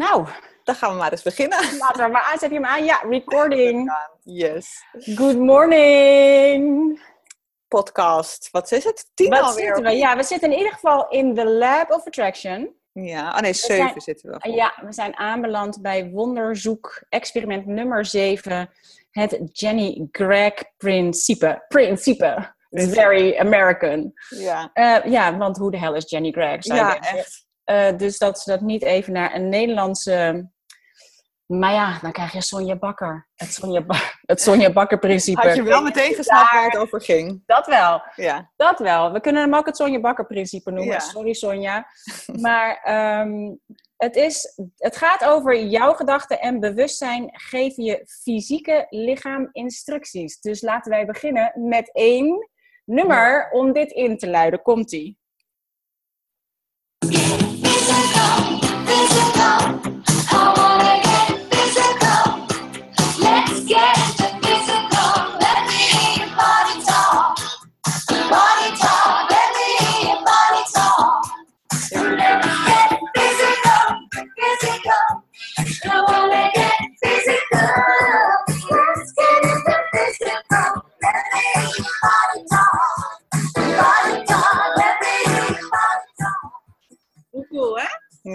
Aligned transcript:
Nou, 0.00 0.26
dan 0.64 0.74
gaan 0.74 0.90
we 0.90 0.96
maar 0.96 1.10
eens 1.10 1.22
beginnen. 1.22 1.58
Laten 1.78 2.04
we 2.04 2.10
maar 2.10 2.22
aan. 2.22 2.38
Zet 2.38 2.48
je 2.50 2.54
hem 2.54 2.64
aan? 2.64 2.84
Ja, 2.84 3.00
recording. 3.08 3.92
Yes. 4.24 4.84
Good 5.14 5.38
morning. 5.38 7.00
Podcast. 7.68 8.48
Wat 8.50 8.72
is 8.72 8.84
het? 8.84 9.10
Tien 9.14 9.28
Wat 9.30 9.40
alweer? 9.40 9.64
zitten 9.64 9.84
we? 9.84 9.90
Ja, 9.90 10.16
we 10.16 10.22
zitten 10.22 10.52
in 10.52 10.58
ieder 10.58 10.72
geval 10.72 11.08
in 11.08 11.34
the 11.34 11.44
Lab 11.44 11.90
of 11.90 12.06
Attraction. 12.06 12.74
Ja, 12.92 13.30
oh 13.34 13.38
nee, 13.40 13.52
zeven 13.52 13.76
zijn- 13.88 14.00
zitten 14.00 14.30
we. 14.30 14.50
Ja, 14.50 14.72
we 14.84 14.92
zijn 14.92 15.16
aanbeland 15.16 15.82
bij 15.82 16.10
wonderzoek 16.10 17.02
experiment 17.08 17.66
nummer 17.66 18.04
7. 18.04 18.70
Het 19.10 19.38
Jenny 19.52 20.08
Gregg 20.12 20.62
principe. 20.76 21.64
Principe. 21.68 22.54
It's 22.70 22.92
very 22.94 23.36
American. 23.38 24.12
Ja, 24.28 24.70
Eh, 24.72 24.96
ja, 25.04 25.36
want 25.36 25.56
hoe 25.56 25.70
de 25.70 25.78
hel 25.78 25.94
is 25.94 26.10
Jenny 26.10 26.30
Gregg? 26.32 26.64
zou 26.64 26.78
ja 26.78 26.98
echt. 26.98 27.48
Eh, 27.70 27.96
dus 27.96 28.18
dat 28.18 28.38
ze 28.38 28.50
dat 28.50 28.60
niet 28.60 28.82
even 28.82 29.12
naar 29.12 29.34
een 29.34 29.48
Nederlandse... 29.48 30.48
Maar 31.46 31.72
ja, 31.72 31.98
dan 32.02 32.12
krijg 32.12 32.32
je 32.32 32.42
Sonja 32.42 32.76
Bakker. 32.76 33.28
Het 33.34 33.52
Sonja, 33.52 33.82
ba 33.82 33.96
het 34.22 34.40
Sonja 34.40 34.72
Bakker 34.72 34.98
principe. 34.98 35.46
Had 35.46 35.56
je 35.56 35.62
wel 35.62 35.82
meteen 35.82 36.14
gesnapt 36.14 36.52
waar 36.52 36.64
het 36.64 36.76
over 36.76 37.00
ging. 37.00 37.42
Dat 37.46 37.66
wel. 37.66 38.02
Ja, 38.16 38.50
Dat 38.56 38.78
wel. 38.78 39.12
We 39.12 39.20
kunnen 39.20 39.42
hem 39.42 39.54
ook 39.54 39.66
het 39.66 39.76
Sonja 39.76 40.00
Bakker 40.00 40.26
principe 40.26 40.70
noemen. 40.70 40.92
Ja. 40.92 40.98
Sorry 40.98 41.32
Sonja. 41.32 41.86
Maar 42.40 42.80
ehm, 42.82 43.54
het, 43.96 44.16
is, 44.16 44.60
het 44.76 44.96
gaat 44.96 45.24
over 45.24 45.64
jouw 45.64 45.92
gedachten 45.92 46.40
en 46.40 46.60
bewustzijn 46.60 47.28
geven 47.32 47.84
je 47.84 48.02
fysieke 48.22 48.86
lichaam 48.88 49.48
instructies. 49.52 50.40
Dus 50.40 50.62
laten 50.62 50.90
wij 50.90 51.06
beginnen 51.06 51.52
met 51.54 51.90
één 51.92 52.48
nummer 52.84 53.50
om 53.50 53.72
dit 53.72 53.90
in 53.90 54.18
te 54.18 54.28
luiden. 54.28 54.62
Komt-ie. 54.62 55.19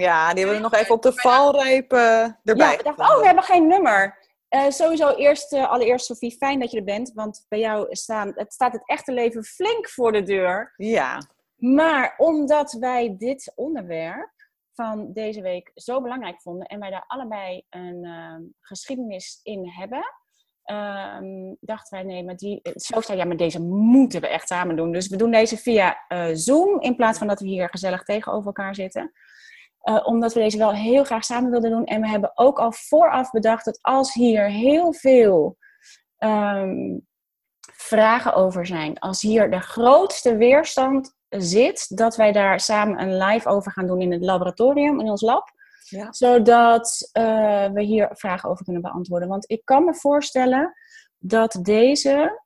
Ja 0.05 0.33
die 0.33 0.43
hebben 0.43 0.55
we 0.55 0.69
nog 0.69 0.73
even 0.73 0.95
op 0.95 1.01
de 1.01 1.13
valreep 1.13 1.93
eh, 1.93 2.21
erbij. 2.43 2.71
Ja, 2.71 2.77
we 2.77 2.83
dachten, 2.83 3.05
oh, 3.05 3.19
we 3.19 3.25
hebben 3.25 3.43
geen 3.43 3.67
nummer. 3.67 4.17
Eh, 4.47 4.69
sowieso 4.69 5.15
eerst, 5.15 5.53
eh, 5.53 5.69
allereerst 5.69 6.05
Sophie, 6.05 6.37
fijn 6.37 6.59
dat 6.59 6.71
je 6.71 6.77
er 6.77 6.83
bent. 6.83 7.11
Want 7.13 7.45
bij 7.47 7.59
jou 7.59 7.87
staan, 7.89 8.31
het 8.35 8.53
staat 8.53 8.71
het 8.71 8.81
echte 8.85 9.11
leven 9.11 9.43
flink 9.43 9.89
voor 9.89 10.11
de 10.11 10.23
deur. 10.23 10.73
Ja, 10.75 11.21
Maar 11.55 12.13
omdat 12.17 12.71
wij 12.79 13.15
dit 13.17 13.51
onderwerp 13.55 14.33
van 14.75 15.13
deze 15.13 15.41
week 15.41 15.71
zo 15.73 16.01
belangrijk 16.01 16.41
vonden 16.41 16.67
en 16.67 16.79
wij 16.79 16.89
daar 16.89 17.03
allebei 17.07 17.65
een 17.69 18.05
ehm, 18.05 18.41
geschiedenis 18.61 19.39
in 19.43 19.69
hebben, 19.69 20.03
ehm, 20.63 21.53
dachten 21.59 21.97
wij 21.97 22.03
nee, 22.03 22.23
maar 22.23 22.35
die, 22.35 22.61
zo 22.75 23.01
zei 23.01 23.17
ja, 23.17 23.25
maar 23.25 23.37
deze 23.37 23.61
moeten 23.61 24.21
we 24.21 24.27
echt 24.27 24.47
samen 24.47 24.75
doen. 24.75 24.91
Dus 24.91 25.07
we 25.07 25.17
doen 25.17 25.31
deze 25.31 25.57
via 25.57 26.05
eh, 26.07 26.29
Zoom 26.33 26.81
in 26.81 26.95
plaats 26.95 27.17
van 27.17 27.27
dat 27.27 27.39
we 27.39 27.47
hier 27.47 27.69
gezellig 27.69 28.03
tegenover 28.03 28.45
elkaar 28.45 28.75
zitten. 28.75 29.11
Eh, 29.79 30.07
omdat 30.07 30.33
we 30.33 30.39
deze 30.39 30.57
wel 30.57 30.73
heel 30.73 31.03
graag 31.03 31.23
samen 31.23 31.51
wilden 31.51 31.71
doen. 31.71 31.85
En 31.85 32.01
we 32.01 32.07
hebben 32.07 32.31
ook 32.37 32.59
al 32.59 32.71
vooraf 32.71 33.31
bedacht 33.31 33.65
dat 33.65 33.79
als 33.81 34.13
hier 34.13 34.49
heel 34.49 34.93
veel 34.93 35.57
ehm, 36.17 36.97
vragen 37.73 38.33
over 38.33 38.65
zijn, 38.65 38.99
als 38.99 39.21
hier 39.21 39.51
de 39.51 39.59
grootste 39.59 40.37
weerstand 40.37 41.15
zit, 41.41 41.97
dat 41.97 42.15
wij 42.15 42.31
daar 42.31 42.59
samen 42.59 43.01
een 43.01 43.17
live 43.17 43.49
over 43.49 43.71
gaan 43.71 43.87
doen 43.87 44.01
in 44.01 44.11
het 44.11 44.23
laboratorium, 44.23 44.99
in 44.99 45.09
ons 45.09 45.21
lab. 45.21 45.53
Ja. 45.89 46.13
Zodat 46.13 47.09
eh, 47.11 47.69
we 47.71 47.81
hier 47.81 48.09
vragen 48.11 48.49
over 48.49 48.63
kunnen 48.63 48.81
beantwoorden. 48.81 49.27
Want 49.27 49.49
ik 49.49 49.61
kan 49.63 49.85
me 49.85 49.95
voorstellen 49.95 50.73
dat 51.17 51.59
deze, 51.61 52.41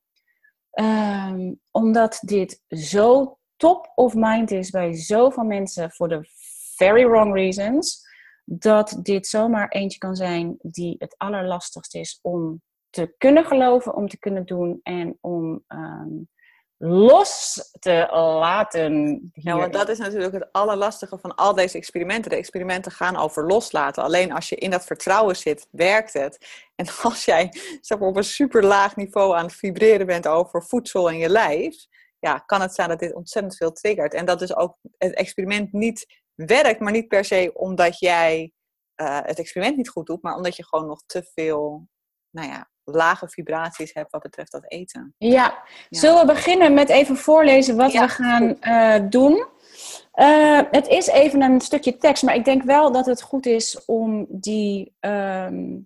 ehm, 0.69 1.53
omdat 1.71 2.19
dit 2.21 2.61
zo 2.67 3.37
top 3.55 3.91
of 3.95 4.13
mind 4.13 4.51
is 4.51 4.69
bij 4.69 4.93
zoveel 4.93 5.43
mensen 5.43 5.91
voor 5.91 6.09
de 6.09 6.19
very 6.75 7.05
wrong 7.05 7.33
reasons, 7.33 8.07
dat 8.45 8.99
dit 9.01 9.27
zomaar 9.27 9.67
eentje 9.67 9.97
kan 9.97 10.15
zijn 10.15 10.57
die 10.61 10.95
het 10.97 11.17
allerlastigst 11.17 11.95
is 11.95 12.19
om 12.21 12.61
te 12.89 13.13
kunnen 13.17 13.45
geloven, 13.45 13.95
om 13.95 14.07
te 14.07 14.19
kunnen 14.19 14.45
doen 14.45 14.79
en 14.83 15.17
om 15.21 15.63
ehm, 15.67 16.09
los 16.81 17.69
te 17.79 18.07
laten. 18.11 19.21
Ja, 19.33 19.57
want 19.57 19.73
dat 19.73 19.89
is 19.89 19.97
natuurlijk 19.97 20.33
het 20.33 20.47
allerlastige 20.51 21.17
van 21.17 21.35
al 21.35 21.53
deze 21.53 21.77
experimenten. 21.77 22.31
De 22.31 22.37
experimenten 22.37 22.91
gaan 22.91 23.15
over 23.15 23.45
loslaten. 23.45 24.03
Alleen 24.03 24.31
als 24.31 24.49
je 24.49 24.55
in 24.55 24.69
dat 24.69 24.85
vertrouwen 24.85 25.35
zit, 25.35 25.67
werkt 25.71 26.13
het. 26.13 26.47
En 26.75 26.85
als 27.03 27.25
jij 27.25 27.53
zeg 27.81 27.99
maar, 27.99 28.07
op 28.07 28.15
een 28.15 28.23
super 28.23 28.65
laag 28.65 28.95
niveau 28.95 29.35
aan 29.35 29.45
het 29.45 29.55
vibreren 29.55 30.05
bent 30.05 30.27
over 30.27 30.63
voedsel 30.63 31.09
en 31.09 31.17
je 31.17 31.29
lijf, 31.29 31.85
ja, 32.19 32.37
kan 32.37 32.61
het 32.61 32.73
zijn 32.73 32.89
dat 32.89 32.99
dit 32.99 33.13
ontzettend 33.13 33.55
veel 33.55 33.71
triggert. 33.71 34.13
En 34.13 34.25
dat 34.25 34.39
dus 34.39 34.55
ook 34.55 34.77
het 34.97 35.13
experiment 35.13 35.71
niet 35.71 36.21
werkt, 36.35 36.79
maar 36.79 36.91
niet 36.91 37.07
per 37.07 37.25
se 37.25 37.51
omdat 37.53 37.99
jij 37.99 38.53
eh, 38.95 39.19
het 39.21 39.39
experiment 39.39 39.77
niet 39.77 39.89
goed 39.89 40.05
doet, 40.05 40.21
maar 40.21 40.35
omdat 40.35 40.55
je 40.55 40.65
gewoon 40.65 40.87
nog 40.87 41.03
te 41.05 41.23
veel, 41.33 41.87
nou 42.29 42.47
ja, 42.47 42.69
lage 42.95 43.29
vibraties 43.29 43.93
hebt 43.93 44.11
wat 44.11 44.21
betreft 44.21 44.51
dat 44.51 44.71
eten. 44.71 45.15
Ja. 45.17 45.29
Ja. 45.89 45.99
Zullen 45.99 46.19
we 46.19 46.33
beginnen 46.33 46.73
met 46.73 46.89
even 46.89 47.17
voorlezen 47.17 47.75
wat 47.75 47.91
Ja, 47.91 48.01
we 48.01 48.09
gaan 48.09 48.61
eh, 48.61 49.09
doen? 49.09 49.45
Eh, 50.11 50.61
het 50.71 50.87
is 50.87 51.07
even 51.07 51.41
een 51.41 51.61
stukje 51.61 51.97
tekst, 51.97 52.23
maar 52.23 52.35
ik 52.35 52.45
denk 52.45 52.63
wel 52.63 52.91
dat 52.91 53.05
het 53.05 53.21
goed 53.21 53.45
is 53.45 53.85
om 53.85 54.25
die 54.29 54.95
ehm, 54.99 55.77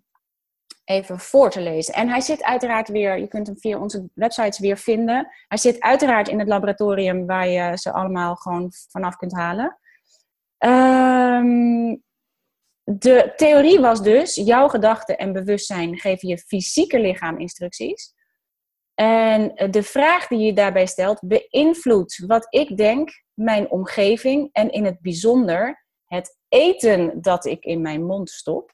even 0.84 1.20
voor 1.20 1.50
te 1.50 1.62
lezen. 1.62 1.94
En 1.94 2.10
hij 2.10 2.22
zit 2.22 2.44
uiteraard 2.44 2.90
weer, 2.90 3.18
je 3.18 3.28
kunt 3.28 3.48
hem 3.48 3.58
via 3.60 3.80
onze 3.80 4.10
websites 4.14 4.60
weer 4.60 4.78
vinden. 4.78 5.28
Hij 5.48 5.58
zit 5.58 5.82
uiteraard 5.82 6.28
in 6.28 6.40
het 6.40 6.48
laboratorium 6.48 7.26
waar 7.26 7.48
je 7.48 7.78
ze 7.78 7.94
allemaal 7.94 8.36
gewoon 8.36 8.72
vanaf 8.90 9.16
kunt 9.16 9.34
halen. 9.34 9.78
Ehm, 10.58 11.96
de 12.84 13.34
theorie 13.36 13.80
was 13.80 14.02
dus, 14.02 14.36
jouw 14.36 14.68
gedachten 14.68 15.18
en 15.18 15.34
bewustzijn 15.34 15.98
geven 15.98 16.28
je 16.28 16.38
fysieke 16.38 17.00
lichaam 17.00 17.40
instructies. 17.40 18.14
En 18.94 19.56
eh, 19.56 19.72
de 19.72 19.84
vraag 19.84 20.28
die 20.28 20.40
je 20.40 20.54
daarbij 20.54 20.86
stelt 20.86 21.20
beïnvloedt 21.22 22.24
wat 22.26 22.48
ik 22.50 22.78
denk, 22.78 23.24
mijn 23.34 23.72
omgeving 23.72 24.50
en 24.52 24.72
in 24.72 24.86
het 24.86 25.02
bijzonder 25.02 25.86
het 26.06 26.38
eten 26.50 27.22
dat 27.22 27.46
ik 27.46 27.64
in 27.64 27.82
mijn 27.82 28.06
mond 28.06 28.30
stop. 28.30 28.72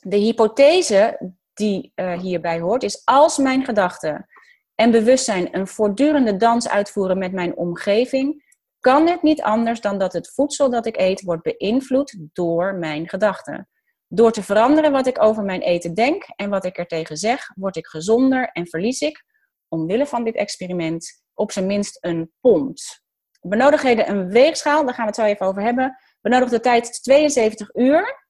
De 0.00 0.16
hypothese 0.16 1.32
die 1.52 1.92
eh, 1.94 2.18
hierbij 2.18 2.60
hoort 2.60 2.82
is 2.82 3.02
als 3.04 3.38
mijn 3.38 3.64
gedachten 3.64 4.26
en 4.74 4.90
bewustzijn 4.90 5.56
een 5.56 5.66
voortdurende 5.66 6.36
dans 6.36 6.68
uitvoeren 6.68 7.18
met 7.18 7.32
mijn 7.32 7.56
omgeving, 7.56 8.47
kan 8.88 9.06
het 9.06 9.22
niet 9.22 9.42
anders 9.42 9.80
dan 9.80 9.98
dat 9.98 10.12
het 10.12 10.32
voedsel 10.34 10.70
dat 10.70 10.86
ik 10.86 10.96
eet 10.96 11.22
wordt 11.22 11.42
beïnvloed 11.42 12.16
door 12.32 12.74
mijn 12.74 13.08
gedachten. 13.08 13.68
Door 14.06 14.32
te 14.32 14.42
veranderen 14.42 14.92
wat 14.92 15.06
ik 15.06 15.22
over 15.22 15.42
mijn 15.42 15.60
eten 15.60 15.94
denk 15.94 16.24
en 16.36 16.50
wat 16.50 16.64
ik 16.64 16.78
er 16.78 16.86
tegen 16.86 17.16
zeg, 17.16 17.50
word 17.54 17.76
ik 17.76 17.86
gezonder 17.86 18.48
en 18.52 18.68
verlies 18.68 19.00
ik, 19.00 19.24
omwille 19.68 20.06
van 20.06 20.24
dit 20.24 20.34
experiment, 20.34 21.22
op 21.34 21.52
zijn 21.52 21.66
minst 21.66 22.04
een 22.04 22.32
pond. 22.40 23.02
Benodigdheden 23.40 24.08
een 24.10 24.28
weegschaal, 24.28 24.84
daar 24.84 24.94
gaan 24.94 25.04
we 25.04 25.10
het 25.10 25.20
zo 25.20 25.24
even 25.24 25.46
over 25.46 25.62
hebben. 25.62 25.96
Benodigde 26.20 26.60
tijd 26.60 27.02
72 27.02 27.74
uur. 27.74 28.26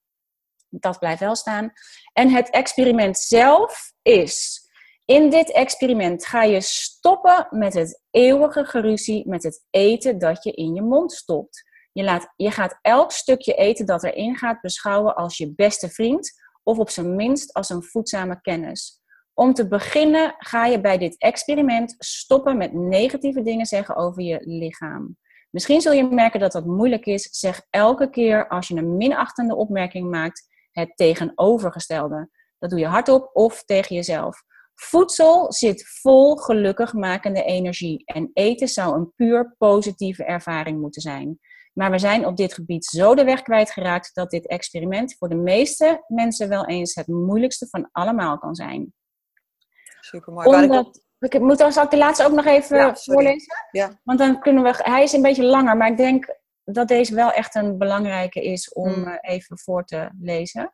Dat 0.68 0.98
blijft 0.98 1.20
wel 1.20 1.36
staan. 1.36 1.72
En 2.12 2.30
het 2.30 2.50
experiment 2.50 3.18
zelf 3.18 3.92
is. 4.02 4.67
In 5.10 5.30
dit 5.30 5.52
experiment 5.52 6.26
ga 6.26 6.42
je 6.42 6.60
stoppen 6.60 7.46
met 7.50 7.74
het 7.74 8.02
eeuwige 8.10 8.64
geruzie 8.64 9.28
met 9.28 9.42
het 9.42 9.66
eten 9.70 10.18
dat 10.18 10.44
je 10.44 10.52
in 10.52 10.74
je 10.74 10.82
mond 10.82 11.12
stopt. 11.12 11.64
Je, 11.92 12.04
laat, 12.04 12.32
je 12.36 12.50
gaat 12.50 12.78
elk 12.82 13.12
stukje 13.12 13.54
eten 13.54 13.86
dat 13.86 14.04
erin 14.04 14.36
gaat 14.36 14.60
beschouwen 14.60 15.16
als 15.16 15.36
je 15.36 15.54
beste 15.54 15.88
vriend 15.88 16.32
of 16.62 16.78
op 16.78 16.90
zijn 16.90 17.16
minst 17.16 17.52
als 17.52 17.68
een 17.68 17.82
voedzame 17.82 18.40
kennis. 18.40 19.00
Om 19.34 19.54
te 19.54 19.68
beginnen 19.68 20.34
ga 20.38 20.66
je 20.66 20.80
bij 20.80 20.98
dit 20.98 21.18
experiment 21.18 21.94
stoppen 21.98 22.56
met 22.56 22.72
negatieve 22.72 23.42
dingen 23.42 23.66
zeggen 23.66 23.96
over 23.96 24.22
je 24.22 24.40
lichaam. 24.44 25.16
Misschien 25.50 25.80
zul 25.80 25.92
je 25.92 26.04
merken 26.04 26.40
dat 26.40 26.52
dat 26.52 26.66
moeilijk 26.66 27.06
is. 27.06 27.28
Zeg 27.30 27.62
elke 27.70 28.10
keer 28.10 28.48
als 28.48 28.68
je 28.68 28.74
een 28.74 28.96
minachtende 28.96 29.56
opmerking 29.56 30.10
maakt 30.10 30.48
het 30.70 30.96
tegenovergestelde. 30.96 32.30
Dat 32.58 32.70
doe 32.70 32.78
je 32.78 32.86
hardop 32.86 33.30
of 33.32 33.64
tegen 33.64 33.94
jezelf. 33.94 34.46
Voedsel 34.80 35.52
zit 35.52 35.88
vol 36.00 36.36
gelukkigmakende 36.36 37.42
energie 37.42 38.02
en 38.04 38.30
eten 38.32 38.68
zou 38.68 38.94
een 38.96 39.12
puur 39.16 39.54
positieve 39.58 40.24
ervaring 40.24 40.80
moeten 40.80 41.02
zijn. 41.02 41.38
Maar 41.72 41.90
we 41.90 41.98
zijn 41.98 42.26
op 42.26 42.36
dit 42.36 42.54
gebied 42.54 42.84
zo 42.84 43.14
de 43.14 43.24
weg 43.24 43.42
kwijtgeraakt 43.42 44.10
dat 44.14 44.30
dit 44.30 44.46
experiment 44.46 45.16
voor 45.18 45.28
de 45.28 45.34
meeste 45.34 46.04
mensen 46.08 46.48
wel 46.48 46.66
eens 46.66 46.94
het 46.94 47.06
moeilijkste 47.06 47.66
van 47.70 47.88
allemaal 47.92 48.38
kan 48.38 48.54
zijn. 48.54 48.92
Super 50.00 50.32
mooi. 50.32 50.50
Waar 50.50 50.62
ik 50.64 50.70
ook- 50.72 50.76
Omdat, 50.76 51.00
ik 51.18 51.40
moet 51.40 51.58
dan 51.58 51.72
zal 51.72 51.84
ik 51.84 51.90
de 51.90 51.96
laatste 51.96 52.24
ook 52.24 52.32
nog 52.32 52.46
even 52.46 52.76
Ja, 52.76 52.94
voorlezen? 52.94 53.54
Ja. 53.70 54.00
Want 54.04 54.18
dan 54.18 54.40
kunnen 54.40 54.62
we, 54.62 54.74
hij 54.76 55.02
is 55.02 55.12
een 55.12 55.22
beetje 55.22 55.44
langer, 55.44 55.76
maar 55.76 55.90
ik 55.90 55.96
denk 55.96 56.36
dat 56.64 56.88
deze 56.88 57.14
wel 57.14 57.32
echt 57.32 57.54
een 57.54 57.78
belangrijke 57.78 58.42
is 58.42 58.72
om 58.72 58.92
Hmm. 58.92 59.18
even 59.20 59.58
voor 59.58 59.84
te 59.84 60.10
lezen. 60.20 60.72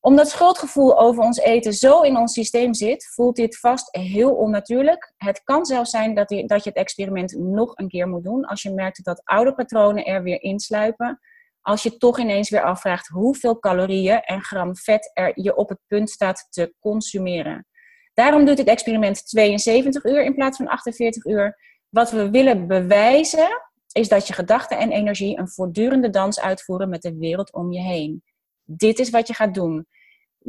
Omdat 0.00 0.28
schuldgevoel 0.28 0.98
over 0.98 1.22
ons 1.22 1.38
eten 1.38 1.72
zo 1.72 2.00
in 2.00 2.16
ons 2.16 2.32
systeem 2.32 2.74
zit, 2.74 3.10
voelt 3.14 3.36
dit 3.36 3.58
vast 3.58 3.96
heel 3.96 4.34
onnatuurlijk. 4.34 5.12
Het 5.16 5.42
kan 5.44 5.64
zelfs 5.64 5.90
zijn 5.90 6.14
dat 6.14 6.30
je, 6.30 6.46
dat 6.46 6.64
je 6.64 6.68
het 6.68 6.78
experiment 6.78 7.38
nog 7.38 7.76
een 7.76 7.88
keer 7.88 8.08
moet 8.08 8.24
doen 8.24 8.44
als 8.44 8.62
je 8.62 8.74
merkt 8.74 9.04
dat 9.04 9.24
oude 9.24 9.54
patronen 9.54 10.04
er 10.04 10.22
weer 10.22 10.42
insluipen. 10.42 11.20
Als 11.60 11.82
je 11.82 11.96
toch 11.96 12.18
ineens 12.18 12.50
weer 12.50 12.62
afvraagt 12.62 13.08
hoeveel 13.08 13.58
calorieën 13.58 14.20
en 14.20 14.42
gram 14.42 14.76
vet 14.76 15.10
er 15.14 15.32
je 15.34 15.56
op 15.56 15.68
het 15.68 15.78
punt 15.86 16.10
staat 16.10 16.46
te 16.50 16.74
consumeren. 16.78 17.66
Daarom 18.14 18.44
doet 18.44 18.58
het 18.58 18.68
experiment 18.68 19.26
72 19.26 20.04
uur 20.04 20.24
in 20.24 20.34
plaats 20.34 20.56
van 20.56 20.68
48 20.68 21.24
uur. 21.24 21.58
Wat 21.88 22.10
we 22.10 22.30
willen 22.30 22.66
bewijzen 22.66 23.48
is 23.92 24.08
dat 24.08 24.26
je 24.26 24.32
gedachten 24.32 24.78
en 24.78 24.92
energie 24.92 25.38
een 25.38 25.48
voortdurende 25.48 26.10
dans 26.10 26.40
uitvoeren 26.40 26.88
met 26.88 27.02
de 27.02 27.16
wereld 27.16 27.52
om 27.52 27.72
je 27.72 27.80
heen. 27.80 28.22
Dit 28.64 28.98
is 28.98 29.10
wat 29.10 29.26
je 29.26 29.34
gaat 29.34 29.54
doen. 29.54 29.86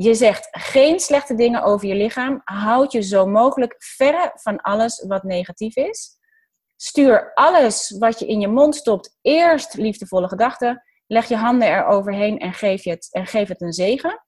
Je 0.02 0.14
zegt 0.14 0.48
geen 0.52 1.00
slechte 1.00 1.36
dingen 1.36 1.64
over 1.64 1.88
je 1.88 1.96
lichaam. 1.96 2.42
Houd 2.44 2.92
je 2.92 3.02
zo 3.02 3.26
mogelijk 3.26 3.76
verre 3.78 4.32
van 4.34 4.62
alles 4.62 5.04
wat 5.08 5.24
negatief 5.24 5.76
is. 5.76 6.18
Stuur 6.76 7.34
alles 7.34 7.96
wat 8.00 8.20
je 8.20 8.28
in 8.28 8.40
je 8.40 8.48
mond 8.48 8.76
stopt 8.76 9.18
eerst 9.22 9.74
liefdevolle 9.74 10.28
gedachten. 10.28 10.84
Leg 11.08 11.28
je 11.28 11.36
handen 11.36 11.68
eroverheen 11.68 12.40
en 12.40 12.54
geef, 12.54 12.84
je 12.84 12.90
het, 12.90 13.08
en 13.12 13.28
geef 13.28 13.48
het 13.48 13.62
een 13.62 13.74
zegen. 13.74 14.26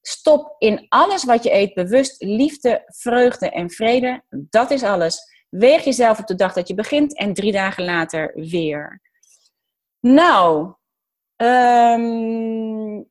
Stop 0.00 0.54
in 0.58 0.86
alles 0.88 1.24
wat 1.24 1.42
je 1.42 1.52
eet 1.52 1.74
bewust 1.74 2.22
liefde, 2.22 2.82
vreugde 2.86 3.50
en 3.50 3.70
vrede. 3.70 4.22
Dat 4.28 4.70
is 4.70 4.82
alles. 4.82 5.18
Weeg 5.48 5.84
jezelf 5.84 6.18
op 6.18 6.26
de 6.26 6.34
dag 6.34 6.52
dat 6.52 6.68
je 6.68 6.74
begint 6.74 7.18
en 7.18 7.34
drie 7.34 7.52
dagen 7.52 7.84
later 7.84 8.32
weer. 8.34 9.00
Nou, 10.00 10.74
ehm, 11.36 13.02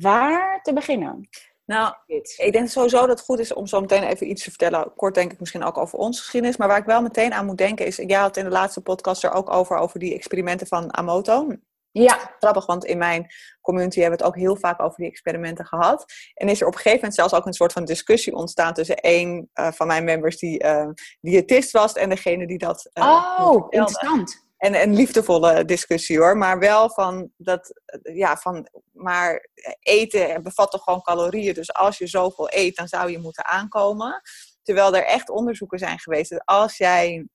waar 0.00 0.62
te 0.62 0.72
beginnen? 0.72 1.28
Nou, 1.64 1.94
ik 2.36 2.52
denk 2.52 2.68
sowieso 2.68 3.00
dat 3.00 3.08
het 3.08 3.20
goed 3.20 3.38
is 3.38 3.52
om 3.52 3.66
zo 3.66 3.80
meteen 3.80 4.02
even 4.02 4.30
iets 4.30 4.42
te 4.42 4.50
vertellen. 4.50 4.92
Kort 4.96 5.14
denk 5.14 5.32
ik 5.32 5.40
misschien 5.40 5.64
ook 5.64 5.78
over 5.78 5.98
onze 5.98 6.20
geschiedenis. 6.20 6.56
Maar 6.56 6.68
waar 6.68 6.78
ik 6.78 6.84
wel 6.84 7.02
meteen 7.02 7.32
aan 7.32 7.46
moet 7.46 7.58
denken 7.58 7.86
is... 7.86 7.96
Jij 7.96 8.18
had 8.18 8.36
in 8.36 8.44
de 8.44 8.50
laatste 8.50 8.80
podcast 8.80 9.24
er 9.24 9.32
ook 9.32 9.50
over, 9.50 9.76
over 9.76 9.98
die 9.98 10.14
experimenten 10.14 10.66
van 10.66 10.96
Amoto. 10.96 11.56
Ja, 11.92 12.34
Grappig, 12.38 12.66
want 12.66 12.84
in 12.84 12.98
mijn 12.98 13.26
community 13.60 14.00
hebben 14.00 14.18
we 14.18 14.24
het 14.24 14.34
ook 14.34 14.40
heel 14.40 14.56
vaak 14.56 14.82
over 14.82 14.98
die 14.98 15.08
experimenten 15.08 15.66
gehad. 15.66 16.04
En 16.34 16.48
is 16.48 16.60
er 16.60 16.66
op 16.66 16.72
een 16.72 16.78
gegeven 16.78 16.98
moment 16.98 17.14
zelfs 17.14 17.34
ook 17.34 17.46
een 17.46 17.52
soort 17.52 17.72
van 17.72 17.84
discussie 17.84 18.34
ontstaan... 18.34 18.74
tussen 18.74 18.96
één 18.96 19.50
eh, 19.52 19.72
van 19.72 19.86
mijn 19.86 20.04
members 20.04 20.38
die 20.38 20.58
eh, 20.58 20.88
diëtist 21.20 21.70
was... 21.70 21.92
en 21.92 22.08
degene 22.08 22.46
die 22.46 22.58
dat 22.58 22.90
eh, 22.92 23.36
oh, 23.40 23.66
interessant. 23.68 24.41
En 24.62 24.82
een 24.82 24.94
liefdevolle 24.94 25.64
discussie 25.64 26.18
hoor. 26.18 26.36
Maar 26.36 26.58
wel 26.58 26.90
van 26.90 27.30
dat, 27.36 27.82
ja, 28.02 28.36
van, 28.36 28.68
maar 28.92 29.48
eten 29.80 30.42
bevat 30.42 30.70
toch 30.70 30.82
gewoon 30.82 31.02
calorieën. 31.02 31.54
Dus 31.54 31.74
als 31.74 31.98
je 31.98 32.06
zoveel 32.06 32.48
eet, 32.50 32.76
dan 32.76 32.88
zou 32.88 33.10
je 33.10 33.18
moeten 33.18 33.46
aankomen. 33.46 34.20
Terwijl 34.62 34.96
er 34.96 35.04
echt 35.04 35.30
onderzoeken 35.30 35.78
zijn 35.78 35.98
geweest 35.98 36.30
dat 36.30 36.42
als 36.44 36.76
jij 36.76 37.28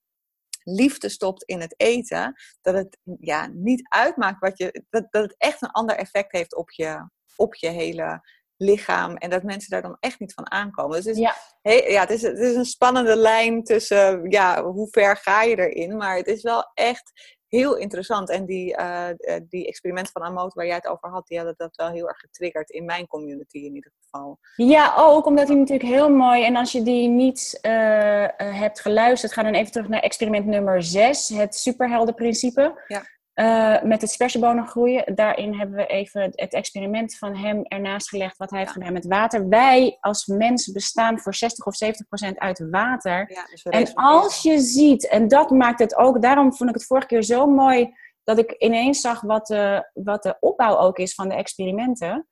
liefde 0.63 1.09
stopt 1.09 1.43
in 1.43 1.61
het 1.61 1.73
eten, 1.77 2.41
dat 2.61 2.73
het 2.73 2.97
ja, 3.19 3.47
niet 3.53 3.87
uitmaakt 3.89 4.39
wat 4.39 4.57
je. 4.57 4.83
Dat, 4.89 5.07
dat 5.09 5.23
het 5.23 5.35
echt 5.37 5.61
een 5.61 5.71
ander 5.71 5.95
effect 5.95 6.31
heeft 6.31 6.55
op 6.55 6.71
je, 6.71 7.09
op 7.35 7.55
je 7.55 7.69
hele 7.69 8.21
lichaam. 8.57 9.15
En 9.15 9.29
dat 9.29 9.43
mensen 9.43 9.69
daar 9.69 9.81
dan 9.81 9.97
echt 9.99 10.19
niet 10.19 10.33
van 10.33 10.51
aankomen. 10.51 10.95
Dus 10.95 11.05
het 11.05 11.15
is 11.15 11.21
Ja. 11.21 11.35
Hey, 11.61 11.91
ja, 11.91 12.01
het 12.01 12.09
is, 12.09 12.21
het 12.21 12.39
is 12.39 12.55
een 12.55 12.65
spannende 12.65 13.15
lijn 13.15 13.63
tussen, 13.63 14.29
ja, 14.29 14.63
hoe 14.63 14.87
ver 14.91 15.17
ga 15.17 15.43
je 15.43 15.69
erin? 15.69 15.97
Maar 15.97 16.15
het 16.15 16.27
is 16.27 16.41
wel 16.41 16.71
echt 16.73 17.35
heel 17.47 17.77
interessant. 17.77 18.29
En 18.29 18.45
die, 18.45 18.75
eh, 18.75 19.39
die 19.49 19.67
experimenten 19.67 20.13
van 20.13 20.21
Amoto 20.21 20.51
waar 20.53 20.65
jij 20.65 20.75
het 20.75 20.87
over 20.87 21.09
had, 21.09 21.27
die 21.27 21.37
hadden 21.37 21.55
dat 21.57 21.75
wel 21.75 21.89
heel 21.89 22.07
erg 22.07 22.17
getriggerd 22.17 22.69
in 22.69 22.85
mijn 22.85 23.07
community 23.07 23.57
in 23.57 23.75
ieder 23.75 23.91
geval. 24.01 24.39
Ja, 24.55 24.93
ook 24.97 25.25
omdat 25.25 25.47
hij 25.47 25.57
natuurlijk 25.57 25.89
heel 25.89 26.09
mooi. 26.09 26.45
En 26.45 26.55
als 26.55 26.71
je 26.71 26.83
die 26.83 27.07
niet 27.07 27.57
eh, 27.61 28.25
hebt 28.37 28.79
geluisterd, 28.79 29.33
ga 29.33 29.43
dan 29.43 29.53
even 29.53 29.71
terug 29.71 29.87
naar 29.87 30.01
experiment 30.01 30.45
nummer 30.45 30.83
6, 30.83 31.29
het 31.29 31.55
superheldenprincipe. 31.55 32.83
Ja. 32.87 33.03
Eh, 33.37 33.81
met 33.81 34.01
het 34.01 34.11
spersiebonen 34.11 34.67
groeien. 34.67 35.15
Daarin 35.15 35.53
hebben 35.53 35.75
we 35.75 35.85
even 35.85 36.21
het 36.21 36.53
experiment 36.53 37.17
van 37.17 37.35
hem 37.35 37.63
ernaast 37.63 38.09
gelegd, 38.09 38.37
wat 38.37 38.49
hij 38.49 38.59
heeft 38.59 38.71
Ja. 38.71 38.77
gedaan 38.77 38.93
met 38.93 39.05
water. 39.05 39.47
Wij 39.49 39.97
als 39.99 40.25
mens 40.25 40.71
bestaan 40.71 41.19
voor 41.19 41.33
60 41.35 41.65
of 41.65 41.75
70 41.75 42.07
procent 42.07 42.39
uit 42.39 42.69
water. 42.69 43.31
Ja, 43.33 43.45
dus 43.49 43.63
En 43.63 43.93
als 43.93 44.41
je 44.41 44.59
ziet, 44.59 45.07
en 45.07 45.27
dat 45.27 45.49
maakt 45.49 45.79
het 45.79 45.95
ook, 45.95 46.21
daarom 46.21 46.55
vond 46.55 46.69
ik 46.69 46.75
het 46.75 46.85
vorige 46.85 47.07
keer 47.07 47.23
zo 47.23 47.47
mooi 47.47 47.93
dat 48.23 48.37
ik 48.37 48.51
ineens 48.57 49.01
zag 49.01 49.21
wat 49.21 49.47
de, 49.47 49.89
wat 49.93 50.23
de 50.23 50.37
opbouw 50.39 50.77
ook 50.77 50.97
is 50.97 51.13
van 51.13 51.29
de 51.29 51.35
experimenten. 51.35 52.27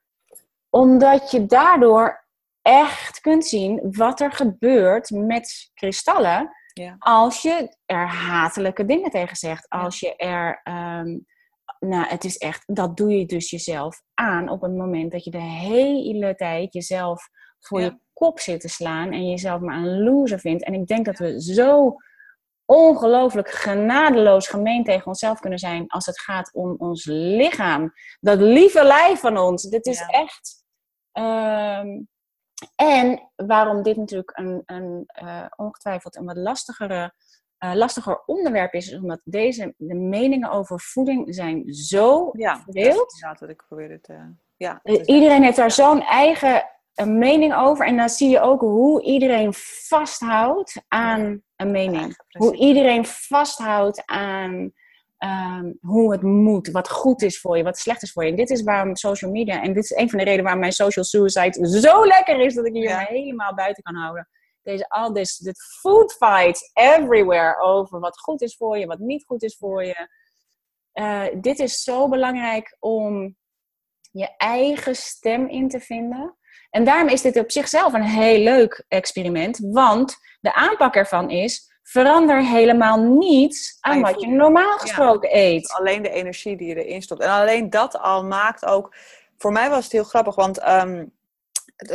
Omdat 0.70 1.32
je 1.32 1.46
daardoor 1.46 2.26
echt 2.62 3.20
kunt 3.22 3.46
zien 3.46 3.80
wat 3.92 4.20
er 4.20 4.32
gebeurt 4.32 5.10
met 5.10 5.72
kristallen 5.74 6.50
Ja. 6.82 6.96
als 7.00 7.42
je 7.42 7.76
er 7.86 8.08
hatelijke 8.08 8.86
dingen 8.86 9.10
tegen 9.12 9.36
zegt. 9.36 9.70
Als 9.70 10.00
je 10.00 10.16
er, 10.16 10.60
ehm, 10.64 11.18
nou 11.80 12.08
het 12.08 12.24
is 12.24 12.38
echt, 12.38 12.64
dat 12.76 12.98
doe 12.98 13.18
je 13.18 13.26
dus 13.26 13.50
jezelf 13.50 14.02
aan 14.14 14.50
op 14.50 14.62
het 14.62 14.76
moment 14.76 15.12
dat 15.12 15.24
je 15.24 15.32
de 15.32 15.42
hele 15.42 16.36
tijd 16.36 16.74
jezelf 16.74 17.30
voor 17.60 17.82
je 17.82 18.00
kop 18.14 18.40
zit 18.40 18.62
te 18.62 18.68
slaan 18.70 19.12
en 19.12 19.30
jezelf 19.30 19.62
maar 19.62 19.78
een 19.78 20.04
loser 20.04 20.40
vindt. 20.40 20.64
En 20.64 20.74
ik 20.74 20.88
denk 20.88 21.06
dat 21.06 21.18
we 21.18 21.42
zo 21.42 21.96
ongelooflijk 22.66 23.50
genadeloos 23.50 24.48
gemeen 24.48 24.84
tegen 24.84 25.08
onszelf 25.08 25.40
kunnen 25.40 25.60
zijn 25.60 25.88
als 25.88 26.06
het 26.06 26.20
gaat 26.22 26.54
om 26.54 26.76
ons 26.78 27.06
lichaam. 27.06 27.94
Dat 28.20 28.40
lieve 28.40 28.84
lijf 28.84 29.20
van 29.20 29.38
ons. 29.38 29.64
Dit 29.64 29.86
is 29.86 30.00
Ja. 30.00 30.08
echt. 30.08 30.64
ehm, 31.12 31.88
en 32.76 33.32
waarom 33.36 33.84
dit 33.84 33.98
natuurlijk 33.98 34.38
een, 34.38 34.64
een 34.66 35.04
eh, 35.06 35.46
ongetwijfeld 35.56 36.16
een 36.16 36.26
wat 36.26 36.38
lastigere, 36.38 37.14
eh, 37.58 37.74
lastiger 37.74 38.24
onderwerp 38.26 38.74
is, 38.74 38.92
is 38.92 38.98
omdat 38.98 39.22
deze 39.24 39.74
de 39.78 39.96
meningen 39.96 40.52
over 40.52 40.80
voeding 40.80 41.36
zijn 41.36 41.74
zo 41.74 42.30
Ja, 42.34 42.62
verdeeld. 42.64 43.14
inderdaad 43.14 43.40
wat 43.40 43.50
ik 43.50 43.64
probeerde 43.68 44.02
te... 44.02 44.34
Ja, 44.58 44.80
Iedereen 44.84 45.44
heeft 45.44 45.58
daar 45.58 45.72
zo'n 45.72 46.02
eigen 46.02 46.70
eh, 46.94 47.06
mening 47.06 47.56
over. 47.56 47.86
En 47.86 47.98
dan 47.98 48.10
zie 48.10 48.30
je 48.30 48.40
ook 48.40 48.62
hoe 48.62 49.02
iedereen 49.04 49.54
vasthoudt 49.88 50.84
aan 50.88 51.44
een 51.56 51.72
mening. 51.72 52.16
Hoe 52.38 52.56
iedereen 52.56 53.06
vasthoudt 53.06 54.06
aan 54.06 54.72
ehm, 55.18 55.72
hoe 55.82 56.12
het 56.12 56.22
moet, 56.22 56.72
wat 56.72 56.90
goed 56.90 57.22
is 57.22 57.40
voor 57.40 57.58
je, 57.58 57.64
wat 57.64 57.78
slecht 57.78 58.04
is 58.04 58.12
voor 58.12 58.24
je. 58.24 58.30
En 58.30 58.36
dit 58.36 58.50
is 58.50 58.64
waarom 58.64 58.96
social 58.96 59.32
media, 59.32 59.62
en 59.62 59.74
dit 59.74 59.84
is 59.84 59.92
een 59.92 60.10
van 60.10 60.18
de 60.18 60.24
redenen 60.24 60.44
waarom 60.44 60.62
mijn 60.62 60.74
social 60.74 61.06
suicide 61.06 61.80
zo 61.80 62.06
lekker 62.06 62.40
is, 62.40 62.54
dat 62.56 62.66
ik 62.66 62.74
hier 62.74 62.84
Ja. 62.90 62.98
helemaal 63.00 63.54
buiten 63.56 63.84
kan 63.84 63.96
houden. 63.96 64.28
Deze, 64.62 64.90
al 64.90 65.14
dit, 65.14 65.44
dit 65.44 65.64
food 65.82 66.14
fights 66.14 66.72
everywhere 66.74 67.62
over 67.62 68.00
wat 68.00 68.20
goed 68.20 68.42
is 68.42 68.56
voor 68.56 68.78
je, 68.78 68.86
wat 68.86 69.00
niet 69.00 69.26
goed 69.26 69.44
is 69.44 69.58
voor 69.58 69.84
je. 69.86 70.10
Eh, 70.92 71.24
dit 71.42 71.60
is 71.60 71.84
zo 71.84 72.10
belangrijk 72.10 72.78
om 72.80 73.36
je 74.12 74.36
eigen 74.38 74.96
stem 74.96 75.48
in 75.48 75.70
te 75.70 75.80
vinden. 75.80 76.38
En 76.70 76.84
daarom 76.86 77.08
is 77.10 77.22
dit 77.22 77.40
op 77.40 77.52
zichzelf 77.52 77.94
een 77.94 78.04
heel 78.04 78.40
leuk 78.44 78.86
experiment. 78.88 79.60
Want 79.62 80.16
de 80.40 80.54
aanpak 80.54 80.96
ervan 80.96 81.30
is: 81.30 81.74
verander 81.88 82.44
helemaal 82.46 83.00
niets 83.00 83.78
aan 83.82 84.02
wat 84.02 84.22
je 84.22 84.28
normaal 84.28 84.78
gesproken 84.78 85.30
eet. 85.38 85.72
alleen 85.74 86.02
de 86.02 86.10
energie 86.10 86.58
die 86.58 86.68
je 86.68 86.86
erin 86.86 87.02
stopt. 87.02 87.22
En 87.22 87.30
alleen 87.30 87.70
dat 87.70 88.00
al 88.00 88.24
maakt 88.26 88.66
ook. 88.66 88.96
Voor 89.38 89.52
mij 89.52 89.70
was 89.70 89.84
het 89.84 89.92
heel 89.94 90.04
grappig, 90.04 90.36
want 90.36 90.60
ehm, 90.60 91.06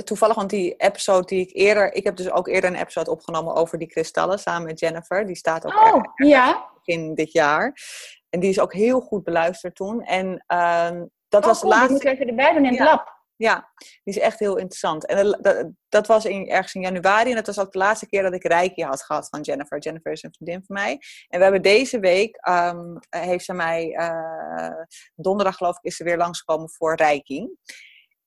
toevallig, 0.04 0.34
want 0.34 0.50
die 0.50 0.74
episode 0.76 1.26
die 1.26 1.40
ik 1.40 1.50
eerder. 1.56 1.92
Ik 1.94 2.04
heb 2.04 2.16
dus 2.16 2.30
ook 2.30 2.48
eerder 2.48 2.70
een 2.70 2.76
episode 2.76 3.10
opgenomen 3.10 3.54
over 3.54 3.78
die 3.78 3.88
kristallen 3.88 4.38
samen 4.38 4.66
met 4.66 4.80
Jennifer. 4.80 5.26
Die 5.26 5.36
staat 5.36 5.66
ook 5.66 5.94
Oh, 5.94 6.00
ja. 6.28 6.64
in 6.84 7.14
dit 7.14 7.32
jaar. 7.32 7.72
En 8.30 8.40
die 8.40 8.50
is 8.50 8.60
ook 8.60 8.72
heel 8.72 9.00
goed 9.00 9.24
beluisterd 9.24 9.74
toen. 9.74 10.02
En 10.02 10.44
ehm, 10.46 11.04
dat 11.28 11.44
was 11.44 11.62
oh, 11.62 11.62
de 11.62 11.68
cool, 11.68 11.70
die 11.70 11.88
laatste. 11.88 11.92
moet 11.92 12.02
ik 12.02 12.08
even 12.12 12.26
erbij 12.28 12.52
doen 12.52 12.64
in 12.64 12.68
het 12.70 12.78
Ja. 12.78 12.84
lab. 12.84 13.18
Ja, 13.40 13.70
die 13.74 14.14
is 14.14 14.18
echt 14.18 14.38
heel 14.38 14.56
interessant. 14.56 15.06
En 15.06 15.38
dat, 15.40 15.70
dat, 15.88 16.06
was 16.06 16.24
in, 16.24 16.48
ergens 16.48 16.74
in 16.74 16.80
januari. 16.80 17.30
En 17.30 17.36
dat 17.36 17.46
was 17.46 17.58
ook 17.58 17.72
de 17.72 17.78
laatste 17.78 18.06
keer 18.06 18.22
dat 18.22 18.34
ik 18.34 18.46
Reiki 18.46 18.82
had 18.82 19.02
gehad 19.02 19.28
van 19.28 19.40
Jennifer. 19.40 19.78
Jennifer 19.78 20.12
is 20.12 20.22
een 20.22 20.34
vriendin 20.34 20.64
van 20.66 20.76
mij. 20.76 20.92
En 21.28 21.38
we 21.38 21.42
hebben 21.42 21.62
deze 21.62 22.00
week, 22.00 22.36
ehm, 22.36 22.96
heeft 23.08 23.44
ze 23.44 23.52
mij, 23.52 23.94
eh, 23.94 24.84
donderdag 25.14 25.56
geloof 25.56 25.76
ik, 25.76 25.84
is 25.84 25.96
ze 25.96 26.04
weer 26.04 26.16
langsgekomen 26.16 26.70
voor 26.70 26.94
Reiki. 26.94 27.48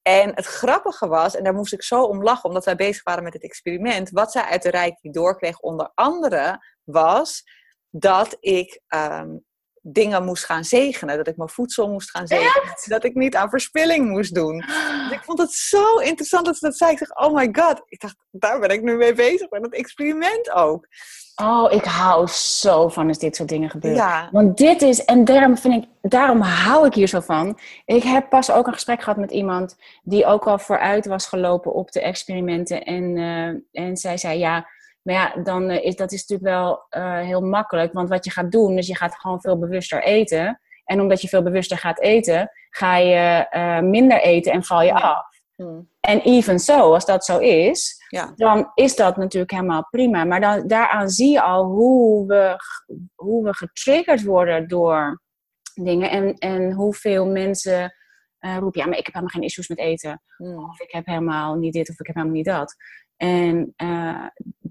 En 0.01 0.35
het 0.35 0.45
grappige 0.45 1.07
was, 1.07 1.35
en 1.35 1.43
daar 1.43 1.53
moest 1.53 1.73
ik 1.73 1.83
zo 1.83 2.03
om 2.03 2.23
lachen, 2.23 2.49
omdat 2.49 2.65
wij 2.65 2.75
bezig 2.75 3.03
waren 3.03 3.23
met 3.23 3.33
het 3.33 3.43
experiment. 3.43 4.09
Wat 4.09 4.31
zij 4.31 4.43
uit 4.43 4.61
de 4.61 4.69
Reiki 4.69 5.09
doorkreeg, 5.09 5.59
onder 5.59 5.91
andere, 5.93 6.65
was 6.83 7.43
dat 7.89 8.37
ik 8.39 8.81
ehm, 8.87 9.37
dingen 9.83 10.23
moest 10.23 10.45
gaan 10.45 10.63
zegenen. 10.63 11.17
Dat 11.17 11.27
ik 11.27 11.37
mijn 11.37 11.49
voedsel 11.49 11.89
moest 11.89 12.09
gaan 12.09 12.27
zegenen. 12.27 12.75
Dat 12.85 13.03
ik 13.03 13.15
niet 13.15 13.35
aan 13.35 13.49
verspilling 13.49 14.09
moest 14.09 14.35
doen. 14.35 14.57
Dus 15.03 15.11
ik 15.11 15.23
vond 15.23 15.39
het 15.39 15.51
zo 15.51 15.97
interessant 15.97 16.45
dat 16.45 16.57
ze 16.57 16.65
dat 16.65 16.77
zei. 16.77 16.91
Ik 16.91 16.99
dacht, 16.99 17.17
oh 17.17 17.33
my 17.33 17.49
god. 17.51 17.81
Ik 17.85 17.99
dacht, 17.99 18.15
daar 18.31 18.59
ben 18.59 18.69
ik 18.69 18.81
nu 18.81 18.95
mee 18.95 19.13
bezig. 19.13 19.49
Met 19.49 19.61
dat 19.61 19.73
experiment 19.73 20.51
ook. 20.51 20.87
Oh, 21.35 21.71
ik 21.71 21.83
hou 21.83 22.27
zo 22.27 22.89
van 22.89 23.07
als 23.07 23.17
dit 23.19 23.35
soort 23.35 23.49
dingen 23.49 23.69
gebeuren. 23.69 23.99
Ja. 23.99 24.29
Want 24.31 24.57
dit 24.57 24.81
is, 24.81 25.05
en 25.05 25.25
daarom, 25.25 25.57
vind 25.57 25.83
ik, 25.83 25.89
daarom 26.11 26.41
hou 26.41 26.85
ik 26.85 26.93
hier 26.93 27.07
zo 27.07 27.19
van. 27.19 27.59
Ik 27.85 28.03
heb 28.03 28.29
pas 28.29 28.51
ook 28.51 28.67
een 28.67 28.73
gesprek 28.73 29.01
gehad 29.03 29.19
met 29.19 29.31
iemand 29.31 29.75
die 30.03 30.25
ook 30.25 30.47
al 30.47 30.59
vooruit 30.59 31.05
was 31.05 31.25
gelopen 31.25 31.73
op 31.73 31.91
de 31.91 32.01
experimenten. 32.01 32.83
En, 32.83 33.17
eh, 33.17 33.83
en 33.85 33.97
zij 33.97 34.17
zei, 34.17 34.39
ja, 34.39 34.67
maar 35.03 35.15
ja, 35.15 35.43
dan 35.43 35.69
eh, 35.69 35.85
is 35.85 35.95
dat 35.95 36.11
is 36.11 36.25
natuurlijk 36.25 36.49
wel 36.57 36.85
eh, 36.89 37.19
heel 37.19 37.41
makkelijk. 37.41 37.93
Want 37.93 38.09
wat 38.09 38.25
je 38.25 38.31
gaat 38.31 38.51
doen, 38.51 38.77
is 38.77 38.87
je 38.87 38.95
gaat 38.95 39.15
gewoon 39.15 39.41
veel 39.41 39.59
bewuster 39.59 40.03
eten. 40.03 40.59
En 40.83 41.01
omdat 41.01 41.21
je 41.21 41.27
veel 41.27 41.43
bewuster 41.43 41.77
gaat 41.77 41.99
eten, 42.01 42.51
ga 42.69 42.97
je 42.97 43.47
eh, 43.49 43.79
minder 43.79 44.21
eten 44.21 44.51
en 44.51 44.63
val 44.63 44.81
je 44.81 44.87
Ja. 44.87 44.93
af. 44.93 45.25
Hmm. 45.55 45.89
En 45.99 46.19
even 46.19 46.59
zo, 46.59 46.93
als 46.93 47.05
dat 47.05 47.25
zo 47.25 47.37
is, 47.39 48.05
Ja. 48.09 48.31
dan 48.35 48.71
is 48.73 48.95
dat 48.95 49.17
natuurlijk 49.17 49.51
helemaal 49.51 49.87
prima. 49.89 50.23
Maar 50.23 50.41
dan, 50.41 50.67
daaraan 50.67 51.09
zie 51.09 51.31
je 51.31 51.41
al 51.41 51.65
hoe 51.65 52.27
we, 52.27 52.55
hoe 53.15 53.43
we 53.43 53.53
getriggerd 53.53 54.23
worden 54.23 54.67
door 54.67 55.21
dingen. 55.73 56.09
En, 56.09 56.33
en 56.33 56.71
hoeveel 56.71 57.27
mensen 57.27 57.93
eh, 58.39 58.57
roepen, 58.57 58.81
ja, 58.81 58.87
maar 58.87 58.97
ik 58.97 59.05
heb 59.05 59.13
helemaal 59.13 59.33
geen 59.35 59.43
issues 59.43 59.67
met 59.67 59.77
eten. 59.77 60.21
Hmm. 60.37 60.63
Of 60.69 60.79
ik 60.79 60.91
heb 60.91 61.05
helemaal 61.05 61.55
niet 61.55 61.73
dit 61.73 61.89
of 61.89 61.99
ik 61.99 62.07
heb 62.07 62.15
helemaal 62.15 62.35
niet 62.37 62.45
dat. 62.45 62.75
En 63.17 63.73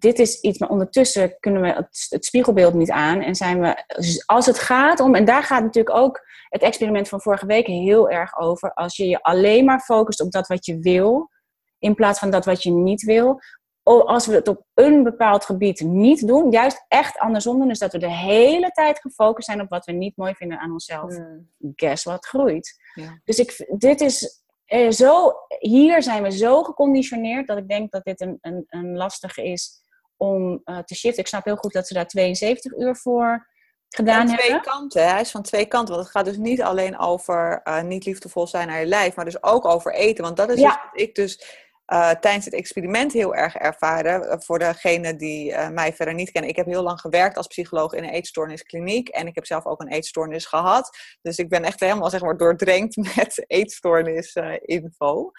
dit 0.02 0.18
is 0.18 0.40
iets, 0.40 0.58
maar 0.58 0.68
ondertussen 0.68 1.36
kunnen 1.40 1.62
we 1.62 1.68
het, 1.68 2.06
het 2.08 2.24
spiegelbeeld 2.24 2.74
niet 2.74 2.90
aan. 2.90 3.20
En 3.20 3.34
zijn 3.34 3.60
we, 3.60 3.84
als 4.26 4.46
het 4.46 4.58
gaat 4.58 5.00
om, 5.00 5.14
en 5.14 5.24
daar 5.24 5.42
gaat 5.42 5.62
natuurlijk 5.62 5.96
ook 5.96 6.26
het 6.48 6.62
experiment 6.62 7.08
van 7.08 7.20
vorige 7.20 7.46
week 7.46 7.66
heel 7.66 8.10
erg 8.10 8.38
over. 8.38 8.74
Als 8.74 8.96
je 8.96 9.08
je 9.08 9.22
alleen 9.22 9.64
maar 9.64 9.80
focust 9.80 10.20
op 10.20 10.30
dat 10.30 10.46
wat 10.46 10.66
je 10.66 10.78
wil, 10.78 11.30
in 11.78 11.94
plaats 11.94 12.18
van 12.18 12.30
dat 12.30 12.44
wat 12.44 12.62
je 12.62 12.70
niet 12.70 13.02
wil. 13.02 13.40
Als 13.82 14.26
we 14.26 14.34
het 14.34 14.48
op 14.48 14.64
een 14.74 15.02
bepaald 15.02 15.44
gebied 15.44 15.80
niet 15.80 16.26
doen, 16.26 16.50
juist 16.50 16.84
echt 16.88 17.18
andersom 17.18 17.58
doen, 17.58 17.70
is 17.70 17.78
dat 17.78 17.92
we 17.92 17.98
de 17.98 18.12
hele 18.12 18.70
tijd 18.70 18.98
gefocust 18.98 19.46
zijn 19.46 19.60
op 19.60 19.68
wat 19.68 19.84
we 19.84 19.92
niet 19.92 20.16
mooi 20.16 20.34
vinden 20.34 20.58
aan 20.58 20.72
onszelf. 20.72 21.14
Hmm. 21.14 21.50
Guess 21.74 22.04
wat 22.04 22.26
groeit. 22.26 22.80
Ja. 22.94 23.20
Dus 23.24 23.38
ik, 23.38 23.74
dit 23.78 24.00
is 24.00 24.42
eh, 24.64 24.90
zo, 24.90 25.32
hier 25.58 26.02
zijn 26.02 26.22
we 26.22 26.30
zo 26.30 26.62
geconditioneerd 26.62 27.46
dat 27.46 27.58
ik 27.58 27.68
denk 27.68 27.90
dat 27.90 28.04
dit 28.04 28.20
een, 28.20 28.38
een, 28.40 28.64
een 28.66 28.96
lastige 28.96 29.44
is 29.44 29.81
om 30.22 30.60
eh, 30.64 30.78
te 30.78 30.94
shiften. 30.94 31.22
Ik 31.22 31.28
snap 31.28 31.44
heel 31.44 31.56
goed 31.56 31.72
dat 31.72 31.86
ze 31.86 31.94
daar 31.94 32.06
72 32.06 32.72
uur 32.76 32.96
voor 32.96 33.48
gedaan 33.88 34.26
Van 34.28 34.36
twee 34.36 34.50
hebben. 34.50 34.70
kanten. 34.72 35.08
Hij 35.08 35.20
is 35.20 35.30
van 35.30 35.42
twee 35.42 35.66
kanten. 35.66 35.94
Want 35.94 36.06
het 36.06 36.16
gaat 36.16 36.24
dus 36.24 36.36
niet 36.36 36.62
alleen 36.62 36.98
over 36.98 37.60
eh, 37.62 37.82
niet 37.82 38.04
liefdevol 38.04 38.46
zijn 38.46 38.68
naar 38.68 38.80
je 38.80 38.86
lijf, 38.86 39.14
maar 39.16 39.24
dus 39.24 39.42
ook 39.42 39.64
over 39.64 39.94
eten. 39.94 40.24
Want 40.24 40.36
dat 40.36 40.50
is 40.50 40.60
Ja. 40.60 40.68
dus 40.68 40.76
wat 40.90 41.00
ik 41.00 41.14
dus 41.14 41.60
eh, 41.84 42.10
tijdens 42.10 42.44
het 42.44 42.54
experiment 42.54 43.12
heel 43.12 43.34
erg 43.34 43.54
ervaren. 43.54 44.42
Voor 44.42 44.58
degene 44.58 45.16
die 45.16 45.56
mij 45.56 45.92
verder 45.92 46.14
niet 46.14 46.30
kennen. 46.30 46.50
Ik 46.50 46.56
heb 46.56 46.66
heel 46.66 46.82
lang 46.82 47.00
gewerkt 47.00 47.36
als 47.36 47.46
psycholoog 47.46 47.92
in 47.92 48.04
een 48.04 48.10
eetstoorniskliniek. 48.10 49.08
En 49.08 49.26
ik 49.26 49.34
heb 49.34 49.46
zelf 49.46 49.66
ook 49.66 49.80
een 49.80 49.92
eetstoornis 49.92 50.46
gehad. 50.46 50.96
Dus 51.22 51.38
ik 51.38 51.48
ben 51.48 51.64
echt 51.64 51.80
helemaal 51.80 52.10
zeg 52.10 52.20
maar, 52.20 52.36
doordrenkt 52.36 52.96
met 53.16 53.44
eetstoornis-info. 53.46 55.30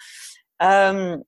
Ehm, 0.56 1.20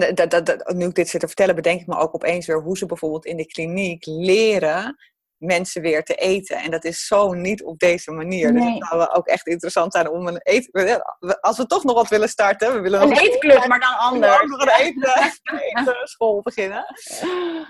en 0.00 0.14
dat, 0.14 0.30
dat, 0.30 0.30
dat- 0.30 0.46
dat- 0.46 0.74
nu 0.74 0.86
ik 0.86 0.94
dit 0.94 1.08
zit 1.08 1.20
te 1.20 1.26
vertellen, 1.26 1.54
bedenk 1.54 1.80
ik 1.80 1.86
me 1.86 1.96
ook 1.98 2.14
opeens 2.14 2.46
weer 2.46 2.60
hoe 2.62 2.76
ze 2.76 2.86
bijvoorbeeld 2.86 3.24
in 3.26 3.36
de 3.36 3.46
kliniek 3.46 4.06
leren 4.06 4.96
mensen 5.36 5.82
weer 5.82 6.02
te 6.02 6.14
eten. 6.14 6.56
En 6.56 6.70
dat 6.70 6.84
is 6.84 7.06
zo 7.06 7.32
niet 7.32 7.62
op 7.64 7.78
deze 7.78 8.10
manier. 8.10 8.52
Dus 8.52 8.64
het 8.64 8.86
zou 8.88 9.08
ook 9.12 9.26
echt 9.26 9.46
interessant 9.46 9.92
zijn 9.92 10.08
om 10.10 10.26
een 10.26 10.40
eten... 10.42 11.02
Als 11.40 11.56
we 11.56 11.66
toch 11.66 11.84
nog 11.84 11.94
wat 11.94 12.08
willen 12.08 12.28
starten, 12.28 12.72
we 12.74 12.80
willen 12.80 13.02
Een 13.02 13.08
nog 13.08 13.18
eetclub, 13.20 13.66
maar 13.66 13.80
dan 13.80 13.90
we 13.96 13.96
anders. 13.98 14.42
nog 14.50 14.60
een 14.60 14.68
eten, 14.86 15.32
etenschool 15.76 16.42
beginnen. 16.42 16.84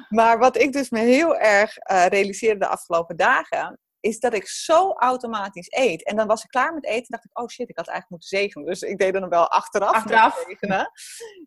Maar 0.09 0.38
wat 0.38 0.57
ik 0.57 0.73
dus 0.73 0.91
me 0.91 0.99
heel 0.99 1.37
erg 1.37 1.76
eh, 1.76 2.07
realiseerde 2.07 2.59
de 2.59 2.69
afgelopen 2.69 3.17
dagen, 3.17 3.79
is 4.02 4.21
dat 4.21 4.35
ik 4.35 4.49
zo 4.49 4.92
automatisch 4.92 5.66
eet. 5.71 6.04
En 6.04 6.16
dan 6.16 6.26
was 6.26 6.44
ik 6.44 6.50
klaar 6.50 6.75
met 6.75 6.85
eten, 6.87 7.06
dacht 7.09 7.25
ik, 7.25 7.38
oh 7.38 7.49
shit, 7.49 7.68
ik 7.68 7.76
had 7.76 7.88
eigenlijk 7.88 8.11
moeten 8.11 8.38
zegenen. 8.40 8.66
Dus 8.68 8.82
ik 8.82 8.99
deed 8.99 9.12
dan 9.12 9.28
wel 9.28 9.49
achteraf, 9.50 9.94
Achteraf. 9.94 10.44
zegenen. 10.49 10.90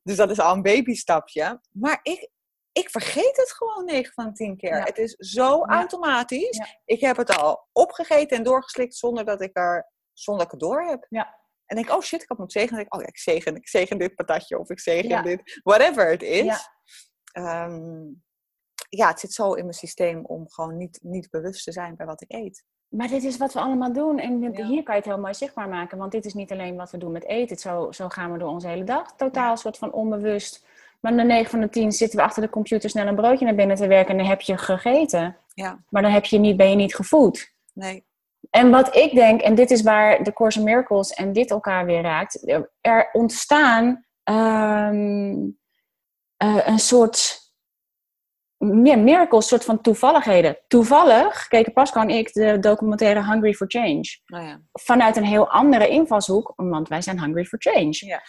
Dus 0.03 0.15
dat 0.15 0.29
is 0.29 0.39
al 0.39 0.53
een 0.53 0.61
babystapje. 0.61 1.61
Maar 1.71 1.99
ik, 2.03 2.29
ik 2.71 2.89
vergeet 2.89 3.37
het 3.37 3.51
gewoon 3.51 3.85
9 3.85 4.13
van 4.13 4.33
10 4.33 4.57
keer. 4.57 4.77
Ja. 4.77 4.83
Het 4.83 4.97
is 4.97 5.11
zo 5.13 5.57
Ja. 5.57 5.65
automatisch. 5.65 6.57
Ja. 6.57 6.67
Ik 6.85 6.99
heb 7.01 7.17
het 7.17 7.37
al 7.37 7.67
opgegeten 7.71 8.37
en 8.37 8.43
doorgeslikt 8.43 8.95
zonder 8.95 9.25
dat 9.25 9.41
ik, 9.41 9.57
er, 9.57 9.91
zonder 10.13 10.45
dat 10.45 10.53
ik 10.53 10.59
het 10.61 10.69
door 10.69 10.81
heb. 10.83 11.05
Ja. 11.09 11.43
En 11.65 11.75
denk 11.75 11.87
ik, 11.89 11.95
oh 11.95 12.01
shit, 12.01 12.21
ik 12.21 12.27
had 12.29 12.37
moeten 12.37 12.59
zegenen. 12.59 12.83
Dan 12.89 12.89
denk 12.89 12.93
ik, 12.93 12.99
oh 12.99 13.01
ja, 13.01 13.07
ik 13.07 13.35
zegen, 13.35 13.55
ik 13.55 13.67
zegen 13.67 13.97
dit 13.97 14.15
patatje 14.15 14.59
of 14.59 14.69
ik 14.69 14.79
zegen 14.79 15.23
dit. 15.23 15.59
Whatever 15.63 16.09
het 16.09 16.23
is. 16.23 16.69
Ja. 17.33 17.67
Ja, 18.89 19.07
het 19.07 19.19
zit 19.19 19.33
zo 19.33 19.53
in 19.53 19.63
mijn 19.63 19.73
systeem 19.75 20.25
om 20.25 20.49
gewoon 20.49 20.77
niet, 20.77 20.99
niet 21.01 21.29
bewust 21.29 21.63
te 21.63 21.71
zijn 21.71 21.95
bij 21.95 22.05
wat 22.05 22.21
ik 22.21 22.31
eet. 22.31 22.63
Maar 22.89 23.07
dit 23.07 23.23
is 23.23 23.37
wat 23.37 23.53
we 23.53 23.59
allemaal 23.59 23.93
doen. 23.93 24.19
En 24.19 24.41
Ja. 24.41 24.49
hier 24.65 24.83
kan 24.83 24.95
je 24.95 25.01
het 25.01 25.05
heel 25.09 25.19
mooi 25.19 25.33
zichtbaar 25.33 25.69
maken. 25.69 25.97
Want 25.97 26.11
dit 26.11 26.25
is 26.25 26.33
niet 26.33 26.51
alleen 26.51 26.75
wat 26.75 26.91
we 26.91 26.97
doen 26.97 27.11
met 27.11 27.25
eten. 27.25 27.57
Zo, 27.57 27.91
zo 27.91 28.09
gaan 28.09 28.31
we 28.31 28.37
door 28.37 28.49
onze 28.49 28.67
hele 28.67 28.83
dag. 28.83 29.15
Totaal 29.15 29.57
soort 29.57 29.77
van 29.77 29.91
onbewust. 29.93 30.65
Maar 30.99 31.15
de 31.17 31.23
9 31.23 31.49
van 31.49 31.59
de 31.59 31.69
10 31.69 31.91
zitten 31.91 32.19
we 32.19 32.25
achter 32.25 32.41
de 32.41 32.49
computer 32.49 32.89
snel 32.89 33.07
een 33.07 33.15
broodje 33.15 33.45
naar 33.45 33.55
binnen 33.55 33.75
te 33.75 33.87
werken. 33.87 34.11
En 34.11 34.17
dan 34.17 34.27
heb 34.27 34.41
je 34.41 34.57
gegeten. 34.57 35.37
Ja, 35.53 35.79
Maar 35.89 36.01
dan 36.01 36.11
heb 36.11 36.25
je 36.25 36.37
niet, 36.37 36.57
ben 36.57 36.69
je 36.69 36.75
niet 36.75 36.95
gevoed. 36.95 37.53
nee. 37.73 38.05
En 38.49 38.69
wat 38.69 38.95
ik 38.95 39.13
denk, 39.13 39.41
en 39.41 39.55
dit 39.55 39.71
is 39.71 39.81
waar 39.81 40.23
de 40.23 40.33
Course 40.33 40.59
in 40.59 40.65
Miracles 40.65 41.09
en 41.11 41.33
dit 41.33 41.51
elkaar 41.51 41.85
weer 41.85 42.01
raakt. 42.01 42.51
Er 42.81 43.09
ontstaan 43.11 44.05
ehm, 44.23 45.47
eh, 46.37 46.67
een 46.67 46.79
soort 46.79 47.44
ja, 48.83 48.95
miracles, 48.95 49.47
soort 49.47 49.63
van 49.63 49.81
toevalligheden. 49.81 50.57
Toevallig 50.67 51.47
keken 51.47 51.73
Pascal 51.73 52.01
en 52.01 52.09
ik 52.09 52.33
de 52.33 52.59
documentaire 52.59 53.23
Hungry 53.31 53.53
for 53.53 53.67
Change. 53.67 54.03
Nou 54.25 54.45
ja. 54.45 54.61
Vanuit 54.71 55.15
een 55.15 55.25
heel 55.25 55.49
andere 55.49 55.87
invalshoek, 55.87 56.53
want 56.55 56.87
wij 56.87 57.01
zijn 57.01 57.21
hungry 57.21 57.45
for 57.45 57.59
change. 57.61 58.05
Ja. 58.05 58.21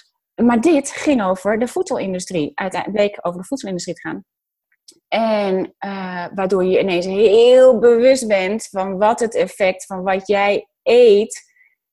Maar 0.45 0.61
dit 0.61 0.90
ging 0.90 1.23
over 1.23 1.59
de 1.59 1.69
voedselindustrie. 1.69 2.52
Uiteindelijk 2.55 3.02
bleek 3.02 3.26
over 3.26 3.40
de 3.40 3.47
voedselindustrie 3.47 3.97
te 3.97 4.09
gaan. 4.09 4.25
En 5.09 5.75
eh, 5.78 6.26
waardoor 6.35 6.64
je 6.64 6.81
ineens 6.81 7.07
heel 7.07 7.78
bewust 7.78 8.28
bent 8.28 8.69
van 8.71 8.99
wat 8.99 9.21
het 9.21 9.35
effect 9.35 9.87
van 9.87 10.02
wat 10.02 10.26
jij 10.26 10.69
eet 10.83 11.46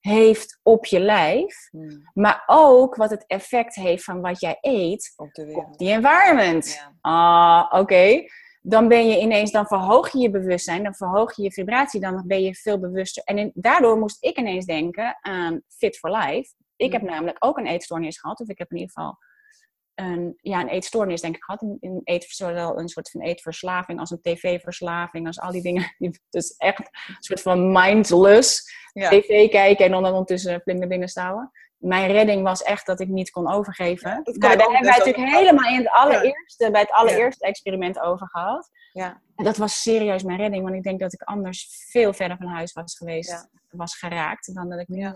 heeft 0.03 0.59
op 0.63 0.85
je 0.85 0.99
lijf. 0.99 1.67
Hmm, 1.71 2.09
Maar 2.13 2.43
ook 2.45 2.95
wat 2.95 3.09
het 3.09 3.23
effect 3.27 3.75
heeft 3.75 4.03
van 4.03 4.21
wat 4.21 4.39
jij 4.39 4.57
eet 4.61 5.13
op 5.15 5.33
de 5.33 5.53
op 5.55 5.77
die 5.77 5.91
environment. 5.91 6.73
Ja. 6.73 6.93
Ah, 7.01 7.79
oké. 7.81 8.23
Dan 8.61 8.87
ben 8.87 9.07
je 9.07 9.19
ineens, 9.19 9.51
dan 9.51 9.65
verhoog 9.67 10.11
je 10.11 10.19
je 10.19 10.29
bewustzijn, 10.29 10.83
dan 10.83 10.95
verhoog 10.95 11.35
je 11.35 11.43
je 11.43 11.51
vibratie, 11.51 11.99
dan 12.01 12.23
ben 12.27 12.41
je 12.41 12.55
veel 12.55 12.79
bewuster. 12.79 13.23
En 13.23 13.37
in- 13.37 13.51
daardoor 13.53 13.97
moest 13.99 14.23
ik 14.23 14.37
ineens 14.37 14.65
denken 14.65 15.17
aan 15.21 15.61
Fit 15.67 15.97
for 15.97 16.11
Life. 16.17 16.53
Ik 16.75 16.91
heb 16.91 17.01
Mm. 17.01 17.07
namelijk 17.07 17.37
ook 17.45 17.57
een 17.57 17.67
eetstoornis 17.67 18.19
gehad, 18.19 18.39
of 18.39 18.47
ik 18.47 18.57
heb 18.57 18.71
in 18.71 18.77
ieder 18.77 18.93
geval 18.93 19.17
een, 19.95 20.37
ja, 20.41 20.61
een 20.61 20.67
eetstoornis 20.67 21.21
denk 21.21 21.35
ik 21.35 21.43
gehad. 21.43 21.61
Een, 21.61 21.77
een, 21.79 22.01
eet, 22.03 22.25
zowel 22.29 22.79
een 22.79 22.87
soort 22.89 23.09
van 23.09 23.21
eetverslaving 23.21 23.99
als 23.99 24.11
een 24.11 24.21
tv-verslaving, 24.21 25.27
als 25.27 25.39
al 25.39 25.51
die 25.51 25.61
dingen. 25.61 25.95
Dus 26.29 26.55
echt 26.57 26.79
een 26.79 27.15
soort 27.19 27.41
van 27.41 27.71
mindless 27.71 28.71
Ja. 28.93 29.09
tv 29.09 29.49
kijken 29.49 29.85
en 29.85 29.91
dan 29.91 30.05
ondertussen 30.05 30.61
binnen 30.65 31.07
stouwen. 31.07 31.51
Mijn 31.77 32.11
redding 32.11 32.43
was 32.43 32.61
echt 32.61 32.85
dat 32.85 32.99
ik 32.99 33.07
niet 33.07 33.29
kon 33.29 33.51
overgeven. 33.51 34.09
Ja, 34.09 34.21
nou, 34.23 34.39
daar 34.39 34.49
hebben 34.57 34.89
wij 34.89 34.97
natuurlijk 34.97 35.17
ook. 35.17 35.39
helemaal 35.39 35.71
in 35.71 35.77
het 35.77 35.89
allereerste, 35.89 36.71
bij 36.71 36.81
het 36.81 36.91
allereerste 36.91 37.45
experiment 37.45 37.99
over 37.99 38.27
gehad. 38.27 38.69
Ja. 38.93 39.21
En 39.35 39.43
dat 39.43 39.57
was 39.57 39.81
serieus 39.81 40.23
mijn 40.23 40.37
redding, 40.37 40.63
want 40.63 40.75
ik 40.75 40.83
denk 40.83 40.99
dat 40.99 41.13
ik 41.13 41.21
anders 41.21 41.85
veel 41.89 42.13
verder 42.13 42.37
van 42.37 42.47
huis 42.47 42.73
was 42.73 42.97
geweest, 42.97 43.49
was 43.69 43.97
geraakt, 43.97 44.55
dan 44.55 44.69
dat 44.69 44.79
ik 44.79 44.87
nu 44.87 45.01
eh, 45.01 45.13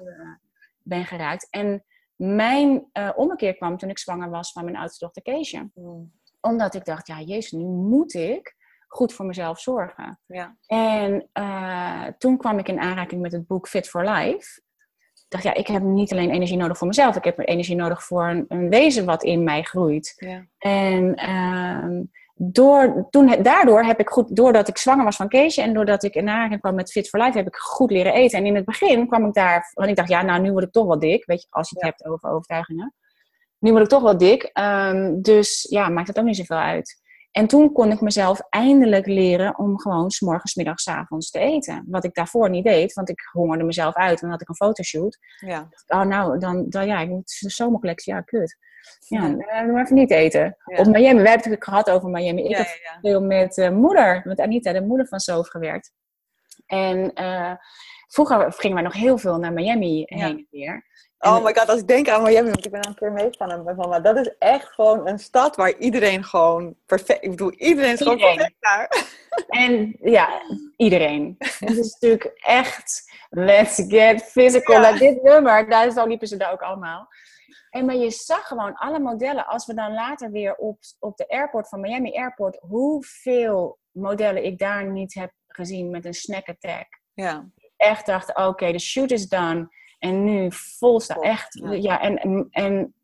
ben 0.84 1.06
geraakt. 1.06 1.48
En 1.50 1.84
mijn 2.18 2.90
eh, 2.92 3.10
ommekeer 3.16 3.56
kwam 3.56 3.78
toen 3.78 3.90
ik 3.90 4.00
zwanger 4.00 4.30
was 4.30 4.52
van 4.52 4.64
mijn 4.64 4.78
oudste 4.78 5.06
dochter 5.06 5.22
Keesje. 5.22 5.70
Hmm, 5.74 6.12
Omdat 6.42 6.74
ik 6.76 6.86
dacht, 6.86 7.08
ja 7.08 7.20
jezus, 7.20 7.52
nu 7.52 7.66
moet 7.66 8.14
ik 8.14 8.56
goed 8.88 9.14
voor 9.14 9.26
mezelf 9.26 9.60
zorgen. 9.60 10.20
Ja. 10.26 10.58
En 10.66 11.30
eh, 11.34 12.06
toen 12.18 12.38
kwam 12.38 12.60
ik 12.60 12.68
in 12.68 12.80
aanraking 12.80 13.22
met 13.22 13.32
het 13.32 13.48
boek 13.48 13.68
Fit 13.68 13.90
for 13.90 14.10
Life. 14.10 14.62
Ik 15.14 15.34
dacht, 15.34 15.44
ja, 15.44 15.54
ik 15.54 15.68
heb 15.68 15.82
niet 15.82 16.12
alleen 16.12 16.30
energie 16.30 16.58
nodig 16.58 16.78
voor 16.78 16.88
mezelf. 16.88 17.16
Ik 17.16 17.24
heb 17.24 17.40
energie 17.40 17.76
nodig 17.76 18.04
voor 18.04 18.28
een, 18.28 18.46
een 18.48 18.70
wezen 18.70 19.06
wat 19.06 19.24
in 19.24 19.44
mij 19.44 19.64
groeit. 19.64 20.14
Ja. 20.16 20.46
En 20.58 21.16
ehm, 21.16 22.04
door, 22.38 23.08
toen, 23.10 23.42
daardoor 23.42 23.84
heb 23.84 24.00
ik 24.00 24.10
goed, 24.10 24.36
doordat 24.36 24.68
ik 24.68 24.78
zwanger 24.78 25.04
was 25.04 25.16
van 25.16 25.28
Keesje 25.28 25.62
en 25.62 25.74
doordat 25.74 26.04
ik 26.04 26.14
in 26.16 26.30
aanraking 26.30 26.60
kwam 26.60 26.76
met 26.76 26.92
Fit 26.92 27.10
for 27.10 27.20
Life, 27.20 27.38
heb 27.38 27.48
ik 27.48 27.56
goed 27.56 27.92
leren 27.92 28.14
eten. 28.14 28.40
En 28.40 28.46
in 28.46 28.56
het 28.56 28.66
begin 28.66 29.08
kwam 29.08 29.26
ik 29.26 29.34
daar, 29.34 29.72
want 29.74 29.90
ik 29.90 29.96
dacht, 29.96 30.10
ja, 30.10 30.22
nou, 30.22 30.42
nu 30.42 30.52
word 30.52 30.64
ik 30.64 30.72
toch 30.72 30.86
wel 30.86 31.00
dik. 31.00 31.26
Weet 31.26 31.42
je, 31.42 31.48
als 31.50 31.70
je 31.70 31.76
het 31.76 31.84
Ja. 31.86 31.90
hebt 31.92 32.06
over 32.14 32.30
overtuigingen. 32.30 32.94
Nu 33.60 33.72
word 33.72 33.84
ik 33.84 33.90
toch 33.90 34.02
wel 34.02 34.18
dik. 34.18 34.44
ehm, 34.44 35.22
dus 35.22 35.68
ja, 35.70 35.90
maakt 35.90 36.08
het 36.08 36.20
ook 36.20 36.26
niet 36.26 36.36
zoveel 36.38 36.58
uit. 36.58 37.06
En 37.32 37.48
toen 37.48 37.72
kon 37.72 37.92
ik 37.92 38.02
mezelf 38.02 38.40
eindelijk 38.50 39.06
leren 39.06 39.58
om 39.58 39.80
gewoon 39.80 40.10
's 40.12 40.20
morgens, 40.22 40.56
middags, 40.56 40.84
's 40.84 40.88
avonds 40.88 41.30
te 41.30 41.40
eten. 41.40 41.84
Wat 41.88 42.04
ik 42.04 42.14
daarvoor 42.14 42.50
niet 42.50 42.64
deed, 42.64 42.94
want 42.94 43.10
ik 43.10 43.20
hongerde 43.32 43.64
mezelf 43.64 43.94
uit. 43.96 44.14
En 44.14 44.22
dan 44.22 44.30
had 44.30 44.42
ik 44.42 44.50
een 44.50 44.56
fotoshoot. 44.56 45.18
Ja. 45.46 45.70
Oh, 45.88 46.02
nou, 46.02 46.40
dan, 46.40 46.66
dan 46.70 46.86
ja, 46.88 47.00
ik 47.00 47.10
moet 47.10 47.38
de 47.40 47.50
zomercollectie, 47.50 48.14
ja, 48.14 48.22
kut. 48.22 48.58
Ja, 49.08 49.28
maar 49.28 49.84
even 49.84 49.96
niet 49.96 50.12
eten. 50.12 50.58
Ja. 50.66 50.78
Op 50.78 50.86
Miami, 50.86 51.00
wij 51.00 51.04
hebben 51.04 51.24
het 51.24 51.36
natuurlijk 51.36 51.64
gehad 51.64 51.90
over 51.90 52.10
Miami. 52.10 52.44
Ik 52.44 52.50
Ja, 52.50 52.58
heb 52.58 52.68
ja, 52.68 52.98
veel 53.02 53.22
met 53.22 53.58
eh, 53.58 53.70
moeder, 53.70 54.22
met 54.24 54.40
Anita, 54.40 54.74
de 54.74 54.82
moeder 54.82 55.08
van 55.08 55.20
Soof, 55.20 55.48
gewerkt. 55.48 55.92
En 56.66 57.14
eh, 57.14 57.52
vroeger 58.08 58.54
gingen 58.54 58.76
wij 58.76 58.86
nog 58.86 58.94
heel 58.94 59.18
veel 59.18 59.38
naar 59.38 59.54
Miami 59.54 60.04
heen 60.06 60.22
en 60.22 60.48
weer. 60.52 60.86
Oh 61.20 61.44
my 61.44 61.54
god, 61.56 61.70
als 61.70 61.80
ik 61.80 61.88
denk 61.88 62.10
aan 62.10 62.24
Miami, 62.24 62.50
want 62.50 62.66
ik 62.66 62.72
ben 62.72 62.82
al 62.82 62.90
een 62.90 62.96
keer 62.96 63.12
meegegaan 63.12 63.64
met 63.64 63.76
mama. 63.76 64.00
Dat 64.00 64.18
is 64.18 64.36
echt 64.40 64.68
gewoon 64.74 65.08
een 65.08 65.20
stad 65.20 65.56
waar 65.56 65.78
iedereen 65.78 66.24
gewoon 66.24 66.76
perfect... 66.86 67.24
Ik 67.24 67.30
bedoel, 67.30 67.52
iedereen 67.52 67.92
is 67.94 67.98
gewoon 67.98 68.14
Iedereen. 68.14 68.36
perfect 68.36 68.58
daar. 68.60 68.90
En 69.48 69.96
ja, 70.02 70.42
iedereen. 70.76 71.36
Het 71.38 71.78
is 71.78 71.94
natuurlijk 71.94 72.32
echt 72.36 73.12
let's 73.30 73.84
get 73.88 74.24
physical. 74.24 74.82
Ja. 74.82 74.92
Dit 74.92 75.24
nummer, 75.24 75.70
daar 75.70 75.92
zo 75.92 76.06
liepen 76.06 76.28
ze 76.28 76.38
daar 76.38 76.52
ook 76.52 76.62
allemaal. 76.62 77.08
En 77.70 77.86
maar 77.86 77.96
je 77.96 78.12
zag 78.12 78.48
gewoon 78.48 78.74
alle 78.74 79.00
modellen, 79.00 79.48
als 79.48 79.66
we 79.66 79.74
dan 79.74 79.94
later 79.94 80.32
weer 80.32 80.56
op, 80.56 80.80
op 81.00 81.18
de 81.18 81.30
airport 81.30 81.70
van 81.70 81.80
Miami 81.80 82.18
Airport, 82.18 82.58
hoeveel 82.60 83.80
modellen 83.92 84.46
ik 84.46 84.60
daar 84.60 84.92
niet 84.92 85.14
heb 85.14 85.32
gezien 85.48 85.90
met 85.90 86.06
een 86.06 86.14
snack 86.14 86.48
attack. 86.48 86.88
Ja, 87.14 87.50
Echt 87.78 88.06
dacht, 88.06 88.36
oké, 88.36 88.72
de 88.72 88.80
shoot 88.80 89.12
is 89.12 89.28
done. 89.28 89.70
En 90.00 90.24
nu 90.24 90.52
vol 90.52 91.00
staan. 91.00 91.22
Echt, 91.22 91.62
ja. 91.72 92.02
en, 92.02 92.48
en 92.50 92.96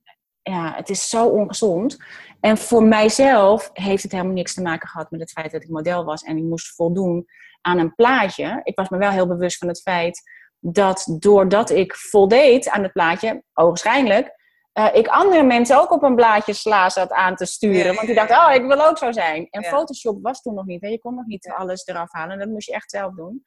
ja, 0.41 0.74
het 0.75 0.89
is 0.89 1.10
zo 1.10 1.27
ongezond. 1.27 1.98
En 2.39 2.58
voor 2.58 2.84
mijzelf 2.84 3.70
heeft 3.74 4.03
het 4.03 4.12
helemaal 4.12 4.34
niks 4.34 4.53
te 4.53 4.62
maken 4.62 4.89
gehad 4.89 5.12
met 5.12 5.20
het 5.20 5.32
feit 5.32 5.51
dat 5.51 5.63
ik 5.63 5.70
model 5.70 6.05
was 6.05 6.24
en 6.24 6.38
ik 6.38 6.43
moest 6.43 6.75
voldoen 6.75 7.25
aan 7.62 7.77
een 7.77 7.96
plaatje. 7.96 8.60
Ik 8.63 8.75
was 8.75 8.89
me 8.89 8.98
wel 8.98 9.10
heel 9.10 9.27
bewust 9.27 9.58
van 9.58 9.67
het 9.67 9.82
feit 9.82 10.22
dat 10.60 11.17
doordat 11.20 11.70
ik 11.70 11.96
voldeed 11.96 12.70
aan 12.70 12.84
het 12.84 12.91
plaatje, 12.91 13.43
ogenschijnlijk, 13.53 14.43
eh, 14.74 14.89
ik 14.94 15.08
andere 15.08 15.44
mensen 15.44 15.80
ook 15.80 15.92
op 15.92 16.03
een 16.03 16.15
blaadje 16.15 16.53
sla 16.53 16.89
zat 16.89 17.12
aan 17.12 17.36
te 17.36 17.46
sturen. 17.46 17.96
Want 17.96 18.06
die 18.08 18.15
dachten, 18.15 18.38
oh, 18.38 18.53
ik 18.53 18.65
wil 18.65 18.86
ook 18.88 18.98
zo 18.98 19.12
zijn. 19.12 19.48
En 19.50 19.62
Ja. 19.62 19.70
Photoshop 19.70 20.22
was 20.22 20.42
toen 20.42 20.53
nog 20.53 20.65
niet. 20.65 20.82
Hè? 20.82 20.88
Je 20.88 21.00
kon 21.00 21.15
nog 21.15 21.25
niet 21.25 21.50
alles 21.50 21.86
eraf 21.86 22.12
halen. 22.12 22.39
Dat 22.39 22.48
moest 22.48 22.68
je 22.68 22.74
echt 22.74 22.89
zelf 22.89 23.15
doen. 23.15 23.46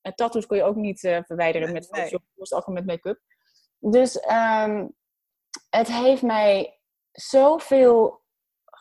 En 0.00 0.14
tattoos 0.14 0.46
kon 0.46 0.56
je 0.56 0.62
ook 0.62 0.76
niet 0.76 1.04
eh, 1.04 1.18
verwijderen 1.22 1.66
Nee, 1.72 1.76
met. 1.76 1.86
Photoshop. 1.86 2.20
Het 2.20 2.36
moest 2.36 2.52
ook 2.54 2.66
met 2.66 2.86
make-up. 2.86 3.20
Dus 3.78 4.20
ehm, 4.20 4.86
het 5.70 5.88
heeft 5.88 6.22
mij 6.22 6.80
zoveel 7.12 8.22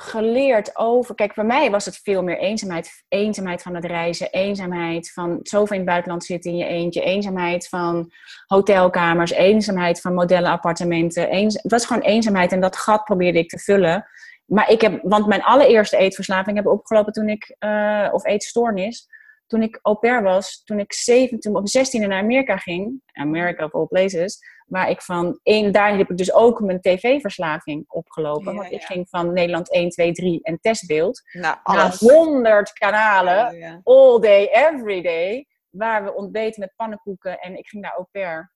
geleerd 0.01 0.77
over. 0.77 1.15
Kijk, 1.15 1.33
voor 1.33 1.45
mij 1.45 1.71
was 1.71 1.85
het 1.85 1.99
veel 2.03 2.23
meer 2.23 2.37
eenzaamheid. 2.37 3.03
Eenzaamheid 3.07 3.61
van 3.61 3.75
het 3.75 3.85
reizen, 3.85 4.31
eenzaamheid 4.31 5.11
van 5.11 5.39
zoveel 5.41 5.75
in 5.75 5.81
het 5.81 5.89
buitenland 5.89 6.23
zitten 6.23 6.51
in 6.51 6.57
je 6.57 6.65
eentje, 6.65 7.01
eenzaamheid 7.01 7.67
van 7.67 8.11
hotelkamers, 8.47 9.31
eenzaamheid 9.31 10.01
van 10.01 10.13
modellenappartementen. 10.13 11.29
Eens, 11.29 11.53
het 11.61 11.71
was 11.71 11.85
gewoon 11.85 12.01
eenzaamheid 12.01 12.51
en 12.51 12.61
dat 12.61 12.77
gat 12.77 13.03
probeerde 13.03 13.39
ik 13.39 13.49
te 13.49 13.59
vullen. 13.59 14.05
Maar 14.45 14.69
ik 14.69 14.81
heb, 14.81 14.99
want 15.03 15.27
mijn 15.27 15.43
allereerste 15.43 15.97
eetverslaving 15.97 16.55
heb 16.55 16.65
ik 16.65 16.71
opgelopen 16.71 17.13
toen 17.13 17.29
ik, 17.29 17.55
eh, 17.59 18.07
of 18.11 18.25
eetstoornis, 18.25 19.07
toen 19.49 19.61
ik 19.61 19.79
au 19.81 19.95
pair 19.95 20.23
was, 20.23 20.61
toen 20.63 20.79
ik 20.79 20.93
zeven, 20.93 21.39
toen 21.39 21.55
op 21.55 21.67
16e 21.77 22.07
naar 22.07 22.21
Amerika 22.21 22.57
ging, 22.57 23.01
America 23.13 23.65
of 23.65 23.73
all 23.73 23.85
places, 23.85 24.39
waar 24.65 24.89
ik 24.89 25.01
van 25.01 25.39
één, 25.43 25.71
daar 25.71 25.97
heb 25.97 26.09
ik 26.09 26.17
dus 26.17 26.33
ook 26.33 26.59
mijn 26.59 26.81
tv-verslaving 26.81 27.83
opgelopen. 27.87 28.53
Ja, 28.53 28.59
want 28.59 28.71
ik 28.71 28.81
ging 28.81 29.09
van 29.09 29.33
Nederland 29.33 29.71
1, 29.71 29.89
2, 29.89 30.11
3 30.11 30.43
en 30.43 30.59
testbeeld 30.59 31.21
nou, 31.31 31.41
naar 31.41 31.59
alles. 31.63 31.99
100 31.99 32.73
kanalen, 32.73 33.33
Ja, 33.33 33.51
ja. 33.51 33.81
all 33.83 34.19
day, 34.19 34.45
every 34.45 35.01
day, 35.01 35.47
waar 35.69 36.03
we 36.03 36.15
ontbeten 36.15 36.59
met 36.59 36.73
pannenkoeken 36.75 37.39
en 37.39 37.57
ik 37.57 37.67
ging 37.67 37.83
daar 37.83 37.95
au 37.95 38.05
pair. 38.11 38.53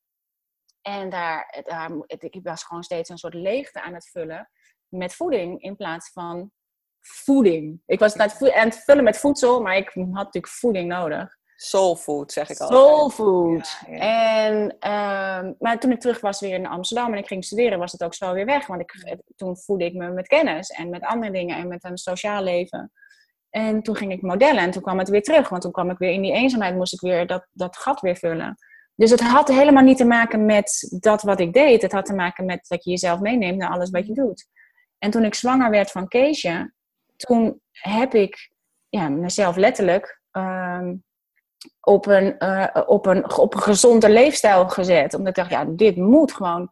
En 0.81 1.09
daar, 1.09 1.63
daar, 1.63 1.91
ik 2.07 2.39
was 2.43 2.63
gewoon 2.63 2.83
steeds 2.83 3.09
een 3.09 3.17
soort 3.17 3.33
leegte 3.33 3.81
aan 3.81 3.93
het 3.93 4.09
vullen 4.09 4.49
met 4.87 5.15
voeding 5.15 5.61
in 5.61 5.75
plaats 5.75 6.11
van 6.11 6.51
voeding. 7.07 7.81
Ik 7.85 7.99
was 7.99 8.17
aan 8.17 8.27
het, 8.27 8.37
vo- 8.37 8.51
aan 8.51 8.67
het 8.67 8.83
vullen 8.83 9.03
met 9.03 9.17
voedsel, 9.17 9.61
maar 9.61 9.77
ik 9.77 9.89
had 9.93 10.05
natuurlijk 10.05 10.47
voeding 10.47 10.87
nodig. 10.87 11.35
Soul 11.55 11.95
food, 11.95 12.31
zeg 12.31 12.49
ik 12.49 12.59
al. 12.59 12.67
Soul 12.67 13.09
food. 13.09 13.77
Ja, 13.87 13.93
ja. 13.93 14.45
En, 14.45 14.75
ehm, 14.79 15.53
maar 15.59 15.79
toen 15.79 15.91
ik 15.91 15.99
terug 15.99 16.21
was 16.21 16.39
weer 16.39 16.53
in 16.53 16.67
Amsterdam 16.67 17.13
en 17.13 17.19
ik 17.19 17.27
ging 17.27 17.45
studeren, 17.45 17.79
was 17.79 17.91
het 17.91 18.03
ook 18.03 18.13
zo 18.13 18.33
weer 18.33 18.45
weg. 18.45 18.67
Want 18.67 18.81
ik, 18.81 19.21
toen 19.35 19.57
voedde 19.57 19.85
ik 19.85 19.93
me 19.93 20.09
met 20.09 20.27
kennis 20.27 20.69
en 20.69 20.89
met 20.89 21.03
andere 21.03 21.31
dingen 21.31 21.57
en 21.57 21.67
met 21.67 21.83
een 21.83 21.97
sociaal 21.97 22.43
leven. 22.43 22.91
En 23.49 23.81
toen 23.81 23.95
ging 23.95 24.11
ik 24.11 24.21
modellen 24.21 24.63
en 24.63 24.71
toen 24.71 24.81
kwam 24.81 24.99
het 24.99 25.09
weer 25.09 25.21
terug. 25.21 25.49
Want 25.49 25.61
toen 25.61 25.71
kwam 25.71 25.89
ik 25.89 25.97
weer 25.97 26.11
in 26.11 26.21
die 26.21 26.33
eenzaamheid, 26.33 26.75
moest 26.75 26.93
ik 26.93 26.99
weer 27.01 27.27
dat, 27.27 27.47
dat 27.51 27.77
gat 27.77 28.01
weer 28.01 28.15
vullen. 28.15 28.57
Dus 28.95 29.11
het 29.11 29.21
had 29.21 29.47
helemaal 29.47 29.83
niet 29.83 29.97
te 29.97 30.05
maken 30.05 30.45
met 30.45 30.97
dat 30.99 31.21
wat 31.21 31.39
ik 31.39 31.53
deed. 31.53 31.81
Het 31.81 31.91
had 31.91 32.05
te 32.05 32.15
maken 32.15 32.45
met 32.45 32.65
dat 32.67 32.83
je 32.83 32.89
jezelf 32.89 33.19
meeneemt 33.19 33.57
naar 33.57 33.69
alles 33.69 33.89
wat 33.89 34.07
je 34.07 34.13
doet. 34.13 34.47
En 34.97 35.11
toen 35.11 35.23
ik 35.23 35.35
zwanger 35.35 35.69
werd 35.69 35.91
van 35.91 36.07
Keesje, 36.07 36.73
toen 37.15 37.61
heb 37.71 38.13
ik 38.13 38.51
ja, 38.89 39.09
mezelf 39.09 39.55
letterlijk 39.55 40.21
ehm, 40.31 40.95
op, 41.79 42.05
een, 42.05 42.37
eh, 42.37 42.83
op, 42.85 43.05
een, 43.05 43.37
op 43.37 43.53
een 43.53 43.61
gezonde 43.61 44.09
leefstijl 44.09 44.69
gezet. 44.69 45.13
Omdat 45.13 45.27
ik 45.27 45.35
dacht, 45.35 45.49
ja, 45.49 45.65
dit 45.65 45.95
moet 45.95 46.33
gewoon. 46.33 46.69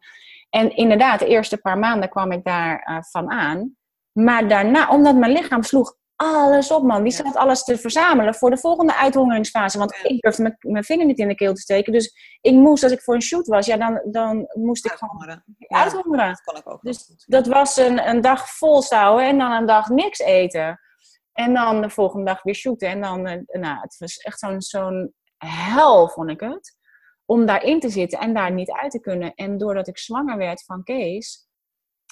En 0.50 0.76
inderdaad, 0.76 1.18
de 1.18 1.26
eerste 1.26 1.56
paar 1.56 1.78
maanden 1.78 2.08
kwam 2.08 2.32
ik 2.32 2.44
daar 2.44 2.82
eh, 2.82 2.96
van 3.00 3.30
aan. 3.30 3.76
Maar 4.12 4.48
daarna, 4.48 4.88
omdat 4.88 5.16
mijn 5.16 5.32
lichaam 5.32 5.62
sloeg 5.62 5.96
alles 6.22 6.70
op, 6.70 6.82
man. 6.82 7.02
Die 7.02 7.12
zat 7.12 7.36
alles 7.36 7.64
te 7.64 7.78
verzamelen 7.78 8.34
voor 8.34 8.50
de 8.50 8.56
volgende 8.56 8.96
uithongeringsfase. 8.96 9.78
Want 9.78 9.94
ik 10.02 10.20
durfde 10.20 10.42
mijn, 10.42 10.56
mijn 10.60 10.84
vinger 10.84 11.06
niet 11.06 11.18
in 11.18 11.28
de 11.28 11.34
keel 11.34 11.54
te 11.54 11.60
steken. 11.60 11.92
Dus 11.92 12.38
ik 12.40 12.54
moest, 12.54 12.82
als 12.82 12.92
ik 12.92 13.02
voor 13.02 13.14
een 13.14 13.22
shoot 13.22 13.46
was, 13.46 13.66
ja, 13.66 13.76
dan, 13.76 14.02
dan 14.10 14.48
moest 14.52 14.84
ik 14.84 14.92
gewoon 14.92 15.20
Uithongeren. 15.20 15.44
Ja, 15.58 15.78
uithongeren. 15.78 16.40
dat 16.44 16.58
ik 16.58 16.70
ook. 16.70 16.82
Dus. 16.82 17.24
Dat 17.26 17.46
was 17.46 17.76
een, 17.76 18.08
een 18.08 18.20
dag 18.20 18.48
volstouwen 18.48 19.24
en 19.24 19.38
dan 19.38 19.52
een 19.52 19.66
dag 19.66 19.88
niks 19.88 20.18
eten. 20.18 20.80
En 21.32 21.54
dan 21.54 21.82
de 21.82 21.90
volgende 21.90 22.24
dag 22.24 22.42
weer 22.42 22.54
shooten. 22.54 22.88
En 22.88 23.00
dan, 23.00 23.26
eh, 23.26 23.60
nou, 23.60 23.80
het 23.80 23.96
was 23.98 24.16
echt 24.16 24.38
zo'n 24.38 24.60
zo'n 24.60 25.14
hel, 25.46 26.08
vond 26.08 26.30
ik 26.30 26.40
het. 26.40 26.76
Om 27.24 27.46
daarin 27.46 27.80
te 27.80 27.88
zitten 27.88 28.18
en 28.18 28.34
daar 28.34 28.52
niet 28.52 28.70
uit 28.70 28.90
te 28.90 29.00
kunnen. 29.00 29.34
En 29.34 29.58
doordat 29.58 29.88
ik 29.88 29.98
zwanger 29.98 30.36
werd 30.36 30.64
van 30.64 30.82
Kees. 30.82 31.50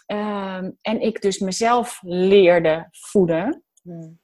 ehm, 0.06 0.70
en 0.80 1.00
ik 1.00 1.20
dus 1.20 1.38
mezelf 1.38 1.98
leerde 2.02 2.88
voeden. 2.90 3.64
Hmm. 3.90 4.18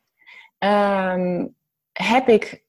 ehm, 0.58 1.46
heb 1.92 2.28
ik, 2.28 2.64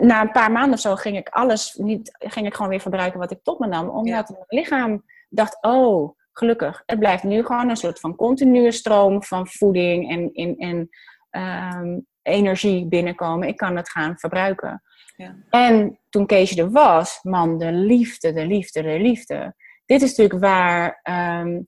na 0.00 0.20
een 0.20 0.32
paar 0.32 0.52
maanden 0.52 0.72
of 0.72 0.80
zo 0.80 0.94
ging 0.94 1.16
ik 1.16 1.28
alles 1.28 1.74
niet, 1.74 2.16
ging 2.18 2.46
ik 2.46 2.54
gewoon 2.54 2.70
weer 2.70 2.80
verbruiken 2.80 3.18
wat 3.18 3.30
ik 3.30 3.42
tot 3.42 3.58
me 3.58 3.66
nam. 3.66 3.88
Omdat 3.88 4.28
mijn 4.28 4.44
lichaam 4.48 5.04
dacht, 5.28 5.58
oh, 5.60 6.16
gelukkig. 6.32 6.82
Het 6.86 6.98
blijft 6.98 7.22
nu 7.22 7.44
gewoon 7.44 7.68
een 7.68 7.76
soort 7.76 8.00
van 8.00 8.16
continue 8.16 8.72
stroom 8.72 9.22
van 9.22 9.46
voeding 9.46 10.10
en, 10.10 10.30
en, 10.32 10.56
en 10.56 10.88
ehm, 11.30 11.98
energie 12.22 12.86
binnenkomen. 12.86 13.48
Ik 13.48 13.56
kan 13.56 13.76
het 13.76 13.90
gaan 13.90 14.18
verbruiken. 14.18 14.82
Ja. 15.16 15.34
En 15.50 15.98
toen 16.08 16.26
Keesje 16.26 16.60
er 16.60 16.70
was, 16.70 17.18
man, 17.22 17.58
de 17.58 17.72
liefde, 17.72 18.32
de 18.32 18.46
liefde, 18.46 18.82
de 18.82 18.98
liefde. 19.00 19.54
Dit 19.86 20.02
is 20.02 20.16
natuurlijk 20.16 20.44
waar. 20.44 21.00
ehm, 21.02 21.60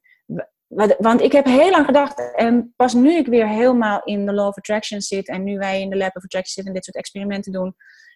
want 0.99 1.21
ik 1.21 1.33
heb 1.33 1.45
heel 1.45 1.71
lang 1.71 1.85
gedacht, 1.85 2.35
en 2.35 2.73
pas 2.77 2.95
nu 2.95 3.17
ik 3.17 3.27
weer 3.27 3.49
helemaal 3.49 4.03
in 4.05 4.27
de 4.27 4.33
Law 4.33 4.47
of 4.47 4.57
Attraction 4.57 5.01
zit 5.01 5.29
en 5.29 5.43
nu 5.45 5.59
wij 5.59 5.81
in 5.81 5.91
de 5.91 5.97
Lab 5.97 6.17
of 6.17 6.25
Attraction 6.25 6.53
zitten 6.55 6.67
en 6.67 6.73
dit 6.75 6.85
soort 6.85 6.97
experimenten 6.97 7.53
doen, 7.53 7.75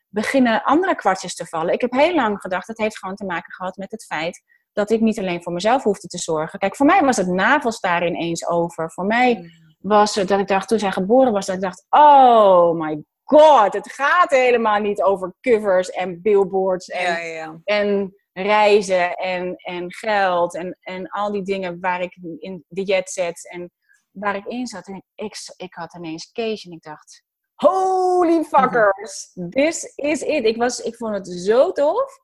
beginnen 0.09 0.63
andere 0.63 0.95
kwartjes 0.95 1.35
te 1.35 1.47
vallen. 1.47 1.73
Ik 1.73 1.81
heb 1.81 1.93
heel 1.93 2.15
lang 2.15 2.41
gedacht, 2.41 2.67
het 2.67 2.79
heeft 2.79 2.99
gewoon 2.99 3.15
te 3.15 3.25
maken 3.25 3.53
gehad 3.53 3.77
met 3.77 3.91
het 3.91 4.05
feit 4.05 4.43
dat 4.73 4.91
ik 4.91 5.01
niet 5.01 5.19
alleen 5.19 5.43
voor 5.43 5.53
mezelf 5.53 5.83
hoefde 5.83 6.09
te 6.09 6.19
zorgen. 6.19 6.59
Kijk, 6.59 6.77
voor 6.77 6.87
mij 6.87 7.01
was 7.01 7.17
het 7.17 7.27
navelstaren 7.27 8.09
ineens 8.09 8.49
over. 8.49 8.91
Voor 8.91 9.05
mij 9.07 9.35
Hmm. 9.35 9.49
was 9.79 10.15
het 10.15 10.29
dat 10.29 10.41
ik 10.41 10.49
dacht, 10.49 10.69
toen 10.69 10.79
zij 10.79 10.93
geboren 10.93 11.33
was, 11.33 11.47
dat 11.47 11.55
ik 11.55 11.61
dacht, 11.63 11.87
oh 11.89 12.81
my 12.81 13.05
god, 13.23 13.73
het 13.73 13.93
gaat 13.93 14.31
helemaal 14.31 14.81
niet 14.81 15.03
over 15.03 15.35
covers 15.41 15.91
en 15.91 16.23
billboards 16.23 16.89
en, 16.89 17.03
Ja, 17.03 17.19
ja, 17.19 17.35
ja. 17.35 17.61
en 17.65 18.15
reizen 18.35 19.15
en, 19.15 19.57
en 19.57 19.93
geld 19.93 20.55
en, 20.55 20.79
en 20.81 21.09
al 21.09 21.33
die 21.33 21.43
dingen 21.43 21.81
waar 21.81 22.01
ik 22.01 22.17
in 22.39 22.65
de 22.69 22.83
jet 22.83 23.11
set 23.11 23.51
en 23.51 23.73
waar 24.11 24.37
ik 24.37 24.47
in 24.47 24.67
zat. 24.67 24.87
En 24.87 25.05
ik, 25.15 25.37
ik 25.57 25.75
had 25.75 25.95
ineens 25.95 26.33
Kees 26.33 26.65
en 26.65 26.73
ik 26.73 26.83
dacht, 26.83 27.23
holy 27.55 28.45
fuckers, 28.55 29.31
this 29.51 29.93
is 29.95 30.23
it. 30.23 30.45
Ik, 30.45 30.57
was, 30.57 30.81
ik 30.81 30.97
vond 30.97 31.15
het 31.15 31.29
zo 31.29 31.73
tof. 31.73 32.23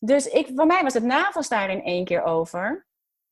Dus 0.00 0.26
ik, 0.26 0.50
voor 0.54 0.66
mij 0.66 0.82
was 0.82 0.94
het 0.94 1.04
navelstaar 1.04 1.70
in 1.70 1.82
één 1.82 2.04
keer 2.04 2.22
over. 2.22 2.86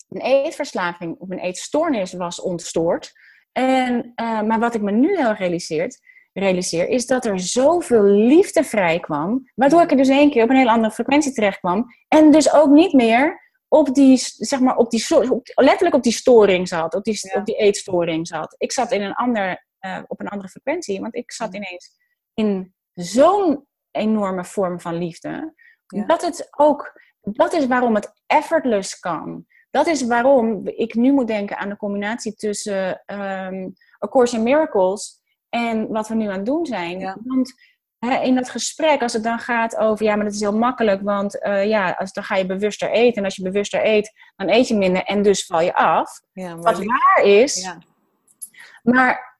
Een 0.09 0.21
eetverslaving 0.21 1.17
of 1.19 1.31
een 1.31 1.39
eetstoornis 1.39 2.13
was 2.13 2.41
ontstoord. 2.41 3.13
En, 3.53 4.13
eh, 4.15 4.43
maar 4.43 4.59
wat 4.59 4.75
ik 4.75 4.83
me 4.83 4.91
nu 4.91 5.17
heel 5.17 5.33
realiseert, 5.33 6.01
realiseer, 6.41 6.89
is 6.89 7.07
dat 7.07 7.25
er 7.25 7.41
zoveel 7.41 8.03
liefde 8.03 8.65
vrij 8.65 9.01
kwam. 9.01 9.51
Waardoor 9.55 9.83
ik 9.83 9.91
er 9.91 9.97
dus 9.97 10.09
één 10.09 10.31
keer 10.31 10.43
op 10.43 10.51
een 10.51 10.57
hele 10.57 10.71
andere 10.71 10.93
frequentie 10.93 11.33
terecht 11.33 11.59
kwam. 11.59 11.87
En 12.09 12.31
dus 12.31 12.53
ook 12.53 12.69
niet 12.71 12.93
meer 12.93 13.49
op 13.69 13.95
die, 13.95 14.17
zeg 14.37 14.61
maar, 14.61 14.77
op 14.77 14.91
die, 14.91 15.01
so- 15.01 15.29
op, 15.29 15.53
letterlijk 15.55 15.95
op 15.95 16.03
die 16.03 16.13
storing 16.13 16.69
zat. 16.69 16.95
Op 16.95 17.05
die, 17.05 17.19
Ja. 17.21 17.39
op 17.39 17.45
die 17.45 17.57
eetstoring 17.57 18.27
zat. 18.29 18.55
Ik 18.59 18.73
zat 18.73 18.93
in 18.93 19.03
een 19.03 19.15
ander 19.15 19.67
eh, 19.79 19.99
op 20.07 20.21
een 20.21 20.29
andere 20.29 20.49
frequentie. 20.51 21.01
Want 21.01 21.15
ik 21.15 21.33
zat 21.33 21.55
ineens 21.55 21.91
in 22.35 22.75
zo'n 22.95 23.67
enorme 23.91 24.45
vorm 24.45 24.81
van 24.81 24.95
liefde. 24.99 25.55
Ja. 25.87 26.05
Dat 26.07 26.23
het 26.23 26.49
ook, 26.51 27.01
dat 27.21 27.53
is 27.53 27.67
waarom 27.67 27.95
het 27.95 28.13
effortless 28.27 28.99
kan. 28.99 29.47
Dat 29.71 29.87
is 29.87 30.07
waarom 30.07 30.67
ik 30.67 30.95
nu 30.95 31.13
moet 31.13 31.27
denken 31.27 31.57
aan 31.59 31.69
de 31.69 31.77
combinatie 31.77 32.35
tussen 32.35 33.03
ehm 33.07 33.69
A 34.05 34.09
Course 34.09 34.37
in 34.37 34.43
Miracles 34.43 35.20
en 35.51 35.89
wat 35.89 36.09
we 36.09 36.15
nu 36.15 36.27
aan 36.27 36.37
het 36.37 36.47
doen 36.47 36.67
zijn. 36.67 36.99
Ja. 36.99 37.17
Want 37.25 37.53
hè, 37.99 38.23
in 38.23 38.35
dat 38.35 38.51
gesprek, 38.51 39.03
als 39.03 39.13
het 39.13 39.23
dan 39.23 39.39
gaat 39.39 39.77
over, 39.77 40.05
ja, 40.05 40.15
maar 40.15 40.25
dat 40.25 40.35
is 40.35 40.41
heel 40.41 40.59
makkelijk, 40.59 41.03
want 41.03 41.41
eh, 41.41 41.67
ja, 41.67 41.91
als, 41.91 42.13
dan 42.13 42.25
ga 42.25 42.37
je 42.37 42.47
bewuster 42.47 42.91
eten. 42.91 43.17
En 43.17 43.25
als 43.25 43.37
je 43.37 43.43
bewuster 43.43 43.87
eet, 43.87 44.13
dan 44.37 44.49
eet 44.49 44.69
je 44.69 44.77
minder 44.77 45.03
en 45.03 45.23
dus 45.23 45.47
val 45.47 45.61
je 45.61 45.75
af. 45.75 46.21
Ja, 46.33 46.57
Wat 46.57 46.85
waar 46.85 47.25
is, 47.25 47.63
ja. 47.63 47.79
maar 48.83 49.39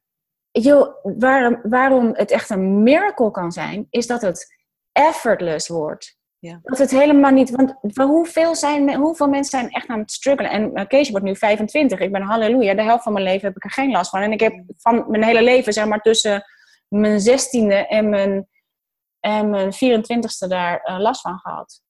joh, 0.51 0.95
waarom, 1.03 1.61
waarom 1.63 2.11
het 2.15 2.31
echt 2.31 2.51
een 2.51 2.83
miracle 2.83 3.31
kan 3.31 3.53
zijn, 3.53 3.87
is 3.91 4.07
dat 4.07 4.23
het 4.23 4.59
effortless 4.93 5.69
wordt. 5.69 6.19
Ja. 6.41 6.61
Dat 6.63 6.79
het 6.79 6.91
helemaal 6.91 7.31
niet, 7.31 7.51
want 7.51 7.75
wa- 7.81 8.07
hoeveel, 8.07 8.55
zijn, 8.55 8.95
hoeveel 8.95 9.29
mensen 9.29 9.59
zijn 9.59 9.71
echt 9.71 9.89
aan 9.89 9.99
het 9.99 10.13
struggelen? 10.13 10.51
En 10.51 10.71
uh, 10.75 10.87
Kees 10.87 11.11
wordt 11.11 11.25
nu 11.25 11.37
25, 11.37 11.99
ik 11.99 12.13
ben 12.13 12.23
halleluja, 12.23 12.75
de 12.75 12.83
helft 12.83 13.03
van 13.03 13.13
mijn 13.13 13.25
leven 13.25 13.47
heb 13.47 13.57
ik 13.57 13.65
er 13.65 13.71
geen 13.71 13.91
last 13.91 14.11
van. 14.11 14.21
En 14.21 14.33
ik 14.33 14.41
heb 14.41 14.63
van 14.77 15.05
mijn 15.09 15.25
hele 15.25 15.43
leven, 15.43 15.73
zeg 15.73 15.87
maar 15.87 16.01
tussen 16.01 16.45
mijn 16.89 17.21
16e 17.21 17.89
en 17.89 18.09
mijn, 18.09 18.49
en 19.21 19.51
mijn 19.51 19.73
24ste 19.75 20.49
daar 20.49 20.81
eh, 20.81 20.99
last 20.99 21.21
van 21.21 21.39
gehad. 21.39 21.83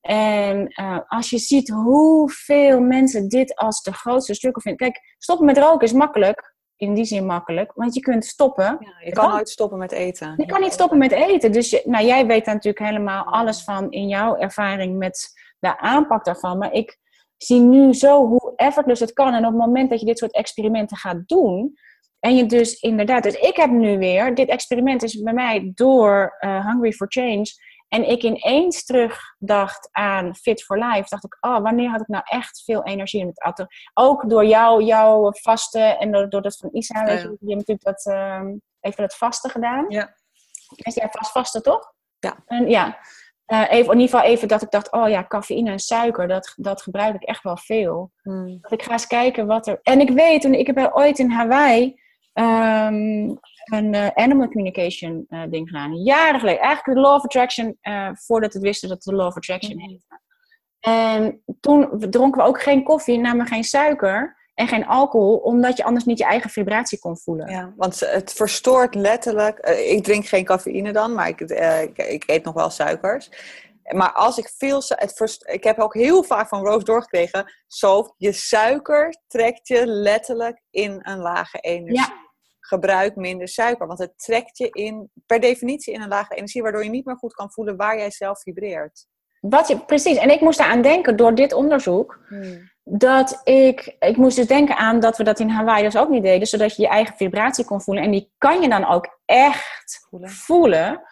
En 0.00 0.66
eh, 0.66 0.98
als 1.06 1.30
je 1.30 1.38
ziet 1.38 1.68
hoeveel 1.68 2.80
mensen 2.80 3.28
dit 3.28 3.56
als 3.56 3.82
de 3.82 3.92
grootste 3.92 4.34
struggle 4.34 4.62
vinden. 4.62 4.90
Kijk, 4.90 5.14
stoppen 5.18 5.46
met 5.46 5.58
roken 5.58 5.86
is 5.86 5.92
makkelijk. 5.92 6.51
In 6.82 6.94
die 6.94 7.04
zin 7.04 7.26
makkelijk. 7.26 7.72
Want 7.74 7.94
je 7.94 8.00
kunt 8.00 8.24
stoppen. 8.24 8.64
Ja, 8.64 8.94
je 9.04 9.12
kan 9.12 9.30
nooit 9.30 9.48
stoppen 9.48 9.78
met 9.78 9.92
eten. 9.92 10.34
Je 10.36 10.46
kan 10.46 10.60
niet 10.60 10.72
stoppen 10.72 10.98
met 10.98 11.12
eten. 11.12 11.52
Dus 11.52 11.70
je, 11.70 11.82
nou, 11.84 12.06
jij 12.06 12.26
weet 12.26 12.44
daar 12.44 12.54
natuurlijk 12.54 12.84
helemaal 12.84 13.24
alles 13.24 13.64
van 13.64 13.90
in 13.90 14.08
jouw 14.08 14.36
ervaring 14.36 14.98
met 14.98 15.32
de 15.58 15.78
aanpak 15.78 16.24
daarvan. 16.24 16.58
Maar 16.58 16.72
ik 16.72 16.98
zie 17.36 17.60
nu 17.60 17.94
zo 17.94 18.26
hoe 18.26 18.52
effortless 18.56 19.00
het 19.00 19.12
kan. 19.12 19.34
En 19.34 19.46
op 19.46 19.52
het 19.52 19.60
moment 19.60 19.90
dat 19.90 20.00
je 20.00 20.06
dit 20.06 20.18
soort 20.18 20.34
experimenten 20.34 20.96
gaat 20.96 21.28
doen. 21.28 21.74
En 22.20 22.36
je 22.36 22.46
dus 22.46 22.80
inderdaad. 22.80 23.22
Dus 23.22 23.34
ik 23.34 23.56
heb 23.56 23.70
nu 23.70 23.98
weer. 23.98 24.34
Dit 24.34 24.48
experiment 24.48 25.02
is 25.02 25.22
bij 25.22 25.32
mij 25.32 25.72
door 25.74 26.36
eh, 26.38 26.66
Hungry 26.66 26.92
for 26.92 27.06
Change. 27.10 27.44
En 27.92 28.08
ik 28.08 28.22
ineens 28.22 28.84
terugdacht 28.84 29.88
aan 29.90 30.34
Fit 30.34 30.62
for 30.62 30.78
Life. 30.78 31.08
Dacht 31.08 31.24
ik, 31.24 31.36
oh, 31.40 31.58
wanneer 31.58 31.90
had 31.90 32.00
ik 32.00 32.06
nou 32.06 32.22
echt 32.26 32.62
veel 32.64 32.84
energie 32.84 33.20
in 33.20 33.26
het 33.26 33.42
auto? 33.42 33.64
Ook 33.94 34.28
door 34.28 34.44
jou, 34.44 34.82
jouw 34.82 35.32
vasten 35.32 35.98
en 35.98 36.12
door, 36.12 36.28
door 36.28 36.42
dat 36.42 36.56
van 36.56 36.68
Isa. 36.72 37.04
Weet 37.04 37.22
je, 37.22 37.36
je 37.40 37.54
hebt 37.54 37.68
natuurlijk 37.68 37.82
dat, 37.82 38.06
ehm, 38.06 38.46
even 38.80 39.02
dat 39.02 39.16
vasten 39.16 39.50
gedaan. 39.50 39.84
Ja. 39.88 40.14
Is 40.76 40.94
jij 40.94 41.08
vast 41.10 41.30
vasten, 41.30 41.62
toch? 41.62 41.92
Ja. 42.18 42.42
En, 42.46 42.68
ja. 42.68 42.98
Eh, 43.44 43.60
even, 43.70 43.92
in 43.92 44.00
ieder 44.00 44.16
geval 44.16 44.30
even 44.30 44.48
dat 44.48 44.62
ik 44.62 44.70
dacht, 44.70 44.92
oh 44.92 45.08
ja, 45.08 45.26
cafeïne 45.26 45.70
en 45.70 45.78
suiker, 45.78 46.28
dat, 46.28 46.52
dat 46.56 46.82
gebruik 46.82 47.14
ik 47.14 47.22
echt 47.22 47.42
wel 47.42 47.56
veel. 47.56 48.12
Hmm. 48.22 48.58
Dat 48.60 48.72
ik 48.72 48.82
ga 48.82 48.92
eens 48.92 49.06
kijken 49.06 49.46
wat 49.46 49.66
er... 49.66 49.78
En 49.82 50.00
ik 50.00 50.10
weet, 50.10 50.40
toen 50.40 50.54
ik 50.54 50.66
heb 50.66 50.90
ooit 50.92 51.18
in 51.18 51.30
Hawaii 51.30 52.00
ehm, 52.32 53.34
een 53.64 53.94
eh, 53.94 54.08
animal 54.14 54.48
communication 54.48 55.24
eh, 55.28 55.42
ding 55.50 55.68
gedaan. 55.68 55.94
Jaren 55.94 56.40
geleden. 56.40 56.60
Eigenlijk 56.60 56.96
de 56.98 57.04
law 57.04 57.14
of 57.14 57.24
attraction, 57.24 57.76
eh, 57.80 58.08
voordat 58.12 58.52
het 58.52 58.62
wisten 58.62 58.88
dat 58.88 59.04
het 59.04 59.06
de 59.06 59.20
law 59.20 59.26
of 59.26 59.36
attraction 59.36 59.76
Mhm. 59.76 59.88
heette. 59.88 60.20
En 60.80 61.42
toen 61.60 61.88
dronken 62.10 62.42
we 62.42 62.48
ook 62.48 62.62
geen 62.62 62.82
koffie, 62.84 63.18
namen 63.18 63.46
geen 63.46 63.64
suiker 63.64 64.36
en 64.54 64.68
geen 64.68 64.86
alcohol, 64.86 65.36
omdat 65.36 65.76
je 65.76 65.84
anders 65.84 66.04
niet 66.04 66.18
je 66.18 66.24
eigen 66.24 66.50
vibratie 66.50 66.98
kon 66.98 67.18
voelen. 67.18 67.50
Ja, 67.50 67.72
want 67.76 68.00
het 68.00 68.32
verstoort 68.32 68.94
letterlijk. 68.94 69.58
ik 69.68 70.04
drink 70.04 70.26
geen 70.26 70.44
cafeïne 70.44 70.92
dan, 70.92 71.14
maar 71.14 71.28
ik, 71.28 71.40
ik, 71.40 71.98
ik 71.98 72.22
eet 72.26 72.44
nog 72.44 72.54
wel 72.54 72.70
suikers. 72.70 73.30
Maar 73.94 74.12
als 74.12 74.38
ik 74.38 74.52
veel. 74.56 74.82
ik 75.42 75.64
heb 75.64 75.78
ook 75.78 75.94
heel 75.94 76.22
vaak 76.22 76.48
van 76.48 76.64
Roos 76.64 76.84
doorgekregen. 76.84 77.52
Zo, 77.66 78.14
je 78.16 78.32
suiker 78.32 79.16
trekt 79.26 79.68
je 79.68 79.86
letterlijk 79.86 80.62
in 80.70 80.98
een 81.02 81.18
lage 81.18 81.58
energie. 81.58 81.96
Ja. 81.96 82.30
Gebruik 82.64 83.16
minder 83.16 83.48
suiker, 83.48 83.86
want 83.86 83.98
het 83.98 84.12
trekt 84.16 84.58
je 84.58 84.68
in, 84.70 85.10
per 85.26 85.40
definitie 85.40 85.94
in 85.94 86.00
een 86.00 86.08
lage 86.08 86.34
energie, 86.34 86.62
waardoor 86.62 86.84
je 86.84 86.90
niet 86.90 87.04
meer 87.04 87.16
goed 87.16 87.34
kan 87.34 87.52
voelen 87.52 87.76
waar 87.76 87.98
jij 87.98 88.10
zelf 88.10 88.40
vibreert. 88.40 89.06
Wat 89.40 89.68
je, 89.68 89.78
precies, 89.78 90.16
en 90.16 90.30
ik 90.30 90.40
moest 90.40 90.60
eraan 90.60 90.82
denken 90.82 91.16
door 91.16 91.34
dit 91.34 91.52
onderzoek. 91.52 92.20
dat 92.84 93.40
ik, 93.44 93.96
ik 93.98 94.16
moest 94.16 94.36
dus 94.36 94.46
denken 94.46 94.76
aan 94.76 95.00
dat 95.00 95.16
we 95.16 95.24
dat 95.24 95.40
in 95.40 95.48
Hawaii 95.48 95.82
dus 95.82 95.96
ook 95.96 96.08
niet 96.08 96.22
deden, 96.22 96.46
zodat 96.46 96.76
je 96.76 96.82
je 96.82 96.88
eigen 96.88 97.16
vibratie 97.16 97.64
kon 97.64 97.80
voelen. 97.80 98.04
En 98.04 98.10
die 98.10 98.32
kan 98.38 98.60
je 98.60 98.68
dan 98.68 98.88
ook 98.88 99.18
echt 99.24 100.06
Voelen. 100.10 100.30
voelen. 100.30 101.02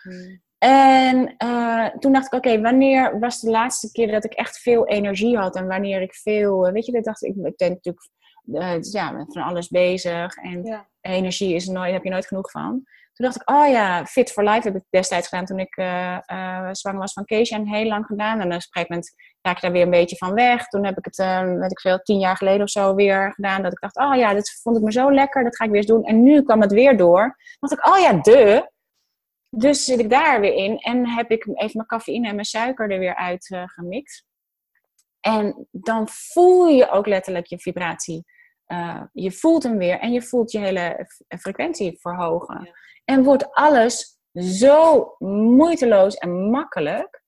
En 0.59 1.35
eh, 1.37 1.87
toen 1.99 2.13
dacht 2.13 2.27
ik, 2.27 2.33
oké, 2.33 2.61
wanneer 2.61 3.19
was 3.19 3.41
de 3.41 3.51
laatste 3.51 3.93
keer 3.93 4.11
dat 4.11 4.25
ik 4.25 4.33
echt 4.33 4.59
veel 4.59 4.87
energie 4.87 5.39
had 5.39 5.57
en 5.57 5.67
wanneer 5.67 6.01
ik 6.03 6.15
veel, 6.15 6.67
eh, 6.67 6.73
weet 6.73 6.87
je, 6.87 6.97
ik 6.97 7.05
dacht 7.05 7.23
ik, 7.23 7.35
ik 7.37 7.57
ben 7.57 7.69
natuurlijk 7.69 8.09
eh, 8.53 8.81
ja, 8.81 9.11
met 9.11 9.33
van 9.33 9.43
alles 9.43 9.69
bezig 9.69 10.37
en 10.37 10.65
Ja. 10.65 10.89
energie 11.01 11.55
is 11.55 11.67
nooit, 11.67 11.93
heb 11.93 12.05
je 12.05 12.11
nooit 12.11 12.27
genoeg 12.27 12.51
van. 12.51 12.71
Toen 13.13 13.29
dacht 13.29 13.41
ik, 13.41 13.51
oh 13.51 13.69
ja, 13.69 14.07
Fit 14.07 14.33
for 14.33 14.45
Life 14.45 14.67
heb 14.69 14.77
ik 14.77 14.85
destijds 14.91 15.29
gedaan 15.29 15.45
toen 15.45 15.59
ik 15.59 15.77
eh, 15.77 16.69
zwanger 16.73 17.01
was 17.01 17.13
van 17.13 17.25
Keesje 17.25 17.55
en 17.55 17.69
heel 17.69 17.87
lang 17.87 18.07
gedaan. 18.07 18.41
En 18.41 18.47
op 18.47 18.53
een 18.53 18.61
gegeven 18.61 18.87
moment 18.89 19.15
raak 19.41 19.57
ik 19.57 19.63
daar 19.63 19.73
weer 19.73 19.83
een 19.83 19.91
beetje 19.91 20.17
van 20.17 20.35
weg. 20.35 20.67
Toen 20.67 20.85
heb 20.85 20.99
ik 20.99 21.05
het, 21.05 21.17
weet 21.59 21.71
ik 21.71 21.81
veel, 21.81 21.99
tien 21.99 22.19
jaar 22.19 22.37
geleden 22.37 22.63
of 22.63 22.71
zo 22.71 22.95
weer 22.95 23.33
gedaan. 23.33 23.63
Dat 23.63 23.73
ik 23.73 23.81
dacht, 23.81 23.97
oh 23.97 24.17
ja, 24.17 24.35
dit 24.35 24.61
vond 24.63 24.77
ik 24.77 24.83
me 24.83 24.93
zo 24.93 25.13
lekker, 25.13 25.45
dat 25.45 25.57
ga 25.57 25.65
ik 25.65 25.71
weer 25.71 25.81
eens 25.81 25.91
doen. 25.91 26.05
En 26.05 26.23
nu 26.23 26.43
kwam 26.43 26.61
het 26.61 26.73
weer 26.73 26.97
door. 26.97 27.23
Toen 27.59 27.69
dacht 27.69 27.73
ik, 27.73 27.87
oh 27.87 27.99
ja, 27.99 28.13
de. 28.13 28.71
Dus 29.49 29.85
zit 29.85 29.99
ik 29.99 30.11
daar 30.11 30.41
weer 30.41 30.55
in 30.55 30.79
en 30.79 31.09
heb 31.09 31.31
ik 31.31 31.47
even 31.47 31.71
mijn 31.73 31.87
cafeïne 31.87 32.29
en 32.29 32.35
mijn 32.35 32.47
suiker 32.47 32.91
er 32.91 32.99
weer 32.99 33.17
uit 33.17 33.63
gemixt. 33.65 34.25
En 35.21 35.67
dan 35.71 36.09
voel 36.09 36.67
je 36.67 36.91
ook 36.91 37.07
letterlijk 37.07 37.47
je 37.47 37.59
vibratie. 37.59 38.25
Eh, 38.71 39.03
je 39.13 39.33
voelt 39.33 39.63
hem 39.63 39.79
weer 39.79 39.99
en 39.99 40.13
je 40.13 40.23
voelt 40.23 40.53
je 40.53 40.59
hele 40.59 41.09
frequentie 41.39 41.99
verhogen. 42.01 42.65
Ja. 42.65 42.73
En 43.05 43.25
wordt 43.25 43.53
alles 43.53 44.19
zo 44.35 45.15
moeiteloos 45.19 46.15
en 46.15 46.51
makkelijk. 46.51 47.23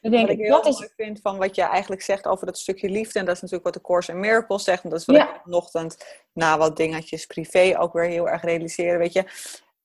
Dan 0.00 0.10
denk 0.10 0.26
Wat 0.26 0.36
ik 0.36 0.42
heel 0.42 0.50
dat 0.50 0.66
is 0.66 0.78
mooi 0.78 0.90
vind 0.96 1.20
van 1.20 1.38
wat 1.38 1.54
je 1.54 1.62
eigenlijk 1.62 2.02
zegt 2.02 2.26
over 2.26 2.46
dat 2.46 2.58
stukje 2.58 2.88
liefde. 2.88 3.18
En 3.18 3.24
dat 3.24 3.34
is 3.34 3.40
natuurlijk 3.40 3.74
wat 3.74 3.82
de 3.82 3.88
Course 3.88 4.12
in 4.12 4.20
Miracles 4.20 4.64
zegt. 4.64 4.84
En 4.84 4.90
dat 4.90 5.00
is 5.00 5.06
wat 5.06 5.16
Ja. 5.16 5.34
ik 5.34 5.40
vanochtend 5.42 6.20
na 6.32 6.58
wat 6.58 6.76
dingetjes 6.76 7.26
privé 7.26 7.74
ook 7.78 7.92
weer 7.92 8.04
heel 8.04 8.28
erg 8.28 8.42
realiseerde. 8.42 8.98
Weet 8.98 9.12
je, 9.12 9.24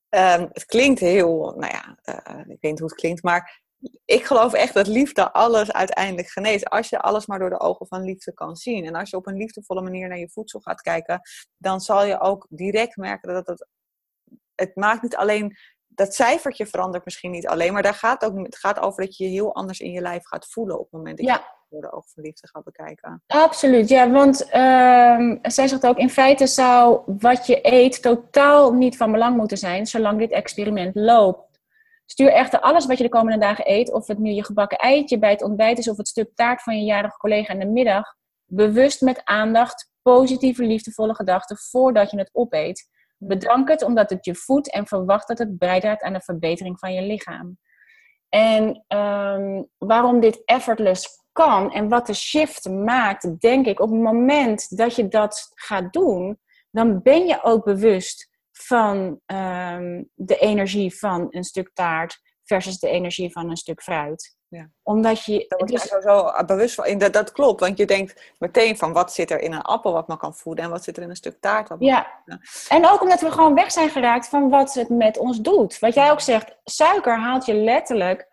Ehm, 0.09 0.47
het 0.53 0.65
klinkt 0.65 0.99
heel, 0.99 1.53
nou 1.57 1.73
ja, 1.73 1.97
eh, 2.01 2.39
ik 2.39 2.57
weet 2.61 2.71
niet 2.71 2.79
hoe 2.79 2.89
het 2.89 2.99
klinkt. 2.99 3.23
Maar 3.23 3.61
ik 4.05 4.25
geloof 4.25 4.53
echt 4.53 4.73
dat 4.73 4.87
liefde 4.87 5.31
alles 5.31 5.71
uiteindelijk 5.71 6.27
geneest. 6.27 6.69
Als 6.69 6.89
je 6.89 6.99
alles 6.99 7.25
maar 7.25 7.39
door 7.39 7.49
de 7.49 7.59
ogen 7.59 7.87
van 7.87 8.03
liefde 8.03 8.33
kan 8.33 8.55
zien. 8.55 8.85
En 8.85 8.95
als 8.95 9.09
je 9.09 9.17
op 9.17 9.27
een 9.27 9.37
liefdevolle 9.37 9.81
manier 9.81 10.07
naar 10.07 10.17
je 10.17 10.29
voedsel 10.29 10.59
gaat 10.59 10.81
kijken. 10.81 11.21
Dan 11.57 11.79
zal 11.79 12.05
je 12.05 12.19
ook 12.19 12.47
direct 12.49 12.95
merken 12.95 13.33
dat 13.33 13.47
het, 13.47 13.67
het 14.55 14.75
maakt 14.75 15.01
niet 15.01 15.15
alleen 15.15 15.57
dat 15.97 16.13
cijfertje 16.13 16.65
verandert 16.65 17.05
misschien 17.05 17.31
niet 17.31 17.47
alleen, 17.47 17.73
maar 17.73 17.83
daar 17.83 17.93
gaat 17.93 18.25
ook, 18.25 18.37
het 18.37 18.57
gaat 18.57 18.79
over 18.79 19.03
dat 19.05 19.17
je 19.17 19.23
je 19.23 19.29
heel 19.29 19.55
anders 19.55 19.79
in 19.79 19.91
je 19.91 20.01
lijf 20.01 20.25
gaat 20.25 20.47
voelen 20.47 20.75
op 20.75 20.83
het 20.83 20.91
moment 20.91 21.17
dat 21.17 21.25
je 21.25 21.31
het 21.31 21.55
door 21.69 21.81
de 21.81 21.91
ogen 21.91 22.09
van 22.13 22.23
liefde 22.23 22.47
gaat 22.47 22.63
bekijken. 22.63 23.23
Absoluut, 23.27 23.89
ja, 23.89 24.11
want 24.11 24.49
ehm, 24.49 25.37
zij 25.41 25.67
zegt 25.67 25.85
ook, 25.85 25.97
in 25.97 26.09
feite 26.09 26.47
zou 26.47 27.01
wat 27.05 27.45
je 27.45 27.59
eet 27.61 28.01
totaal 28.01 28.73
niet 28.73 28.97
van 28.97 29.11
belang 29.11 29.37
moeten 29.37 29.57
zijn, 29.57 29.85
zolang 29.85 30.19
dit 30.19 30.31
experiment 30.31 30.95
loopt. 30.95 31.56
Stuur 32.09 32.31
echter 32.31 32.59
alles 32.59 32.85
wat 32.85 32.97
je 32.97 33.03
de 33.03 33.09
komende 33.09 33.39
dagen 33.39 33.71
eet, 33.71 33.91
of 33.91 34.07
het 34.07 34.17
nu 34.17 34.29
je 34.29 34.43
gebakken 34.43 34.77
eitje 34.77 35.19
bij 35.19 35.31
het 35.31 35.43
ontbijt 35.43 35.77
is, 35.77 35.89
of 35.89 35.97
het 35.97 36.07
stuk 36.07 36.31
taart 36.35 36.61
van 36.61 36.77
je 36.77 36.83
jarige 36.83 37.17
collega 37.17 37.53
in 37.53 37.59
de 37.59 37.65
middag, 37.65 38.15
bewust 38.45 39.01
met 39.01 39.21
aandacht, 39.23 39.91
positieve, 40.01 40.63
liefdevolle 40.63 41.15
gedachten 41.15 41.57
voordat 41.57 42.11
je 42.11 42.17
het 42.17 42.29
opeet. 42.33 42.89
Bedank 43.17 43.69
het 43.69 43.83
omdat 43.83 44.09
het 44.09 44.25
je 44.25 44.35
voedt 44.35 44.71
en 44.71 44.87
verwacht 44.87 45.27
dat 45.27 45.37
het 45.37 45.57
bijdraagt 45.57 46.01
aan 46.01 46.13
de 46.13 46.21
verbetering 46.21 46.79
van 46.79 46.93
je 46.93 47.01
lichaam. 47.01 47.57
En 48.29 48.83
ehm, 48.87 49.63
waarom 49.77 50.19
dit 50.19 50.41
effortless 50.45 51.07
kan 51.31 51.73
en 51.73 51.89
wat 51.89 52.07
de 52.07 52.13
shift 52.13 52.69
maakt, 52.69 53.39
denk 53.39 53.65
ik, 53.65 53.79
op 53.79 53.89
het 53.89 53.99
moment 53.99 54.77
dat 54.77 54.95
je 54.95 55.07
dat 55.07 55.51
gaat 55.53 55.93
doen, 55.93 56.39
dan 56.71 57.01
ben 57.01 57.25
je 57.25 57.43
ook 57.43 57.65
bewust 57.65 58.29
van 58.65 59.19
ehm, 59.25 60.03
de 60.13 60.37
energie 60.37 60.97
van 60.97 61.27
een 61.29 61.43
stuk 61.43 61.71
taart 61.73 62.19
versus 62.43 62.79
de 62.79 62.89
energie 62.89 63.31
van 63.31 63.49
een 63.49 63.57
stuk 63.57 63.81
fruit. 63.81 64.35
Ja. 64.49 64.69
Omdat 64.83 65.25
je. 65.25 65.45
Daar 65.47 65.59
word 65.59 65.71
je 65.71 65.77
dus- 65.77 65.87
sowieso 65.87 66.45
bewust 66.45 66.75
van. 66.75 66.97
Dat, 66.97 67.13
dat 67.13 67.31
klopt, 67.31 67.59
want 67.59 67.77
je 67.77 67.85
denkt 67.85 68.33
meteen 68.39 68.77
van 68.77 68.93
wat 68.93 69.13
zit 69.13 69.31
er 69.31 69.39
in 69.39 69.53
een 69.53 69.61
appel 69.61 69.93
wat 69.93 70.07
me 70.07 70.17
kan 70.17 70.35
voeden 70.35 70.63
en 70.63 70.69
wat 70.69 70.83
zit 70.83 70.97
er 70.97 71.03
in 71.03 71.09
een 71.09 71.15
stuk 71.15 71.37
taart 71.39 71.69
wat 71.69 71.79
me 71.79 71.85
Ja, 71.85 72.23
en 72.69 72.87
ook 72.89 73.01
omdat 73.01 73.21
we 73.21 73.31
gewoon 73.31 73.53
weg 73.53 73.71
zijn 73.71 73.89
geraakt 73.89 74.27
van 74.27 74.49
wat 74.49 74.73
het 74.73 74.89
met 74.89 75.17
ons 75.17 75.41
doet. 75.41 75.79
Wat 75.79 75.93
jij 75.93 76.11
ook 76.11 76.21
zegt, 76.21 76.57
suiker 76.63 77.19
haalt 77.19 77.45
je 77.45 77.53
letterlijk 77.53 78.27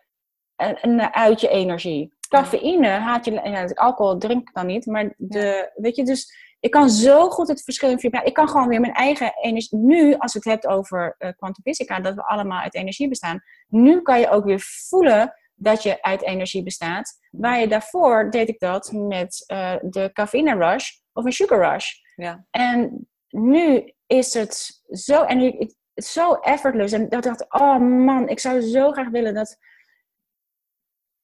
uit 1.11 1.41
je 1.41 1.49
energie. 1.49 2.13
Cafeïne 2.29 2.89
haalt 2.89 3.25
je, 3.25 3.71
alcohol 3.75 4.19
drink 4.19 4.49
ik 4.49 4.55
dan 4.55 4.67
niet, 4.67 4.87
maar 4.87 5.15
de, 5.17 5.71
weet 5.75 5.97
je, 5.97 6.05
dus 6.05 6.54
Ik 6.65 6.71
kan 6.71 6.91
zo 6.91 7.31
goed 7.31 7.49
het 7.49 7.63
verschil 7.63 7.91
in 7.91 7.99
vibratie. 7.99 8.29
Ik 8.29 8.35
kan 8.35 8.49
gewoon 8.49 8.69
weer 8.69 8.81
mijn 8.81 8.93
eigen 8.93 9.33
energie. 9.41 9.79
Nu, 9.79 10.15
als 10.15 10.35
het 10.35 10.45
hebt 10.45 10.67
over 10.67 11.17
uh, 11.19 11.29
quantum 11.37 11.63
fysica, 11.63 12.01
dat 12.01 12.15
we 12.15 12.27
allemaal 12.27 12.61
uit 12.61 12.75
energie 12.75 13.09
bestaan. 13.09 13.43
Nu 13.69 14.03
kan 14.03 14.21
je 14.21 14.31
ook 14.31 14.45
weer 14.45 14.61
voelen 14.89 15.35
dat 15.55 15.83
je 15.83 16.03
uit 16.03 16.23
energie 16.23 16.63
bestaat. 16.63 17.19
Waar 17.31 17.61
je 17.61 17.69
daarvoor 17.69 18.31
deed 18.31 18.49
ik 18.49 18.59
dat 18.59 18.93
met 18.93 19.45
uh, 19.53 19.75
de 19.81 20.11
cafeïne 20.13 20.55
rush 20.55 20.91
of 21.13 21.25
een 21.25 21.33
sugar 21.33 21.73
rush. 21.73 21.87
Ja. 22.17 22.47
En 22.51 23.09
nu 23.29 23.93
is 24.07 24.35
het 24.35 24.83
zo, 24.89 25.23
en 25.23 25.41
ik, 25.41 25.75
zo 25.95 26.33
effortless. 26.33 26.93
En 26.93 27.09
dat 27.09 27.23
dacht 27.23 27.53
oh 27.53 27.79
man, 27.79 28.29
ik 28.29 28.41
zou 28.41 28.61
zo 28.61 28.91
graag 28.91 29.09
willen 29.09 29.35
dat. 29.35 29.57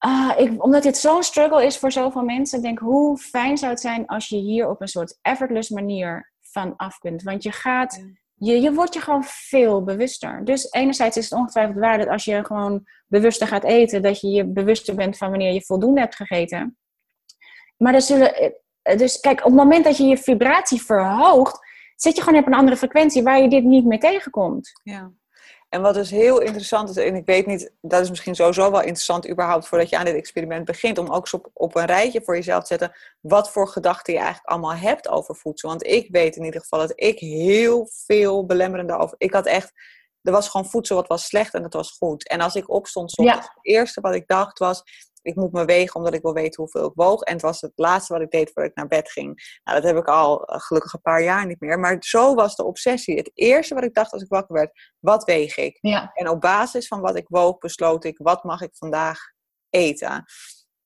Uh, 0.06 0.32
ik, 0.36 0.64
omdat 0.64 0.82
dit 0.82 0.96
zo'n 0.96 1.22
struggle 1.22 1.64
is 1.64 1.78
voor 1.78 1.92
zoveel 1.92 2.22
mensen, 2.22 2.62
denk 2.62 2.78
hoe 2.78 3.18
fijn 3.18 3.58
zou 3.58 3.70
het 3.70 3.80
zijn 3.80 4.06
als 4.06 4.28
je 4.28 4.36
hier 4.36 4.68
op 4.68 4.80
een 4.80 4.88
soort 4.88 5.18
effortless 5.22 5.68
manier 5.68 6.32
van 6.40 6.76
af 6.76 6.98
kunt. 6.98 7.22
Want 7.22 7.42
je 7.42 7.52
gaat, 7.52 8.04
je, 8.34 8.60
je 8.60 8.72
wordt 8.72 8.94
je 8.94 9.00
gewoon 9.00 9.24
veel 9.24 9.84
bewuster. 9.84 10.44
Dus 10.44 10.72
enerzijds 10.72 11.16
is 11.16 11.30
het 11.30 11.38
ongetwijfeld 11.38 11.78
waar 11.78 11.98
dat 11.98 12.08
als 12.08 12.24
je 12.24 12.44
gewoon 12.44 12.86
bewuster 13.06 13.46
gaat 13.46 13.64
eten, 13.64 14.02
dat 14.02 14.20
je 14.20 14.28
je 14.28 14.46
bewuster 14.46 14.94
bent 14.94 15.16
van 15.16 15.30
wanneer 15.30 15.52
je 15.52 15.64
voldoende 15.64 16.00
hebt 16.00 16.16
gegeten. 16.16 16.78
Maar 17.76 17.94
er 17.94 18.02
zullen, 18.02 18.54
dus 18.82 19.20
kijk, 19.20 19.38
op 19.38 19.44
het 19.44 19.54
moment 19.54 19.84
dat 19.84 19.96
je 19.96 20.04
je 20.04 20.16
vibratie 20.16 20.82
verhoogt, 20.82 21.58
zit 21.96 22.16
je 22.16 22.22
gewoon 22.22 22.40
op 22.40 22.46
een 22.46 22.54
andere 22.54 22.76
frequentie 22.76 23.22
waar 23.22 23.40
je 23.40 23.48
dit 23.48 23.64
niet 23.64 23.84
meer 23.84 24.00
tegenkomt. 24.00 24.80
Ja. 24.82 25.12
En 25.70 25.82
wat 25.82 25.94
dus 25.94 26.10
heel 26.10 26.40
interessant 26.40 26.88
is, 26.90 26.96
en 26.96 27.14
ik 27.14 27.26
weet 27.26 27.46
niet, 27.46 27.72
dat 27.80 28.00
is 28.00 28.08
misschien 28.08 28.34
sowieso 28.34 28.70
wel 28.70 28.80
interessant 28.80 29.28
überhaupt 29.28 29.68
voordat 29.68 29.88
je 29.88 29.98
aan 29.98 30.04
dit 30.04 30.14
experiment 30.14 30.64
begint, 30.64 30.98
om 30.98 31.08
ook 31.08 31.20
eens 31.20 31.34
op, 31.34 31.50
op 31.52 31.76
een 31.76 31.84
rijtje 31.84 32.22
voor 32.24 32.34
jezelf 32.34 32.60
te 32.60 32.66
zetten 32.66 32.96
wat 33.20 33.50
voor 33.50 33.68
gedachten 33.68 34.12
je 34.12 34.18
eigenlijk 34.18 34.48
allemaal 34.48 34.74
hebt 34.74 35.08
over 35.08 35.36
voedsel. 35.36 35.68
Want 35.68 35.86
ik 35.86 36.08
weet 36.10 36.36
in 36.36 36.44
ieder 36.44 36.60
geval 36.60 36.78
dat 36.78 36.92
ik 36.94 37.18
heel 37.18 37.88
veel 38.06 38.46
belemmerende 38.46 38.96
over. 38.96 39.14
Ik 39.18 39.32
had 39.32 39.46
echt, 39.46 39.72
er 40.22 40.32
was 40.32 40.48
gewoon 40.48 40.70
voedsel 40.70 40.96
wat 40.96 41.06
was 41.06 41.24
slecht 41.24 41.54
en 41.54 41.62
dat 41.62 41.72
was 41.72 41.90
goed. 41.90 42.28
En 42.28 42.40
als 42.40 42.54
ik 42.54 42.70
opstond, 42.70 43.10
soms, 43.10 43.28
Ja. 43.28 43.36
het 43.36 43.50
eerste 43.60 44.00
wat 44.00 44.14
ik 44.14 44.26
dacht 44.26 44.58
was, 44.58 44.82
ik 45.22 45.34
moet 45.34 45.52
me 45.52 45.64
wegen 45.64 45.96
omdat 45.96 46.14
ik 46.14 46.22
wil 46.22 46.32
weten 46.32 46.62
hoeveel 46.62 46.86
ik 46.86 46.92
woog. 46.94 47.22
En 47.22 47.32
het 47.32 47.42
was 47.42 47.60
het 47.60 47.72
laatste 47.74 48.12
wat 48.12 48.22
ik 48.22 48.30
deed 48.30 48.50
voordat 48.52 48.70
ik 48.70 48.76
naar 48.76 48.86
bed 48.86 49.10
ging. 49.10 49.60
Nou, 49.64 49.80
dat 49.80 49.90
heb 49.90 49.96
ik 50.00 50.08
al 50.08 50.44
eh, 50.44 50.60
gelukkig 50.60 50.92
een 50.92 51.00
paar 51.00 51.22
jaar 51.22 51.46
niet 51.46 51.60
meer. 51.60 51.78
Maar 51.78 51.96
zo 52.00 52.34
was 52.34 52.56
de 52.56 52.64
obsessie. 52.64 53.16
Het 53.16 53.30
eerste 53.34 53.74
wat 53.74 53.84
ik 53.84 53.94
dacht 53.94 54.12
als 54.12 54.22
ik 54.22 54.28
wakker 54.28 54.54
werd, 54.54 54.92
wat 54.98 55.24
weeg 55.24 55.56
ik? 55.56 55.78
Ja. 55.80 56.10
En 56.14 56.28
op 56.28 56.40
basis 56.40 56.86
van 56.86 57.00
wat 57.00 57.16
ik 57.16 57.26
woog, 57.28 57.58
besloot 57.58 58.04
ik, 58.04 58.18
wat 58.18 58.44
mag 58.44 58.60
ik 58.60 58.70
vandaag 58.72 59.18
eten? 59.70 60.24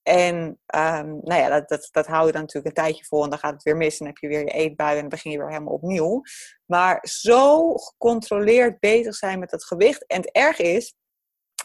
En 0.02 0.60
ehm, 0.66 1.08
nou 1.08 1.40
ja, 1.40 1.48
dat, 1.48 1.68
dat, 1.68 1.88
dat 1.90 2.06
hou 2.06 2.26
je 2.26 2.32
dan 2.32 2.40
natuurlijk 2.40 2.76
een 2.76 2.84
tijdje 2.84 3.04
vol 3.04 3.24
en 3.24 3.30
dan 3.30 3.38
gaat 3.38 3.52
het 3.52 3.62
weer 3.62 3.76
mis. 3.76 3.92
En 3.92 3.98
dan 3.98 4.06
heb 4.06 4.16
je 4.16 4.28
weer 4.28 4.40
je 4.40 4.52
eetbui 4.52 4.94
en 4.94 5.00
dan 5.00 5.08
begin 5.08 5.30
je 5.30 5.38
weer 5.38 5.50
helemaal 5.50 5.74
opnieuw. 5.74 6.22
Maar 6.64 6.98
zo 7.02 7.74
gecontroleerd 7.76 8.80
bezig 8.80 9.14
zijn 9.14 9.38
met 9.38 9.50
dat 9.50 9.64
gewicht. 9.64 10.06
En 10.06 10.16
het 10.16 10.30
erg 10.30 10.58
is, 10.58 10.94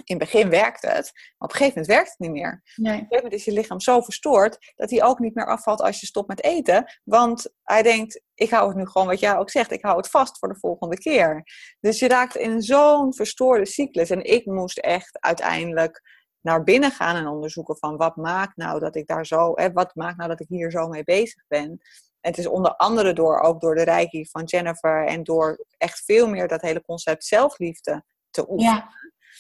in 0.04 0.16
het 0.20 0.32
begin 0.32 0.50
werkte 0.50 0.88
het, 0.88 1.12
maar 1.14 1.50
op 1.50 1.50
een 1.50 1.58
gegeven 1.58 1.68
moment 1.68 1.88
werkt 1.88 2.10
het 2.10 2.20
niet 2.20 2.32
meer. 2.32 2.62
Nee. 2.76 2.94
Op 2.94 3.00
een 3.00 3.08
gegeven 3.08 3.16
moment 3.16 3.34
is 3.34 3.46
je 3.46 3.52
lichaam 3.52 3.80
zo 3.80 4.02
verstoord 4.02 4.74
dat 4.76 4.90
hij 4.90 5.04
ook 5.04 5.20
niet 5.20 5.36
meer 5.36 5.48
afvalt 5.48 5.82
als 5.82 6.00
je 6.00 6.06
stopt 6.06 6.28
met 6.28 6.44
eten. 6.44 7.00
Want 7.04 7.54
hij 7.64 7.84
denkt, 7.84 8.22
ik 8.36 8.50
hou 8.50 8.68
het 8.68 8.78
nu 8.78 8.86
gewoon, 8.86 9.08
wat 9.08 9.20
jij 9.20 9.38
ook 9.38 9.50
zegt, 9.50 9.72
ik 9.72 9.84
hou 9.84 9.98
het 9.98 10.10
vast 10.10 10.38
voor 10.38 10.50
de 10.50 10.60
volgende 10.60 10.98
keer. 10.98 11.44
Dus 11.80 12.00
je 12.00 12.08
raakt 12.08 12.36
in 12.36 12.62
zo'n 12.62 13.14
verstoorde 13.14 13.66
cyclus. 13.66 14.10
En 14.10 14.24
ik 14.24 14.46
moest 14.46 14.78
echt 14.78 15.20
uiteindelijk 15.20 16.02
naar 16.42 16.64
binnen 16.64 16.92
gaan 16.92 17.16
en 17.16 17.28
onderzoeken 17.28 17.78
van 17.78 17.98
wat 17.98 18.16
maakt 18.16 18.58
nou 18.58 18.80
dat 18.80 18.96
ik 18.96 19.08
daar 19.08 19.26
zo, 19.26 19.52
hè, 19.56 19.72
wat 19.72 19.96
maakt 19.96 20.18
nou 20.18 20.30
dat 20.30 20.40
ik 20.40 20.48
hier 20.50 20.72
zo 20.72 20.88
mee 20.88 21.04
bezig 21.04 21.44
ben. 21.48 21.80
En 22.22 22.30
het 22.30 22.38
is 22.38 22.48
onder 22.48 22.76
andere 22.76 23.14
door, 23.14 23.40
ook 23.40 23.62
door 23.62 23.76
de 23.76 23.84
reiki 23.84 24.30
van 24.30 24.44
Jennifer 24.44 25.06
en 25.06 25.24
door 25.24 25.66
echt 25.78 26.04
veel 26.04 26.30
meer 26.30 26.48
dat 26.48 26.62
hele 26.62 26.82
concept 26.82 27.26
zelfliefde 27.26 28.04
te 28.30 28.50
oefenen 28.50 28.74
Ja. 28.74 28.90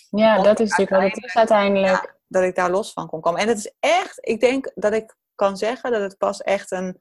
Ja, 0.09 0.41
dat 0.41 0.59
is 0.59 0.69
natuurlijk 0.69 1.01
wat 1.01 1.11
het 1.13 1.23
is 1.25 1.35
uiteindelijk. 1.35 2.17
dat 2.27 2.43
ik 2.43 2.55
daar 2.55 2.71
los 2.71 2.93
van 2.93 3.07
kon 3.07 3.21
komen. 3.21 3.41
En 3.41 3.47
het 3.47 3.57
is 3.57 3.73
echt, 3.79 4.27
ik 4.27 4.39
denk 4.39 4.71
dat 4.75 4.93
ik 4.93 5.17
kan 5.35 5.57
zeggen 5.57 5.91
dat 5.91 6.01
het 6.01 6.17
pas 6.17 6.41
echt 6.41 6.71
een, 6.71 6.99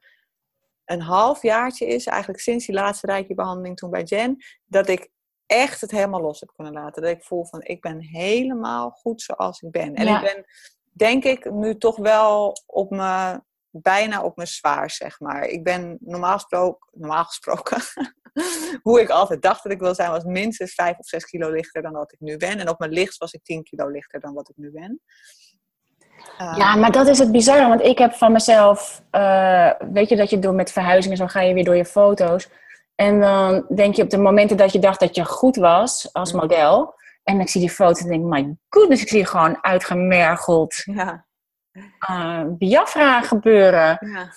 een 0.85 1.01
half 1.01 1.41
jaartje 1.41 1.85
is, 1.85 2.05
eigenlijk 2.05 2.41
sinds 2.41 2.65
die 2.65 2.75
laatste 2.75 3.07
reiki-behandeling 3.07 3.77
toen 3.77 3.89
bij 3.89 4.03
Jen, 4.03 4.43
dat 4.65 4.87
ik 4.87 5.09
echt 5.45 5.81
het 5.81 5.91
helemaal 5.91 6.21
los 6.21 6.39
heb 6.39 6.51
kunnen 6.55 6.73
laten. 6.73 7.01
Dat 7.01 7.11
ik 7.11 7.23
voel 7.23 7.45
van, 7.45 7.61
ik 7.63 7.81
ben 7.81 8.01
helemaal 8.01 8.89
goed 8.89 9.21
zoals 9.21 9.61
ik 9.61 9.71
ben. 9.71 9.95
En 9.95 10.05
Ja. 10.05 10.15
ik 10.21 10.33
ben, 10.33 10.45
denk 10.91 11.23
ik, 11.23 11.51
nu 11.51 11.77
toch 11.77 11.97
wel 11.97 12.55
op 12.65 12.89
me, 12.89 13.41
bijna 13.71 14.23
op 14.23 14.35
mijn 14.35 14.47
zwaar, 14.47 14.89
zeg 14.89 15.19
maar. 15.19 15.43
Ik 15.43 15.63
ben 15.63 15.97
normaal 15.99 16.33
gesproken, 16.33 16.87
normaal 16.91 17.23
gesproken 17.23 17.81
hoe 18.83 19.01
ik 19.01 19.09
altijd 19.09 19.41
dacht 19.41 19.63
dat 19.63 19.71
ik 19.71 19.79
wil 19.79 19.95
zijn, 19.95 20.11
was 20.11 20.23
minstens 20.23 20.73
5 20.73 20.97
of 20.97 21.05
6 21.05 21.25
kilo 21.25 21.51
lichter 21.51 21.81
dan 21.81 21.91
wat 21.91 22.11
ik 22.11 22.19
nu 22.19 22.37
ben. 22.37 22.59
En 22.59 22.69
op 22.69 22.79
mijn 22.79 22.91
licht 22.91 23.17
was 23.17 23.33
ik 23.33 23.43
10 23.43 23.63
kilo 23.63 23.87
lichter 23.87 24.19
dan 24.19 24.33
wat 24.33 24.49
ik 24.49 24.57
nu 24.57 24.71
ben. 24.71 25.01
Uh, 26.41 26.55
Ja, 26.57 26.75
maar 26.75 26.91
dat 26.91 27.07
is 27.07 27.19
het 27.19 27.31
bizarre. 27.31 27.67
Want 27.67 27.81
ik 27.81 27.97
heb 27.97 28.13
van 28.13 28.31
mezelf, 28.31 29.03
eh, 29.11 29.71
weet 29.91 30.09
je 30.09 30.15
dat 30.15 30.29
je 30.29 30.39
door 30.39 30.53
met 30.53 30.71
verhuizingen 30.71 31.17
zo 31.17 31.27
ga 31.27 31.41
je 31.41 31.53
weer 31.53 31.63
door 31.63 31.75
je 31.75 31.85
foto's. 31.85 32.49
En 32.95 33.19
dan 33.19 33.65
denk 33.75 33.95
je 33.95 34.03
op 34.03 34.09
de 34.09 34.17
momenten 34.17 34.57
dat 34.57 34.71
je 34.71 34.79
dacht 34.79 34.99
dat 34.99 35.15
je 35.15 35.25
goed 35.25 35.55
was 35.55 36.13
als 36.13 36.33
model. 36.33 36.97
En 37.23 37.39
ik 37.39 37.49
zie 37.49 37.61
die 37.61 37.69
foto 37.69 38.03
en 38.03 38.09
denk, 38.09 38.23
my 38.23 38.57
goodness, 38.69 39.01
ik 39.01 39.07
zie 39.07 39.25
gewoon 39.25 39.63
uitgemergeld 39.63 40.75
ja, 40.75 41.25
eh 41.99 42.43
Biafra 42.47 43.21
gebeuren. 43.21 43.97
ja. 43.99 44.31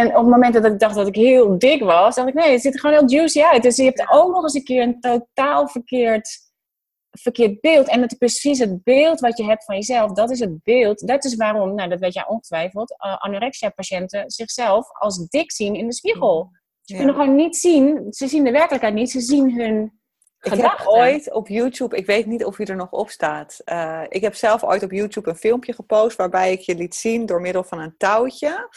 En 0.00 0.08
op 0.08 0.14
het 0.22 0.26
moment 0.32 0.54
dat 0.54 0.64
ik 0.64 0.78
dacht 0.78 0.94
dat 0.94 1.06
ik 1.06 1.14
heel 1.14 1.58
dik 1.58 1.82
was, 1.82 2.14
dacht 2.14 2.28
ik, 2.28 2.34
nee, 2.34 2.50
het 2.52 2.60
ziet 2.60 2.74
er 2.74 2.80
gewoon 2.80 2.96
heel 2.98 3.08
juicy 3.08 3.42
uit. 3.42 3.62
Dus 3.62 3.76
je 3.76 3.84
hebt 3.84 4.06
ook 4.10 4.32
nog 4.32 4.42
eens 4.42 4.54
een 4.54 4.64
keer 4.64 4.82
een 4.82 5.00
totaal 5.00 5.68
verkeerd, 5.68 6.28
verkeerd 7.10 7.60
beeld. 7.60 7.88
En 7.88 8.00
het 8.02 8.12
is 8.12 8.18
precies 8.18 8.58
het 8.58 8.82
beeld 8.84 9.20
wat 9.20 9.36
je 9.38 9.44
hebt 9.44 9.64
van 9.64 9.74
jezelf. 9.74 10.12
Dat 10.12 10.30
is 10.30 10.40
het 10.40 10.62
beeld. 10.62 11.06
Dat 11.06 11.24
is 11.24 11.34
waarom, 11.36 11.74
nou 11.74 11.88
dat 11.88 12.00
weet 12.00 12.14
jij 12.14 12.26
ongetwijfeld, 12.26 12.94
eh, 12.98 13.16
anorexia-patiënten 13.16 14.30
zichzelf 14.30 14.86
als 14.98 15.26
dik 15.28 15.52
zien 15.52 15.74
in 15.74 15.86
de 15.86 15.94
spiegel. 15.94 16.50
Ze 16.82 16.92
Ja. 16.94 16.98
kunnen 16.98 17.14
gewoon 17.20 17.36
niet 17.36 17.56
zien, 17.56 18.06
ze 18.12 18.26
zien 18.26 18.44
de 18.44 18.50
werkelijkheid 18.50 18.94
niet, 18.94 19.10
ze 19.10 19.20
zien 19.20 19.60
hun 19.60 20.00
Ik 20.42 20.52
heb 20.52 20.82
ooit 20.84 21.32
op 21.32 21.48
YouTube, 21.48 21.96
ik 21.96 22.06
weet 22.06 22.26
niet 22.26 22.44
of 22.44 22.56
hij 22.56 22.66
er 22.66 22.76
nog 22.76 22.90
op 22.90 23.10
staat. 23.10 23.60
eh, 23.64 24.02
ik 24.08 24.22
heb 24.22 24.34
zelf 24.34 24.64
ooit 24.64 24.82
op 24.82 24.90
YouTube 24.90 25.28
een 25.30 25.36
filmpje 25.36 25.72
gepost 25.72 26.16
waarbij 26.16 26.52
ik 26.52 26.60
je 26.60 26.74
liet 26.74 26.94
zien 26.94 27.26
door 27.26 27.40
middel 27.40 27.64
van 27.64 27.78
een 27.78 27.94
touwtje. 27.96 28.68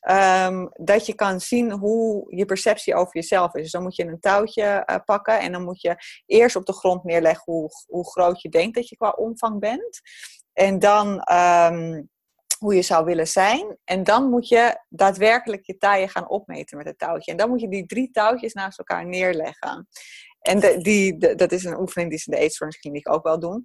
ehm, 0.00 0.66
dat 0.72 1.06
je 1.06 1.14
kan 1.14 1.40
zien 1.40 1.72
hoe 1.72 2.36
je 2.36 2.44
perceptie 2.44 2.94
over 2.94 3.14
jezelf 3.14 3.54
is. 3.54 3.62
Dus 3.62 3.70
dan 3.70 3.82
moet 3.82 3.96
je 3.96 4.04
een 4.06 4.20
touwtje 4.20 4.62
eh, 4.62 4.96
pakken 5.04 5.40
en 5.40 5.52
dan 5.52 5.64
moet 5.64 5.80
je 5.80 5.96
eerst 6.26 6.56
op 6.56 6.66
de 6.66 6.72
grond 6.72 7.04
neerleggen 7.04 7.52
hoe, 7.52 7.70
hoe 7.86 8.10
groot 8.10 8.42
je 8.42 8.48
denkt 8.48 8.74
dat 8.74 8.88
je 8.88 8.96
qua 8.96 9.10
omvang 9.10 9.60
bent. 9.60 10.00
En 10.52 10.78
dan 10.78 11.20
ehm, 11.20 12.02
hoe 12.58 12.74
je 12.74 12.82
zou 12.82 13.04
willen 13.04 13.28
zijn. 13.28 13.76
En 13.84 14.04
dan 14.04 14.30
moet 14.30 14.48
je 14.48 14.80
daadwerkelijk 14.88 15.66
je 15.66 15.76
taaien 15.76 16.08
gaan 16.08 16.28
opmeten 16.28 16.76
met 16.76 16.86
het 16.86 16.98
touwtje. 16.98 17.30
En 17.30 17.36
dan 17.36 17.48
moet 17.48 17.60
je 17.60 17.68
die 17.68 17.86
drie 17.86 18.10
touwtjes 18.10 18.52
naast 18.52 18.78
elkaar 18.78 19.06
neerleggen. 19.06 19.88
En 20.48 20.60
de, 20.60 20.78
die, 20.78 21.16
de- 21.18 21.34
dat 21.34 21.52
is 21.52 21.64
een 21.64 21.80
oefening 21.80 22.10
die 22.10 22.18
ze 22.18 22.30
in 22.30 22.36
de 22.36 22.42
eetstoorniskliniek 22.42 23.12
ook 23.12 23.22
wel 23.22 23.38
doen. 23.40 23.62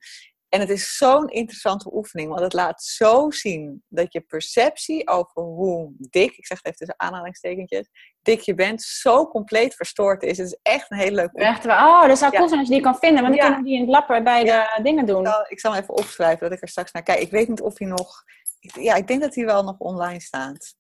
En 0.50 0.60
het 0.60 0.70
is 0.70 0.98
zo'n 0.98 1.30
interessante 1.30 1.94
oefening, 1.94 2.30
want 2.30 2.42
het 2.42 2.54
laat 2.54 2.84
zo 2.84 3.32
zien 3.32 3.84
dat 3.88 4.14
je 4.14 4.22
perceptie 4.22 5.08
over 5.08 5.42
hoe 5.42 5.92
dik, 5.98 6.38
ik 6.38 6.46
zeg 6.46 6.58
het 6.58 6.66
even 6.66 6.78
tussen 6.78 7.00
aanhalingstekentjes, 7.00 7.90
dik 8.22 8.40
je 8.40 8.54
bent, 8.56 8.82
zo 8.82 9.28
compleet 9.28 9.76
verstoord 9.76 10.24
is. 10.24 10.38
Het 10.38 10.48
is 10.48 10.60
echt 10.62 10.92
een 10.92 10.98
hele 10.98 11.16
leuke 11.16 11.32
oefening. 11.34 11.58
Echt, 11.58 11.66
oh, 11.66 12.08
dat 12.08 12.18
zou 12.18 12.32
Ja. 12.32 12.38
cool 12.38 12.48
zijn 12.50 12.60
als 12.60 12.70
je 12.70 12.76
die 12.76 12.84
kan 12.84 12.98
vinden. 12.98 13.22
Want 13.24 13.36
dan 13.36 13.44
Ja. 13.44 13.44
kunnen 13.44 13.64
we 13.64 13.70
die 13.70 13.76
in 13.76 13.82
het 13.82 13.90
lapper 13.96 14.24
bij 14.24 14.44
de 14.44 14.80
dingen 14.84 15.06
doen. 15.06 15.22
Ik 15.22 15.28
zal, 15.28 15.46
ik 15.48 15.60
zal 15.60 15.72
hem 15.74 15.82
even 15.82 15.94
opschrijven 15.98 16.40
dat 16.44 16.52
ik 16.58 16.62
er 16.62 16.68
straks 16.70 16.92
naar 16.92 17.04
kijk. 17.04 17.20
Ik 17.20 17.32
weet 17.32 17.48
niet 17.48 17.62
of 17.62 17.78
hij 17.80 17.88
nog. 17.88 18.24
Ja, 18.60 18.96
ik 18.96 19.08
denk 19.08 19.22
dat 19.22 19.36
hij 19.36 19.46
wel 19.46 19.64
nog 19.64 19.78
online 19.78 20.22
staat. 20.22 20.76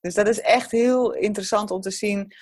Dus 0.00 0.14
dat 0.14 0.28
is 0.28 0.40
echt 0.40 0.70
heel 0.70 1.12
interessant 1.12 1.70
om 1.70 1.80
te 1.80 1.90
zien 1.90 2.32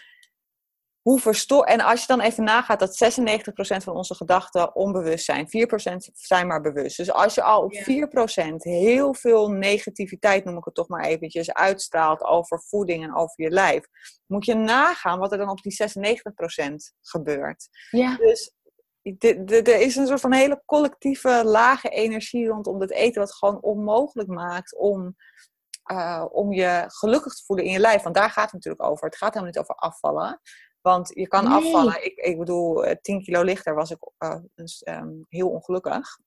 hoe. 1.08 1.66
En 1.66 1.80
als 1.80 2.00
je 2.00 2.06
dan 2.06 2.20
even 2.20 2.44
nagaat 2.44 2.78
dat 2.78 3.14
96% 3.14 3.84
van 3.84 3.96
onze 3.96 4.14
gedachten 4.14 4.74
onbewust 4.74 5.24
zijn, 5.24 5.46
4% 5.46 5.96
zijn 6.12 6.46
maar 6.46 6.60
bewust. 6.60 6.96
Dus 6.96 7.12
als 7.12 7.34
je 7.34 7.42
al 7.42 7.62
op 7.62 7.72
Ja. 7.72 7.84
4% 7.84 8.62
heel 8.62 9.14
veel 9.14 9.50
negativiteit, 9.50 10.44
noem 10.44 10.56
ik 10.56 10.64
het 10.64 10.74
toch 10.74 10.88
maar 10.88 11.04
eventjes, 11.04 11.52
uitstraalt 11.52 12.24
over 12.24 12.62
voeding 12.62 13.04
en 13.04 13.16
over 13.16 13.44
je 13.44 13.50
lijf, 13.50 13.84
moet 14.26 14.44
je 14.44 14.54
nagaan 14.54 15.18
wat 15.18 15.32
er 15.32 15.38
dan 15.38 15.50
op 15.50 15.62
die 15.62 15.72
96% 15.72 16.94
gebeurt. 17.00 17.68
Ja. 17.90 18.16
Dus 18.16 18.52
er 19.02 19.80
is 19.80 19.96
een 19.96 20.06
soort 20.06 20.20
van 20.20 20.32
hele 20.32 20.62
collectieve 20.66 21.42
lage 21.44 21.88
energie 21.88 22.46
rondom 22.46 22.80
het 22.80 22.92
eten, 22.92 23.20
wat 23.20 23.34
gewoon 23.34 23.62
onmogelijk 23.62 24.28
maakt 24.28 24.76
om, 24.76 25.16
eh, 25.82 26.24
om 26.30 26.52
je 26.52 26.84
gelukkig 26.86 27.34
te 27.34 27.44
voelen 27.44 27.64
in 27.64 27.72
je 27.72 27.78
lijf. 27.78 28.02
Want 28.02 28.14
daar 28.14 28.30
gaat 28.30 28.44
het 28.44 28.52
natuurlijk 28.52 28.84
over. 28.84 29.06
Het 29.06 29.16
gaat 29.16 29.34
helemaal 29.34 29.52
niet 29.54 29.62
over 29.62 29.74
afvallen. 29.74 30.40
Want 30.80 31.10
je 31.14 31.28
kan 31.28 31.44
Nee. 31.44 31.52
afvallen. 31.52 32.04
Ik, 32.04 32.16
ik 32.16 32.38
bedoel, 32.38 32.84
eh, 32.84 32.96
10 33.00 33.22
kilo 33.22 33.42
lichter 33.42 33.74
was 33.74 33.90
ik 33.90 33.98
eh, 34.18 34.36
dus, 34.54 34.82
ehm, 34.82 35.10
heel 35.28 35.48
ongelukkig. 35.50 36.18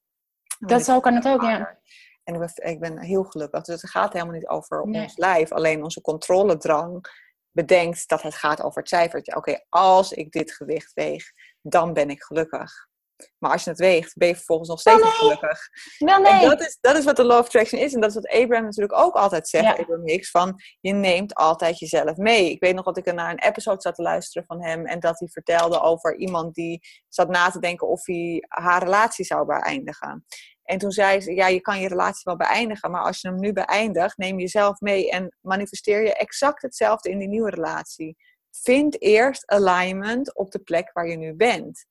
Dat 0.59 0.83
zo 0.83 0.99
kan 0.99 1.13
het 1.13 1.27
ook, 1.27 1.41
ja. 1.41 1.79
En 2.23 2.33
ik 2.33 2.39
ben, 2.39 2.71
ik 2.71 2.79
ben 2.79 2.99
heel 2.99 3.23
gelukkig. 3.23 3.63
Dus 3.63 3.81
het 3.81 3.91
gaat 3.91 4.13
helemaal 4.13 4.33
niet 4.33 4.47
over 4.47 4.87
Nee. 4.87 5.01
ons 5.03 5.17
lijf. 5.17 5.51
Alleen 5.51 5.83
onze 5.83 6.01
controledrang 6.01 7.05
bedenkt 7.51 8.07
dat 8.07 8.21
het 8.21 8.35
gaat 8.35 8.61
over 8.61 8.79
het 8.79 8.89
cijfertje. 8.89 9.35
Oké, 9.35 9.59
als 9.69 10.11
ik 10.11 10.31
dit 10.31 10.51
gewicht 10.51 10.93
weeg, 10.93 11.31
dan 11.61 11.93
ben 11.93 12.09
ik 12.09 12.23
gelukkig. 12.23 12.89
Maar 13.37 13.51
als 13.51 13.63
je 13.63 13.69
het 13.69 13.79
weegt, 13.79 14.17
ben 14.17 14.27
je 14.27 14.35
vervolgens 14.35 14.69
nog 14.69 14.79
steeds 14.79 15.01
Oh, 15.01 15.03
niet 15.03 15.11
nee. 15.11 15.21
gelukkig. 15.21 15.69
Wel 15.97 16.15
En 16.15 16.21
nee. 16.21 16.49
dat 16.49 16.61
is, 16.61 16.77
dat 16.81 16.97
is 16.97 17.05
wat 17.05 17.15
de 17.15 17.23
Law 17.23 17.39
of 17.39 17.45
Attraction 17.45 17.81
is. 17.81 17.93
En 17.93 17.99
dat 18.01 18.09
is 18.09 18.15
wat 18.15 18.27
Abraham 18.27 18.63
natuurlijk 18.63 18.99
ook 18.99 19.15
altijd 19.15 19.47
zegt, 19.47 19.63
Ja. 19.65 19.71
Abraham 19.71 20.07
Hicks, 20.07 20.29
van 20.29 20.61
je 20.79 20.93
neemt 20.93 21.33
altijd 21.33 21.79
jezelf 21.79 22.17
mee. 22.17 22.51
Ik 22.51 22.59
weet 22.59 22.75
nog 22.75 22.85
dat 22.85 22.97
ik 22.97 23.13
naar 23.13 23.31
een 23.31 23.43
episode 23.43 23.81
zat 23.81 23.95
te 23.95 24.01
luisteren 24.01 24.47
van 24.47 24.63
hem 24.63 24.85
en 24.85 24.99
dat 24.99 25.19
hij 25.19 25.27
vertelde 25.27 25.81
over 25.81 26.15
iemand 26.15 26.55
die 26.55 26.79
zat 27.07 27.29
na 27.29 27.49
te 27.49 27.59
denken 27.59 27.87
of 27.87 28.05
hij 28.05 28.45
haar 28.47 28.83
relatie 28.83 29.25
zou 29.25 29.45
beëindigen. 29.45 30.25
En 30.63 30.77
toen 30.77 30.91
zei 30.91 31.21
ze, 31.21 31.33
ja, 31.33 31.47
je 31.47 31.61
kan 31.61 31.79
je 31.79 31.87
relatie 31.87 32.21
wel 32.23 32.35
beëindigen, 32.35 32.91
maar 32.91 33.03
als 33.03 33.21
je 33.21 33.27
hem 33.27 33.39
nu 33.39 33.53
beëindigt, 33.53 34.17
neem 34.17 34.39
jezelf 34.39 34.79
mee 34.79 35.09
en 35.09 35.37
manifesteer 35.41 36.03
je 36.03 36.15
exact 36.15 36.61
hetzelfde 36.61 37.09
in 37.09 37.19
die 37.19 37.27
nieuwe 37.27 37.49
relatie. 37.49 38.17
Vind 38.51 39.01
eerst 39.01 39.47
alignment 39.47 40.35
op 40.35 40.51
de 40.51 40.59
plek 40.59 40.89
waar 40.93 41.07
je 41.07 41.17
nu 41.17 41.33
bent. 41.35 41.85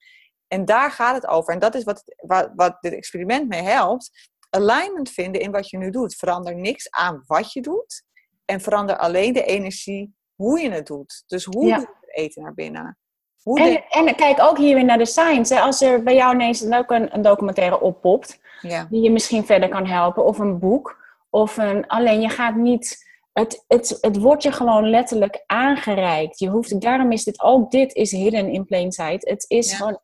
En 0.52 0.64
daar 0.64 0.90
gaat 0.90 1.14
het 1.14 1.26
over. 1.26 1.52
En 1.52 1.58
dat 1.58 1.74
is 1.74 1.84
wat, 1.84 2.02
wat, 2.16 2.50
wat 2.54 2.76
dit 2.80 2.92
experiment 2.92 3.48
mee 3.48 3.62
helpt. 3.62 4.10
Alignment 4.50 5.10
vinden 5.10 5.40
in 5.40 5.50
wat 5.50 5.70
je 5.70 5.78
nu 5.78 5.90
doet. 5.90 6.14
Verander 6.14 6.54
niks 6.54 6.90
aan 6.90 7.22
wat 7.26 7.52
je 7.52 7.60
doet. 7.62 8.02
En 8.44 8.60
verander 8.60 8.96
alleen 8.96 9.32
de 9.32 9.44
energie 9.44 10.14
hoe 10.34 10.60
je 10.60 10.70
het 10.70 10.86
doet. 10.86 11.22
Dus 11.26 11.44
hoe 11.44 11.66
Ja. 11.66 11.76
doe 11.76 11.86
je 11.86 11.94
het 12.00 12.16
eten 12.16 12.42
naar 12.42 12.54
binnen? 12.54 12.98
Hoe 13.42 13.60
En, 13.60 13.84
en 14.06 14.14
kijk 14.16 14.40
ook 14.40 14.58
hier 14.58 14.74
weer 14.74 14.84
naar 14.84 14.98
de 14.98 15.06
science. 15.06 15.54
Hè. 15.54 15.60
Als 15.60 15.80
er 15.80 16.02
bij 16.02 16.14
jou 16.14 16.34
ineens 16.34 16.70
ook 16.70 16.90
een, 16.90 17.14
een 17.14 17.22
documentaire 17.22 17.80
oppopt, 17.80 18.40
ja. 18.60 18.86
die 18.90 19.02
je 19.02 19.10
misschien 19.10 19.46
verder 19.46 19.68
kan 19.68 19.86
helpen, 19.86 20.24
of 20.24 20.38
een 20.38 20.58
boek, 20.58 20.96
of 21.30 21.56
een. 21.56 21.86
Alleen 21.86 22.20
je 22.20 22.28
gaat 22.28 22.54
niet. 22.54 23.08
Het, 23.32 23.64
het, 23.68 23.98
het 24.00 24.16
wordt 24.16 24.42
je 24.42 24.52
gewoon 24.52 24.90
letterlijk 24.90 25.42
aangereikt. 25.46 26.38
Je 26.38 26.48
hoeft, 26.48 26.80
daarom 26.80 27.12
is 27.12 27.24
dit 27.24 27.40
ook, 27.40 27.70
dit 27.70 27.94
is 27.94 28.10
hidden 28.10 28.48
in 28.48 28.64
plain 28.64 28.92
sight. 28.92 29.28
Het 29.28 29.44
is 29.48 29.70
Ja. 29.70 29.76
gewoon 29.76 30.00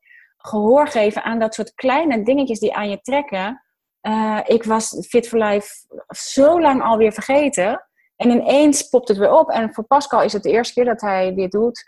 gehoor 0.47 0.89
geven 0.89 1.23
aan 1.23 1.39
dat 1.39 1.55
soort 1.55 1.75
kleine 1.75 2.23
dingetjes 2.23 2.59
die 2.59 2.75
aan 2.75 2.91
je 2.91 3.01
trekken. 3.01 3.63
Eh, 4.01 4.41
ik 4.45 4.65
was 4.65 5.07
Fit 5.09 5.29
for 5.29 5.39
Life 5.39 5.69
zo 6.09 6.61
lang 6.61 6.83
alweer 6.83 7.13
vergeten. 7.13 7.87
En 8.17 8.31
ineens 8.31 8.89
popt 8.89 9.09
het 9.09 9.17
weer 9.17 9.33
op. 9.33 9.51
En 9.51 9.75
voor 9.75 9.85
Pascal 9.85 10.23
is 10.23 10.33
het 10.33 10.43
de 10.43 10.51
eerste 10.51 10.75
keer 10.75 10.85
dat 10.85 11.01
hij 11.01 11.35
dit 11.35 11.53
doet. 11.53 11.85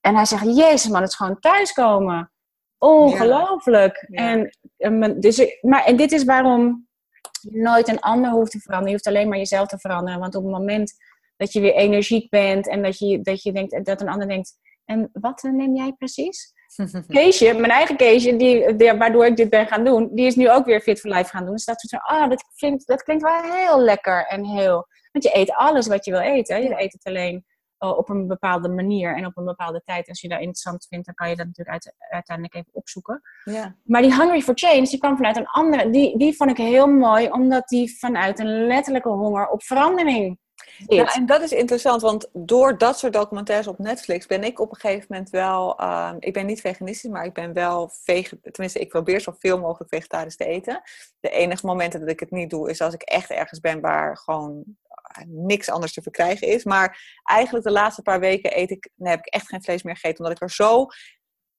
En 0.00 0.14
hij 0.14 0.24
zegt, 0.24 0.56
jezus 0.56 0.88
man, 0.88 1.00
het 1.00 1.10
is 1.10 1.16
gewoon 1.16 1.40
thuiskomen. 1.40 2.32
Ongelooflijk. 2.78 4.06
Ja. 4.08 4.30
En, 4.30 4.56
eh, 4.76 4.90
men- 4.90 5.20
dus, 5.20 5.58
maar, 5.60 5.84
en 5.84 5.96
dit 5.96 6.12
is 6.12 6.24
waarom 6.24 6.88
je 7.40 7.60
nooit 7.60 7.88
een 7.88 8.00
ander 8.00 8.30
hoeft 8.30 8.50
te 8.50 8.58
veranderen. 8.58 8.88
Je 8.90 8.94
hoeft 9.02 9.16
alleen 9.16 9.28
maar 9.28 9.38
jezelf 9.38 9.68
te 9.68 9.78
veranderen. 9.78 10.20
Want 10.20 10.34
op 10.34 10.42
het 10.42 10.52
moment 10.52 10.94
dat 11.36 11.52
je 11.52 11.60
weer 11.60 11.74
energiek 11.74 12.30
bent 12.30 12.68
en 12.68 12.82
dat 12.82 12.98
je, 12.98 13.20
dat 13.20 13.42
je 13.42 13.52
denkt 13.52 13.84
dat 13.84 14.00
een 14.00 14.08
ander 14.08 14.28
denkt, 14.28 14.52
en 14.84 15.10
wat 15.12 15.42
neem 15.42 15.76
jij 15.76 15.92
precies? 15.92 16.51
Keesje, 17.08 17.54
mijn 17.54 17.70
eigen 17.72 17.96
Keesje, 17.96 18.36
die, 18.36 18.76
die- 18.76 18.92
waardoor 18.92 19.26
ik 19.26 19.36
dit 19.36 19.50
ben 19.50 19.66
gaan 19.66 19.84
doen, 19.84 20.08
die 20.14 20.26
is 20.26 20.36
nu 20.36 20.50
ook 20.50 20.64
weer 20.64 20.80
Fit 20.80 21.00
for 21.00 21.10
Life 21.10 21.30
gaan 21.30 21.44
doen. 21.44 21.54
Dus 21.54 21.64
dat 21.64 21.80
soort 21.80 22.02
van, 22.02 22.16
ah, 22.18 22.28
dat, 22.30 22.44
klinkt, 22.56 22.86
dat 22.86 23.02
klinkt 23.02 23.22
wel 23.22 23.42
heel 23.42 23.80
lekker 23.80 24.26
en 24.26 24.44
heel... 24.44 24.86
Want 25.12 25.24
je 25.24 25.36
eet 25.36 25.50
alles 25.52 25.86
wat 25.86 26.04
je 26.04 26.10
wil 26.10 26.20
eten. 26.20 26.62
Je 26.62 26.80
eet 26.80 26.92
het 26.92 27.04
alleen 27.04 27.44
eh, 27.78 27.96
op 27.98 28.08
een 28.08 28.26
bepaalde 28.26 28.68
manier 28.68 29.16
en 29.16 29.26
op 29.26 29.36
een 29.36 29.44
bepaalde 29.44 29.82
tijd. 29.84 30.08
Als 30.08 30.20
je 30.20 30.28
dat 30.28 30.38
interessant 30.38 30.86
vindt, 30.88 31.06
dan 31.06 31.14
kan 31.14 31.28
je 31.28 31.36
dat 31.36 31.46
natuurlijk 31.46 31.70
uit- 31.84 31.94
uiteindelijk 32.10 32.56
even 32.56 32.74
opzoeken. 32.74 33.20
ja. 33.44 33.76
Maar 33.84 34.02
die 34.02 34.14
Hungry 34.14 34.40
for 34.40 34.54
Change, 34.56 34.82
die 34.82 34.98
kwam 34.98 35.16
vanuit 35.16 35.36
een 35.36 35.46
andere... 35.46 35.90
Die, 35.90 36.18
die 36.18 36.36
vond 36.36 36.50
ik 36.50 36.56
heel 36.56 36.86
mooi, 36.86 37.30
omdat 37.30 37.68
die 37.68 37.98
vanuit 37.98 38.38
een 38.38 38.66
letterlijke 38.66 39.08
honger 39.08 39.48
op 39.48 39.62
verandering. 39.62 40.38
Ja, 40.86 41.14
en 41.14 41.26
dat 41.26 41.42
is 41.42 41.52
interessant, 41.52 42.02
want 42.02 42.28
door 42.32 42.78
dat 42.78 42.98
soort 42.98 43.12
documentaires 43.12 43.66
op 43.66 43.78
Netflix 43.78 44.26
ben 44.26 44.44
ik 44.44 44.60
op 44.60 44.70
een 44.70 44.80
gegeven 44.80 45.06
moment 45.08 45.30
wel, 45.30 45.78
ehm, 45.78 46.16
ik 46.18 46.32
ben 46.32 46.46
niet 46.46 46.60
veganistisch, 46.60 47.10
maar 47.10 47.24
ik 47.24 47.32
ben 47.32 47.52
wel 47.52 47.90
vegan, 47.92 48.38
tenminste 48.42 48.78
ik 48.78 48.88
probeer 48.88 49.20
zoveel 49.20 49.58
mogelijk 49.58 49.94
vegetarisch 49.94 50.36
te 50.36 50.44
eten. 50.44 50.82
De 51.20 51.30
enige 51.30 51.66
momenten 51.66 52.00
dat 52.00 52.08
ik 52.08 52.20
het 52.20 52.30
niet 52.30 52.50
doe 52.50 52.70
is 52.70 52.80
als 52.80 52.94
ik 52.94 53.02
echt 53.02 53.30
ergens 53.30 53.60
ben 53.60 53.80
waar 53.80 54.16
gewoon 54.16 54.64
eh, 55.02 55.24
niks 55.26 55.68
anders 55.68 55.92
te 55.92 56.02
verkrijgen 56.02 56.46
is. 56.48 56.64
Maar 56.64 57.20
eigenlijk 57.22 57.64
de 57.64 57.72
laatste 57.72 58.02
paar 58.02 58.20
weken 58.20 58.58
eet 58.58 58.70
ik, 58.70 58.90
nee, 58.94 59.10
heb 59.10 59.26
ik 59.26 59.34
echt 59.34 59.48
geen 59.48 59.62
vlees 59.62 59.82
meer 59.82 59.96
gegeten, 59.96 60.18
omdat 60.18 60.36
ik 60.36 60.42
er 60.42 60.50
zo 60.50 60.86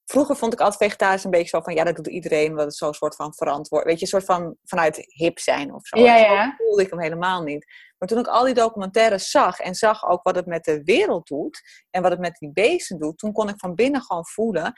Vroeger 0.05 0.35
vond 0.35 0.53
ik 0.53 0.59
altijd 0.59 0.83
vegetarisch 0.83 1.23
een 1.23 1.31
beetje 1.31 1.47
zo 1.47 1.61
van, 1.61 1.73
ja, 1.73 1.83
dat 1.83 1.95
doet 1.95 2.07
iedereen, 2.07 2.57
het 2.57 2.71
is 2.71 2.77
zo'n 2.77 2.93
soort 2.93 3.15
van 3.15 3.33
verantwoord, 3.33 3.85
weet 3.85 3.95
je, 3.95 4.01
een 4.01 4.07
soort 4.07 4.25
van 4.25 4.55
vanuit 4.63 5.05
hip 5.07 5.39
zijn 5.39 5.73
of 5.73 5.85
zo. 5.85 5.99
Ja, 5.99 6.17
zo 6.17 6.33
ja. 6.33 6.55
voelde 6.57 6.81
ik 6.81 6.89
hem 6.89 6.99
helemaal 6.99 7.43
niet. 7.43 7.65
Maar 8.03 8.11
toen 8.11 8.21
ik 8.21 8.27
al 8.31 8.43
die 8.45 8.53
documentaires 8.53 9.29
zag 9.29 9.59
en 9.59 9.75
zag 9.75 10.09
ook 10.09 10.23
wat 10.23 10.35
het 10.35 10.45
met 10.45 10.63
de 10.63 10.83
wereld 10.83 11.27
doet 11.27 11.61
en 11.89 12.01
wat 12.01 12.11
het 12.11 12.19
met 12.19 12.35
die 12.37 12.51
beesten 12.53 12.99
doet, 12.99 13.17
toen 13.17 13.31
kon 13.31 13.49
ik 13.49 13.55
van 13.59 13.75
binnen 13.75 14.01
gewoon 14.01 14.25
voelen, 14.25 14.73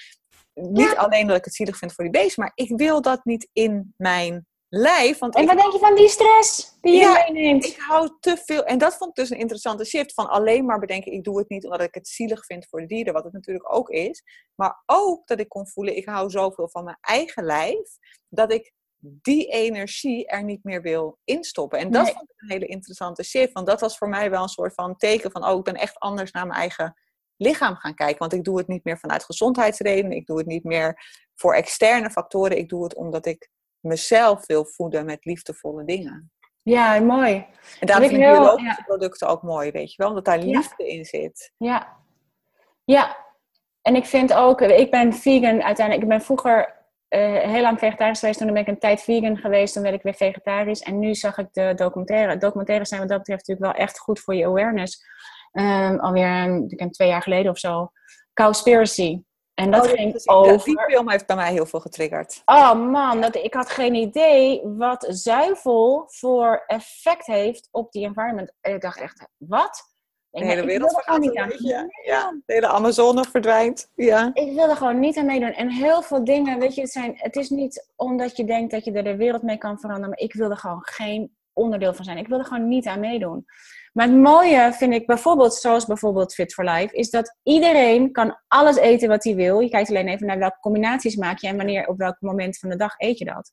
niet 0.54 0.92
Ja. 0.92 0.94
alleen 0.94 1.28
dat 1.28 1.38
ik 1.38 1.46
het 1.46 1.54
zielig 1.56 1.78
vind 1.78 1.94
voor 1.94 2.04
die 2.04 2.14
beesten, 2.14 2.44
maar 2.44 2.52
ik 2.56 2.78
wil 2.78 3.02
dat 3.02 3.26
niet 3.26 3.50
in 3.54 3.94
mijn 3.98 4.48
lijf, 4.70 5.18
want 5.18 5.36
En 5.36 5.42
ik 5.42 5.48
wat 5.48 5.58
denk 5.58 5.72
je 5.74 5.80
van 5.80 5.96
die 5.96 6.08
stress 6.10 6.78
die 6.82 6.94
je 6.94 7.00
Ja, 7.00 7.24
meeneemt? 7.30 7.66
ik 7.66 7.78
hou 7.80 8.18
te 8.20 8.38
veel. 8.46 8.64
En 8.66 8.78
dat 8.78 8.96
vond 8.96 9.10
ik 9.10 9.16
dus 9.16 9.30
een 9.30 9.40
interessante 9.40 9.86
shift. 9.86 10.14
Van 10.14 10.30
alleen 10.30 10.66
maar 10.66 10.80
bedenken, 10.80 11.12
ik 11.12 11.24
doe 11.24 11.38
het 11.38 11.50
niet 11.50 11.64
omdat 11.64 11.82
ik 11.82 11.94
het 11.94 12.08
zielig 12.08 12.46
vind 12.46 12.68
voor 12.70 12.80
de 12.82 12.88
dieren. 12.88 13.14
Wat 13.14 13.24
het 13.24 13.34
natuurlijk 13.34 13.74
ook 13.76 13.90
is. 13.90 14.24
Maar 14.56 14.84
ook 14.86 15.28
dat 15.28 15.40
ik 15.40 15.50
kon 15.50 15.68
voelen, 15.68 15.96
ik 15.98 16.06
hou 16.06 16.30
zoveel 16.30 16.70
van 16.70 16.84
mijn 16.84 16.98
eigen 17.02 17.44
lijf. 17.44 17.90
Dat 18.30 18.52
ik 18.52 18.74
die 19.22 19.48
energie 19.48 20.28
er 20.28 20.44
niet 20.44 20.64
meer 20.64 20.82
wil 20.82 21.20
instoppen. 21.24 21.80
En 21.80 21.92
dat 21.92 22.04
Nee. 22.04 22.14
vond 22.14 22.30
ik 22.32 22.42
een 22.42 22.52
hele 22.52 22.66
interessante 22.66 23.24
shift. 23.24 23.54
Want 23.54 23.68
dat 23.68 23.82
was 23.82 23.98
voor 23.98 24.10
mij 24.10 24.30
wel 24.30 24.42
een 24.42 24.48
soort 24.48 24.74
van 24.74 24.96
teken 24.98 25.32
van, 25.32 25.46
oh, 25.48 25.58
ik 25.58 25.64
ben 25.64 25.76
echt 25.76 26.00
anders 26.00 26.32
naar 26.32 26.48
mijn 26.48 26.60
eigen 26.60 26.96
lichaam 27.38 27.76
gaan 27.76 27.94
kijken. 27.96 28.20
Want 28.20 28.34
ik 28.34 28.44
doe 28.44 28.58
het 28.58 28.68
niet 28.68 28.84
meer 28.84 28.98
vanuit 28.98 29.24
gezondheidsredenen. 29.24 30.12
Ik 30.18 30.26
doe 30.26 30.38
het 30.38 30.48
niet 30.48 30.64
meer 30.64 31.02
voor 31.36 31.54
externe 31.56 32.10
factoren. 32.10 32.58
Ik 32.58 32.70
doe 32.70 32.84
het 32.84 32.96
omdat 32.96 33.26
ik 33.26 33.50
mezelf 33.80 34.46
wil 34.46 34.66
voeden 34.66 35.06
met 35.06 35.26
liefdevolle 35.26 35.86
dingen. 35.86 36.32
Ja, 36.62 37.00
mooi. 37.00 37.46
En 37.80 37.88
daarom 37.88 38.08
vind 38.10 38.22
ik 38.22 38.28
biologische 38.30 38.76
ja. 38.78 38.84
producten 38.86 39.28
ook 39.28 39.42
mooi, 39.42 39.72
weet 39.72 39.90
je 39.90 39.98
wel? 39.98 40.08
Omdat 40.08 40.26
daar 40.26 40.46
Ja. 40.46 40.58
liefde 40.58 40.88
in 40.88 41.06
zit. 41.06 41.52
Ja. 41.58 41.98
Ja. 42.86 43.24
En 43.82 43.96
ik 43.96 44.06
vind 44.06 44.34
ook, 44.34 44.62
ik 44.62 44.92
ben 44.92 45.14
vegan 45.14 45.64
uiteindelijk. 45.64 46.02
Ik 46.02 46.10
ben 46.10 46.22
vroeger 46.22 46.85
eh, 47.16 47.50
heel 47.52 47.62
lang 47.62 47.80
vegetarisch 47.80 48.20
geweest. 48.20 48.38
Toen 48.40 48.48
ben 48.48 48.62
ik 48.62 48.68
een 48.68 48.80
tijd 48.80 49.02
vegan 49.02 49.38
geweest. 49.38 49.74
Toen 49.74 49.84
werd 49.84 49.96
ik 49.96 50.02
weer 50.02 50.14
vegetarisch. 50.14 50.82
En 50.82 51.00
nu 51.00 51.16
zag 51.16 51.38
ik 51.38 51.48
de 51.52 51.74
documentaire. 51.76 52.38
Documentaires 52.38 52.90
zijn 52.90 53.02
wat 53.02 53.10
dat 53.10 53.18
betreft 53.18 53.48
natuurlijk 53.48 53.76
wel 53.78 53.86
echt 53.86 54.00
goed 54.00 54.20
voor 54.20 54.36
je 54.36 54.46
awareness. 54.46 55.04
Ehm, 55.52 56.00
alweer 56.00 56.64
ik 56.68 56.78
denk 56.78 56.94
twee 56.94 57.08
jaar 57.08 57.22
geleden 57.22 57.52
of 57.52 57.58
zo. 57.58 57.92
Cowspiracy. 58.34 59.22
En 59.54 59.72
dat 59.72 59.86
Oh, 59.86 59.92
ging 59.92 60.14
dus 60.14 60.28
over... 60.28 60.66
Die 60.66 60.80
film 60.80 61.10
heeft 61.10 61.26
bij 61.28 61.36
mij 61.36 61.52
heel 61.52 61.66
veel 61.66 61.80
getriggerd. 61.80 62.42
Oh 62.46 62.74
man, 62.74 63.22
dat, 63.22 63.36
ik 63.36 63.54
had 63.54 63.70
geen 63.70 63.94
idee 63.94 64.62
wat 64.64 65.06
zuivel 65.10 66.04
voor 66.08 66.64
effect 66.68 67.26
heeft 67.26 67.68
op 67.72 67.92
die 67.92 68.06
environment. 68.06 68.54
En 68.62 68.74
ik 68.74 68.82
dacht 68.82 69.00
echt, 69.00 69.28
wat? 69.38 69.95
De 70.40 70.46
hele 70.46 70.62
ik 70.62 70.68
wereld 70.68 71.02
er 71.06 71.20
niet 71.20 71.38
aan. 71.38 71.52
Ja, 72.04 72.32
de 72.46 72.54
hele 72.54 72.68
Amazone 72.68 73.24
verdwijnt. 73.24 73.92
Ja. 73.96 74.32
Ik 74.34 74.54
wil 74.54 74.70
er 74.70 74.76
gewoon 74.76 75.00
niet 75.00 75.18
aan 75.18 75.26
meedoen. 75.26 75.54
En 75.54 75.70
heel 75.70 76.02
veel 76.02 76.24
dingen, 76.24 76.60
weet 76.60 76.76
je, 76.76 76.82
het, 76.82 76.92
zijn, 76.92 77.14
het 77.16 77.36
is 77.36 77.50
niet 77.50 77.90
omdat 77.96 78.38
je 78.38 78.46
denkt 78.46 78.72
dat 78.72 78.86
je 78.86 78.92
er 78.92 79.04
de 79.04 79.16
wereld 79.16 79.42
mee 79.42 79.58
kan 79.58 79.80
veranderen. 79.80 80.10
Maar 80.10 80.20
ik 80.20 80.34
wil 80.34 80.50
er 80.50 80.58
gewoon 80.58 80.82
geen 80.82 81.36
onderdeel 81.54 81.94
van 81.94 82.06
zijn. 82.06 82.18
Ik 82.18 82.28
wil 82.28 82.40
er 82.40 82.46
gewoon 82.46 82.68
niet 82.68 82.88
aan 82.88 83.00
meedoen. 83.00 83.46
Maar 83.94 84.08
het 84.08 84.16
mooie 84.16 84.74
vind 84.74 84.94
ik 84.94 85.06
bijvoorbeeld, 85.06 85.54
zoals 85.54 85.86
bijvoorbeeld 85.86 86.34
Fit 86.34 86.54
for 86.54 86.66
Life, 86.66 86.96
is 86.96 87.10
dat 87.10 87.38
iedereen 87.44 88.12
kan 88.12 88.40
alles 88.48 88.76
eten 88.76 89.10
wat 89.10 89.24
hij 89.24 89.36
wil. 89.36 89.60
Je 89.60 89.70
kijkt 89.70 89.90
alleen 89.90 90.08
even 90.08 90.28
naar 90.28 90.40
welke 90.40 90.60
combinaties 90.60 91.16
maak 91.16 91.40
je 91.40 91.48
en 91.48 91.58
wanneer, 91.58 91.88
op 91.88 91.98
welk 91.98 92.18
moment 92.20 92.58
van 92.58 92.70
de 92.70 92.76
dag 92.76 92.94
eet 92.98 93.18
je 93.18 93.26
dat. 93.26 93.52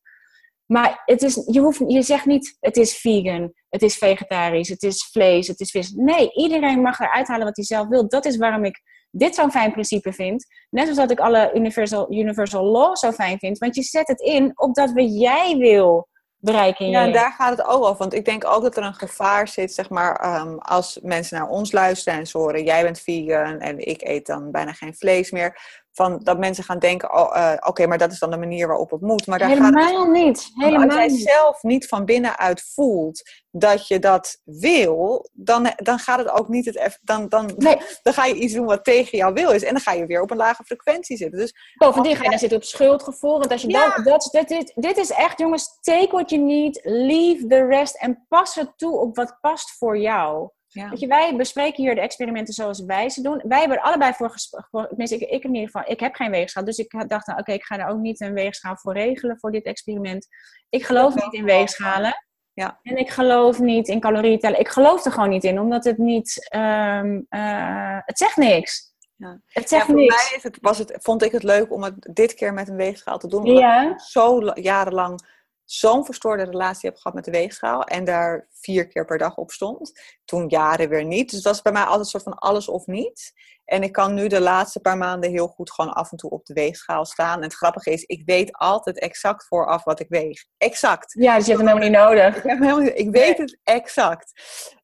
Maar 0.72 1.02
het 1.04 1.22
is, 1.22 1.42
je, 1.46 1.61
hoeft, 1.61 1.82
je 1.87 2.02
zegt 2.02 2.26
niet, 2.26 2.56
het 2.61 2.76
is 2.76 2.96
vegan, 2.96 3.52
het 3.68 3.82
is 3.82 3.96
vegetarisch, 3.96 4.68
het 4.68 4.82
is 4.82 5.08
vlees, 5.11 5.46
het 5.48 5.61
is 5.61 5.70
vis. 5.70 5.92
Nee, 5.96 6.32
iedereen 6.32 6.80
mag 6.80 6.98
eruit 6.98 7.28
halen 7.28 7.46
wat 7.46 7.56
hij 7.56 7.64
zelf 7.64 7.88
wil. 7.88 8.08
Dat 8.08 8.24
is 8.24 8.37
waarom 8.37 8.64
ik 8.64 8.80
dit 9.11 9.35
zo'n 9.35 9.50
fijn 9.50 9.72
principe 9.72 10.12
vind. 10.12 10.46
Net 10.70 10.82
zoals 10.82 10.98
dat 10.98 11.11
ik 11.11 11.20
alle 11.20 11.50
universal, 11.54 12.12
universal 12.12 12.64
law 12.64 12.96
zo 12.96 13.12
fijn 13.12 13.38
vind. 13.38 13.58
Want 13.58 13.74
je 13.74 13.82
zet 13.82 14.08
het 14.08 14.20
in 14.20 14.52
op 14.54 14.74
dat 14.74 14.92
wat 14.92 15.18
jij 15.18 15.56
wil 15.56 16.08
bereiken 16.37 16.87
in 16.87 16.90
Ja, 16.90 17.04
en 17.04 17.12
daar 17.12 17.33
gaat 17.33 17.58
het 17.58 17.66
ook 17.66 17.83
over. 17.83 17.96
Want 17.96 18.14
ik 18.14 18.25
denk 18.25 18.44
ook 18.44 18.62
dat 18.62 18.77
er 18.77 18.83
een 18.83 18.94
gevaar 18.94 19.48
zit, 19.48 19.73
zeg 19.73 19.90
maar, 19.90 20.16
ehm, 20.16 20.56
als 20.56 20.98
mensen 21.02 21.38
naar 21.38 21.48
ons 21.48 21.73
luisteren 21.73 22.18
en 22.18 22.27
ze 22.27 22.38
horen, 22.38 22.64
jij 22.64 22.83
bent 22.83 23.00
vegan 23.00 23.58
en 23.58 23.79
ik 23.79 24.02
eet 24.02 24.27
dan 24.27 24.50
bijna 24.50 24.73
geen 24.73 24.94
vlees 24.94 25.31
meer. 25.31 25.81
Van 25.93 26.21
dat 26.23 26.38
mensen 26.38 26.65
gaan 26.65 26.79
denken, 26.79 27.15
oh, 27.15 27.37
eh, 27.37 27.69
oké, 27.69 27.87
maar 27.87 27.99
dat 27.99 28.13
is 28.13 28.19
dan 28.19 28.31
de 28.31 28.37
manier 28.37 28.67
waarop 28.67 28.90
het 28.90 29.01
moet. 29.01 29.27
Maar 29.27 29.38
daar 29.38 29.57
gaat 29.57 29.75
het 29.75 29.85
Helemaal 29.85 30.11
niet. 30.11 30.51
Helemaal 30.55 30.87
als 30.87 30.95
jij 30.95 31.07
niet. 31.07 31.23
zelf 31.23 31.63
niet 31.63 31.88
van 31.88 32.05
binnenuit 32.05 32.63
voelt 32.75 33.23
dat 33.51 33.88
je 33.88 33.99
dat 33.99 34.40
wil, 34.45 35.29
dan, 35.33 35.73
dan 35.77 35.99
gaat 35.99 36.19
het 36.19 36.31
ook 36.31 36.49
niet 36.49 36.65
het 36.65 36.99
dan, 37.03 37.29
dan, 37.29 37.51
Nee. 37.57 37.77
dan 38.03 38.13
ga 38.13 38.25
je 38.25 38.35
iets 38.35 38.55
doen 38.55 38.67
wat 38.67 38.85
tegen 38.85 39.19
jouw 39.19 39.33
wil 39.33 39.51
is. 39.51 39.63
En 39.63 39.73
dan 39.73 39.83
ga 39.83 39.93
je 39.93 40.07
weer 40.07 40.21
op 40.21 40.31
een 40.31 40.37
lage 40.37 40.65
frequentie 40.65 41.17
zitten. 41.17 41.38
Dus 41.38 41.55
Bovendien 41.75 42.17
ga 42.17 42.23
je 42.23 42.31
dan 42.31 42.38
zitten 42.38 42.59
op 42.59 42.65
schuldgevoel. 42.65 43.38
Want 43.38 43.51
als 43.53 43.63
je 43.63 43.69
Ja. 43.69 43.95
dan, 43.95 44.05
dat, 44.05 44.29
dit, 44.33 44.49
dit, 44.49 44.73
dit 44.75 44.97
is 44.97 45.11
echt, 45.11 45.38
jongens, 45.38 45.79
take 45.81 46.09
what 46.11 46.31
you 46.31 46.43
need, 46.43 46.81
leave 46.83 47.47
the 47.47 47.67
rest. 47.67 47.97
En 47.97 48.25
pas 48.29 48.55
het 48.55 48.73
toe 48.77 48.99
op 48.99 49.17
wat 49.17 49.38
past 49.40 49.71
voor 49.71 49.99
jou. 49.99 50.51
Ja. 50.73 50.88
Weet 50.88 51.00
je, 51.00 51.06
wij 51.06 51.37
bespreken 51.37 51.83
hier 51.83 51.94
de 51.94 52.00
experimenten 52.00 52.54
zoals 52.54 52.85
wij 52.85 53.08
ze 53.08 53.23
doen. 53.23 53.42
Wij 53.48 53.58
hebben 53.58 53.77
er 53.77 53.83
allebei 53.83 54.12
voor 54.12 54.31
gesproken. 54.31 54.88
Tenminste, 54.88 55.16
ik, 55.16 55.31
ik 55.31 55.44
in 55.44 55.54
ieder 55.54 55.70
geval. 55.70 55.90
Ik 55.90 56.00
heb 56.00 56.14
geen 56.14 56.31
weegschaal. 56.31 56.64
Dus 56.64 56.79
ik 56.79 57.04
dacht, 57.08 57.27
nou, 57.27 57.38
oké, 57.40 57.52
ik 57.52 57.64
ga 57.64 57.79
er 57.79 57.87
ook 57.87 57.98
niet 57.98 58.20
een 58.20 58.33
weegschaal 58.33 58.77
voor 58.77 58.92
regelen 58.92 59.38
voor 59.38 59.52
dit 59.52 59.64
experiment. 59.64 60.27
Ik 60.68 60.85
geloof 60.85 61.14
niet 61.14 61.33
in 61.33 61.44
weegschalen. 61.44 62.25
Ja. 62.52 62.79
En 62.83 62.96
ik 62.96 63.10
geloof 63.10 63.58
niet 63.58 63.88
in 63.88 64.00
calorieën 64.00 64.38
tellen. 64.38 64.58
Ik 64.60 64.68
geloof 64.68 65.04
er 65.04 65.12
gewoon 65.12 65.29
niet 65.29 65.44
in, 65.44 65.60
omdat 65.60 65.85
het 65.85 65.98
niet... 65.98 66.48
ehm, 66.50 67.20
eh, 67.29 67.98
het 68.04 68.18
zegt 68.18 68.37
niks. 68.37 68.90
Ja. 69.16 69.40
Het 69.46 69.62
Ja, 69.70 69.77
zegt 69.77 69.87
voor 69.87 69.94
niks. 69.94 70.14
mij 70.29 70.37
is 70.37 70.42
het, 70.42 70.58
was 70.60 70.79
het, 70.79 70.96
vond 71.00 71.23
ik 71.23 71.33
het 71.33 71.42
leuk 71.42 71.73
om 71.73 71.83
het 71.83 71.94
dit 72.12 72.35
keer 72.35 72.52
met 72.54 72.68
een 72.68 72.77
weegschaal 72.77 73.18
te 73.18 73.29
doen. 73.29 73.40
Omdat 73.40 73.58
Ja. 73.58 73.90
ik 73.90 74.00
zo 74.00 74.42
la- 74.42 74.56
jarenlang 74.60 75.20
zo'n 75.65 76.04
verstoorde 76.04 76.42
relatie 76.42 76.88
heb 76.88 76.98
gehad 76.98 77.15
met 77.15 77.25
de 77.25 77.31
weegschaal. 77.31 77.85
En 77.85 78.04
daar 78.04 78.48
vier 78.50 78.88
keer 78.88 79.04
per 79.04 79.19
dag 79.19 79.37
op 79.37 79.50
stond. 79.50 80.00
Toen 80.25 80.48
jaren 80.48 80.88
weer 80.88 81.04
niet. 81.04 81.31
Dus 81.31 81.42
dat 81.42 81.54
is 81.54 81.63
bij 81.63 81.73
mij 81.73 81.83
altijd 81.83 82.00
een 82.00 82.06
soort 82.06 82.23
van 82.23 82.38
alles 82.38 82.69
of 82.69 82.87
niets. 82.87 83.33
En 83.65 83.83
ik 83.83 83.92
kan 83.92 84.15
nu 84.15 84.27
de 84.27 84.40
laatste 84.40 84.81
paar 84.81 84.96
maanden 84.96 85.31
heel 85.31 85.46
goed 85.48 85.73
gewoon 85.73 85.92
af 85.92 86.10
en 86.10 86.17
toe 86.17 86.31
op 86.31 86.46
de 86.46 86.54
weegschaal 86.54 87.04
staan. 87.04 87.37
En 87.37 87.42
het 87.42 87.54
grappige 87.54 87.90
is, 87.90 88.02
ik 88.02 88.23
weet 88.25 88.52
altijd 88.52 88.98
exact 88.98 89.46
vooraf 89.46 89.85
wat 89.85 90.00
ik 90.00 90.08
weeg. 90.08 90.44
Exact. 90.58 91.13
Ja, 91.13 91.37
dus 91.37 91.46
je 91.46 91.52
hebt 91.52 91.65
hem 91.67 91.77
helemaal 91.79 91.88
niet 91.90 92.19
nodig. 92.19 92.37
Ik, 92.37 92.42
heb 92.42 92.58
helemaal 92.58 92.79
niet- 92.79 92.98
ik 92.98 93.10
weet 93.10 93.38
het 93.38 93.58
exact. 93.63 94.33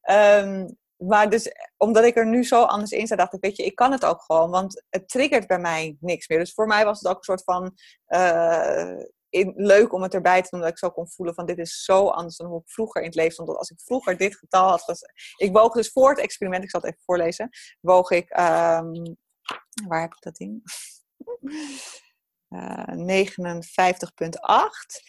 Ehm, 0.01 0.67
maar 0.97 1.29
dus, 1.29 1.51
omdat 1.77 2.03
ik 2.03 2.17
er 2.17 2.27
nu 2.27 2.43
zo 2.43 2.63
anders 2.63 2.91
in 2.91 3.05
sta, 3.05 3.15
dacht 3.15 3.33
ik, 3.33 3.41
weet 3.41 3.57
je, 3.57 3.65
ik 3.65 3.75
kan 3.75 3.91
het 3.91 4.05
ook 4.05 4.21
gewoon. 4.21 4.49
Want 4.49 4.83
het 4.89 5.09
triggert 5.09 5.47
bij 5.47 5.59
mij 5.59 5.97
niks 5.99 6.27
meer. 6.27 6.39
Dus 6.39 6.53
voor 6.53 6.67
mij 6.67 6.85
was 6.85 6.99
het 6.99 7.07
ook 7.11 7.17
een 7.17 7.23
soort 7.23 7.43
van 7.43 7.73
eh, 8.05 8.93
in, 9.29 9.53
leuk 9.55 9.93
om 9.93 10.01
het 10.01 10.13
erbij 10.13 10.41
te 10.41 10.47
doen. 10.49 10.59
Dat 10.59 10.69
ik 10.69 10.77
zo 10.77 10.89
kon 10.89 11.09
voelen 11.09 11.35
van, 11.35 11.45
dit 11.45 11.57
is 11.57 11.83
zo 11.83 12.07
anders 12.07 12.37
dan 12.37 12.47
hoe 12.47 12.59
ik 12.59 12.69
vroeger 12.69 13.01
in 13.01 13.07
het 13.07 13.15
leven 13.15 13.31
stond. 13.31 13.47
Want 13.47 13.59
als 13.59 13.69
ik 13.69 13.81
vroeger 13.81 14.17
dit 14.17 14.35
getal 14.35 14.69
had... 14.69 14.85
Was, 14.85 15.01
ik 15.37 15.51
woog 15.51 15.73
dus 15.73 15.91
voor 15.91 16.09
het 16.09 16.19
experiment, 16.19 16.63
ik 16.63 16.69
zal 16.69 16.81
het 16.81 16.89
even 16.89 17.03
voorlezen. 17.05 17.49
Woog 17.79 18.11
ik... 18.11 18.29
ehm, 18.29 18.91
waar 19.87 20.01
heb 20.01 20.13
ik 20.13 20.21
dat 20.21 20.39
in? 20.39 20.61
Eh 22.49 22.83
59,8. 22.87 22.93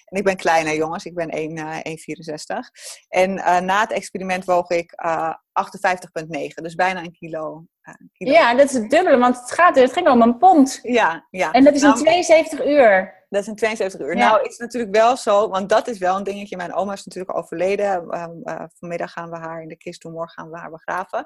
En 0.04 0.18
ik 0.18 0.24
ben 0.24 0.36
kleiner, 0.36 0.74
jongens. 0.74 1.04
Ik 1.04 1.14
ben 1.14 1.28
1, 1.28 1.56
eh, 1.56 1.76
1,64. 1.76 2.70
En 3.08 3.38
eh, 3.38 3.60
na 3.60 3.80
het 3.80 3.92
experiment 3.92 4.44
woog 4.44 4.70
ik 4.70 4.92
eh 4.92 5.34
58,9. 5.52 6.62
Dus 6.62 6.74
bijna 6.74 7.00
een 7.00 7.12
kilo. 7.12 7.64
eh, 7.80 7.94
kilo. 8.12 8.32
Ja, 8.32 8.54
dat 8.54 8.66
is 8.66 8.72
het 8.72 8.90
dubbele, 8.90 9.18
want 9.18 9.40
het, 9.40 9.50
gaat, 9.50 9.76
het 9.76 9.92
ging 9.92 10.08
om 10.08 10.22
een 10.22 10.38
pond. 10.38 10.78
ja, 10.82 11.26
ja. 11.30 11.52
En 11.52 11.64
dat 11.64 11.74
is 11.74 11.82
in 11.82 11.88
Nou, 11.88 12.00
72 12.00 12.66
uur. 12.66 13.19
Dat 13.30 13.42
is 13.42 13.48
in 13.48 13.54
72 13.54 14.00
uur. 14.00 14.16
Ja. 14.16 14.30
Nou, 14.30 14.48
is 14.48 14.56
natuurlijk 14.56 14.94
wel 14.94 15.16
zo, 15.16 15.48
want 15.48 15.68
dat 15.68 15.88
is 15.88 15.98
wel 15.98 16.16
een 16.16 16.24
dingetje. 16.24 16.56
Mijn 16.56 16.74
oma 16.74 16.92
is 16.92 17.04
natuurlijk 17.04 17.36
overleden. 17.36 18.10
Ehm, 18.10 18.42
eh, 18.42 18.64
vanmiddag 18.78 19.12
gaan 19.12 19.30
we 19.30 19.36
haar 19.36 19.62
in 19.62 19.68
de 19.68 19.76
kist 19.76 20.02
doen, 20.02 20.12
morgen 20.12 20.34
gaan 20.34 20.50
we 20.50 20.58
haar 20.58 20.70
begraven. 20.70 21.24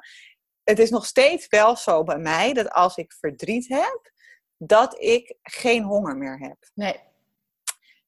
Het 0.65 0.79
is 0.79 0.91
nog 0.91 1.07
steeds 1.07 1.47
wel 1.49 1.77
zo 1.77 2.03
bij 2.03 2.19
mij 2.19 2.53
dat 2.53 2.71
als 2.71 2.97
ik 2.97 3.13
verdriet 3.13 3.69
heb, 3.69 4.11
dat 4.57 5.03
ik 5.03 5.37
geen 5.43 5.83
honger 5.83 6.17
meer 6.17 6.39
heb. 6.39 6.57
Nee. 6.75 7.01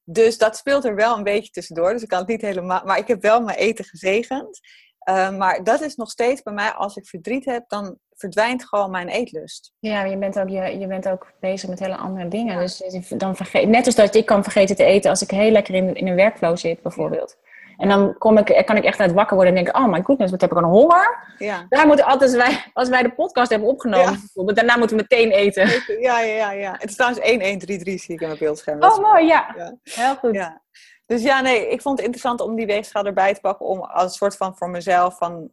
Dus 0.03 0.37
dat 0.37 0.57
speelt 0.57 0.85
er 0.85 0.95
wel 0.95 1.17
een 1.17 1.23
beetje 1.23 1.51
tussendoor. 1.51 1.93
Dus 1.93 2.01
ik 2.01 2.07
kan 2.07 2.19
het 2.19 2.27
niet 2.27 2.41
helemaal. 2.41 2.85
Maar 2.85 2.97
ik 2.97 3.07
heb 3.07 3.21
wel 3.21 3.41
mijn 3.41 3.57
eten 3.57 3.85
gezegend. 3.85 4.59
Eh, 4.99 5.37
maar 5.37 5.63
dat 5.63 5.81
is 5.81 5.95
nog 5.95 6.09
steeds 6.09 6.41
bij 6.41 6.53
mij, 6.53 6.71
als 6.71 6.95
ik 6.95 7.07
verdriet 7.07 7.45
heb, 7.45 7.69
dan 7.69 7.99
verdwijnt 8.17 8.65
gewoon 8.65 8.91
mijn 8.91 9.07
eetlust. 9.07 9.73
Ja, 9.79 9.93
maar 9.93 10.09
je 10.09 10.17
bent 10.17 10.39
ook, 10.39 10.49
je, 10.49 10.79
je 10.79 10.87
bent 10.87 11.09
ook 11.09 11.31
bezig 11.39 11.69
met 11.69 11.79
hele 11.79 11.95
andere 11.95 12.27
dingen. 12.27 12.59
Dus 12.59 12.83
dan 13.17 13.35
vergeet, 13.35 13.67
net 13.67 13.85
als 13.85 13.95
dat 13.95 14.15
ik 14.15 14.25
kan 14.25 14.43
vergeten 14.43 14.75
te 14.75 14.83
eten 14.83 15.09
als 15.09 15.21
ik 15.21 15.31
heel 15.31 15.51
lekker 15.51 15.75
in, 15.75 15.95
in 15.95 16.07
een 16.07 16.15
workflow 16.15 16.57
zit, 16.57 16.81
bijvoorbeeld. 16.81 17.37
En 17.77 17.89
dan 17.89 18.17
kom 18.17 18.37
ik, 18.37 18.65
kan 18.65 18.75
ik 18.75 18.83
echt 18.83 18.99
uit 18.99 19.11
wakker 19.11 19.35
worden 19.35 19.55
en 19.55 19.63
denken, 19.63 19.81
oh 19.83 19.91
my 19.91 20.01
goodness, 20.03 20.31
wat 20.31 20.41
heb 20.41 20.51
ik 20.51 20.57
een 20.57 20.63
honger. 20.63 21.33
Ja. 21.37 21.65
Daar 21.69 21.87
moeten 21.87 22.05
altijd, 22.05 22.33
als 22.35 22.43
wij, 22.47 22.63
als 22.73 22.89
wij 22.89 23.03
de 23.03 23.11
podcast 23.11 23.49
hebben 23.49 23.69
opgenomen, 23.69 24.11
Ja. 24.11 24.19
bijvoorbeeld, 24.19 24.57
daarna 24.57 24.77
moeten 24.77 24.97
we 24.97 25.05
meteen 25.09 25.31
eten. 25.31 25.67
Ja, 25.99 26.19
ja, 26.19 26.35
ja, 26.35 26.51
ja. 26.51 26.71
Het 26.77 26.89
is 26.89 26.95
trouwens 26.95 27.21
1133, 27.21 28.01
zie 28.01 28.13
ik 28.15 28.21
in 28.21 28.27
mijn 28.27 28.39
beeldscherm. 28.39 28.83
Oh, 28.83 28.99
mooi, 28.99 29.25
ja. 29.25 29.53
Ja. 29.57 29.77
Heel 29.83 30.15
goed. 30.15 30.33
Ja. 30.35 30.61
Dus 31.05 31.21
ja, 31.21 31.41
nee, 31.41 31.69
ik 31.69 31.81
vond 31.81 31.97
het 31.97 32.05
interessant 32.05 32.41
om 32.41 32.55
die 32.55 32.65
weegschaal 32.65 33.05
erbij 33.05 33.33
te 33.33 33.39
pakken. 33.39 33.65
Om 33.65 33.79
als 33.81 34.03
een 34.03 34.09
soort 34.09 34.35
van 34.35 34.55
voor 34.55 34.69
mezelf 34.69 35.17
van... 35.17 35.49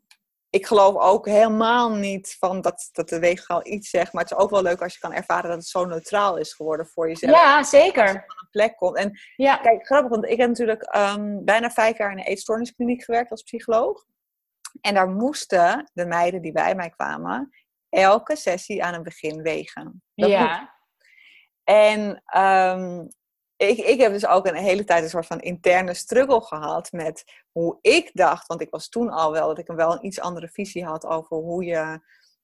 Ik 0.54 0.66
geloof 0.66 0.96
ook 0.96 1.26
helemaal 1.26 1.94
niet 1.94 2.36
van 2.38 2.60
dat, 2.60 2.88
dat 2.92 3.08
de 3.08 3.18
weegschaal 3.18 3.66
iets 3.66 3.90
zegt. 3.90 4.12
Maar 4.12 4.22
het 4.22 4.32
is 4.32 4.38
ook 4.38 4.50
wel 4.50 4.62
leuk 4.62 4.82
als 4.82 4.92
je 4.92 4.98
kan 4.98 5.12
ervaren 5.12 5.48
dat 5.48 5.58
het 5.58 5.66
zo 5.66 5.84
neutraal 5.84 6.36
is 6.36 6.52
geworden 6.52 6.86
voor 6.86 7.08
jezelf. 7.08 7.36
Ja, 7.36 7.62
zeker. 7.62 8.08
een 8.08 8.48
plek 8.50 8.76
komt. 8.76 8.96
En 8.96 9.18
Ja. 9.36 9.56
kijk, 9.56 9.86
grappig, 9.86 10.10
want 10.10 10.24
ik 10.24 10.38
heb 10.38 10.48
natuurlijk 10.48 10.82
ehm, 10.82 11.44
bijna 11.44 11.70
vijf 11.70 11.98
jaar 11.98 12.10
in 12.10 12.18
een 12.18 12.24
eetstoorniskliniek 12.24 13.04
gewerkt 13.04 13.30
als 13.30 13.42
psycholoog. 13.42 14.04
En 14.80 14.94
daar 14.94 15.08
moesten 15.08 15.90
de 15.92 16.06
meiden 16.06 16.42
die 16.42 16.52
bij 16.52 16.74
mij 16.74 16.90
kwamen 16.90 17.50
elke 17.88 18.36
sessie 18.36 18.84
aan 18.84 18.94
het 18.94 19.02
begin 19.02 19.42
wegen. 19.42 20.02
Dat. 20.14 20.30
Ja. 20.30 20.74
En 21.64 22.22
ehm, 22.24 23.06
ik, 23.56 23.78
ik 23.78 24.00
heb 24.00 24.12
dus 24.12 24.26
ook 24.26 24.46
een 24.46 24.54
hele 24.54 24.84
tijd 24.84 25.02
een 25.02 25.08
soort 25.08 25.26
van 25.26 25.40
interne 25.40 25.94
struggle 25.94 26.40
gehad 26.40 26.92
met 26.92 27.24
hoe 27.52 27.78
ik 27.80 28.10
dacht, 28.12 28.46
want 28.46 28.60
ik 28.60 28.70
was 28.70 28.88
toen 28.88 29.10
al 29.10 29.32
wel 29.32 29.46
dat 29.46 29.58
ik 29.58 29.68
een 29.68 29.76
wel 29.76 29.92
een 29.92 30.06
iets 30.06 30.20
andere 30.20 30.48
visie 30.48 30.84
had 30.84 31.06
over 31.06 31.36
hoe 31.36 31.64
je 31.64 32.00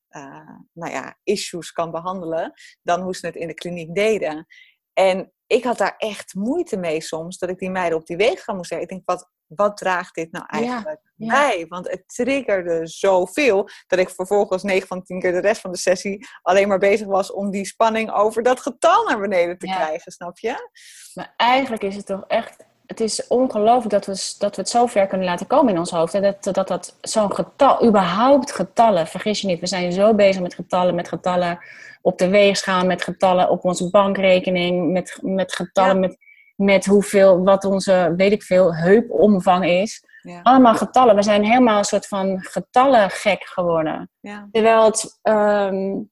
eh, 0.09 0.59
nou 0.73 0.93
ja, 0.93 1.19
issues 1.23 1.73
kan 1.73 1.91
behandelen 1.91 2.53
dan 2.83 3.01
hoe 3.01 3.17
ze 3.17 3.27
het 3.27 3.37
in 3.37 3.47
de 3.47 3.55
kliniek 3.55 3.95
deden. 3.95 4.47
En 4.93 5.33
ik 5.47 5.65
had 5.65 5.79
daar 5.79 5.95
echt 5.97 6.35
moeite 6.35 6.77
mee 6.77 7.01
soms, 7.01 7.39
dat 7.39 7.49
ik 7.49 7.59
die 7.59 7.71
meiden 7.71 7.99
op 7.99 8.07
die 8.07 8.17
weg 8.17 8.45
gaan 8.45 8.57
moest 8.57 8.69
zeggen. 8.69 8.89
Ik 8.89 8.93
denk, 8.95 9.07
wat, 9.07 9.31
wat 9.55 9.77
draagt 9.77 10.15
dit 10.15 10.33
nou 10.33 10.45
eigenlijk 10.49 11.01
ja. 11.17 11.29
bij? 11.29 11.67
Want 11.69 11.91
het 11.91 12.03
triggerde 12.07 12.87
zoveel, 12.87 13.69
dat 13.87 13.99
ik 13.99 14.11
vervolgens 14.11 14.63
9 14.63 14.87
van 14.89 15.03
10 15.03 15.21
keer 15.21 15.33
de 15.33 15.41
rest 15.41 15.61
van 15.61 15.71
de 15.73 15.79
sessie 15.79 16.27
alleen 16.43 16.69
maar 16.69 16.79
bezig 16.79 17.07
was 17.07 17.33
om 17.33 17.51
die 17.51 17.65
spanning 17.65 18.13
over 18.13 18.43
dat 18.43 18.61
getal 18.61 19.05
naar 19.05 19.21
beneden 19.21 19.59
te 19.59 19.67
Ja. 19.67 19.75
krijgen, 19.75 20.13
snap 20.13 20.39
je? 20.39 20.69
Maar 21.15 21.35
eigenlijk 21.37 21.83
is 21.83 21.97
het 21.97 22.07
toch 22.07 22.25
echt. 22.27 22.65
Het 22.87 23.01
is 23.01 23.27
ongelooflijk 23.27 23.91
dat 23.91 24.07
we, 24.07 24.35
dat 24.39 24.57
we 24.57 24.61
het 24.61 24.71
zo 24.71 24.87
ver 24.87 25.07
kunnen 25.07 25.27
laten 25.27 25.47
komen 25.47 25.73
in 25.73 25.79
ons 25.79 25.91
hoofd. 25.91 26.15
En 26.15 26.23
dat 26.23 26.55
dat, 26.55 26.69
dat 26.69 26.97
zo'n 27.01 27.35
getal, 27.35 27.85
überhaupt 27.87 28.53
getallen, 28.53 29.07
vergis 29.07 29.41
je 29.41 29.47
niet. 29.47 29.61
We 29.61 29.67
zijn 29.67 29.93
zo 29.93 30.15
bezig 30.15 30.43
met 30.43 30.55
getallen, 30.55 30.95
met 30.95 31.09
getallen 31.09 31.59
op 32.03 32.19
de 32.19 32.29
weegschaal, 32.29 32.87
met 32.87 33.03
getallen 33.03 33.51
op 33.51 33.65
onze 33.65 33.91
bankrekening, 33.91 34.93
met, 34.93 35.19
met 35.23 35.55
getallen, 35.55 36.01
met, 36.01 36.17
met 36.61 36.87
hoeveel, 36.87 37.45
wat 37.45 37.65
onze, 37.65 38.15
weet 38.17 38.33
ik 38.33 38.43
veel, 38.43 38.75
heupomvang 38.75 39.65
is. 39.65 40.05
Ja. 40.23 40.41
Allemaal 40.43 40.75
getallen. 40.75 41.15
We 41.17 41.23
zijn 41.23 41.45
helemaal 41.45 41.79
een 41.79 41.85
soort 41.85 42.07
van 42.07 42.41
getallen 42.41 43.11
gek 43.11 43.45
geworden. 43.45 44.11
Ja. 44.21 44.49
Terwijl 44.51 44.85
het 44.85 45.19
ehm, 45.23 46.03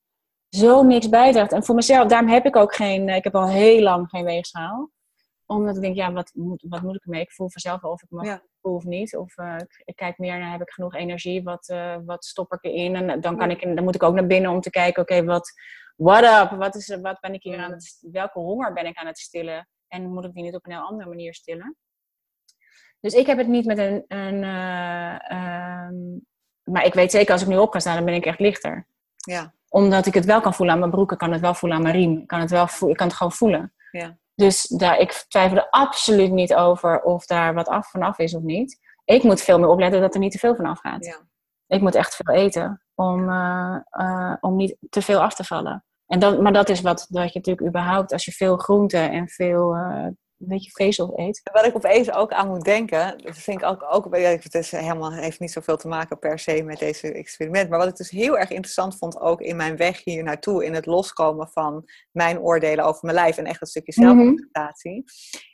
zo 0.49 0.83
niks 0.83 1.09
bijdraagt. 1.09 1.53
En 1.53 1.65
voor 1.65 1.75
mezelf, 1.75 2.09
daarom 2.09 2.29
heb 2.29 2.45
ik 2.47 2.57
ook 2.57 2.75
geen, 2.75 3.09
ik 3.09 3.25
heb 3.25 3.35
al 3.35 3.49
heel 3.49 3.83
lang 3.83 4.09
geen 4.09 4.25
weegschaal. 4.25 4.91
Omdat 5.47 5.77
ik 5.77 5.83
denk, 5.83 5.97
ja, 5.97 6.13
wat 6.13 6.31
moet, 6.35 6.65
wat 6.69 6.83
moet 6.83 6.95
ik 6.95 7.05
ermee? 7.05 7.21
Ik 7.21 7.33
voel 7.33 7.51
vanzelf 7.51 7.81
wel 7.81 7.91
of 7.91 8.03
ik 8.03 8.11
me 8.11 8.25
Ja. 8.25 8.43
voel 8.63 8.75
of 8.75 8.85
niet. 8.85 9.17
Of 9.17 9.37
eh, 9.37 9.55
ik, 9.57 9.83
ik 9.85 9.97
kijk 9.97 10.19
meer 10.19 10.39
naar, 10.39 10.51
heb 10.51 10.61
ik 10.61 10.71
genoeg 10.71 10.95
energie? 10.95 11.43
Wat, 11.43 11.69
eh, 11.69 11.97
wat 12.05 12.25
stop 12.25 12.53
ik 12.53 12.65
erin? 12.65 12.97
En 12.97 13.21
dan, 13.21 13.37
kan 13.37 13.51
ik, 13.51 13.75
dan 13.77 13.85
moet 13.85 13.95
ik 13.95 14.03
ook 14.03 14.15
naar 14.15 14.27
binnen 14.27 14.51
om 14.51 14.61
te 14.61 14.71
kijken, 14.71 15.03
oké, 15.03 15.25
wat 15.25 15.53
what 15.97 16.23
up? 16.25 16.59
Wat, 16.59 16.75
is, 16.75 16.97
wat 17.03 17.21
ben 17.21 17.35
ik 17.35 17.43
hier 17.43 17.59
aan 17.59 17.71
het, 17.71 17.99
welke 18.11 18.39
honger 18.39 18.73
ben 18.73 18.87
ik 18.87 18.97
aan 18.97 19.07
het 19.07 19.19
stillen? 19.19 19.69
En 19.89 20.13
moet 20.13 20.25
ik 20.25 20.33
die 20.33 20.43
niet 20.43 20.55
op 20.55 20.67
een 20.67 20.73
heel 20.73 20.87
andere 20.87 21.09
manier 21.09 21.35
stillen? 21.35 21.77
Dus 23.01 23.15
ik 23.15 23.27
heb 23.27 23.39
het 23.39 23.49
niet 23.49 23.67
met 23.67 23.79
een, 23.79 24.05
een 24.09 24.45
eh, 24.45 25.31
ehm, 25.31 25.95
maar 26.65 26.85
ik 26.85 26.95
weet 26.95 27.11
zeker 27.11 27.33
als 27.33 27.43
ik 27.43 27.49
nu 27.49 27.57
op 27.57 27.71
kan 27.71 27.81
staan, 27.81 27.97
dan 27.97 28.05
ben 28.05 28.15
ik 28.15 28.27
echt 28.27 28.39
lichter 28.39 28.87
Ja. 29.17 29.53
omdat 29.69 30.07
ik 30.07 30.15
het 30.15 30.25
wel 30.25 30.41
kan 30.41 30.55
voelen 30.55 30.75
aan 30.75 30.81
mijn 30.81 30.93
broek, 30.93 31.13
ik 31.13 31.19
kan 31.19 31.33
het 31.33 31.41
wel 31.41 31.55
voelen 31.55 31.79
aan 31.79 31.85
mijn 31.85 31.95
riem. 31.95 32.19
Ik 32.19 32.27
kan 32.27 32.41
het, 32.41 32.51
wel 32.51 32.67
voelen, 32.67 32.91
ik 32.91 32.97
kan 32.97 33.07
het 33.07 33.17
gewoon 33.17 33.33
voelen. 33.33 33.73
Ja. 33.91 34.19
Dus 34.35 34.63
daar, 34.63 34.99
ik 34.99 35.13
twijfel 35.29 35.57
er 35.57 35.71
absoluut 35.71 36.31
niet 36.31 36.55
over 36.55 37.03
of 37.03 37.27
daar 37.27 37.55
wat 37.55 37.69
af 37.69 37.91
vanaf 37.91 38.19
is 38.19 38.35
of 38.35 38.43
niet. 38.43 38.79
Ik 39.05 39.23
moet 39.23 39.41
veel 39.41 39.59
meer 39.59 39.69
opletten 39.69 40.01
dat 40.01 40.15
er 40.15 40.21
niet 40.21 40.33
te 40.33 40.39
veel 40.39 40.55
vanaf 40.55 40.79
gaat. 40.81 41.05
Ja. 41.05 41.21
Ik 41.67 41.81
moet 41.81 41.95
echt 41.95 42.17
veel 42.17 42.35
eten 42.35 42.83
om, 42.95 43.31
eh, 43.31 43.77
eh, 43.91 44.35
om 44.41 44.57
niet 44.57 44.77
te 44.91 45.03
veel 45.03 45.21
af 45.21 45.35
te 45.35 45.45
vallen. 45.45 45.85
En 46.09 46.19
dat, 46.19 46.41
maar 46.41 46.53
dat 46.53 46.69
is 46.69 46.81
wat 46.81 47.07
dat 47.09 47.33
je 47.33 47.39
natuurlijk 47.39 47.67
überhaupt, 47.69 48.13
als 48.13 48.25
je 48.25 48.33
veel 48.33 48.57
groente 48.57 48.99
en 48.99 49.29
veel 49.29 49.75
eh 49.75 50.07
weet 50.39 50.65
je, 50.65 50.71
vezel 50.71 51.13
eet. 51.19 51.41
Wat 51.53 51.65
ik 51.67 51.77
opeens 51.77 52.13
ook 52.13 52.33
aan 52.33 52.49
moet 52.49 52.65
denken, 52.65 53.19
dat 53.19 53.39
vind 53.39 53.61
ik 53.61 53.67
ook, 53.67 53.87
ook 53.91 54.17
het 54.17 54.55
is 54.55 54.71
helemaal, 54.71 55.13
heeft 55.13 55.41
niet 55.41 55.53
zoveel 55.53 55.77
te 55.77 55.89
maken 55.89 56.19
per 56.19 56.39
se 56.39 56.63
met 56.63 56.79
deze 56.79 57.13
experiment. 57.13 57.69
Maar 57.69 57.79
wat 57.79 57.89
ik 57.89 57.97
dus 57.97 58.11
heel 58.11 58.39
erg 58.39 58.51
interessant 58.51 58.99
vond, 58.99 59.21
ook 59.21 59.41
in 59.41 59.57
mijn 59.57 59.77
weg 59.77 60.05
hier 60.05 60.23
naartoe, 60.23 60.65
in 60.65 60.75
het 60.75 60.87
loskomen 60.87 61.49
van 61.49 61.85
mijn 62.13 62.39
oordelen 62.41 62.85
over 62.85 63.01
mijn 63.03 63.15
lijf 63.15 63.37
en 63.37 63.45
echt 63.45 63.61
een 63.61 63.67
stukje 63.67 63.93
Mhm. 63.97 64.17
zelfacceptatie, 64.17 65.05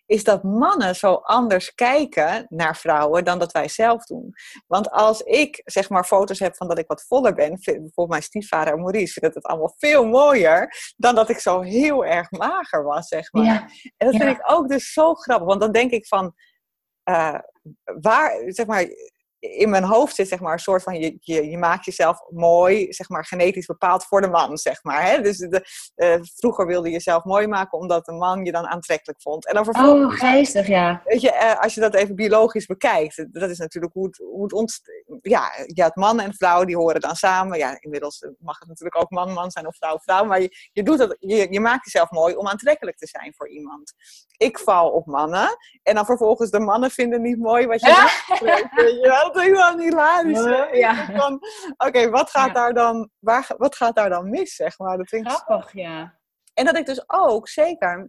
is 0.07 0.25
dat 0.25 0.43
mannen 0.43 0.95
zo 0.97 1.13
anders 1.15 1.75
kijken 1.75 2.47
naar 2.49 2.77
vrouwen 2.77 3.25
dan 3.25 3.39
dat 3.39 3.53
wij 3.53 3.69
zelf 3.69 4.05
doen. 4.05 4.33
Want 4.67 4.91
als 4.91 5.21
ik 5.21 5.61
zeg 5.65 5.89
maar 5.91 6.05
foto's 6.05 6.39
heb 6.39 6.57
van 6.57 6.69
dat 6.69 6.79
ik 6.79 6.87
wat 6.87 7.05
voller 7.09 7.35
ben, 7.35 7.59
bijvoorbeeld 7.65 8.09
mijn 8.09 8.23
stiefvader 8.23 8.79
Maurice 8.79 9.21
vindt 9.21 9.35
het 9.35 9.45
allemaal 9.45 9.75
veel 9.79 10.07
mooier 10.07 10.93
dan 10.97 11.15
dat 11.15 11.29
ik 11.29 11.39
zo 11.39 11.61
heel 11.61 12.05
erg 12.05 12.31
mager 12.31 12.83
was, 12.85 13.09
zeg 13.09 13.33
maar. 13.33 13.45
Ja, 13.45 13.61
En 13.97 14.07
dat 14.11 14.13
Ja. 14.13 14.19
vind 14.25 14.39
ik 14.39 14.51
ook 14.53 14.69
dus 14.69 14.93
zo 14.93 15.15
grappig. 15.15 15.47
Want 15.47 15.61
dan 15.61 15.73
denk 15.73 15.91
ik 15.91 16.07
van, 16.07 16.35
eh, 17.03 17.39
waar, 18.01 18.43
zeg 18.47 18.67
maar, 18.67 18.87
in 19.51 19.71
mijn 19.71 19.85
hoofd 19.85 20.15
zit 20.15 20.29
zeg 20.29 20.41
maar 20.41 20.53
een 20.53 20.59
soort 20.59 20.83
van, 20.83 21.01
je, 21.01 21.17
je, 21.21 21.51
je 21.51 21.59
maakt 21.59 21.85
jezelf 21.85 22.21
mooi, 22.31 22.93
zeg 22.93 23.09
maar 23.09 23.25
genetisch 23.25 23.67
bepaald 23.67 24.05
voor 24.05 24.21
de 24.21 24.29
man, 24.29 24.59
zeg 24.59 24.83
maar. 24.83 25.07
Hè? 25.07 25.21
Dus 25.21 25.39
de, 25.39 25.67
eh, 25.95 26.17
vroeger 26.23 26.67
wilde 26.67 26.87
je 26.87 26.93
jezelf 26.93 27.25
mooi 27.25 27.47
maken 27.47 27.79
omdat 27.79 28.09
een 28.09 28.19
man 28.19 28.45
je 28.45 28.53
dan 28.53 28.67
aantrekkelijk 28.67 29.23
vond. 29.23 29.47
En 29.47 29.55
dan 29.55 29.65
vervolgens, 29.65 30.23
Oh, 30.23 30.31
geestig, 30.31 30.67
ja. 30.67 31.03
weet 31.05 31.21
je, 31.21 31.33
eh, 31.33 31.61
als 31.61 31.75
je 31.75 31.81
dat 31.81 31.95
even 31.95 32.15
biologisch 32.15 32.67
bekijkt, 32.67 33.27
dat 33.33 33.51
is 33.51 33.59
natuurlijk 33.59 33.93
hoe 33.93 34.07
het, 34.07 34.17
hoe 34.17 34.43
het 34.43 34.53
ontstaat. 34.53 35.03
Ja, 35.23 35.53
je 35.67 35.83
had 35.83 35.97
man 35.97 36.21
en 36.21 36.35
vrouw, 36.35 36.65
die 36.65 36.77
horen 36.77 37.01
dan 37.01 37.15
samen. 37.15 37.59
Ja, 37.59 37.77
inmiddels 37.81 38.27
mag 38.39 38.59
het 38.59 38.69
natuurlijk 38.69 39.03
ook 39.03 39.11
man-man 39.11 39.51
zijn 39.51 39.67
of 39.67 39.77
vrouw-vrouw, 39.77 40.25
maar 40.25 40.41
je, 40.41 40.57
je, 40.73 40.83
doet 40.83 40.99
dat, 40.99 41.17
je, 41.19 41.47
je 41.51 41.61
maakt 41.61 41.85
jezelf 41.85 42.11
mooi 42.11 42.35
om 42.35 42.49
aantrekkelijk 42.49 42.97
te 42.97 43.07
zijn 43.07 43.33
voor 43.37 43.49
iemand. 43.49 43.93
Ik 44.37 44.59
val 44.59 44.91
op 44.91 45.07
mannen 45.07 45.57
en 45.83 45.95
dan 45.95 46.05
vervolgens 46.05 46.51
de 46.51 46.61
mannen 46.61 46.91
vinden 46.91 47.23
niet 47.23 47.39
mooi 47.39 47.67
wat 47.67 47.81
je 47.81 47.87
Ja. 47.87 48.09
zegt. 48.37 49.34
Dat 49.35 49.55
dan 49.55 49.81
hilarisch. 49.81 50.45
Eh, 50.45 50.79
ja. 50.81 51.09
Oké, 51.77 52.11
wat 52.11 52.31
gaat 52.31 52.47
Ja. 52.47 52.53
daar 52.53 52.75
dan, 52.75 53.11
waar, 53.19 53.51
wat 53.57 53.77
gaat 53.77 53.97
daar 53.97 54.11
dan 54.11 54.31
mis, 54.31 54.55
zeg 54.55 54.79
maar? 54.79 54.97
Dat 54.97 55.09
vind 55.09 55.27
ik 55.27 55.33
Grappig, 55.33 55.73
ja. 55.73 56.19
en 56.55 56.65
dat 56.65 56.77
ik 56.77 56.87
dus 56.87 57.05
ook, 57.07 57.49
zeker 57.49 58.09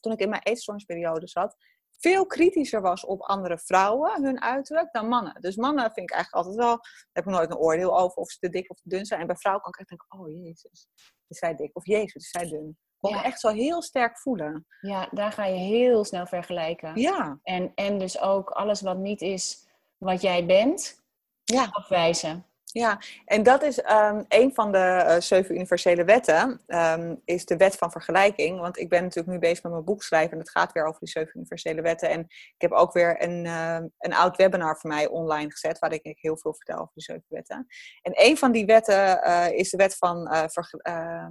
toen 0.00 0.12
ik 0.12 0.18
in 0.20 0.28
mijn 0.28 0.42
eetstoornisperiode 0.42 1.28
zat, 1.28 1.56
veel 1.98 2.26
kritischer 2.26 2.80
was 2.80 3.04
op 3.04 3.20
andere 3.20 3.58
vrouwen, 3.58 4.22
hun 4.24 4.40
uiterlijk, 4.42 4.92
dan 4.92 5.08
mannen. 5.08 5.40
Dus 5.40 5.56
mannen 5.56 5.84
vind 5.92 6.10
ik 6.10 6.16
eigenlijk 6.16 6.46
altijd 6.46 6.64
wel, 6.64 6.76
daar 6.76 7.08
heb 7.12 7.24
ik 7.26 7.30
nooit 7.32 7.50
een 7.50 7.56
oordeel 7.56 7.98
over 7.98 8.16
of 8.16 8.30
ze 8.30 8.38
te 8.38 8.48
dik 8.48 8.70
of 8.70 8.76
te 8.76 8.88
dun 8.88 9.04
zijn. 9.06 9.20
En 9.20 9.26
bij 9.26 9.36
vrouwen 9.36 9.62
kan 9.64 9.72
ik 9.72 9.78
echt 9.78 9.88
denken, 9.88 10.18
oh 10.18 10.44
jezus, 10.44 10.88
is 11.26 11.38
zij 11.38 11.54
dik? 11.54 11.76
Of 11.76 11.86
jezus, 11.86 12.14
is 12.14 12.30
zij 12.30 12.48
dun? 12.48 12.78
Kon 12.98 13.10
ik 13.10 13.16
Ja. 13.16 13.22
echt 13.24 13.40
zo 13.40 13.48
heel 13.48 13.82
sterk 13.82 14.18
voelen. 14.18 14.66
Ja, 14.80 15.08
daar 15.10 15.32
ga 15.32 15.44
je 15.44 15.58
heel 15.58 16.04
snel 16.04 16.26
vergelijken. 16.26 17.00
Ja, 17.00 17.38
En, 17.42 17.72
en 17.74 17.98
dus 17.98 18.20
ook 18.20 18.50
alles 18.50 18.80
wat 18.80 18.98
niet 18.98 19.20
is 19.20 19.68
wat 20.00 20.20
jij 20.20 20.46
bent, 20.46 21.02
ja. 21.44 21.68
afwijzen. 21.70 22.44
Ja, 22.72 23.00
en 23.24 23.42
dat 23.42 23.62
is 23.62 23.80
ehm, 23.80 24.22
een 24.28 24.54
van 24.54 24.72
de 24.72 24.78
eh, 24.78 25.20
zeven 25.20 25.54
universele 25.54 26.04
wetten, 26.04 26.60
ehm, 26.66 27.14
is 27.24 27.44
de 27.44 27.56
wet 27.56 27.76
van 27.76 27.90
vergelijking. 27.90 28.60
Want 28.60 28.78
ik 28.78 28.88
ben 28.88 29.02
natuurlijk 29.02 29.28
nu 29.28 29.38
bezig 29.38 29.62
met 29.62 29.72
mijn 29.72 29.84
boek 29.84 30.02
schrijven 30.02 30.32
en 30.32 30.38
het 30.38 30.50
gaat 30.50 30.72
weer 30.72 30.86
over 30.86 31.00
die 31.00 31.08
zeven 31.08 31.36
universele 31.36 31.82
wetten. 31.82 32.10
En 32.10 32.20
ik 32.28 32.54
heb 32.58 32.72
ook 32.72 32.92
weer 32.92 33.22
een, 33.22 33.46
ehm, 33.46 33.86
een 33.98 34.14
oud 34.14 34.36
webinar 34.36 34.78
voor 34.78 34.90
mij 34.90 35.08
online 35.08 35.50
gezet, 35.50 35.78
waarin 35.78 36.00
ik 36.02 36.18
heel 36.20 36.38
veel 36.38 36.54
vertel 36.54 36.78
over 36.78 36.92
die 36.94 37.02
zeven 37.02 37.24
wetten. 37.28 37.66
En 38.02 38.12
een 38.14 38.36
van 38.36 38.52
die 38.52 38.66
wetten 38.66 39.22
eh, 39.22 39.52
is 39.52 39.70
de 39.70 39.76
wet 39.76 39.96
van 39.96 40.26
eh, 40.26 41.26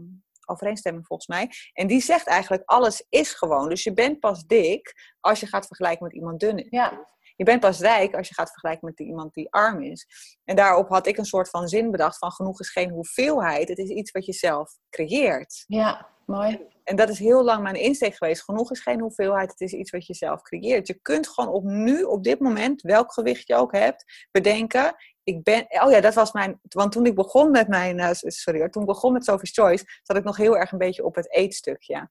overeenstemming 0.46 1.08
volgens 1.08 1.28
mij. 1.28 1.52
En 1.74 1.88
die 1.88 2.02
zegt 2.02 2.28
eigenlijk, 2.28 2.64
alles 2.66 3.06
is 3.10 3.34
gewoon. 3.34 3.70
Dus 3.70 3.84
je 3.84 3.94
bent 3.94 4.20
pas 4.20 4.46
dik 4.46 5.14
als 5.20 5.40
je 5.40 5.48
gaat 5.48 5.68
vergelijken 5.68 6.04
met 6.04 6.16
iemand 6.16 6.40
dun. 6.40 6.68
Ja. 6.70 7.06
Je 7.40 7.46
bent 7.46 7.60
pas 7.60 7.80
rijk 7.80 8.16
als 8.16 8.28
je 8.28 8.34
gaat 8.34 8.50
vergelijken 8.50 8.86
met 8.88 9.00
iemand 9.00 9.34
die 9.34 9.48
arm 9.52 9.82
is. 9.82 10.08
En 10.46 10.56
daarop 10.56 10.90
had 10.90 11.08
ik 11.08 11.18
een 11.18 11.26
soort 11.26 11.50
van 11.50 11.68
zin 11.68 11.92
bedacht 11.92 12.18
van 12.18 12.32
genoeg 12.32 12.60
is 12.60 12.70
geen 12.70 12.90
hoeveelheid. 12.90 13.70
Het 13.70 13.78
is 13.78 13.90
iets 13.90 14.12
wat 14.12 14.26
je 14.26 14.34
zelf 14.34 14.72
creëert. 14.90 15.64
Ja, 15.68 16.08
mooi. 16.26 16.62
En 16.84 16.96
dat 16.96 17.10
is 17.10 17.20
heel 17.20 17.44
lang 17.44 17.64
mijn 17.64 17.76
insteek 17.76 18.16
geweest. 18.16 18.44
Genoeg 18.44 18.72
is 18.72 18.80
geen 18.80 19.00
hoeveelheid, 19.00 19.50
het 19.52 19.62
is 19.62 19.72
iets 19.74 19.92
wat 19.92 20.06
je 20.06 20.14
zelf 20.14 20.42
creëert. 20.42 20.88
Je 20.88 21.00
kunt 21.02 21.28
gewoon 21.28 21.50
op 21.54 21.64
nu, 21.64 22.04
op 22.04 22.24
dit 22.24 22.40
moment, 22.40 22.82
welk 22.82 23.14
gewicht 23.14 23.48
je 23.48 23.56
ook 23.56 23.72
hebt, 23.76 24.28
bedenken. 24.32 24.96
Ik 25.24 25.44
ben, 25.44 25.66
oh 25.70 25.92
ja, 25.92 26.02
dat 26.02 26.14
was 26.14 26.32
mijn. 26.32 26.60
Want 26.70 26.92
toen 26.92 27.06
ik 27.06 27.16
begon 27.16 27.52
met 27.52 27.68
mijn. 27.68 28.00
eh, 28.00 28.10
sorry 28.14 28.70
toen 28.70 28.82
ik 28.82 28.88
begon 28.88 29.14
met 29.14 29.24
Sophie's 29.26 29.54
Choice, 29.54 29.86
zat 30.04 30.18
ik 30.18 30.24
nog 30.24 30.38
heel 30.38 30.58
erg 30.58 30.72
een 30.72 30.78
beetje 30.78 31.06
op 31.06 31.16
het 31.16 31.32
eetstukje. 31.34 32.10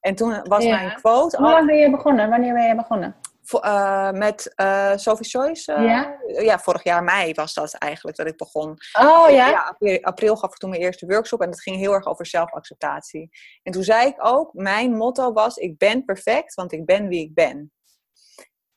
En 0.00 0.14
toen 0.14 0.42
was 0.42 0.64
Ja. 0.64 0.76
mijn 0.76 0.94
quote. 0.94 1.36
Hoe 1.36 1.50
lang 1.50 1.66
ben 1.66 1.76
je 1.76 1.90
begonnen? 1.90 2.28
Wanneer 2.30 2.54
ben 2.54 2.68
je 2.68 2.74
begonnen? 2.74 3.16
Eh, 3.60 4.10
met 4.10 4.52
eh 4.54 4.96
Sophie's 4.96 5.30
Choice. 5.30 5.72
eh, 5.72 5.84
Ja? 5.84 6.18
ja, 6.26 6.58
vorig 6.58 6.84
jaar 6.84 7.04
mei 7.04 7.34
was 7.34 7.54
dat 7.54 7.74
eigenlijk 7.74 8.16
dat 8.16 8.26
ik 8.26 8.36
begon. 8.36 8.76
Oh 9.00 9.30
ja? 9.30 9.62
april, 9.62 10.00
april 10.00 10.36
gaf 10.36 10.50
ik 10.50 10.56
toen 10.56 10.70
mijn 10.70 10.82
eerste 10.82 11.06
workshop 11.06 11.40
en 11.40 11.50
dat 11.50 11.62
ging 11.62 11.76
heel 11.76 11.92
erg 11.92 12.06
over 12.06 12.26
zelfacceptatie. 12.26 13.28
En 13.62 13.72
toen 13.72 13.82
zei 13.82 14.06
ik 14.06 14.14
ook, 14.18 14.52
mijn 14.52 14.92
motto 14.96 15.32
was, 15.32 15.56
ik 15.56 15.78
ben 15.78 16.04
perfect, 16.04 16.54
want 16.54 16.72
ik 16.72 16.84
ben 16.86 17.08
wie 17.08 17.20
ik 17.24 17.34
ben. 17.34 17.72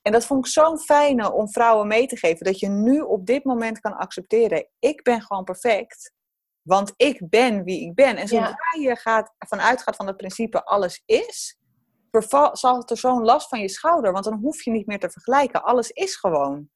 En 0.02 0.12
dat 0.12 0.26
vond 0.26 0.46
ik 0.46 0.52
zo'n 0.52 0.80
fijne 0.80 1.32
om 1.34 1.50
vrouwen 1.52 1.88
mee 1.88 2.08
te 2.08 2.18
geven, 2.18 2.46
dat 2.46 2.60
je 2.60 2.70
nu 2.70 3.00
op 3.00 3.26
dit 3.26 3.44
moment 3.44 3.80
kan 3.80 3.98
accepteren, 3.98 4.68
ik 4.80 5.04
ben 5.04 5.22
gewoon 5.22 5.44
perfect, 5.44 6.12
want 6.62 6.94
ik 6.96 7.30
ben 7.30 7.64
wie 7.64 7.82
ik 7.82 7.96
ben. 7.96 8.18
En 8.18 8.28
zodra 8.28 8.80
je 8.80 8.96
gaat, 8.96 9.34
vanuit 9.38 9.82
gaat 9.82 9.96
van 9.96 10.08
het 10.08 10.18
principe 10.18 10.64
alles 10.66 11.02
is, 11.06 11.58
zal 12.54 12.78
het 12.78 12.90
er 12.90 12.98
zo'n 12.98 13.24
last 13.24 13.48
van 13.48 13.60
je 13.60 13.70
schouder, 13.70 14.12
want 14.12 14.24
dan 14.26 14.40
hoef 14.42 14.64
je 14.64 14.72
niet 14.72 14.88
meer 14.88 15.00
te 15.00 15.10
vergelijken. 15.10 15.64
Alles 15.64 15.90
is 15.90 16.16
gewoon. 16.16 16.70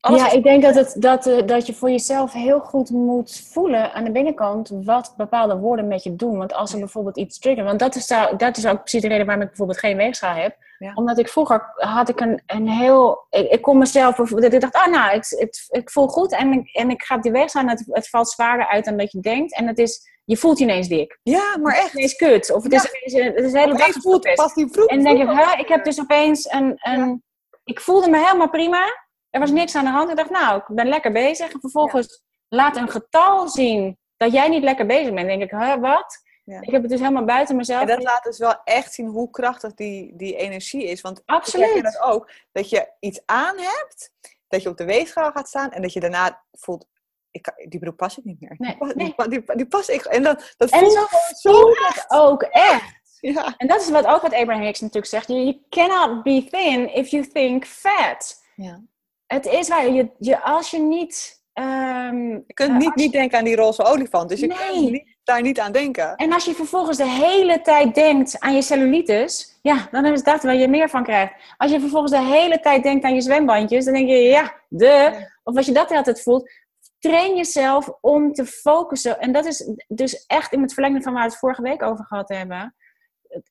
Alles 0.00 0.20
ja, 0.20 0.26
is 0.26 0.32
ik 0.32 0.42
denk 0.42 0.62
dat, 0.62 0.74
het, 0.74 0.94
dat, 0.98 1.26
eh, 1.26 1.46
dat 1.46 1.66
je 1.66 1.74
voor 1.74 1.90
jezelf 1.90 2.32
heel 2.32 2.60
goed 2.60 2.90
moet 2.90 3.40
voelen 3.52 3.92
aan 3.92 4.04
de 4.04 4.10
binnenkant 4.12 4.70
wat 4.84 5.14
bepaalde 5.16 5.56
woorden 5.56 5.88
met 5.88 6.02
je 6.02 6.16
doen. 6.16 6.38
Want 6.38 6.52
als 6.52 6.72
er 6.72 6.78
bijvoorbeeld 6.78 7.16
iets 7.16 7.38
triggert, 7.38 7.66
want 7.66 7.78
dat 7.78 7.94
is, 7.94 8.06
dat 8.36 8.56
is 8.56 8.66
ook 8.66 8.78
precies 8.80 9.02
de 9.02 9.08
reden 9.08 9.26
waarom 9.26 9.42
ik 9.42 9.48
bijvoorbeeld 9.48 9.78
geen 9.78 9.96
weegschaal 9.96 10.34
heb. 10.34 10.56
Ja. 10.78 10.92
Omdat 10.94 11.18
ik 11.18 11.28
vroeger 11.28 11.72
had 11.74 12.08
ik 12.08 12.20
een, 12.20 12.42
een 12.46 12.68
heel, 12.68 13.26
ik, 13.30 13.50
ik 13.50 13.62
kon 13.62 13.78
mezelf, 13.78 14.16
bijvoorbeeld- 14.16 14.52
ik 14.52 14.60
dacht, 14.60 14.74
ah 14.74 14.92
nou, 14.92 15.14
ik, 15.14 15.30
ik, 15.30 15.66
ik 15.68 15.90
voel 15.90 16.08
goed 16.08 16.32
en 16.32 16.52
ik, 16.52 16.74
en 16.74 16.90
ik 16.90 17.02
ga 17.02 17.14
op 17.14 17.22
die 17.22 17.32
weegschaal 17.32 17.62
en 17.62 17.68
het, 17.68 17.84
het 17.86 18.08
valt 18.08 18.30
zwaarder 18.30 18.66
uit 18.68 18.84
dan 18.84 18.96
dat 18.96 19.12
je 19.12 19.20
denkt. 19.20 19.54
En 19.54 19.66
het 19.66 19.78
is, 19.78 20.17
je 20.28 20.36
voelt 20.36 20.58
je 20.58 20.64
ineens 20.64 20.88
dik. 20.88 21.18
Ja, 21.22 21.56
maar 21.62 21.72
Het 21.72 21.80
is 21.80 21.84
echt. 21.86 21.94
ineens 21.94 22.16
kut. 22.16 22.52
Of 22.52 22.62
het 22.62 22.72
is, 22.72 22.84
ineens- 22.84 23.34
het 23.34 23.44
is 23.44 23.52
de 23.52 23.58
hele 23.58 23.76
dag 23.76 23.92
voelt 23.92 24.22
best. 24.22 24.36
pas 24.36 24.54
die 24.54 24.68
vroeg. 24.70 24.86
En 24.86 25.02
dan 25.04 25.16
denk 25.16 25.30
ik, 25.30 25.58
ik 25.60 25.68
heb 25.68 25.84
dus 25.84 26.00
opeens 26.00 26.50
een, 26.52 26.74
een... 26.76 27.22
Ik 27.64 27.80
voelde 27.80 28.10
me 28.10 28.18
helemaal 28.24 28.50
prima. 28.50 29.06
Er 29.30 29.40
was 29.40 29.50
niks 29.50 29.74
aan 29.74 29.84
de 29.84 29.90
hand. 29.90 30.10
Ik 30.10 30.16
dacht, 30.16 30.30
nou, 30.30 30.56
ik 30.58 30.64
ben 30.66 30.86
lekker 30.86 31.12
bezig. 31.12 31.52
En 31.52 31.60
vervolgens 31.60 32.22
laat 32.48 32.76
een 32.76 32.88
getal 32.88 33.48
zien 33.48 33.98
dat 34.16 34.32
jij 34.32 34.48
niet 34.48 34.62
lekker 34.62 34.86
bezig 34.86 35.14
bent. 35.14 35.28
Dan 35.28 35.38
denk 35.38 35.42
ik, 35.42 35.80
wat? 35.80 36.26
Ja. 36.44 36.60
Ik 36.60 36.70
heb 36.70 36.82
het 36.82 36.90
dus 36.90 37.00
helemaal 37.00 37.24
buiten 37.24 37.56
mezelf. 37.56 37.80
En 37.80 37.86
dat 37.86 38.02
laat 38.02 38.24
dus 38.24 38.38
wel 38.38 38.60
echt 38.64 38.92
zien 38.94 39.06
hoe 39.06 39.30
krachtig 39.30 39.74
die, 39.74 40.16
die 40.16 40.36
energie 40.36 40.84
is. 40.84 41.00
Want 41.00 41.18
ik 41.18 41.22
Absoluut. 41.26 41.66
herken 41.66 41.84
het 41.84 42.00
ook, 42.00 42.30
dat 42.52 42.70
je 42.70 42.92
iets 43.00 43.20
aan 43.26 43.58
hebt, 43.58 44.12
dat 44.48 44.62
je 44.62 44.68
op 44.68 44.76
de 44.76 44.84
weegschaal 44.84 45.30
gaat 45.30 45.48
staan 45.48 45.70
en 45.70 45.82
dat 45.82 45.92
je 45.92 46.00
daarna 46.00 46.44
voelt, 46.52 46.86
ik, 47.30 47.52
die 47.68 47.80
broek 47.80 47.96
pas 47.96 48.18
ik 48.18 48.24
niet 48.24 48.40
meer. 48.40 48.54
Nee, 48.58 48.76
die, 48.78 48.86
nee. 48.94 49.04
die, 49.06 49.14
pa- 49.14 49.26
die, 49.26 49.42
die 49.56 49.66
pas 49.66 49.88
ik. 49.88 50.04
En 50.04 50.22
dat, 50.22 50.54
dat 50.56 50.70
En 50.70 50.78
voelt 50.78 51.08
zo 51.32 51.72
ook 52.08 52.42
echt. 52.42 52.96
Ja. 53.20 53.54
En 53.56 53.66
dat 53.66 53.80
is 53.80 53.90
wat 53.90 54.06
ook 54.06 54.22
wat 54.22 54.34
Abraham 54.34 54.62
Hicks 54.64 54.80
natuurlijk 54.80 55.06
zegt. 55.12 55.28
You, 55.28 55.60
cannot 55.70 56.22
be 56.22 56.46
thin 56.50 56.94
if 56.94 57.08
you 57.08 57.26
think 57.28 57.64
fat. 57.66 58.42
Ja. 58.56 58.80
Het 59.26 59.46
is 59.46 59.68
waar. 59.68 59.90
Je, 59.92 60.10
je, 60.18 60.42
als 60.42 60.70
je 60.70 60.78
niet... 60.78 61.42
ehm, 61.52 62.28
Je 62.28 62.54
kunt 62.54 62.70
Eh, 62.70 62.76
niet, 62.76 62.94
niet 62.94 63.12
denken 63.12 63.38
aan 63.38 63.44
die 63.44 63.56
roze 63.56 63.84
olifant, 63.84 64.28
dus 64.28 64.40
je 64.40 64.46
Nee. 64.46 64.56
kunt 64.56 64.90
niet, 64.90 65.16
daar 65.24 65.42
niet 65.42 65.60
aan 65.60 65.72
denken. 65.72 66.14
En 66.16 66.32
als 66.32 66.44
je 66.44 66.54
vervolgens 66.54 66.96
de 66.96 67.08
hele 67.08 67.60
tijd 67.60 67.94
denkt 67.94 68.40
aan 68.40 68.54
je 68.54 68.62
cellulitis, 68.62 69.58
ja, 69.62 69.88
dan 69.90 70.04
is 70.06 70.22
dat 70.22 70.42
waar 70.42 70.54
je 70.56 70.68
meer 70.68 70.88
van 70.88 71.02
krijgt. 71.02 71.32
Als 71.56 71.70
je 71.70 71.80
vervolgens 71.80 72.12
de 72.12 72.22
hele 72.22 72.60
tijd 72.60 72.82
denkt 72.82 73.04
aan 73.04 73.14
je 73.14 73.20
zwembandjes, 73.20 73.84
dan 73.84 73.94
denk 73.94 74.08
je, 74.08 74.16
ja, 74.16 74.54
de. 74.68 74.86
Ja. 74.86 75.36
Of 75.42 75.56
als 75.56 75.66
je 75.66 75.72
dat 75.72 75.90
altijd 75.90 76.22
voelt, 76.22 76.50
train 76.98 77.36
jezelf 77.36 77.88
om 78.00 78.32
te 78.32 78.46
focussen. 78.46 79.18
En 79.18 79.32
dat 79.32 79.44
is 79.44 79.70
dus 79.88 80.26
echt 80.26 80.52
in 80.52 80.62
het 80.62 80.72
verlengde 80.72 81.02
van 81.02 81.12
waar 81.12 81.22
we 81.24 81.28
het 81.30 81.38
vorige 81.38 81.62
week 81.62 81.82
over 81.82 82.04
gehad 82.04 82.28
hebben. 82.28 82.74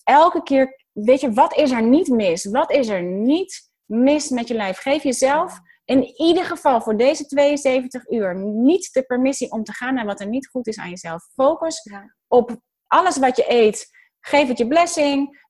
Elke 0.03 0.43
keer, 0.43 0.83
weet 0.91 1.21
je, 1.21 1.33
wat 1.33 1.55
is 1.57 1.71
er 1.71 1.83
niet 1.83 2.07
mis? 2.07 2.45
Wat 2.45 2.71
is 2.71 2.87
er 2.87 3.03
niet 3.03 3.69
mis 3.85 4.29
met 4.29 4.47
je 4.47 4.53
lijf? 4.53 4.77
Geef 4.77 5.03
jezelf 5.03 5.59
in 5.85 6.03
ieder 6.03 6.45
geval 6.45 6.81
voor 6.81 6.97
deze 6.97 7.25
72 7.25 8.09
uur 8.09 8.35
niet 8.35 8.89
de 8.93 9.03
permissie 9.03 9.51
om 9.51 9.63
te 9.63 9.73
gaan 9.73 9.93
naar 9.93 10.05
wat 10.05 10.19
er 10.19 10.27
niet 10.27 10.47
goed 10.47 10.67
is 10.67 10.77
aan 10.77 10.89
jezelf. 10.89 11.23
Focus 11.33 11.81
Ja. 11.83 12.15
op 12.27 12.57
alles 12.87 13.17
wat 13.17 13.37
je 13.37 13.45
eet. 13.47 13.87
Geef 14.19 14.47
het 14.47 14.57
je 14.57 14.67
blessing. 14.67 15.45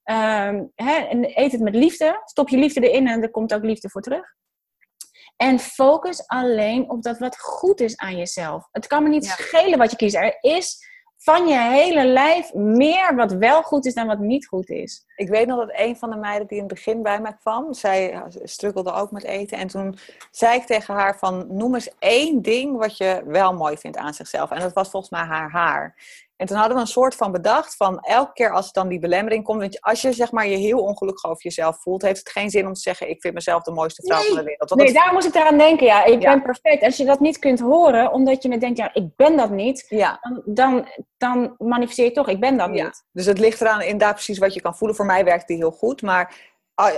hè, 0.75 0.93
en 0.93 1.39
eet 1.39 1.51
het 1.51 1.61
met 1.61 1.75
liefde. 1.75 2.21
Stop 2.25 2.49
je 2.49 2.57
liefde 2.57 2.89
erin 2.89 3.07
en 3.07 3.21
er 3.21 3.31
komt 3.31 3.53
ook 3.53 3.63
liefde 3.63 3.89
voor 3.89 4.01
terug. 4.01 4.35
En 5.37 5.59
focus 5.59 6.27
alleen 6.27 6.89
op 6.89 7.01
dat 7.03 7.17
wat 7.17 7.39
goed 7.39 7.79
is 7.81 7.97
aan 7.97 8.17
jezelf. 8.17 8.67
Het 8.71 8.87
kan 8.87 9.03
me 9.03 9.09
niet 9.09 9.25
Ja. 9.25 9.31
schelen 9.31 9.77
wat 9.77 9.91
je 9.91 9.97
kiest. 9.97 10.15
Er 10.15 10.37
is 10.41 10.85
van 11.17 11.47
je 11.47 11.59
hele 11.59 12.05
lijf 12.05 12.53
meer 12.53 13.15
wat 13.15 13.31
wel 13.31 13.61
goed 13.63 13.85
is 13.85 13.93
dan 13.93 14.07
wat 14.07 14.19
niet 14.19 14.47
goed 14.47 14.69
is. 14.69 15.05
Ik 15.15 15.29
weet 15.29 15.47
nog 15.47 15.59
dat 15.59 15.79
een 15.79 15.97
van 15.97 16.09
de 16.09 16.15
meiden 16.15 16.47
die 16.47 16.57
in 16.57 16.63
het 16.63 16.73
begin 16.73 17.01
bij 17.03 17.21
mij 17.21 17.35
kwam, 17.39 17.73
zij 17.73 18.23
struggelde 18.43 18.91
ook 18.91 19.11
met 19.11 19.23
eten. 19.23 19.57
En 19.57 19.67
toen 19.67 19.97
zei 20.31 20.55
ik 20.59 20.65
tegen 20.65 20.93
haar 20.93 21.17
van, 21.17 21.45
noem 21.49 21.73
eens 21.75 21.89
één 21.99 22.41
ding 22.41 22.77
wat 22.77 22.97
je 22.97 23.21
wel 23.25 23.53
mooi 23.53 23.77
vindt 23.77 23.97
aan 23.97 24.13
zichzelf. 24.13 24.51
En 24.51 24.59
dat 24.59 24.73
was 24.73 24.89
volgens 24.89 25.11
mij 25.11 25.23
haar 25.23 25.51
haar. 25.51 25.95
En 26.37 26.47
toen 26.47 26.57
hadden 26.57 26.75
we 26.75 26.81
een 26.81 26.87
soort 26.87 27.15
van 27.15 27.31
bedacht 27.31 27.75
van, 27.75 27.99
elke 27.99 28.33
keer 28.33 28.51
als 28.51 28.71
dan 28.71 28.87
die 28.87 28.99
belemmering 28.99 29.43
komt, 29.43 29.59
want 29.61 29.81
als 29.81 30.01
je 30.01 30.13
zeg 30.13 30.31
maar 30.31 30.47
je 30.47 30.55
heel 30.57 30.79
ongelukkig 30.79 31.25
over 31.29 31.43
jezelf 31.43 31.81
voelt, 31.81 32.01
heeft 32.01 32.17
het 32.19 32.29
geen 32.29 32.49
zin 32.49 32.67
om 32.67 32.73
te 32.73 32.79
zeggen, 32.79 33.09
ik 33.09 33.21
vind 33.21 33.33
mezelf 33.33 33.63
de 33.63 33.71
mooiste 33.71 34.01
vrouw 34.05 34.17
Nee. 34.19 34.27
van 34.27 34.37
de 34.37 34.43
wereld. 34.43 34.69
Want 34.69 34.81
Nee, 34.81 34.93
daar 34.93 35.13
moest 35.13 35.27
ik 35.27 35.35
eraan 35.35 35.57
denken. 35.57 35.85
Ja, 35.85 36.03
ik 36.05 36.21
Ja. 36.21 36.31
ben 36.33 36.41
perfect. 36.41 36.83
Als 36.83 36.97
je 36.97 37.05
dat 37.05 37.19
niet 37.19 37.39
kunt 37.39 37.59
horen, 37.59 38.11
omdat 38.11 38.43
je 38.43 38.57
denkt, 38.57 38.77
ja, 38.77 38.93
ik 38.93 39.15
ben 39.15 39.37
dat 39.37 39.49
niet. 39.49 39.85
ja. 39.89 40.19
Dan, 40.21 40.41
dan, 40.45 40.87
dan 41.17 41.55
manifesteer 41.57 42.05
je 42.05 42.11
toch, 42.11 42.27
ik 42.27 42.39
ben 42.39 42.57
dat 42.57 42.75
Ja. 42.75 42.83
niet. 42.85 43.03
Dus 43.11 43.25
het 43.25 43.39
ligt 43.39 43.61
eraan 43.61 43.81
inderdaad 43.81 44.13
precies 44.13 44.37
wat 44.37 44.53
je 44.53 44.61
kan 44.61 44.75
voelen. 44.77 44.95
Voor 44.97 45.05
mij 45.05 45.23
werkt 45.23 45.47
die 45.47 45.57
heel 45.57 45.71
goed, 45.71 46.01
maar 46.01 46.35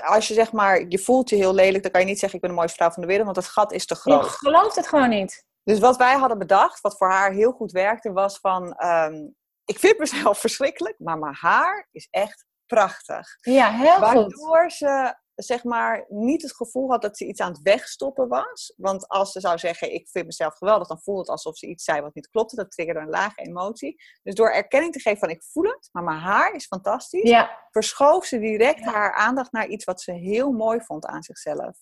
als 0.05 0.27
je 0.27 0.33
zeg 0.33 0.51
maar, 0.51 0.85
je 0.87 0.99
voelt 0.99 1.29
je 1.29 1.35
heel 1.35 1.53
lelijk, 1.53 1.83
dan 1.83 1.91
kan 1.91 2.01
je 2.01 2.07
niet 2.07 2.19
zeggen 2.19 2.35
ik 2.39 2.41
ben 2.45 2.53
de 2.53 2.59
mooiste 2.59 2.77
vrouw 2.77 2.91
van 2.91 3.01
de 3.01 3.07
wereld, 3.07 3.25
want 3.25 3.37
het 3.37 3.47
gat 3.47 3.71
is 3.71 3.85
te 3.85 3.93
Je 3.93 3.99
groot. 3.99 4.25
gelooft 4.25 4.75
het 4.75 4.87
gewoon 4.87 5.09
niet. 5.09 5.47
Dus 5.69 5.79
wat 5.79 5.97
wij 5.97 6.15
hadden 6.15 6.37
bedacht, 6.37 6.81
wat 6.81 6.97
voor 6.97 7.09
haar 7.09 7.31
heel 7.31 7.51
goed 7.51 7.71
werkte, 7.71 8.11
was 8.11 8.39
van, 8.39 8.73
ehm, 8.73 9.29
ik 9.65 9.79
vind 9.79 9.97
mezelf 9.97 10.39
verschrikkelijk, 10.45 10.99
maar 10.99 11.17
mijn 11.17 11.35
haar 11.39 11.87
is 11.91 12.07
echt 12.09 12.45
prachtig. 12.65 13.27
Ja, 13.41 13.71
heel 13.71 13.91
goed. 13.91 13.99
Waardoor 13.99 14.71
ze 14.71 15.15
zeg 15.35 15.63
maar 15.63 16.05
niet 16.07 16.41
het 16.41 16.55
gevoel 16.55 16.89
had 16.89 17.01
dat 17.01 17.17
ze 17.17 17.25
iets 17.25 17.39
aan 17.39 17.51
het 17.51 17.61
wegstoppen 17.61 18.27
was. 18.27 18.73
Want 18.77 19.07
als 19.07 19.31
ze 19.31 19.39
zou 19.39 19.57
zeggen, 19.57 19.93
ik 19.93 20.09
vind 20.09 20.25
mezelf 20.25 20.57
geweldig, 20.57 20.87
dan 20.87 21.01
voelt 21.01 21.19
het 21.19 21.29
alsof 21.29 21.57
ze 21.57 21.67
iets 21.67 21.83
zei 21.83 22.01
wat 22.01 22.15
niet 22.15 22.29
klopte. 22.29 22.55
Dat 22.55 22.71
triggerde 22.71 22.99
een 22.99 23.09
lage 23.09 23.41
emotie. 23.41 24.03
Dus 24.23 24.35
door 24.35 24.51
erkenning 24.51 24.93
te 24.93 24.99
geven 24.99 25.19
van 25.19 25.29
ik 25.29 25.43
voel 25.43 25.63
het, 25.63 25.89
maar 25.91 26.03
mijn 26.03 26.19
haar 26.19 26.53
is 26.53 26.65
fantastisch. 26.65 27.29
Ja, 27.29 27.67
Verschoof 27.71 28.25
ze 28.25 28.39
direct 28.39 28.83
haar 28.83 29.13
aandacht 29.13 29.51
naar 29.51 29.67
iets 29.67 29.85
wat 29.85 30.01
ze 30.01 30.11
heel 30.11 30.51
mooi 30.51 30.81
vond 30.81 31.05
aan 31.05 31.23
zichzelf. 31.23 31.77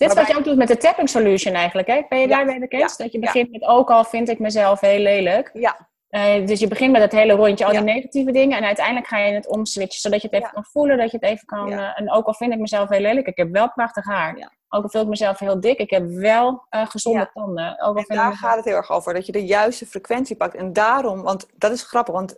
Dit 0.00 0.08
is 0.08 0.14
wat 0.14 0.26
je 0.26 0.36
ook 0.36 0.44
doet 0.44 0.56
met 0.56 0.68
de 0.68 0.76
tapping 0.76 1.08
solution 1.08 1.54
eigenlijk. 1.54 1.88
Hè? 1.88 2.02
Ben 2.08 2.20
je 2.20 2.28
daarbij 2.28 2.58
bekend? 2.58 2.98
Dat 2.98 3.12
je 3.12 3.18
begint 3.18 3.50
met 3.50 3.64
ook 3.66 3.90
al 3.90 4.04
vind 4.04 4.28
ik 4.28 4.38
mezelf 4.38 4.80
heel 4.80 4.98
lelijk. 4.98 5.50
Ja, 5.52 5.88
Eh, 6.10 6.46
dus 6.46 6.60
je 6.60 6.68
begint 6.68 6.92
met 6.92 7.02
het 7.02 7.12
hele 7.12 7.32
rondje, 7.32 7.64
al 7.64 7.72
Ja. 7.72 7.80
die 7.82 7.92
negatieve 7.94 8.32
dingen. 8.32 8.58
En 8.58 8.64
uiteindelijk 8.64 9.06
ga 9.06 9.18
je 9.18 9.32
het 9.34 9.46
omswitchen, 9.48 10.00
zodat 10.00 10.20
je 10.22 10.26
het 10.26 10.36
even 10.36 10.46
Ja. 10.48 10.52
kan 10.54 10.64
voelen. 10.64 10.98
Dat 10.98 11.10
je 11.10 11.16
het 11.20 11.26
even 11.26 11.46
kan... 11.46 11.68
Ja. 11.68 11.78
eh, 11.94 12.00
en 12.00 12.12
ook 12.12 12.26
al 12.26 12.34
vind 12.34 12.52
ik 12.52 12.58
mezelf 12.58 12.88
heel 12.88 13.00
lelijk, 13.00 13.26
ik 13.26 13.36
heb 13.36 13.50
wel 13.52 13.70
prachtig 13.72 14.04
haar. 14.04 14.58
Ook 14.72 14.82
al 14.82 14.88
vind 14.88 15.02
ik 15.04 15.08
mezelf 15.08 15.38
heel 15.38 15.60
dik, 15.60 15.78
ik 15.78 15.90
heb 15.90 16.08
wel 16.08 16.66
eh, 16.68 16.86
gezonde 16.86 17.30
tanden. 17.34 17.72
Ook 17.80 17.96
al 17.96 18.04
En 18.06 18.16
daar 18.16 18.28
mezelf- 18.28 18.38
gaat 18.38 18.56
het 18.56 18.64
heel 18.64 18.74
erg 18.74 18.90
over, 18.90 19.14
dat 19.14 19.26
je 19.26 19.32
de 19.32 19.44
juiste 19.46 19.86
frequentie 19.86 20.36
pakt. 20.36 20.54
En 20.54 20.72
daarom, 20.72 21.22
want 21.22 21.46
dat 21.56 21.70
is 21.72 21.82
grappig, 21.82 22.14
want 22.14 22.34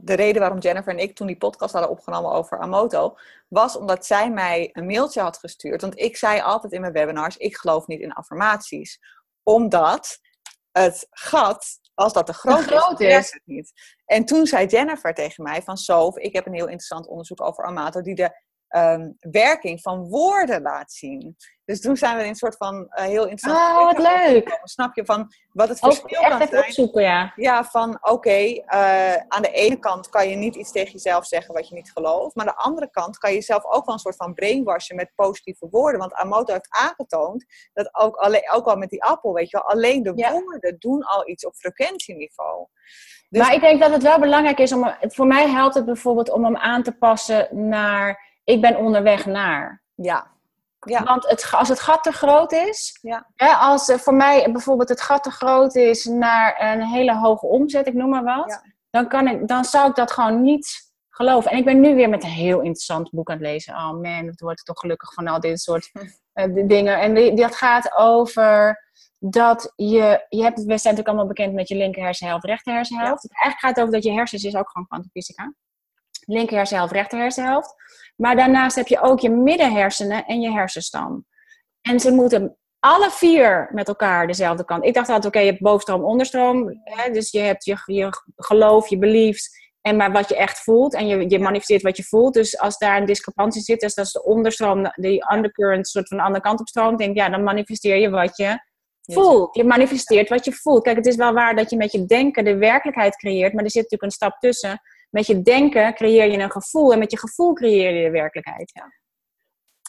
de 0.00 0.14
reden 0.14 0.40
waarom 0.40 0.58
Jennifer 0.58 0.92
en 0.92 0.98
ik 0.98 1.14
toen 1.14 1.26
die 1.26 1.36
podcast 1.36 1.72
hadden 1.72 1.90
opgenomen 1.90 2.30
over 2.32 2.58
Amoto, 2.60 3.16
was 3.48 3.76
omdat 3.76 4.06
zij 4.06 4.30
mij 4.30 4.70
een 4.72 4.86
mailtje 4.86 5.20
had 5.20 5.38
gestuurd. 5.38 5.80
Want 5.80 5.98
ik 5.98 6.16
zei 6.16 6.40
altijd 6.40 6.72
in 6.72 6.80
mijn 6.80 6.92
webinars, 6.92 7.36
ik 7.36 7.56
geloof 7.56 7.86
niet 7.86 8.00
in 8.00 8.12
affirmaties. 8.12 9.00
Omdat 9.42 10.18
het 10.72 11.06
gat, 11.10 11.78
als 11.94 12.12
dat 12.12 12.26
te 12.26 12.32
groot, 12.32 12.62
groot 12.62 13.00
is, 13.00 13.16
is. 13.16 13.32
het 13.32 13.42
niet. 13.44 13.72
En 14.04 14.24
toen 14.24 14.46
zei 14.46 14.66
Jennifer 14.66 15.14
tegen 15.14 15.42
mij 15.42 15.62
van, 15.62 15.76
Sof, 15.76 16.16
ik 16.16 16.32
heb 16.32 16.46
een 16.46 16.54
heel 16.54 16.64
interessant 16.64 17.06
onderzoek 17.06 17.40
over 17.40 17.64
Amato, 17.64 18.00
die 18.00 18.14
de 18.14 18.40
ehm, 18.72 19.10
werking 19.20 19.80
van 19.80 20.08
woorden 20.08 20.62
laat 20.62 20.92
zien. 20.92 21.36
Dus 21.64 21.80
toen 21.80 21.96
zijn 21.96 22.16
we 22.16 22.22
in 22.22 22.28
een 22.28 22.34
soort 22.34 22.56
van 22.56 22.86
eh, 22.88 23.04
heel 23.04 23.26
interessant 23.28 23.78
Oh, 23.78 23.84
wat 23.84 23.98
leuk. 23.98 24.60
Snap 24.64 24.94
je 24.94 25.04
van 25.04 25.32
wat 25.52 25.68
het 25.68 25.82
Ook 25.82 25.92
verschil 25.94 26.20
echt 26.20 26.28
kan 26.30 26.36
even 26.40 26.48
zijn? 26.52 26.64
opzoeken, 26.64 27.02
ja. 27.02 27.32
Ja, 27.36 27.64
van 27.64 27.98
oké, 28.00 28.30
eh, 28.30 29.14
aan 29.28 29.42
de 29.42 29.50
ene 29.50 29.78
kant 29.78 30.08
kan 30.08 30.28
je 30.28 30.36
niet 30.36 30.54
iets 30.54 30.72
tegen 30.72 30.92
jezelf 30.92 31.26
zeggen 31.26 31.54
wat 31.54 31.68
je 31.68 31.74
niet 31.74 31.90
gelooft. 31.92 32.34
Maar 32.34 32.46
aan 32.46 32.54
de 32.56 32.62
andere 32.62 32.90
kant 32.90 33.18
kan 33.18 33.30
je 33.30 33.36
jezelf 33.36 33.64
ook 33.64 33.84
wel 33.84 33.94
een 33.94 34.00
soort 34.00 34.16
van 34.16 34.34
brainwashen 34.34 34.96
met 34.96 35.12
positieve 35.14 35.66
woorden. 35.70 36.00
Want 36.00 36.14
Amoto 36.14 36.52
heeft 36.52 36.68
aangetoond 36.80 37.44
dat 37.72 37.88
ook, 37.94 38.16
alleen, 38.16 38.50
ook 38.52 38.66
al 38.66 38.76
met 38.76 38.90
die 38.90 39.04
appel, 39.04 39.32
weet 39.32 39.50
je 39.50 39.56
wel, 39.56 39.66
alleen 39.68 40.02
de 40.02 40.12
Ja. 40.14 40.32
woorden 40.32 40.76
doen 40.78 41.02
al 41.02 41.28
iets 41.28 41.46
op 41.46 41.54
frequentieniveau. 41.54 42.66
Dus 43.28 43.40
Maar 43.42 43.54
ik 43.54 43.60
denk 43.60 43.80
dat 43.80 43.90
het 43.92 44.02
wel 44.02 44.18
belangrijk 44.18 44.58
is 44.58 44.72
om... 44.72 44.94
Voor 45.00 45.26
mij 45.26 45.48
helpt 45.48 45.74
het 45.74 45.84
bijvoorbeeld 45.84 46.30
om 46.30 46.44
hem 46.44 46.56
aan 46.56 46.82
te 46.82 46.92
passen 46.92 47.68
naar... 47.68 48.30
Ik 48.44 48.60
ben 48.60 48.76
onderweg 48.76 49.26
naar. 49.26 49.82
ja, 49.94 50.32
ja, 50.88 51.04
Want 51.04 51.28
het, 51.28 51.48
als 51.50 51.68
het 51.68 51.80
gat 51.80 52.02
te 52.02 52.12
groot 52.12 52.52
is... 52.52 52.98
Ja. 53.02 53.26
Hè, 53.34 53.52
als 53.52 53.88
eh, 53.88 53.98
voor 53.98 54.14
mij 54.14 54.52
bijvoorbeeld 54.52 54.88
het 54.88 55.00
gat 55.00 55.22
te 55.22 55.30
groot 55.30 55.74
is 55.74 56.04
naar 56.04 56.72
een 56.72 56.82
hele 56.82 57.16
hoge 57.16 57.46
omzet, 57.46 57.86
ik 57.86 57.94
noem 57.94 58.08
maar 58.08 58.24
wat... 58.24 58.50
Ja. 58.50 58.70
Dan, 58.90 59.08
kan 59.08 59.28
ik, 59.28 59.48
dan 59.48 59.64
zou 59.64 59.88
ik 59.88 59.94
dat 59.94 60.12
gewoon 60.12 60.42
niet 60.42 60.92
geloven. 61.08 61.50
En 61.50 61.58
ik 61.58 61.64
ben 61.64 61.80
nu 61.80 61.94
weer 61.94 62.08
met 62.08 62.22
een 62.22 62.30
heel 62.30 62.60
interessant 62.60 63.10
boek 63.10 63.30
aan 63.30 63.36
het 63.36 63.46
lezen. 63.46 63.74
Oh 63.74 63.90
man, 63.90 64.26
het 64.26 64.40
wordt 64.40 64.64
toch 64.64 64.78
gelukkig 64.78 65.14
van 65.14 65.26
al 65.26 65.40
dit 65.40 65.60
soort 65.60 65.90
eh, 66.32 66.66
dingen. 66.66 67.00
En 67.00 67.14
die, 67.14 67.34
dat 67.34 67.56
gaat 67.56 67.92
over 67.96 68.82
dat 69.18 69.72
je... 69.76 70.26
je 70.28 70.42
hebt, 70.42 70.58
we 70.58 70.64
zijn 70.64 70.68
natuurlijk 70.68 71.08
allemaal 71.08 71.26
bekend 71.26 71.54
met 71.54 71.68
je 71.68 71.76
linker 71.76 72.02
hersenhelft, 72.02 72.44
rechter 72.44 72.74
hersenhelft. 72.74 73.32
Eigenlijk 73.32 73.60
gaat 73.60 73.70
het 73.70 73.80
over 73.80 73.92
dat 73.92 74.04
je 74.04 74.12
hersens 74.12 74.44
is 74.44 74.56
ook 74.56 74.70
gewoon 74.70 74.86
kwantumfysica. 74.86 75.54
Linker 76.24 76.56
hersenhelft, 76.56 76.92
rechter 76.92 77.18
hersenhelft. 77.18 77.74
Maar 78.14 78.36
daarnaast 78.36 78.76
heb 78.76 78.86
je 78.86 79.00
ook 79.00 79.20
je 79.20 79.30
middenhersenen 79.30 80.24
en 80.24 80.40
je 80.40 80.50
hersenstam. 80.50 81.26
En 81.80 82.00
ze 82.00 82.12
moeten 82.12 82.56
alle 82.78 83.10
vier 83.10 83.68
met 83.72 83.88
elkaar 83.88 84.26
dezelfde 84.26 84.64
kant. 84.64 84.84
Ik 84.84 84.94
dacht 84.94 85.08
altijd, 85.08 85.26
oké, 85.26 85.38
je 85.38 85.50
hebt 85.50 85.62
bovenstroom, 85.62 86.04
onderstroom. 86.04 86.80
Hè? 86.84 87.10
Dus 87.10 87.30
je 87.30 87.40
hebt 87.40 87.64
je, 87.64 87.82
je 87.84 88.08
geloof, 88.36 88.88
je 88.88 88.98
beliefs. 88.98 89.60
En 89.80 89.96
maar 89.96 90.12
wat 90.12 90.28
je 90.28 90.36
echt 90.36 90.58
voelt. 90.58 90.94
En 90.94 91.06
je, 91.06 91.30
je 91.30 91.38
manifesteert 91.38 91.82
wat 91.82 91.96
je 91.96 92.04
voelt. 92.04 92.34
Dus 92.34 92.58
als 92.58 92.78
daar 92.78 92.96
een 92.96 93.06
discrepantie 93.06 93.62
zit, 93.62 93.80
dus 93.80 93.94
dat 93.94 94.06
is 94.06 94.12
de 94.12 94.24
onderstroom, 94.24 94.92
die 94.94 95.32
undercurrent, 95.32 95.88
soort 95.88 96.08
van 96.08 96.16
de 96.16 96.22
andere 96.22 96.44
kant 96.44 96.60
op 96.60 96.68
stroomt. 96.68 96.98
Denk 96.98 97.16
ja, 97.16 97.28
dan 97.28 97.42
manifesteer 97.42 97.96
je 97.96 98.10
wat 98.10 98.36
je 98.36 98.58
voelt. 99.02 99.56
Je 99.56 99.64
manifesteert 99.64 100.28
wat 100.28 100.44
je 100.44 100.52
voelt. 100.52 100.82
Kijk, 100.82 100.96
het 100.96 101.06
is 101.06 101.16
wel 101.16 101.32
waar 101.32 101.56
dat 101.56 101.70
je 101.70 101.76
met 101.76 101.92
je 101.92 102.04
denken 102.04 102.44
de 102.44 102.56
werkelijkheid 102.56 103.16
creëert. 103.16 103.52
Maar 103.52 103.64
er 103.64 103.70
zit 103.70 103.82
natuurlijk 103.82 104.12
een 104.12 104.16
stap 104.16 104.38
tussen. 104.38 104.80
Met 105.12 105.26
je 105.26 105.42
denken 105.42 105.94
creëer 105.94 106.30
je 106.30 106.38
een 106.38 106.50
gevoel. 106.50 106.92
En 106.92 106.98
met 106.98 107.10
je 107.10 107.18
gevoel 107.18 107.52
creëer 107.52 107.94
je 107.94 108.04
de 108.04 108.10
werkelijkheid. 108.10 108.72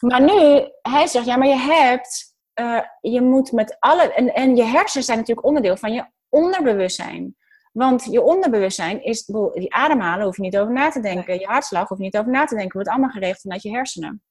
Maar 0.02 0.22
nu, 0.22 0.70
hij 0.82 1.08
zegt, 1.08 1.26
ja, 1.26 1.38
maar 1.38 1.48
je 1.48 1.58
hebt, 1.58 2.36
eh, 2.54 2.80
je 3.02 3.22
moet 3.22 3.52
met 3.52 3.78
alle, 3.80 4.14
en, 4.14 4.34
en 4.34 4.56
je 4.56 4.64
hersenen 4.64 5.06
zijn 5.06 5.18
natuurlijk 5.18 5.48
onderdeel 5.48 5.78
van 5.78 5.94
je 5.94 6.06
onderbewustzijn. 6.30 7.36
Want 7.72 8.04
je 8.04 8.22
onderbewustzijn 8.22 9.04
is, 9.04 9.26
die 9.26 9.74
ademhalen 9.74 10.26
hoef 10.26 10.36
je 10.36 10.42
niet 10.42 10.58
over 10.58 10.74
na 10.74 10.90
te 10.90 11.00
denken. 11.00 11.40
Je 11.40 11.46
hartslag 11.46 11.88
hoef 11.88 11.98
je 11.98 12.04
niet 12.04 12.18
over 12.18 12.32
na 12.32 12.46
te 12.46 12.56
denken. 12.56 12.74
wordt 12.74 12.90
allemaal 12.90 13.10
geregeld 13.10 13.42
vanuit 13.42 13.62
je 13.62 13.72
hersenen. 13.72 14.24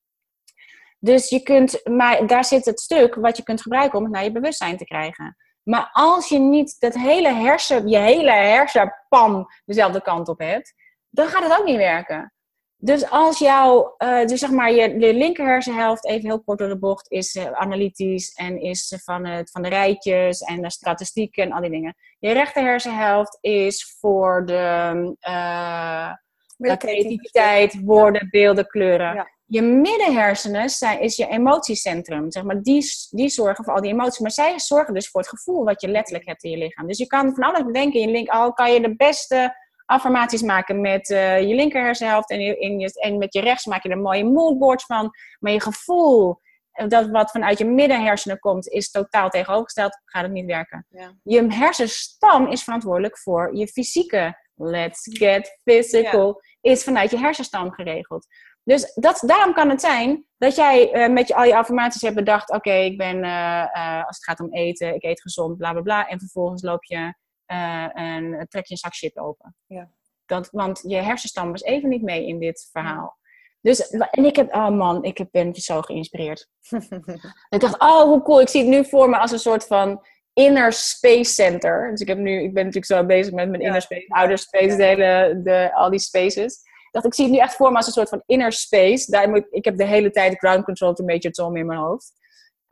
Dus 0.99 1.29
je 1.29 1.43
kunt, 1.43 1.81
maar 1.85 2.27
daar 2.27 2.45
zit 2.45 2.65
het 2.65 2.81
stuk 2.81 3.15
wat 3.15 3.37
je 3.37 3.43
kunt 3.43 3.63
gebruiken 3.63 3.99
om 3.99 4.05
het 4.05 4.13
naar 4.13 4.25
je 4.25 4.33
bewustzijn 4.33 4.77
te 4.77 4.85
krijgen. 4.85 5.37
Maar 5.63 5.91
als 5.93 6.29
je 6.29 6.39
niet 6.39 6.77
dat 6.79 6.95
hele 6.95 7.33
hersen, 7.33 7.89
je 7.89 7.99
hele 7.99 8.31
hersenpan 8.31 9.47
dezelfde 9.65 10.03
kant 10.03 10.29
op 10.29 10.39
hebt, 10.39 10.75
dan 11.13 11.27
gaat 11.27 11.43
het 11.43 11.59
ook 11.59 11.67
niet 11.67 11.77
werken. 11.77 12.33
Dus 12.77 13.11
als 13.11 13.39
jouw, 13.39 13.95
eh, 13.99 14.27
dus 14.27 14.41
zeg 14.41 14.51
maar, 14.51 14.73
je, 14.73 14.99
je 14.99 15.15
linker 15.15 15.47
hersenhelft, 15.47 16.07
even 16.07 16.29
heel 16.29 16.43
kort 16.43 16.59
door 16.59 16.69
de 16.69 16.79
bocht, 16.79 17.11
is 17.11 17.35
eh, 17.35 17.53
analytisch 17.53 18.33
en 18.33 18.61
is 18.61 19.01
van, 19.05 19.27
het, 19.27 19.51
van 19.51 19.63
de 19.63 19.69
rijtjes 19.69 20.41
en 20.41 20.63
de 20.63 20.71
statistieken 20.71 21.43
en 21.43 21.53
al 21.53 21.61
die 21.61 21.71
dingen. 21.71 21.95
Je 22.19 22.33
rechter 22.33 22.63
hersenhelft 22.63 23.39
is 23.41 23.97
voor 24.01 24.47
de 24.47 25.17
eh, 25.21 26.13
creativiteit, 26.59 27.81
woorden, 27.85 28.29
beelden, 28.31 28.67
kleuren. 28.67 29.15
Ja. 29.15 29.31
Je 29.45 29.63
middenhersenen 29.63 30.71
zijn, 30.71 31.01
is 31.01 31.17
je 31.17 31.29
emotiecentrum. 31.29 32.31
Zeg 32.31 32.43
maar, 32.43 32.63
die, 32.63 32.85
die 33.11 33.29
zorgen 33.29 33.65
voor 33.65 33.75
al 33.75 33.81
die 33.81 33.91
emoties. 33.91 34.19
Maar 34.19 34.31
zij 34.31 34.59
zorgen 34.59 34.95
dus 34.95 35.09
voor 35.09 35.21
het 35.21 35.31
gevoel 35.31 35.65
wat 35.65 35.81
je 35.81 35.89
letterlijk 35.89 36.27
hebt 36.27 36.45
in 36.45 36.51
je 36.51 36.57
lichaam. 36.57 36.87
Dus 36.87 36.99
je 36.99 37.07
kan 37.07 37.35
van 37.35 37.45
alles 37.45 37.65
bedenken. 37.65 38.01
In 38.01 38.07
je 38.07 38.13
link, 38.13 38.29
al 38.29 38.53
kan 38.53 38.73
je 38.73 38.81
de 38.81 38.97
beste 38.97 39.55
affirmaties 39.93 40.43
maken 40.43 40.81
met 40.81 41.11
eh, 41.11 41.41
je 41.41 41.55
linker 41.55 41.83
hersenhelft. 41.83 42.31
En, 42.31 42.41
je, 42.41 42.59
in 42.59 42.79
je, 42.79 43.01
en 43.01 43.19
met 43.19 43.35
je 43.35 43.41
rechts 43.41 43.67
maak 43.67 43.83
je 43.83 43.89
er 43.89 43.99
mooie 43.99 44.25
moodboards 44.25 44.85
van. 44.85 45.11
Maar 45.39 45.53
je 45.53 45.61
gevoel, 45.61 46.41
dat 46.73 47.11
wat 47.11 47.31
vanuit 47.31 47.59
je 47.59 47.65
middenhersenen 47.65 48.39
komt, 48.39 48.69
is 48.69 48.91
totaal 48.91 49.29
tegenovergesteld. 49.29 50.01
Gaat 50.05 50.23
het 50.23 50.33
niet 50.33 50.47
werken. 50.47 50.87
Ja. 50.89 51.13
Je 51.23 51.47
hersenstam 51.49 52.47
is 52.47 52.63
verantwoordelijk 52.63 53.19
voor 53.19 53.57
je 53.57 53.67
fysieke. 53.67 54.41
Let's 54.55 55.09
get 55.19 55.59
physical. 55.65 56.41
Is 56.61 56.85
vanuit 56.85 57.11
je 57.11 57.19
hersenstam 57.19 57.73
geregeld. 57.73 58.27
Dus 58.65 58.95
dat, 58.95 59.23
daarom 59.27 59.55
kan 59.55 59.71
het 59.71 59.81
zijn 59.81 60.27
dat 60.39 60.57
jij 60.57 60.93
eh, 60.93 61.13
met 61.13 61.29
je, 61.29 61.35
al 61.35 61.45
je 61.45 61.57
affirmaties 61.57 62.03
hebt 62.03 62.15
bedacht: 62.15 62.51
oké, 62.51 62.73
ik 62.73 62.99
ben, 62.99 63.25
eh, 63.25 64.07
als 64.07 64.17
het 64.17 64.25
gaat 64.25 64.41
om 64.41 64.55
eten, 64.55 64.95
ik 64.95 65.03
eet 65.03 65.21
gezond, 65.21 65.57
bla 65.57 65.73
bla 65.73 65.81
bla. 65.81 66.09
En 66.09 66.19
vervolgens 66.19 66.63
loop 66.63 66.85
je 66.85 67.15
eh, 67.47 67.99
en 67.99 68.47
trek 68.49 68.67
je 68.67 68.73
een 68.73 68.77
zak 68.79 68.95
shit 68.95 69.19
open. 69.19 69.57
Ja. 69.67 69.91
Dat, 70.27 70.49
want 70.51 70.83
je 70.87 70.97
hersenstam 70.97 71.51
was 71.51 71.63
even 71.63 71.89
niet 71.89 72.03
mee 72.03 72.27
in 72.27 72.39
dit 72.39 72.69
verhaal. 72.73 73.21
Dus, 73.61 73.89
en 73.91 74.25
ik 74.25 74.37
heb, 74.37 74.55
oh 74.55 74.69
man, 74.69 75.05
ik 75.05 75.19
heb- 75.19 75.29
ben 75.31 75.55
zo 75.55 75.81
geïnspireerd. 75.83 76.49
Ik 77.49 77.61
dacht, 77.61 77.81
oh, 77.81 78.03
hoe 78.03 78.23
cool. 78.23 78.41
Ik 78.41 78.49
zie 78.49 78.61
het 78.61 78.71
nu 78.71 78.85
voor 78.85 79.09
me 79.09 79.19
als 79.19 79.31
een 79.31 79.39
soort 79.39 79.67
van 79.67 80.05
inner 80.33 80.73
space 80.73 81.33
center. 81.33 81.91
Dus 81.91 82.01
ik, 82.01 82.09
heb 82.09 82.19
nu, 82.19 82.43
ik 82.43 82.55
ben 82.55 82.65
natuurlijk 82.65 82.93
zo 82.93 83.07
bezig 83.07 83.33
met 83.33 83.49
mijn 83.49 83.61
Ja. 83.61 83.67
inner 83.67 83.83
space, 83.83 84.07
outer 84.09 84.39
space, 84.39 84.77
de 84.77 84.85
hele, 84.85 85.41
de, 85.45 85.75
al 85.75 85.91
die 85.91 85.99
spaces. 85.99 86.55
Ik 86.63 86.89
dacht, 86.91 87.07
ik 87.07 87.15
zie 87.15 87.25
het 87.25 87.33
nu 87.35 87.39
echt 87.41 87.55
voor 87.55 87.71
me 87.71 87.77
als 87.77 87.87
een 87.87 87.93
soort 87.93 88.09
van 88.09 88.23
inner 88.27 88.53
space. 88.53 89.11
Daar 89.11 89.31
moet, 89.31 89.47
ik 89.51 89.65
heb 89.65 89.77
de 89.77 89.85
hele 89.87 90.11
tijd 90.11 90.39
ground 90.39 90.65
control 90.65 90.93
to 90.93 91.05
Major 91.05 91.31
Tom 91.33 91.57
in 91.57 91.67
mijn 91.67 91.79
hoofd. 91.79 92.13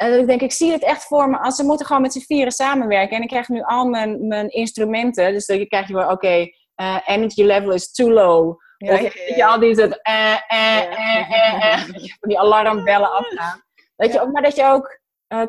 En 0.00 0.18
ik 0.18 0.26
denk, 0.26 0.40
ik 0.40 0.52
zie 0.52 0.72
het 0.72 0.82
echt 0.82 1.04
voor 1.04 1.30
me 1.30 1.38
als 1.38 1.56
ze 1.56 1.64
moeten 1.64 1.86
gewoon 1.86 2.02
met 2.02 2.12
z'n 2.12 2.20
vieren 2.20 2.52
samenwerken. 2.52 3.16
En 3.16 3.22
ik 3.22 3.28
krijg 3.28 3.48
nu 3.48 3.62
al 3.62 3.86
mijn, 3.86 4.26
mijn 4.26 4.48
instrumenten. 4.48 5.32
Dus 5.32 5.46
dan 5.46 5.66
krijg 5.66 5.88
je 5.88 5.94
wel, 5.94 6.10
oké, 6.10 6.48
eh, 6.74 6.96
energy 7.06 7.42
level 7.42 7.72
is 7.72 7.92
too 7.92 8.10
low. 8.10 8.58
Ja, 8.76 8.92
of 8.92 9.14
je, 9.14 9.46
al 9.46 9.60
die, 9.60 9.74
dat, 9.74 9.98
eh, 10.02 10.32
eh, 10.32 10.82
eh, 10.82 11.30
eh, 11.30 11.72
eh, 11.72 11.88
die 12.20 12.38
alarmbellen 12.38 13.12
afgaan. 13.12 13.62
Dat 13.96 14.12
je 14.12 14.20
ook, 14.20 14.32
maar 14.32 14.42
dat 14.42 14.56
je 14.56 14.64
ook 14.64 15.00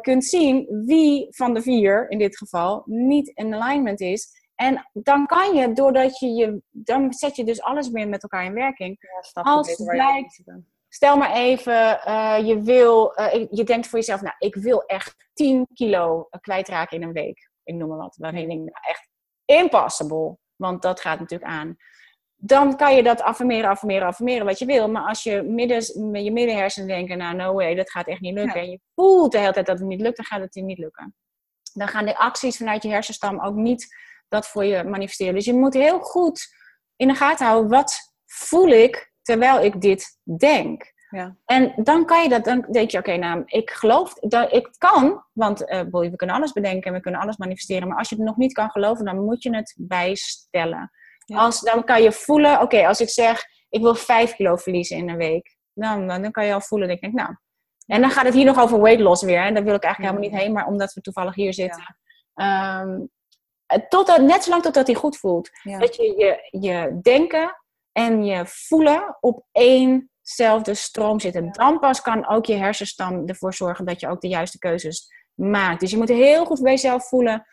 kunt 0.02 0.26
zien 0.26 0.84
wie 0.86 1.28
van 1.30 1.54
de 1.54 1.62
vier, 1.62 2.10
in 2.10 2.18
dit 2.18 2.38
geval, 2.38 2.82
niet 2.86 3.28
in 3.28 3.54
alignment 3.54 4.00
is. 4.00 4.30
En 4.56 4.90
dan 4.94 5.26
kan 5.26 5.56
je, 5.56 5.74
doordat 5.74 6.20
je 6.20 6.28
je, 6.28 6.62
dan 6.70 7.14
zet 7.14 7.36
je 7.36 7.44
dus 7.44 7.62
alles 7.62 7.90
meer 7.90 8.08
met 8.08 8.24
elkaar 8.24 8.46
in 8.46 8.54
werking. 8.54 8.98
Ja, 9.34 9.42
Als 9.42 9.76
blijkt-. 9.76 10.44
Stel 10.94 11.18
maar 11.18 11.32
even, 11.32 12.02
eh, 12.02 12.38
je, 12.48 12.62
wil, 12.62 13.14
eh, 13.14 13.48
je 13.50 13.64
denkt 13.64 13.88
voor 13.88 14.00
jezelf, 14.00 14.22
nou, 14.22 14.36
ik 14.40 14.56
wil 14.56 14.84
echt 14.86 15.16
10 15.34 15.68
kilo 15.74 16.28
kwijtraken 16.42 16.98
in 16.98 17.04
een 17.04 17.14
week. 17.14 17.50
Ik 17.64 17.76
noem 17.76 17.90
maar 17.90 17.98
wat. 17.98 18.16
Waarin 18.18 18.42
ik 18.42 18.48
denk, 18.48 18.60
nou, 18.60 18.76
echt 18.82 19.10
impossible. 19.46 20.38
Want 20.56 20.82
dat 20.82 21.00
gaat 21.00 21.20
natuurlijk 21.20 21.52
aan. 21.52 21.76
Dan 22.36 22.78
kan 22.78 22.96
je 22.96 23.04
dat 23.04 23.22
affirmeren, 23.22 23.70
affirmeren, 23.70 24.08
affirmeren 24.08 24.46
wat 24.46 24.60
je 24.60 24.66
wil. 24.66 24.90
Maar 24.90 25.08
als 25.08 25.24
je 25.24 25.42
midden, 25.42 26.12
met 26.12 26.24
je 26.24 26.32
middenhersenen 26.32 26.88
denken, 26.88 27.18
nou, 27.18 27.36
no 27.36 27.54
way, 27.54 27.76
dat 27.76 27.92
gaat 27.92 28.08
echt 28.08 28.22
niet 28.22 28.34
lukken. 28.34 28.60
Ja. 28.60 28.66
En 28.66 28.72
je 28.72 28.80
voelt 28.96 29.32
de 29.32 29.38
hele 29.38 29.54
tijd 29.54 29.66
dat 29.66 29.80
het 29.80 29.88
niet 29.88 30.02
lukt, 30.02 30.16
dan 30.16 30.26
gaat 30.26 30.42
het 30.42 30.56
niet 30.56 30.78
lukken. 30.78 31.16
Dan 31.74 31.88
gaan 31.88 32.06
de 32.06 32.18
acties 32.18 32.58
vanuit 32.58 32.84
je 32.84 32.90
hersenstam 32.90 33.42
ook 33.42 33.56
niet 33.56 33.96
dat 34.28 34.48
voor 34.48 34.66
je 34.66 34.84
manifesteren. 34.84 35.34
Dus 35.34 35.46
je 35.46 35.54
moet 35.54 35.74
heel 35.74 36.00
goed 36.00 36.48
in 36.96 37.08
de 37.08 37.16
gaten 37.16 37.46
houden, 37.46 37.70
wat 37.70 38.14
voel 38.26 38.68
ik 38.68 39.11
terwijl 39.22 39.64
ik 39.64 39.82
dit 39.82 40.20
denk? 40.38 40.94
Ja. 41.12 41.36
En 41.46 41.74
dan 41.76 42.06
kan 42.06 42.24
je 42.24 42.30
dat, 42.30 42.44
dan 42.44 42.66
denk 42.72 42.92
je, 42.92 42.98
oké, 42.98 43.18
nou, 43.18 43.44
ik 43.46 43.70
geloof 43.70 44.14
dat 44.14 44.54
ik 44.54 44.70
kan, 44.78 45.24
want 45.34 45.66
eh, 45.66 45.82
boy, 45.84 46.10
we 46.10 46.16
kunnen 46.16 46.36
alles 46.36 46.52
bedenken 46.52 46.84
en 46.84 46.94
we 46.94 47.02
kunnen 47.02 47.22
alles 47.22 47.38
manifesteren. 47.38 47.88
Maar 47.88 47.98
als 47.98 48.10
je 48.10 48.16
het 48.16 48.24
nog 48.24 48.38
niet 48.38 48.54
kan 48.54 48.70
geloven, 48.70 49.06
dan 49.06 49.24
moet 49.26 49.44
je 49.44 49.56
het 49.56 49.76
bijstellen. 49.78 50.92
Ja. 51.26 51.38
Als, 51.38 51.62
dan 51.62 51.84
kan 51.84 52.02
je 52.02 52.12
voelen, 52.12 52.62
oké, 52.62 52.88
als 52.88 53.00
ik 53.00 53.10
zeg, 53.10 53.44
ik 53.70 53.82
wil 53.82 53.96
5 53.96 54.36
kilo 54.36 54.56
verliezen 54.56 54.98
in 54.98 55.10
een 55.10 55.18
week, 55.18 55.58
dan, 55.74 56.08
dan 56.08 56.32
kan 56.32 56.46
je 56.46 56.54
al 56.54 56.62
voelen, 56.62 56.88
dat 56.88 56.98
ik 56.98 57.04
denk, 57.04 57.14
nou. 57.14 57.36
En 57.86 58.02
dan 58.02 58.12
gaat 58.12 58.26
het 58.26 58.34
hier 58.34 58.46
nog 58.46 58.62
over 58.62 58.82
weight 58.82 59.02
loss 59.02 59.24
weer, 59.24 59.42
en 59.42 59.54
daar 59.54 59.64
wil 59.64 59.76
ik 59.76 59.84
eigenlijk 59.84 60.14
helemaal 60.14 60.32
niet 60.32 60.42
heen, 60.42 60.54
maar 60.54 60.68
omdat 60.68 60.94
we 60.94 61.02
toevallig 61.02 61.36
hier 61.36 61.54
zitten. 61.54 61.96
Ehm, 62.34 63.00
totdat, 63.90 64.22
net 64.22 64.44
zolang 64.44 64.64
totdat 64.64 64.88
hij 64.88 64.96
goed 64.96 65.18
voelt. 65.18 65.50
Dat 65.64 65.96
je, 65.96 66.04
je 66.04 66.60
je 66.60 67.00
denken 67.02 67.61
en 67.92 68.24
je 68.24 68.44
voelen 68.46 69.18
op 69.20 69.46
éénzelfde 69.52 70.74
stroom 70.74 71.20
zitten. 71.20 71.52
Dan 71.52 71.80
pas 71.80 72.02
kan 72.02 72.28
ook 72.28 72.46
je 72.46 72.56
hersenstam 72.56 73.28
ervoor 73.28 73.54
zorgen 73.54 73.86
dat 73.86 74.00
je 74.00 74.08
ook 74.08 74.22
de 74.22 74.28
juiste 74.28 74.58
keuzes 74.58 75.08
maakt. 75.34 75.80
Dus 75.80 75.92
je 75.92 75.98
moet 75.98 76.10
heel 76.10 76.46
goed 76.46 76.62
bij 76.62 76.72
jezelf 76.72 77.08
voelen. 77.08 77.46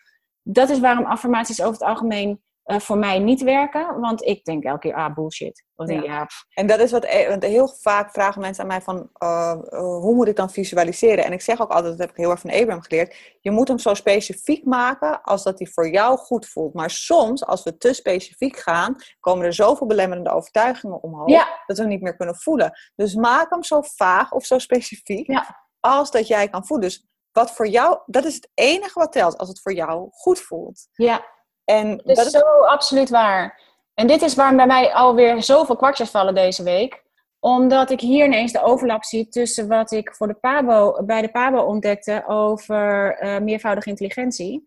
Dat 0.43 0.70
is 0.70 0.80
waarom 0.80 1.05
affirmaties 1.05 1.61
over 1.61 1.72
het 1.72 1.82
algemeen 1.89 2.43
eh, 2.68 2.78
voor 2.78 2.98
mij 2.98 3.18
niet 3.18 3.42
werken. 3.42 4.00
Want 4.00 4.22
ik 4.24 4.44
denk 4.44 4.64
elke 4.64 4.78
keer, 4.78 4.94
ah, 4.94 5.14
bullshit. 5.14 5.64
Of 5.76 5.90
Ja. 5.90 6.26
En 6.54 6.66
dat 6.66 6.78
is 6.80 6.90
wat, 6.90 7.04
eh, 7.04 7.28
want 7.28 7.42
heel 7.44 7.68
vaak 7.68 8.10
vragen 8.10 8.40
mensen 8.40 8.62
aan 8.62 8.68
mij 8.68 8.80
van, 8.80 9.10
eh, 9.12 9.50
eh, 9.50 9.78
hoe 9.78 10.14
moet 10.14 10.28
ik 10.28 10.36
dan 10.36 10.50
visualiseren? 10.50 11.24
En 11.24 11.32
ik 11.32 11.40
zeg 11.40 11.60
ook 11.60 11.70
altijd, 11.70 11.90
dat 11.92 11.98
heb 12.00 12.10
ik 12.10 12.16
heel 12.16 12.30
erg 12.30 12.40
van 12.40 12.50
Abraham 12.50 12.82
geleerd, 12.82 13.36
je 13.40 13.50
moet 13.50 13.68
hem 13.68 13.78
zo 13.78 13.94
specifiek 13.94 14.64
maken 14.64 15.22
als 15.22 15.42
dat 15.42 15.58
hij 15.58 15.68
voor 15.68 15.88
jou 15.88 16.18
goed 16.18 16.46
voelt. 16.48 16.74
Maar 16.74 16.90
soms, 16.90 17.46
als 17.46 17.62
we 17.62 17.76
te 17.76 17.92
specifiek 17.92 18.56
gaan, 18.56 18.96
komen 19.20 19.44
er 19.46 19.52
zoveel 19.54 19.86
belemmerende 19.86 20.30
overtuigingen 20.30 21.02
omhoog, 21.02 21.28
Ja. 21.28 21.62
dat 21.66 21.76
we 21.76 21.82
hem 21.82 21.92
niet 21.92 22.02
meer 22.02 22.16
kunnen 22.16 22.36
voelen. 22.36 22.72
Dus 22.96 23.14
maak 23.14 23.50
hem 23.50 23.62
zo 23.62 23.80
vaag 23.82 24.32
of 24.32 24.44
zo 24.44 24.58
specifiek 24.58 25.26
Ja. 25.26 25.66
als 25.80 26.10
dat 26.10 26.26
jij 26.26 26.48
kan 26.48 26.66
voelen. 26.66 26.88
Dus 26.88 27.06
wat 27.32 27.50
voor 27.50 27.66
jou, 27.68 27.98
dat 28.06 28.24
is 28.24 28.34
het 28.34 28.50
enige 28.54 28.98
wat 28.98 29.12
telt, 29.12 29.38
als 29.38 29.48
het 29.48 29.60
voor 29.60 29.72
jou 29.74 30.08
goed 30.10 30.40
voelt. 30.40 30.88
ja, 30.92 31.36
En 31.68 31.96
dat 31.96 32.06
is 32.06 32.16
dat 32.16 32.26
is 32.26 32.32
zo 32.32 32.64
absoluut 32.64 33.10
waar. 33.10 33.60
En 33.94 34.06
dit 34.06 34.22
is 34.22 34.34
waarom 34.34 34.56
bij 34.56 34.66
mij 34.66 34.92
alweer 34.92 35.42
zoveel 35.42 35.76
kwartjes 35.76 36.10
vallen 36.10 36.34
deze 36.34 36.62
week. 36.62 37.02
Omdat 37.40 37.90
ik 37.90 38.00
hier 38.00 38.24
ineens 38.24 38.52
de 38.52 38.62
overlap 38.62 39.04
zie 39.04 39.28
tussen 39.28 39.68
wat 39.68 39.90
ik 39.90 40.14
voor 40.14 40.26
de 40.26 40.34
Pabo, 40.34 41.04
bij 41.04 41.22
de 41.22 41.30
Pabo 41.30 41.60
ontdekte 41.60 42.24
over 42.26 43.14
eh, 43.18 43.38
meervoudige 43.38 43.88
intelligentie. 43.88 44.66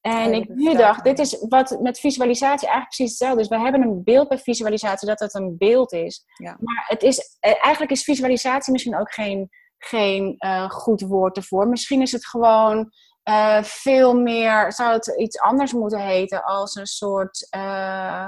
En 0.00 0.34
ik 0.34 0.48
nu 0.48 0.76
dacht, 0.76 1.04
dit 1.04 1.18
is 1.18 1.44
wat 1.48 1.78
met 1.80 2.00
visualisatie 2.00 2.68
eigenlijk 2.68 2.96
precies 2.96 3.10
hetzelfde 3.10 3.40
is. 3.40 3.48
We 3.48 3.58
hebben 3.58 3.82
een 3.82 4.04
beeld 4.04 4.28
bij 4.28 4.38
visualisatie 4.38 5.08
dat 5.08 5.20
het 5.20 5.34
een 5.34 5.56
beeld 5.58 5.92
is. 5.92 6.24
Ja. 6.36 6.56
Maar 6.60 6.84
het 6.86 7.02
is, 7.02 7.36
eh, 7.40 7.64
eigenlijk 7.64 7.92
is 7.92 8.04
visualisatie 8.04 8.72
misschien 8.72 8.98
ook 8.98 9.12
geen, 9.12 9.48
geen 9.78 10.34
eh, 10.38 10.70
goed 10.70 11.00
woord 11.00 11.36
ervoor. 11.36 11.68
Misschien 11.68 12.02
is 12.02 12.12
het 12.12 12.26
gewoon 12.26 12.92
eh, 13.22 13.62
veel 13.62 14.14
meer, 14.14 14.72
zou 14.72 14.92
het 14.92 15.14
iets 15.18 15.40
anders 15.40 15.72
moeten 15.72 16.00
heten 16.00 16.44
als 16.44 16.74
een 16.74 16.86
soort 16.86 17.46
eh, 17.50 18.26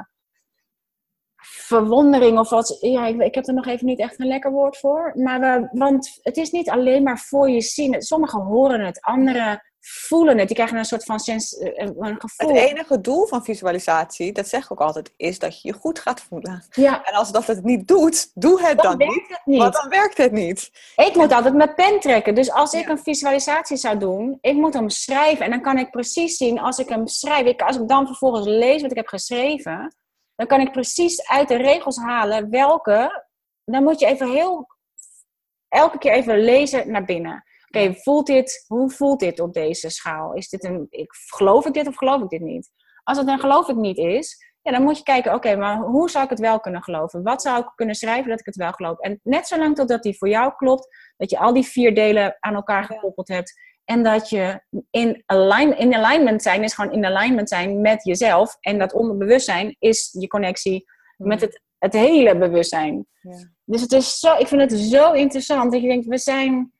verwondering 1.44 2.38
of 2.38 2.50
wat. 2.50 2.76
Ja, 2.80 3.06
ik, 3.06 3.34
heb 3.34 3.46
er 3.46 3.54
nog 3.54 3.66
even 3.66 3.86
niet 3.86 3.98
echt 3.98 4.20
een 4.20 4.26
lekker 4.26 4.50
woord 4.50 4.78
voor. 4.78 5.12
Maar 5.14 5.40
we, 5.40 5.68
want 5.78 6.18
het 6.22 6.36
is 6.36 6.50
niet 6.50 6.70
alleen 6.70 7.02
maar 7.02 7.18
voor 7.18 7.50
je 7.50 7.60
zien. 7.60 8.02
Sommigen 8.02 8.40
horen 8.40 8.80
het, 8.80 9.00
anderen 9.00 9.71
voelen 9.84 10.38
het. 10.38 10.46
Die 10.46 10.56
krijgen 10.56 10.76
een 10.78 10.84
soort 10.84 11.04
van 11.04 11.18
sens, 11.20 11.58
eh, 11.58 11.88
een 11.98 12.20
gevoel. 12.20 12.48
het 12.54 12.70
enige 12.70 13.00
doel 13.00 13.26
van 13.26 13.44
visualisatie, 13.44 14.32
dat 14.32 14.48
zeg 14.48 14.64
ik 14.64 14.70
ook 14.72 14.80
altijd, 14.80 15.12
is 15.16 15.38
dat 15.38 15.62
je 15.62 15.68
je 15.68 15.74
goed 15.74 15.98
gaat 15.98 16.20
voelen. 16.20 16.64
Ja, 16.70 17.04
En 17.04 17.14
als 17.14 17.32
dat 17.32 17.46
het 17.46 17.64
niet 17.64 17.88
doet, 17.88 18.30
doe 18.34 18.60
het 18.62 18.78
dan, 18.78 18.98
dan 18.98 19.08
niet. 19.08 19.28
het 19.28 19.40
niet. 19.44 19.58
Want 19.58 19.72
dan 19.74 19.88
werkt 19.88 20.16
het 20.16 20.32
niet. 20.32 20.70
Ik 20.96 21.14
moet 21.14 21.32
altijd 21.32 21.54
mijn 21.54 21.74
pen 21.74 22.00
trekken. 22.00 22.34
Dus 22.34 22.50
als 22.50 22.72
ik 22.72 22.84
Ja. 22.84 22.90
een 22.90 22.98
visualisatie 22.98 23.76
zou 23.76 23.98
doen, 23.98 24.38
ik 24.40 24.54
moet 24.54 24.74
hem 24.74 24.88
schrijven. 24.88 25.44
En 25.44 25.50
dan 25.50 25.62
kan 25.62 25.78
ik 25.78 25.90
precies 25.90 26.36
zien, 26.36 26.60
als 26.60 26.78
ik 26.78 26.88
hem 26.88 27.06
schrijf, 27.06 27.46
ik, 27.46 27.62
als 27.62 27.76
ik 27.76 27.88
dan 27.88 28.06
vervolgens 28.06 28.46
lees 28.46 28.82
wat 28.82 28.90
ik 28.90 28.96
heb 28.96 29.08
geschreven, 29.08 29.94
dan 30.36 30.46
kan 30.46 30.60
ik 30.60 30.72
precies 30.72 31.26
uit 31.28 31.48
de 31.48 31.56
regels 31.56 31.96
halen 31.96 32.50
welke. 32.50 33.24
Dan 33.64 33.82
moet 33.82 34.00
je 34.00 34.06
even 34.06 34.30
heel, 34.30 34.66
elke 35.68 35.98
keer 35.98 36.12
even 36.12 36.38
lezen 36.44 36.90
naar 36.90 37.04
binnen. 37.04 37.44
Oké, 37.74 37.94
voelt 37.94 38.26
dit, 38.26 38.64
hoe 38.66 38.90
voelt 38.90 39.20
dit 39.20 39.40
op 39.40 39.52
deze 39.52 39.90
schaal? 39.90 40.34
Is 40.34 40.48
dit 40.48 40.64
een, 40.64 40.86
ik, 40.90 41.12
geloof 41.12 41.66
ik 41.66 41.72
dit 41.72 41.86
of 41.86 41.96
geloof 41.96 42.22
ik 42.22 42.28
dit 42.28 42.40
niet? 42.40 42.70
Als 43.04 43.18
het 43.18 43.28
een 43.28 43.40
geloof 43.40 43.68
ik 43.68 43.76
niet 43.76 43.98
is, 43.98 44.50
ja, 44.62 44.72
dan 44.72 44.82
moet 44.82 44.98
je 44.98 45.02
kijken, 45.02 45.34
oké, 45.34 45.56
maar 45.56 45.76
hoe 45.76 46.10
zou 46.10 46.24
ik 46.24 46.30
het 46.30 46.40
wel 46.40 46.60
kunnen 46.60 46.82
geloven? 46.82 47.22
Wat 47.22 47.42
zou 47.42 47.60
ik 47.60 47.72
kunnen 47.74 47.94
schrijven 47.94 48.30
dat 48.30 48.40
ik 48.40 48.46
het 48.46 48.56
wel 48.56 48.72
geloof? 48.72 48.98
En 48.98 49.20
net 49.22 49.46
zolang 49.46 49.76
totdat 49.76 50.02
die 50.02 50.18
voor 50.18 50.28
jou 50.28 50.52
klopt, 50.56 50.88
dat 51.16 51.30
je 51.30 51.38
al 51.38 51.52
die 51.52 51.64
vier 51.64 51.94
delen 51.94 52.36
aan 52.40 52.54
elkaar 52.54 52.84
gekoppeld 52.84 53.28
hebt. 53.28 53.60
En 53.84 54.02
dat 54.02 54.28
je 54.28 54.62
in, 54.90 55.22
align, 55.26 55.78
in 55.78 55.94
alignment 55.94 56.42
zijn, 56.42 56.62
is 56.62 56.74
gewoon 56.74 56.92
in 56.92 57.04
alignment 57.04 57.48
zijn 57.48 57.80
met 57.80 58.04
jezelf. 58.04 58.56
En 58.60 58.78
dat 58.78 58.92
onderbewustzijn 58.92 59.76
is 59.78 60.16
je 60.18 60.26
connectie 60.26 60.84
met 61.16 61.40
het, 61.40 61.62
het 61.78 61.92
hele 61.92 62.38
bewustzijn. 62.38 63.06
Ja. 63.20 63.50
Dus 63.64 63.80
het 63.80 63.92
is 63.92 64.18
zo, 64.18 64.36
ik 64.36 64.46
vind 64.46 64.60
het 64.60 64.80
zo 64.80 65.12
interessant. 65.12 65.72
Dat 65.72 65.82
je 65.82 65.88
denkt, 65.88 66.06
we 66.06 66.18
zijn 66.18 66.72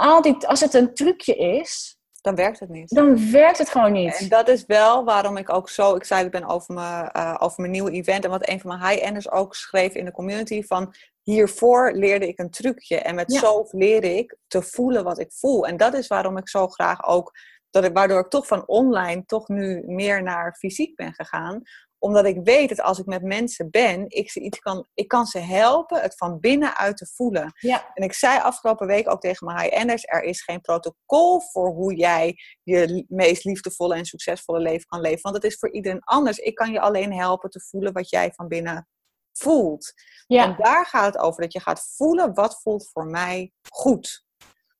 altijd, 0.00 0.46
als 0.46 0.60
het 0.60 0.74
een 0.74 0.94
trucje 0.94 1.36
is, 1.36 1.98
Dan 2.20 2.34
werkt 2.34 2.60
het 2.60 2.68
niet. 2.68 2.94
dan 2.94 3.30
werkt 3.30 3.58
het 3.58 3.68
gewoon 3.68 3.86
En 3.86 3.92
niet. 3.92 4.30
dat 4.30 4.48
is 4.48 4.66
wel 4.66 5.04
waarom 5.04 5.36
ik 5.36 5.52
ook 5.52 5.68
zo 5.68 5.94
excited 5.94 6.30
ben 6.30 6.44
over 6.48 6.74
mijn, 6.74 7.08
eh, 7.10 7.36
over 7.38 7.60
mijn 7.60 7.72
nieuwe 7.72 7.90
event. 7.90 8.24
En 8.24 8.30
wat 8.30 8.48
een 8.48 8.60
van 8.60 8.76
mijn 8.78 8.90
high-enders 8.90 9.30
ook 9.30 9.54
schreef 9.54 9.94
in 9.94 10.04
de 10.04 10.12
community. 10.12 10.62
Van 10.62 10.94
hiervoor 11.22 11.92
leerde 11.92 12.28
ik 12.28 12.38
een 12.38 12.50
trucje. 12.50 12.96
En 12.96 13.14
met 13.14 13.32
Ja. 13.32 13.38
zo 13.40 13.66
leerde 13.70 14.16
ik 14.16 14.36
te 14.46 14.62
voelen 14.62 15.04
wat 15.04 15.18
ik 15.18 15.32
voel. 15.32 15.66
En 15.66 15.76
dat 15.76 15.94
is 15.94 16.06
waarom 16.06 16.36
ik 16.36 16.48
zo 16.48 16.68
graag 16.68 17.06
ook, 17.06 17.32
dat 17.70 17.84
ik, 17.84 17.92
waardoor 17.94 18.20
ik 18.20 18.28
toch 18.28 18.46
van 18.46 18.66
online 18.66 19.24
toch 19.26 19.48
nu 19.48 19.82
meer 19.86 20.22
naar 20.22 20.56
fysiek 20.58 20.96
ben 20.96 21.14
gegaan. 21.14 21.62
Omdat 22.02 22.24
ik 22.24 22.40
weet 22.44 22.68
dat 22.68 22.80
als 22.80 22.98
ik 22.98 23.06
met 23.06 23.22
mensen 23.22 23.70
ben, 23.70 24.04
ik, 24.08 24.30
ze 24.30 24.40
iets 24.40 24.58
kan, 24.58 24.86
ik 24.94 25.08
kan 25.08 25.26
ze 25.26 25.38
helpen 25.38 26.00
het 26.02 26.16
van 26.16 26.40
binnenuit 26.40 26.96
te 26.96 27.06
voelen. 27.14 27.52
Ja, 27.58 27.90
En 27.94 28.04
ik 28.04 28.12
zei 28.12 28.40
afgelopen 28.40 28.86
week 28.86 29.10
ook 29.10 29.20
tegen 29.20 29.46
mijn 29.46 29.60
high-enders, 29.60 30.02
er 30.06 30.22
is 30.22 30.42
geen 30.42 30.60
protocol 30.60 31.40
voor 31.40 31.68
hoe 31.68 31.94
jij 31.94 32.36
je 32.62 33.04
meest 33.08 33.44
liefdevolle 33.44 33.94
en 33.94 34.04
succesvolle 34.04 34.60
leven 34.60 34.86
kan 34.86 35.00
leven. 35.00 35.22
Want 35.22 35.34
het 35.34 35.44
is 35.44 35.58
voor 35.58 35.72
iedereen 35.72 36.02
anders. 36.04 36.38
Ik 36.38 36.54
kan 36.54 36.72
je 36.72 36.80
alleen 36.80 37.12
helpen 37.12 37.50
te 37.50 37.60
voelen 37.60 37.92
wat 37.92 38.10
jij 38.10 38.32
van 38.32 38.48
binnen 38.48 38.88
voelt. 39.32 39.92
En 40.26 40.36
ja, 40.36 40.52
daar 40.58 40.86
gaat 40.86 41.14
het 41.14 41.22
over, 41.22 41.42
dat 41.42 41.52
je 41.52 41.60
gaat 41.60 41.92
voelen 41.96 42.34
wat 42.34 42.60
voelt 42.62 42.90
voor 42.92 43.06
mij 43.06 43.52
goed. 43.68 44.24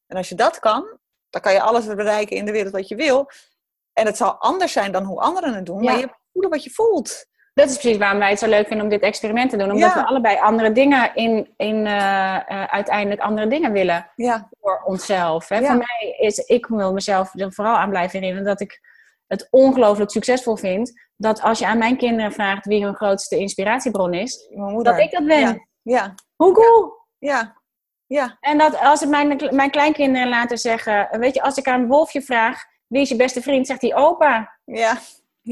En 0.06 0.16
als 0.16 0.28
je 0.28 0.34
dat 0.34 0.58
kan, 0.58 0.98
dan 1.30 1.40
kan 1.40 1.52
je 1.52 1.60
alles 1.62 1.86
bereiken 1.86 2.36
in 2.36 2.44
de 2.44 2.52
wereld 2.52 2.72
wat 2.72 2.88
je 2.88 2.94
wil. 2.96 3.30
En 3.92 4.06
het 4.06 4.16
zal 4.16 4.32
anders 4.38 4.72
zijn 4.72 4.92
dan 4.92 5.04
hoe 5.04 5.20
anderen 5.20 5.54
het 5.54 5.66
doen, 5.66 5.82
Ja. 5.82 5.90
maar 5.90 6.00
je 6.00 6.18
voelen 6.32 6.50
wat 6.50 6.64
je 6.64 6.70
voelt. 6.70 7.28
dat 7.54 7.68
is 7.70 7.76
precies 7.78 7.98
waarom 7.98 8.18
wij 8.18 8.30
het 8.30 8.38
zo 8.38 8.48
leuk 8.48 8.66
vinden 8.66 8.84
om 8.84 8.90
dit 8.92 9.00
experiment 9.02 9.50
te 9.50 9.56
doen. 9.56 9.70
Omdat 9.70 9.94
Ja. 9.94 10.00
we 10.00 10.06
allebei 10.06 10.38
andere 10.38 10.72
dingen 10.72 11.14
in, 11.14 11.54
in 11.56 11.86
eh, 11.86 12.36
eh, 12.36 12.64
uiteindelijk 12.64 13.20
andere 13.20 13.46
dingen 13.46 13.72
willen 13.72 14.10
Ja, 14.14 14.48
voor 14.60 14.82
onszelf. 14.84 15.48
Hè? 15.48 15.58
Ja. 15.58 15.66
Voor 15.66 15.76
mij 15.76 16.14
is, 16.18 16.38
ik 16.38 16.66
wil 16.66 16.92
mezelf 16.92 17.34
er 17.34 17.52
vooral 17.52 17.76
aan 17.76 17.88
blijven 17.90 18.18
herinneren 18.18 18.48
dat 18.48 18.60
ik 18.60 18.80
het 19.26 19.46
ongelooflijk 19.50 20.10
succesvol 20.10 20.56
vind. 20.56 20.92
Dat 21.16 21.40
als 21.40 21.58
je 21.58 21.66
aan 21.66 21.78
mijn 21.78 21.96
kinderen 21.96 22.32
vraagt 22.32 22.66
wie 22.66 22.84
hun 22.84 22.94
grootste 22.94 23.36
inspiratiebron 23.38 24.14
is, 24.14 24.48
dat 24.82 24.98
ik 24.98 25.10
dat 25.10 25.26
ben. 25.26 25.68
Ja, 25.82 26.14
Hoe 26.36 26.52
cool! 26.54 26.92
ja. 27.18 27.56
ja. 28.06 28.36
En 28.40 28.58
dat 28.58 28.78
als 28.80 29.02
ik 29.02 29.08
mijn, 29.08 29.48
mijn 29.50 29.70
kleinkinderen 29.70 30.28
laten 30.28 30.58
zeggen, 30.58 31.08
weet 31.10 31.34
je, 31.34 31.42
als 31.42 31.56
ik 31.56 31.66
aan 31.68 31.86
Wolfje 31.86 32.22
vraag, 32.22 32.64
wie 32.86 33.00
is 33.00 33.08
je 33.08 33.16
beste 33.16 33.42
vriend, 33.42 33.66
zegt 33.66 33.80
hij 33.80 33.94
opa. 33.94 34.58
ja. 34.64 34.98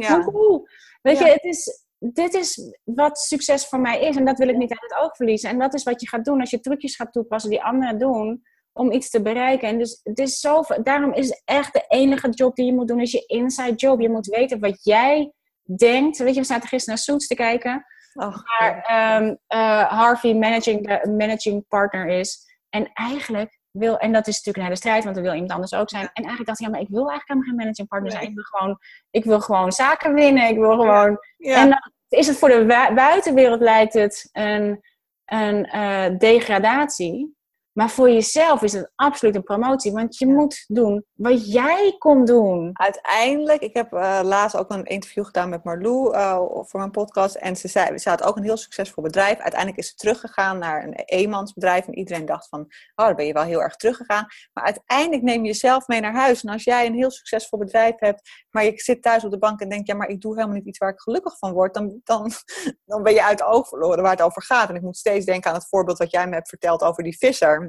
Hoe 0.06 0.16
ja. 0.18 0.24
cool! 0.24 0.66
Weet 1.02 1.18
Ja. 1.18 1.26
je, 1.26 1.32
het 1.32 1.44
is, 1.44 1.84
dit 1.98 2.34
is 2.34 2.74
wat 2.84 3.18
succes 3.18 3.66
voor 3.66 3.80
mij 3.80 4.00
is 4.00 4.16
en 4.16 4.24
dat 4.24 4.38
wil 4.38 4.48
ik 4.48 4.56
niet 4.56 4.70
uit 4.70 4.80
het 4.92 4.94
oog 5.02 5.16
verliezen. 5.16 5.50
En 5.50 5.58
dat 5.58 5.74
is 5.74 5.82
wat 5.82 6.00
je 6.00 6.08
gaat 6.08 6.24
doen 6.24 6.40
als 6.40 6.50
je 6.50 6.60
trucjes 6.60 6.96
gaat 6.96 7.12
toepassen 7.12 7.50
die 7.50 7.62
anderen 7.62 7.98
doen 7.98 8.42
om 8.72 8.92
iets 8.92 9.10
te 9.10 9.22
bereiken. 9.22 9.68
En 9.68 9.78
dus 9.78 10.00
het 10.02 10.18
is 10.18 10.40
zo, 10.40 10.62
daarom 10.82 11.12
is 11.12 11.42
echt 11.44 11.72
de 11.72 11.84
enige 11.88 12.28
job 12.28 12.54
die 12.56 12.66
je 12.66 12.74
moet 12.74 12.88
doen, 12.88 13.00
is 13.00 13.12
je 13.12 13.24
inside 13.26 13.74
job. 13.74 14.00
Je 14.00 14.10
moet 14.10 14.26
weten 14.26 14.60
wat 14.60 14.84
jij 14.84 15.32
denkt. 15.76 16.18
Weet 16.18 16.34
je, 16.34 16.40
we 16.40 16.46
zaten 16.46 16.68
gisteren 16.68 16.94
naar 16.94 17.04
Suits 17.04 17.26
te 17.26 17.34
kijken. 17.34 17.84
Oh, 18.14 18.36
maar 18.58 18.82
ehm, 18.82 19.34
eh, 19.46 19.84
Harvey 19.98 20.34
managing, 20.34 20.86
de- 20.86 21.10
managing 21.16 21.64
partner 21.68 22.06
is. 22.08 22.46
En 22.70 22.90
eigenlijk 22.92 23.57
wil, 23.78 23.98
en 23.98 24.12
dat 24.12 24.26
is 24.26 24.34
natuurlijk 24.34 24.56
een 24.56 24.62
hele 24.62 24.76
strijd, 24.76 25.04
want 25.04 25.16
er 25.16 25.22
wil 25.22 25.32
iemand 25.32 25.52
anders 25.52 25.74
ook 25.74 25.90
zijn. 25.90 26.02
En 26.02 26.10
eigenlijk 26.14 26.46
dacht 26.46 26.60
ik, 26.60 26.66
ja, 26.66 26.72
maar 26.72 26.80
ik 26.80 26.88
wil 26.88 27.10
eigenlijk 27.10 27.28
helemaal 27.28 27.48
geen 27.48 27.58
managing 27.58 27.88
partner 27.88 28.10
zijn. 28.10 28.22
Nee. 28.22 28.30
Ik 28.30 28.36
wil 28.36 28.44
gewoon, 28.44 28.78
ik 29.10 29.24
wil 29.24 29.40
gewoon 29.40 29.72
zaken 29.72 30.14
winnen. 30.14 30.48
Ik 30.48 30.56
wil 30.56 30.70
gewoon. 30.70 31.18
ja. 31.36 31.56
En 31.56 31.68
dan 31.68 31.92
is 32.08 32.26
het 32.26 32.38
voor 32.38 32.48
de 32.48 32.90
buitenwereld 32.94 33.60
lijkt 33.60 33.92
het 33.92 34.28
een, 34.32 34.80
een 35.24 35.64
eh, 35.64 36.18
degradatie. 36.18 37.36
Maar 37.78 37.90
voor 37.90 38.10
jezelf 38.10 38.62
is 38.62 38.72
het 38.72 38.92
absoluut 38.94 39.34
een 39.34 39.42
promotie. 39.42 39.92
Want 39.92 40.18
je 40.18 40.26
Ja. 40.26 40.32
moet 40.34 40.64
doen 40.66 41.04
wat 41.12 41.52
jij 41.52 41.94
komt 41.98 42.26
doen. 42.26 42.70
Uiteindelijk, 42.72 43.62
ik 43.62 43.74
heb 43.74 43.92
eh, 43.92 44.20
laatst 44.22 44.56
ook 44.56 44.70
een 44.70 44.84
interview 44.84 45.24
gedaan 45.24 45.48
met 45.48 45.64
Marlou 45.64 46.14
eh, 46.14 46.36
voor 46.38 46.80
mijn 46.80 46.90
podcast. 46.90 47.34
En 47.34 47.56
ze 47.56 47.68
zei, 47.68 47.98
ze 47.98 48.08
had 48.08 48.22
ook 48.22 48.36
een 48.36 48.42
heel 48.42 48.56
succesvol 48.56 49.02
bedrijf. 49.02 49.38
Uiteindelijk 49.38 49.80
is 49.80 49.88
ze 49.88 49.94
teruggegaan 49.94 50.58
naar 50.58 50.84
een 50.84 50.92
eenmansbedrijf. 50.94 51.86
En 51.86 51.98
iedereen 51.98 52.24
dacht 52.24 52.48
van, 52.48 52.60
oh, 52.94 53.06
dan 53.06 53.14
ben 53.14 53.26
je 53.26 53.32
wel 53.32 53.42
heel 53.42 53.62
erg 53.62 53.76
teruggegaan. 53.76 54.26
Maar 54.52 54.64
uiteindelijk 54.64 55.22
neem 55.22 55.42
je 55.42 55.46
jezelf 55.46 55.86
mee 55.86 56.00
naar 56.00 56.14
huis. 56.14 56.44
En 56.44 56.52
als 56.52 56.64
jij 56.64 56.86
een 56.86 56.94
heel 56.94 57.10
succesvol 57.10 57.58
bedrijf 57.58 57.94
hebt, 57.96 58.30
maar 58.50 58.64
je 58.64 58.72
zit 58.74 59.02
thuis 59.02 59.24
op 59.24 59.30
de 59.30 59.38
bank 59.38 59.60
en 59.60 59.68
denkt, 59.68 59.86
ja, 59.86 59.94
maar 59.94 60.08
ik 60.08 60.20
doe 60.20 60.34
helemaal 60.34 60.56
niet 60.56 60.66
iets 60.66 60.78
waar 60.78 60.92
ik 60.92 61.00
gelukkig 61.00 61.38
van 61.38 61.52
word. 61.52 61.74
Dan, 61.74 62.00
dan, 62.04 62.30
dan 62.84 63.02
ben 63.02 63.12
je 63.12 63.24
uit 63.24 63.40
het 63.40 63.48
oog 63.48 63.68
verloren 63.68 64.02
waar 64.02 64.10
het 64.12 64.22
over 64.22 64.42
gaat. 64.42 64.68
En 64.68 64.74
ik 64.74 64.82
moet 64.82 64.96
steeds 64.96 65.24
denken 65.24 65.50
aan 65.50 65.56
het 65.56 65.68
voorbeeld 65.68 65.98
wat 65.98 66.10
jij 66.10 66.26
me 66.26 66.34
hebt 66.34 66.48
verteld 66.48 66.82
over 66.82 67.02
die 67.02 67.18
visser. 67.18 67.67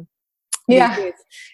Ja. 0.75 0.97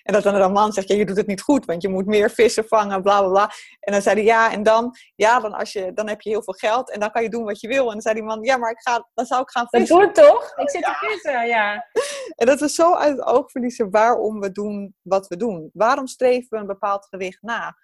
En 0.03 0.13
dat 0.13 0.23
dan 0.23 0.35
een 0.35 0.51
man 0.51 0.71
zegt, 0.73 0.87
ja, 0.87 0.95
je 0.95 1.05
doet 1.05 1.17
het 1.17 1.27
niet 1.27 1.41
goed, 1.41 1.65
want 1.65 1.81
je 1.81 1.89
moet 1.89 2.05
meer 2.05 2.29
vissen 2.29 2.67
vangen, 2.67 3.01
bla 3.01 3.19
bla 3.19 3.29
bla. 3.29 3.51
En 3.79 3.93
dan 3.93 4.01
zei 4.01 4.15
hij, 4.15 4.23
ja, 4.25 4.51
en 4.51 4.63
dan, 4.63 4.95
ja, 5.15 5.39
dan, 5.39 5.53
als 5.53 5.73
je, 5.73 5.93
dan 5.93 6.07
heb 6.07 6.21
je 6.21 6.29
heel 6.29 6.43
veel 6.43 6.53
geld 6.53 6.91
en 6.91 6.99
dan 6.99 7.11
kan 7.11 7.23
je 7.23 7.29
doen 7.29 7.43
wat 7.43 7.59
je 7.59 7.67
wil. 7.67 7.85
En 7.85 7.91
dan 7.91 8.01
zei 8.01 8.15
die 8.15 8.23
man, 8.23 8.41
ja, 8.43 8.57
maar 8.57 8.71
ik 8.71 8.79
ga, 8.81 9.09
dan 9.13 9.25
zou 9.25 9.41
ik 9.41 9.49
gaan 9.49 9.67
vissen. 9.69 9.95
doe 9.97 10.05
ik 10.05 10.13
toch? 10.13 10.51
Ik 10.65 10.69
zit 10.69 10.83
te 10.83 10.93
vissen, 10.99 11.47
ja. 11.47 11.85
En 12.35 12.45
dat 12.45 12.59
we 12.59 12.69
zo 12.69 12.93
uit 12.95 13.17
het 13.17 13.25
oog 13.25 13.51
verliezen 13.51 13.91
waarom 13.91 14.39
we 14.39 14.51
doen 14.51 14.95
wat 15.01 15.27
we 15.27 15.37
doen. 15.37 15.69
Waarom 15.73 16.07
streven 16.07 16.47
we 16.49 16.57
een 16.57 16.67
bepaald 16.67 17.05
gewicht 17.05 17.41
na? 17.41 17.75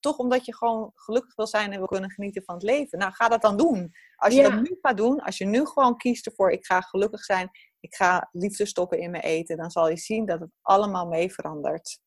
Toch 0.00 0.16
omdat 0.16 0.44
je 0.44 0.54
gewoon 0.56 0.90
gelukkig 0.94 1.34
wil 1.34 1.46
zijn 1.46 1.72
en 1.72 1.78
wil 1.78 1.86
kunnen 1.86 2.10
genieten 2.10 2.42
van 2.44 2.54
het 2.54 2.64
leven. 2.64 2.98
Nou, 2.98 3.12
ga 3.12 3.28
dat 3.28 3.42
dan 3.42 3.56
doen. 3.56 3.92
Als 4.16 4.34
je 4.34 4.40
Ja. 4.40 4.48
dat 4.50 4.60
nu 4.60 4.78
gaat 4.82 4.96
doen, 4.96 5.20
als 5.20 5.38
je 5.38 5.44
nu 5.44 5.66
gewoon 5.66 5.96
kiest 5.96 6.26
ervoor, 6.26 6.50
ik 6.50 6.66
ga 6.66 6.80
gelukkig 6.80 7.24
zijn, 7.24 7.50
ik 7.82 7.94
ga 7.94 8.28
liefde 8.32 8.66
stoppen 8.66 8.98
in 8.98 9.10
mijn 9.10 9.22
eten, 9.22 9.56
dan 9.56 9.70
zal 9.70 9.88
je 9.88 9.96
zien 9.96 10.26
dat 10.26 10.40
het 10.40 10.50
allemaal 10.62 11.06
mee 11.06 11.32
verandert. 11.32 11.98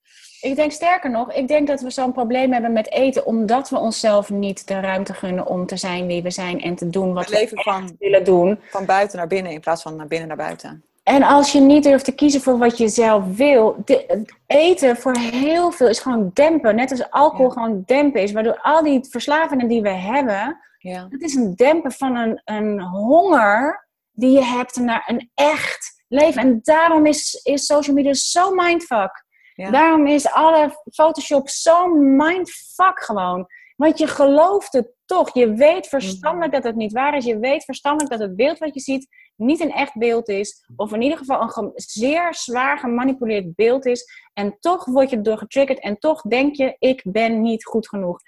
Ik 0.42 0.56
denk 0.56 0.72
sterker 0.72 1.10
nog, 1.12 1.34
ik 1.34 1.48
denk 1.48 1.68
dat 1.68 1.82
we 1.82 1.90
zo'n 1.90 2.12
probleem 2.14 2.52
hebben 2.54 2.74
met 2.74 2.92
eten, 2.92 3.26
omdat 3.26 3.70
we 3.70 3.78
onszelf 3.78 4.30
niet 4.30 4.68
de 4.68 4.80
ruimte 4.80 5.14
gunnen 5.14 5.48
om 5.48 5.66
te 5.66 5.78
zijn 5.78 6.06
wie 6.08 6.24
we 6.24 6.32
zijn 6.32 6.62
en 6.62 6.76
te 6.76 6.90
doen 6.90 7.14
wat 7.14 7.30
We 7.30 7.36
leven 7.36 7.62
van, 7.62 7.96
willen 8.00 8.24
doen. 8.24 8.60
van 8.70 8.86
buiten 8.86 9.18
naar 9.18 9.28
binnen 9.28 9.52
in 9.52 9.60
plaats 9.60 9.82
van 9.82 9.96
naar 9.96 10.08
binnen 10.08 10.28
naar 10.28 10.38
buiten. 10.38 10.84
En 11.04 11.24
als 11.24 11.52
je 11.52 11.60
niet 11.60 11.84
durft 11.84 12.06
te 12.06 12.12
kiezen 12.16 12.42
voor 12.42 12.58
wat 12.58 12.78
je 12.78 12.88
zelf 12.88 13.36
wil, 13.36 13.76
de- 13.86 14.26
eten 14.48 14.98
voor 14.98 15.18
heel 15.18 15.72
veel 15.72 15.88
is 15.88 16.00
gewoon 16.00 16.32
dempen. 16.34 16.76
Net 16.76 16.92
als 16.92 17.12
alcohol 17.12 17.46
Ja. 17.48 17.52
gewoon 17.52 17.84
dempen 17.86 18.22
is, 18.22 18.32
waardoor 18.32 18.60
al 18.62 18.84
die 18.84 19.06
verslavingen 19.10 19.68
die 19.68 19.82
we 19.82 19.90
hebben, 19.90 20.58
Ja. 20.80 21.08
het 21.10 21.22
is 21.22 21.36
een 21.36 21.56
dempen 21.56 21.92
van 21.92 22.16
een, 22.16 22.42
een 22.46 22.82
honger 22.82 23.85
die 24.16 24.32
je 24.32 24.44
hebt 24.44 24.76
naar 24.76 25.04
een 25.06 25.32
echt 25.34 26.04
leven. 26.08 26.42
En 26.42 26.60
daarom 26.62 27.06
is, 27.06 27.34
is 27.44 27.66
social 27.66 27.96
media 27.96 28.14
zo 28.14 28.52
mindfuck. 28.52 29.26
Ja. 29.54 29.72
Daarom 29.72 30.08
is 30.08 30.28
alle 30.28 30.82
Photoshop 30.94 31.50
zo 31.50 31.88
mindfuck 31.96 33.04
gewoon. 33.04 33.48
Want 33.76 33.98
je 33.98 34.08
gelooft 34.08 34.74
het 34.74 34.94
toch. 35.06 35.34
Je 35.34 35.54
weet 35.54 35.88
verstandelijk 35.88 36.54
dat 36.54 36.64
het 36.64 36.76
niet 36.76 36.94
waar 36.94 37.18
is. 37.18 37.26
Je 37.26 37.40
weet 37.40 37.64
verstandelijk 37.64 38.12
dat 38.12 38.28
het 38.28 38.36
beeld 38.36 38.58
wat 38.58 38.74
je 38.74 38.80
ziet 38.80 39.08
niet 39.36 39.60
een 39.60 39.72
echt 39.72 39.98
beeld 39.98 40.30
is. 40.30 40.66
Of 40.76 40.94
in 40.94 41.02
ieder 41.02 41.18
geval 41.18 41.58
een 41.58 41.72
zeer 41.76 42.34
zwaar 42.34 42.78
gemanipuleerd 42.78 43.56
beeld 43.56 43.86
is. 43.86 44.06
En 44.34 44.58
toch 44.60 44.86
word 44.86 45.10
je 45.10 45.16
erdoor 45.16 45.38
getriggerd. 45.38 45.80
En 45.80 45.98
toch 45.98 46.22
denk 46.22 46.56
je, 46.56 46.76
ik 46.80 47.02
ben 47.04 47.42
niet 47.42 47.66
goed 47.66 47.88
genoeg. 47.88 48.20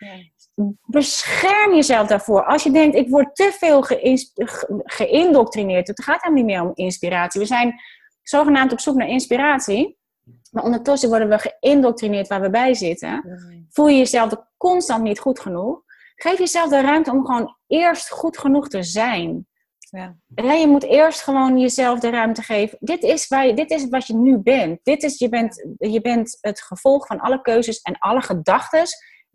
Bescherm 0.86 1.74
jezelf 1.74 2.08
daarvoor. 2.08 2.46
Als 2.46 2.64
je 2.64 2.72
denkt, 2.72 2.96
ik 2.96 3.10
word 3.10 3.36
te 3.36 3.52
veel 3.58 3.82
ge- 3.82 4.28
geïndoctrineerd. 4.84 5.88
Het 5.88 6.04
gaat 6.04 6.22
helemaal 6.22 6.44
niet 6.44 6.56
meer 6.56 6.62
om 6.62 6.72
inspiratie. 6.74 7.42
We 7.42 7.48
zijn 7.48 7.80
zogenaamd 8.22 8.72
op 8.72 8.80
zoek 8.80 8.96
naar 8.96 9.08
inspiratie. 9.08 9.98
Maar 10.52 10.64
ondertussen 10.64 11.10
worden 11.10 11.30
we 11.30 11.38
geïndoctrineerd 11.40 12.28
waar 12.28 12.42
we 12.42 12.50
bij 12.50 12.74
zitten. 12.74 13.40
Voel 13.70 13.88
je 13.88 13.98
jezelf 13.98 14.34
constant 14.58 15.04
niet 15.04 15.20
goed 15.20 15.40
genoeg. 15.40 15.82
Geef 16.16 16.38
jezelf 16.38 16.70
de 16.70 16.82
ruimte 16.82 17.12
om 17.12 17.26
gewoon 17.26 17.56
eerst 17.68 18.10
goed 18.10 18.38
genoeg 18.38 18.68
te 18.68 18.84
zijn. 18.84 19.48
Ja. 19.90 20.16
Ja, 20.36 20.54
je 20.54 20.68
moet 20.68 20.84
eerst 20.84 21.22
gewoon 21.22 21.60
jezelf 21.60 22.00
de 22.00 22.10
ruimte 22.10 22.42
geven. 22.42 22.78
Dit 22.82 23.04
is, 23.04 23.28
waar 23.28 23.48
je, 23.48 23.54
dit 23.54 23.72
is 23.72 23.90
wat 23.90 24.08
je 24.08 24.16
nu 24.16 24.38
bent. 24.38 24.80
Dit 24.84 25.04
is, 25.04 25.18
je, 25.18 25.30
bent 25.30 25.68
je 25.78 26.02
bent 26.02 26.38
het 26.42 26.62
gevolg 26.62 27.06
van 27.06 27.20
alle 27.20 27.42
keuzes 27.42 27.82
en 27.82 27.98
alle 28.00 28.22
gedachten 28.22 28.84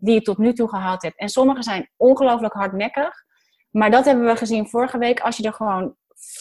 die 0.03 0.13
je 0.13 0.21
tot 0.21 0.37
nu 0.37 0.53
toe 0.53 0.69
gehad 0.69 1.01
hebt. 1.01 1.17
En 1.17 1.29
sommige 1.29 1.63
zijn 1.63 1.89
ongelooflijk 1.97 2.53
hardnekkig. 2.53 3.23
Maar 3.71 3.91
dat 3.91 4.05
hebben 4.05 4.25
we 4.25 4.35
gezien 4.35 4.69
vorige 4.69 4.97
week. 4.97 5.19
Als 5.19 5.37
je 5.37 5.43
er 5.43 5.53
gewoon 5.53 5.95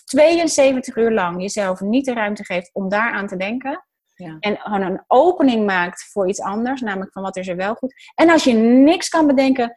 72 0.05 0.97
uur 0.97 1.11
lang 1.11 1.41
jezelf 1.41 1.81
niet 1.81 2.05
de 2.05 2.13
ruimte 2.13 2.45
geeft 2.45 2.71
om 2.73 2.89
daaraan 2.89 3.27
te 3.27 3.37
denken. 3.37 3.87
Ja. 4.15 4.37
En 4.41 4.57
gewoon 4.57 4.83
een 4.83 5.05
opening 5.07 5.67
maakt 5.67 6.11
voor 6.11 6.29
iets 6.29 6.41
anders. 6.41 6.81
Namelijk 6.81 7.13
van 7.13 7.23
wat 7.23 7.37
is 7.37 7.49
er 7.49 7.57
wel 7.57 7.75
goed. 7.75 7.95
En 8.15 8.31
als 8.31 8.45
je 8.45 8.53
niks 8.53 9.09
kan 9.09 9.27
bedenken. 9.27 9.77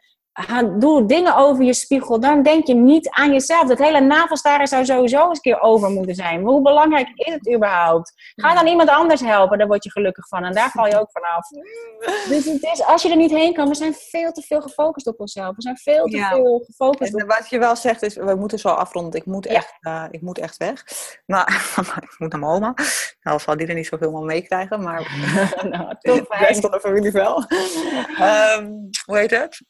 Doe 0.78 1.06
dingen 1.06 1.36
over 1.36 1.64
je 1.64 1.74
spiegel, 1.74 2.20
dan 2.20 2.42
denk 2.42 2.66
je 2.66 2.74
niet 2.74 3.08
aan 3.10 3.32
jezelf. 3.32 3.68
Dat 3.68 3.78
hele 3.78 4.00
navelstaren 4.00 4.66
zou 4.66 4.84
sowieso 4.84 5.28
eens 5.28 5.36
een 5.36 5.40
keer 5.52 5.60
over 5.60 5.90
moeten 5.90 6.14
zijn. 6.14 6.42
Maar 6.42 6.52
hoe 6.52 6.62
belangrijk 6.62 7.08
is 7.14 7.32
het 7.32 7.54
überhaupt? 7.54 8.12
Ga 8.34 8.54
dan 8.54 8.66
iemand 8.66 8.88
anders 8.88 9.20
helpen, 9.20 9.58
daar 9.58 9.66
word 9.66 9.84
je 9.84 9.90
gelukkig 9.90 10.28
van. 10.28 10.44
En 10.44 10.52
daar 10.52 10.70
val 10.70 10.86
je 10.86 10.98
ook 11.00 11.10
vanaf. 11.10 11.48
Dus 12.28 12.44
het 12.44 12.62
is, 12.62 12.82
als 12.84 13.02
je 13.02 13.10
er 13.10 13.16
niet 13.16 13.30
heen 13.30 13.54
kan, 13.54 13.68
we 13.68 13.74
zijn 13.74 13.94
veel 13.94 14.32
te 14.32 14.42
veel 14.42 14.60
gefocust 14.60 15.06
op 15.06 15.20
onszelf. 15.20 15.56
We 15.56 15.62
zijn 15.62 15.76
veel 15.76 16.04
te 16.04 16.16
Ja. 16.16 16.28
veel 16.28 16.62
gefocust 16.66 17.14
op... 17.14 17.20
En 17.20 17.26
wat 17.26 17.48
je 17.50 17.58
wel 17.58 17.76
zegt 17.76 18.02
is, 18.02 18.14
we 18.14 18.34
moeten 18.34 18.58
zo 18.58 18.68
afronden. 18.68 19.20
Ik 19.20 19.26
moet 19.26 19.44
Ja. 19.44 19.50
echt, 19.54 19.76
eh, 19.80 20.04
ik 20.10 20.22
moet 20.22 20.38
echt 20.38 20.56
weg. 20.56 20.84
Maar 21.26 21.46
ik 22.10 22.14
moet 22.18 22.30
naar 22.32 22.40
mijn 22.40 22.52
oma. 22.52 22.74
Nou 23.22 23.40
zal 23.40 23.56
die 23.56 23.66
er 23.66 23.74
niet 23.74 23.86
zoveel 23.86 24.10
van 24.10 24.24
meekrijgen, 24.24 24.82
maar 24.82 25.02
nou, 25.70 25.94
toch 26.00 26.24
fijn. 26.28 26.60
van 26.60 26.70
de 26.70 26.80
familie 26.80 27.10
wel. 27.12 27.44
Ehm, 28.18 28.70
hoe 29.04 29.18
heet 29.18 29.30
het? 29.30 29.62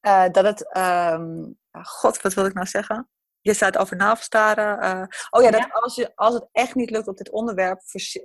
Eh, 0.00 0.28
dat 0.30 0.44
het, 0.44 0.72
ehm, 0.72 1.44
god, 1.82 2.22
wat 2.22 2.34
wil 2.34 2.44
ik 2.46 2.54
nou 2.54 2.66
zeggen? 2.66 3.08
Je 3.40 3.54
staat 3.54 3.76
over 3.78 3.96
navelstaren. 3.96 4.78
eh 4.80 5.06
oh 5.30 5.42
ja, 5.42 5.50
dat 5.50 5.60
Ja. 5.60 5.68
Als, 5.70 5.94
je, 5.94 6.12
als 6.14 6.34
het 6.34 6.48
echt 6.52 6.74
niet 6.74 6.90
lukt 6.90 7.08
op 7.08 7.16
dit 7.16 7.30
onderwerp, 7.30 7.80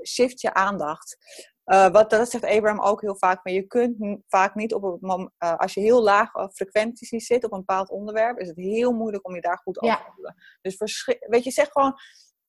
shift 0.08 0.42
je 0.42 0.54
aandacht. 0.54 1.18
Eh, 1.64 1.88
wat, 1.90 2.10
dat 2.10 2.30
zegt 2.30 2.44
Abraham 2.44 2.82
ook 2.82 3.02
heel 3.02 3.16
vaak. 3.18 3.44
Maar 3.44 3.54
je 3.54 3.68
kunt 3.68 4.20
vaak 4.28 4.56
niet 4.56 4.74
op 4.74 4.84
een 5.02 5.32
als 5.38 5.74
je 5.74 5.82
heel 5.82 6.04
laag 6.04 6.34
uh, 6.36 6.48
frequenties 6.54 7.26
zit 7.26 7.44
op 7.44 7.52
een 7.52 7.60
bepaald 7.60 7.90
onderwerp, 7.90 8.40
is 8.40 8.48
het 8.48 8.58
heel 8.58 8.92
moeilijk 8.92 9.28
om 9.28 9.36
je 9.36 9.42
daar 9.42 9.58
goed 9.58 9.82
over 9.82 9.98
Ja. 9.98 10.04
te 10.06 10.12
voelen. 10.14 10.36
Dus 10.62 10.76
verschi- 10.76 11.18
weet 11.20 11.44
je, 11.44 11.52
zeg 11.52 11.68
gewoon. 11.72 11.94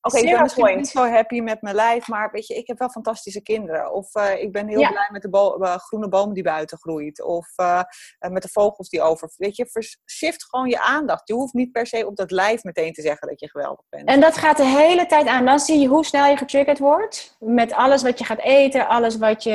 Oké, 0.05 0.19
ik 0.19 0.31
ben 0.31 0.43
misschien 0.43 0.63
point. 0.65 0.77
niet 0.79 0.89
zo 0.89 1.07
happy 1.09 1.41
met 1.41 1.63
mijn 1.63 1.75
lijf, 1.75 2.09
maar 2.09 2.31
weet 2.31 2.47
je, 2.47 2.55
ik 2.55 2.67
heb 2.67 2.79
wel 2.79 2.89
fantastische 2.89 3.43
kinderen. 3.43 3.93
Of 3.93 4.15
eh, 4.15 4.43
ik 4.43 4.53
ben 4.53 4.69
heel 4.69 4.81
Ja. 4.81 4.89
blij 4.91 5.09
met 5.13 5.23
de 5.23 5.29
bo- 5.31 5.57
eh, 5.61 5.77
groene 5.77 6.09
boom 6.09 6.33
die 6.33 6.43
buiten 6.43 6.79
groeit. 6.79 7.23
Of 7.23 7.53
eh, 7.57 7.83
met 8.19 8.43
de 8.43 8.49
vogels 8.49 8.89
die 8.89 9.03
over. 9.03 9.33
Weet 9.37 9.57
je, 9.57 9.67
shift 10.11 10.45
gewoon 10.45 10.69
je 10.69 10.81
aandacht. 10.81 11.29
Je 11.29 11.35
hoeft 11.35 11.53
niet 11.53 11.73
per 11.73 11.87
se 11.87 12.07
op 12.07 12.17
dat 12.17 12.31
lijf 12.31 12.63
meteen 12.65 12.93
te 12.93 13.03
zeggen 13.03 13.29
dat 13.29 13.41
je 13.41 13.49
geweldig 13.51 13.85
bent. 13.89 14.09
En 14.09 14.21
dat 14.21 14.37
gaat 14.37 14.57
de 14.57 14.67
hele 14.67 15.07
tijd 15.07 15.27
aan. 15.27 15.45
Dan 15.45 15.59
zie 15.59 15.79
je 15.81 15.87
hoe 15.89 16.05
snel 16.05 16.27
je 16.27 16.37
getriggerd 16.37 16.79
wordt. 16.79 17.37
Met 17.39 17.73
alles 17.73 18.03
wat 18.03 18.19
je 18.19 18.25
gaat 18.25 18.41
eten, 18.41 18.89
alles 18.89 19.17
wat 19.17 19.43
je. 19.43 19.53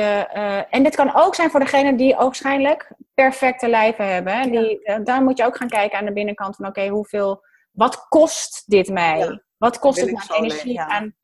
en 0.70 0.82
dit 0.82 0.96
kan 0.96 1.14
ook 1.14 1.34
zijn 1.34 1.50
voor 1.50 1.60
degene 1.60 1.96
die 1.96 2.14
waarschijnlijk 2.16 2.92
perfecte 3.14 3.68
lijven 3.68 4.12
hebben. 4.12 4.50
Die, 4.50 5.00
daar 5.04 5.22
moet 5.22 5.38
je 5.38 5.44
ook 5.44 5.56
gaan 5.56 5.68
kijken 5.68 5.98
aan 5.98 6.04
de 6.04 6.12
binnenkant 6.12 6.56
van 6.56 6.66
oké, 6.66 6.88
hoeveel. 6.88 7.44
Wat 7.70 8.08
kost 8.08 8.62
dit 8.66 8.88
mij? 8.88 9.18
Ja. 9.18 9.42
Wat 9.60 9.78
kost 9.78 10.00
het 10.00 10.22
zo 10.22 10.34
energie 10.34 10.56
leven, 10.66 10.72
ja. 10.72 10.88
aan? 10.88 11.14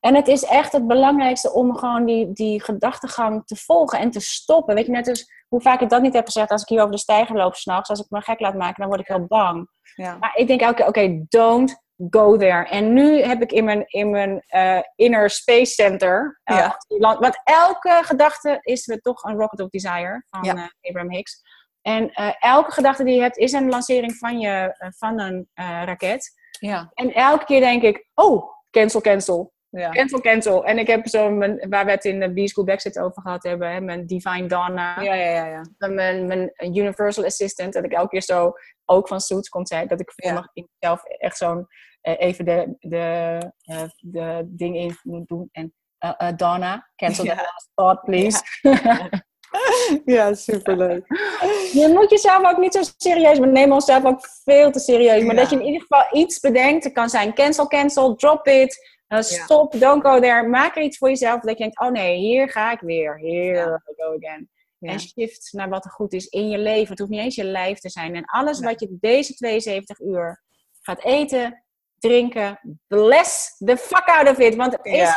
En 0.00 0.14
het 0.14 0.28
is 0.28 0.44
echt 0.44 0.72
het 0.72 0.86
belangrijkste 0.86 1.52
om 1.52 1.76
gewoon 1.76 2.04
die, 2.04 2.32
die 2.32 2.62
gedachtegang 2.62 3.46
te 3.46 3.56
volgen 3.56 3.98
en 3.98 4.10
te 4.10 4.20
stoppen. 4.20 4.74
Weet 4.74 4.86
je, 4.86 4.92
net 4.92 5.08
als 5.08 5.32
hoe 5.48 5.60
vaak 5.60 5.80
ik 5.80 5.88
dat 5.88 6.02
niet 6.02 6.14
heb 6.14 6.24
gezegd 6.26 6.50
als 6.50 6.62
ik 6.62 6.68
hier 6.68 6.78
over 6.80 6.92
de 6.92 6.98
stijger 6.98 7.36
loop 7.36 7.54
s'nachts. 7.54 7.90
Als 7.90 8.00
ik 8.00 8.06
me 8.10 8.20
gek 8.20 8.40
laat 8.40 8.54
maken, 8.54 8.74
dan 8.80 8.88
word 8.88 9.00
ik 9.00 9.06
heel 9.06 9.26
bang. 9.26 9.68
ja. 9.94 10.16
Maar 10.16 10.36
ik 10.36 10.46
denk 10.46 10.60
elke 10.60 10.74
keer, 10.74 10.86
oké, 10.86 11.24
don't 11.28 11.80
go 12.10 12.36
there. 12.36 12.64
En 12.68 12.92
nu 12.92 13.22
heb 13.22 13.42
ik 13.42 13.52
in 13.52 13.64
mijn, 13.64 13.84
in 13.86 14.10
mijn 14.10 14.42
eh, 14.46 14.80
inner 14.94 15.30
space 15.30 15.72
center, 15.72 16.40
eh, 16.44 16.56
Ja. 16.56 16.78
want 17.18 17.40
elke 17.44 18.00
gedachte 18.02 18.58
is 18.60 18.86
weer 18.86 19.00
toch 19.00 19.22
een 19.22 19.36
rocket 19.36 19.60
of 19.60 19.68
desire 19.68 20.24
van 20.30 20.42
Ja. 20.44 20.54
eh, 20.54 20.88
Abraham 20.88 21.10
Hicks. 21.12 21.42
En 21.82 22.10
elke 22.40 22.72
gedachte 22.72 23.04
die 23.04 23.14
je 23.14 23.20
hebt 23.20 23.36
is 23.36 23.52
een 23.52 23.68
lancering 23.68 24.16
van, 24.16 24.38
je, 24.38 24.76
van 24.96 25.20
een 25.20 25.48
raket. 25.84 26.40
Ja. 26.66 26.90
En 26.94 27.14
elke 27.14 27.44
keer 27.44 27.60
denk 27.60 27.82
ik, 27.82 28.06
oh, 28.14 28.44
cancel, 28.70 29.00
cancel. 29.00 29.52
Ja. 29.68 29.90
Cancel, 29.90 30.20
cancel. 30.20 30.64
En 30.64 30.78
ik 30.78 30.86
heb 30.86 31.08
zo, 31.08 31.30
mijn, 31.30 31.66
waar 31.68 31.84
we 31.84 31.90
het 31.90 32.04
in 32.04 32.20
de 32.20 32.42
B-School 32.42 32.64
Backset 32.64 32.98
over 32.98 33.22
gehad 33.22 33.42
hebben, 33.42 33.70
hè, 33.72 33.80
mijn 33.80 34.06
Divine 34.06 34.46
Donna, 34.46 35.00
Ja, 35.00 35.14
ja, 35.14 35.30
ja, 35.30 35.46
ja. 35.46 35.88
mijn, 35.88 36.26
mijn 36.26 36.52
Universal 36.58 37.24
Assistant, 37.24 37.72
dat 37.72 37.84
ik 37.84 37.92
elke 37.92 38.08
keer 38.08 38.22
zo, 38.22 38.52
ook 38.84 39.08
van 39.08 39.20
Suits 39.20 39.48
komt 39.48 39.68
zei, 39.68 39.86
dat 39.86 40.00
ik 40.00 40.12
Ja. 40.16 40.50
in 40.52 40.68
mezelf 40.78 41.04
echt 41.04 41.36
zo'n, 41.36 41.66
eh, 42.00 42.14
even 42.18 42.44
de, 42.44 42.76
de, 42.78 43.38
eh, 43.62 43.84
de 43.98 44.42
ding 44.46 44.76
in 44.76 44.96
moet 45.02 45.28
doen. 45.28 45.48
En 45.52 45.74
eh, 45.98 46.28
Donna, 46.36 46.90
cancel 46.96 47.24
the 47.24 47.34
last 47.34 47.70
thought, 47.74 48.04
please. 48.04 48.42
Ja, 50.04 50.34
superleuk. 50.34 51.06
Je 51.80 51.88
moet 51.92 52.10
jezelf 52.10 52.44
ook 52.50 52.58
niet 52.58 52.74
zo 52.74 52.80
serieus, 52.96 53.38
we 53.38 53.46
nemen 53.46 53.74
onszelf 53.74 54.04
ook 54.04 54.28
veel 54.44 54.70
te 54.70 54.78
serieus. 54.78 55.22
Maar 55.22 55.34
Ja. 55.34 55.40
dat 55.40 55.50
je 55.50 55.56
in 55.56 55.64
ieder 55.64 55.80
geval 55.80 56.04
iets 56.12 56.40
bedenkt. 56.40 56.84
Het 56.84 56.92
kan 56.92 57.08
zijn 57.08 57.34
cancel, 57.34 57.66
cancel, 57.66 58.14
drop 58.14 58.46
it, 58.46 58.90
uh, 59.08 59.20
stop, 59.20 59.80
don't 59.80 60.04
go 60.04 60.20
there. 60.20 60.48
Maak 60.48 60.76
er 60.76 60.82
iets 60.82 60.98
voor 60.98 61.08
jezelf 61.08 61.40
dat 61.40 61.50
je 61.58 61.62
denkt, 61.64 61.80
oh 61.80 61.90
nee, 61.90 62.16
hier 62.18 62.48
ga 62.50 62.72
ik 62.72 62.80
weer. 62.80 63.18
Here 63.18 63.56
Ja. 63.56 63.82
I 63.90 63.94
go 63.96 64.16
again. 64.16 64.50
En 64.80 65.00
shift 65.00 65.48
naar 65.52 65.68
wat 65.68 65.84
er 65.84 65.90
goed 65.90 66.12
is 66.12 66.26
in 66.26 66.48
je 66.48 66.58
leven. 66.58 66.88
Het 66.88 66.98
hoeft 66.98 67.10
niet 67.10 67.20
eens 67.20 67.34
je 67.34 67.44
lijf 67.44 67.78
te 67.78 67.90
zijn. 67.90 68.14
En 68.14 68.24
alles 68.24 68.60
wat 68.60 68.80
je 68.80 68.96
deze 69.00 69.34
72 69.34 70.00
uur 70.00 70.42
gaat 70.80 71.04
eten, 71.04 71.64
drinken, 71.98 72.78
bless 72.86 73.56
the 73.64 73.76
fuck 73.76 74.04
out 74.04 74.28
of 74.28 74.38
it. 74.38 74.54
Want 74.54 74.72
het 74.72 74.84
is 74.86 75.14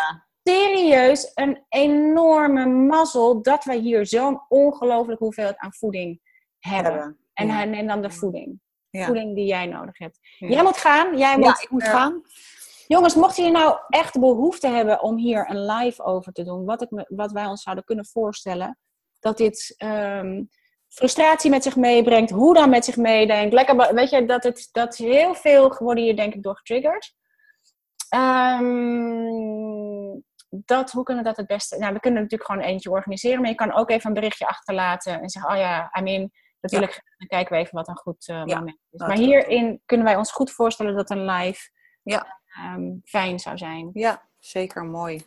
serieus 0.50 1.32
een 1.34 1.66
enorme 1.70 2.66
mazzel 2.66 3.42
dat 3.42 3.64
wij 3.64 3.78
hier 3.78 4.06
zo'n 4.06 4.42
ongelooflijke 4.48 5.24
hoeveelheid 5.24 5.58
aan 5.58 5.74
voeding 5.74 6.22
hebben. 6.60 6.92
hebben. 6.94 7.18
En 7.34 7.48
Ja. 7.48 7.64
neemt 7.64 7.88
dan 7.88 8.02
de 8.02 8.12
voeding. 8.12 8.60
Ja. 8.90 9.06
Voeding 9.06 9.36
die 9.36 9.46
jij 9.46 9.66
nodig 9.66 9.98
hebt. 9.98 10.20
Ja. 10.38 10.48
Jij 10.48 10.64
moet 10.64 10.78
gaan. 10.78 11.18
Jij 11.18 11.38
moet, 11.38 11.62
ik 11.62 11.70
moet 11.70 11.84
eh, 11.84 11.90
gaan. 11.90 12.22
Jongens, 12.88 13.16
mochten 13.16 13.44
jullie 13.44 13.60
nou 13.60 13.78
echt 13.90 14.20
behoefte 14.20 14.68
hebben 14.68 15.02
om 15.02 15.18
hier 15.18 15.50
een 15.50 15.66
live 15.66 16.04
over 16.04 16.32
te 16.32 16.44
doen, 16.44 16.66
wat, 16.66 16.82
ik 16.82 16.92
me, 16.92 17.06
wat 17.10 17.32
wij 17.32 17.46
ons 17.46 17.62
zouden 17.62 17.84
kunnen 17.86 18.06
voorstellen, 18.06 18.78
dat 19.20 19.38
dit 19.38 19.74
ehm, 19.78 20.44
frustratie 20.88 21.50
met 21.50 21.64
zich 21.64 21.76
meebrengt, 21.76 22.32
hoe 22.32 22.54
dan 22.54 22.70
met 22.70 22.86
zich 22.86 22.98
meedenkt. 22.98 23.54
Lekker, 23.54 23.94
weet 23.96 24.10
je, 24.10 24.26
dat, 24.26 24.44
het, 24.44 24.70
dat 24.72 24.96
heel 24.98 25.36
veel 25.36 25.76
worden 25.78 26.04
hier 26.04 26.16
denk 26.16 26.34
ik 26.34 26.44
door 26.44 26.56
getriggerd. 26.58 27.14
Ehm, 28.10 29.66
dat, 30.66 30.92
hoe 30.92 31.04
kunnen 31.04 31.24
we 31.24 31.30
dat 31.30 31.38
het 31.38 31.48
beste? 31.48 31.78
Nou, 31.78 31.94
we 31.94 32.00
kunnen 32.00 32.22
natuurlijk 32.22 32.52
gewoon 32.52 32.66
eentje 32.66 32.90
organiseren, 32.92 33.42
maar 33.42 33.50
je 33.50 33.56
kan 33.56 33.74
ook 33.74 33.90
even 33.90 34.08
een 34.08 34.14
berichtje 34.14 34.48
achterlaten 34.48 35.22
en 35.22 35.30
zeggen, 35.30 35.52
oh 35.52 35.58
ja, 35.58 35.92
I 36.00 36.02
mean, 36.02 36.32
natuurlijk, 36.62 37.02
dan 37.18 37.28
kijken 37.28 37.56
we 37.56 37.62
even 37.62 37.76
wat 37.76 37.88
een 37.88 37.98
goed 37.98 38.26
Ja, 38.26 38.38
moment 38.46 38.78
is. 38.92 39.00
Maar 39.00 39.18
hierin 39.18 39.82
kunnen 39.86 40.06
wij 40.06 40.16
ons 40.16 40.32
goed 40.32 40.52
voorstellen 40.52 40.96
dat 40.96 41.10
een 41.10 41.26
live 41.26 41.70
Ja. 42.04 42.40
ehm, 42.48 42.92
fijn 43.04 43.40
zou 43.40 43.58
zijn. 43.58 43.90
Ja, 43.94 44.22
zeker 44.40 44.84
mooi. 44.84 45.26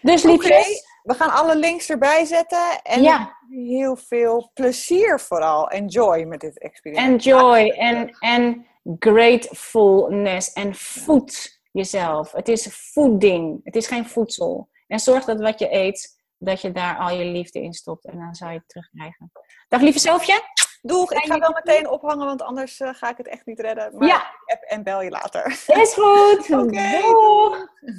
Dus 0.00 0.22
liefjes, 0.22 0.84
we 1.02 1.14
gaan 1.14 1.30
alle 1.30 1.56
links 1.56 1.90
erbij 1.90 2.24
zetten. 2.24 2.82
En 2.82 3.02
Ja. 3.02 3.36
heel 3.48 3.96
veel 3.96 4.50
plezier 4.54 5.20
vooral. 5.20 5.70
Enjoy 5.70 6.22
met 6.24 6.40
dit 6.40 6.58
experiment. 6.58 7.08
enjoy 7.26 7.68
en, 7.70 8.10
en 8.18 8.66
gratefulness 8.98 10.52
en 10.52 10.74
voed 10.74 11.57
jezelf. 11.78 12.32
Het 12.32 12.48
is 12.48 12.66
voeding, 12.92 13.60
het 13.64 13.76
is 13.76 13.86
geen 13.86 14.08
voedsel. 14.08 14.68
En 14.86 14.98
zorg 14.98 15.24
dat 15.24 15.40
wat 15.40 15.58
je 15.58 15.74
eet, 15.74 16.16
dat 16.38 16.60
je 16.60 16.72
daar 16.72 16.96
al 16.98 17.10
je 17.16 17.24
liefde 17.24 17.60
in 17.60 17.72
stopt 17.72 18.04
en 18.04 18.18
dan 18.18 18.34
zal 18.34 18.48
je 18.48 18.54
het 18.58 18.68
terugkrijgen. 18.68 19.32
Dag 19.68 19.80
lieve 19.80 19.98
Selfje. 19.98 20.40
Doeg, 20.82 21.12
ik 21.12 21.24
ga 21.32 21.38
wel 21.38 21.52
meteen 21.64 21.88
ophangen, 21.88 22.26
want 22.26 22.42
anders 22.42 22.80
eh, 22.80 22.94
ga 22.94 23.10
ik 23.10 23.16
het 23.16 23.28
echt 23.28 23.46
niet 23.46 23.60
redden. 23.60 23.96
Maar 23.98 24.08
Ja. 24.08 24.34
app 24.44 24.62
en 24.62 24.82
bel 24.82 25.02
je 25.02 25.10
later. 25.10 25.46
Is 25.66 25.94
goed. 25.94 26.50
Oké. 26.62 27.00
Doeg. 27.00 27.66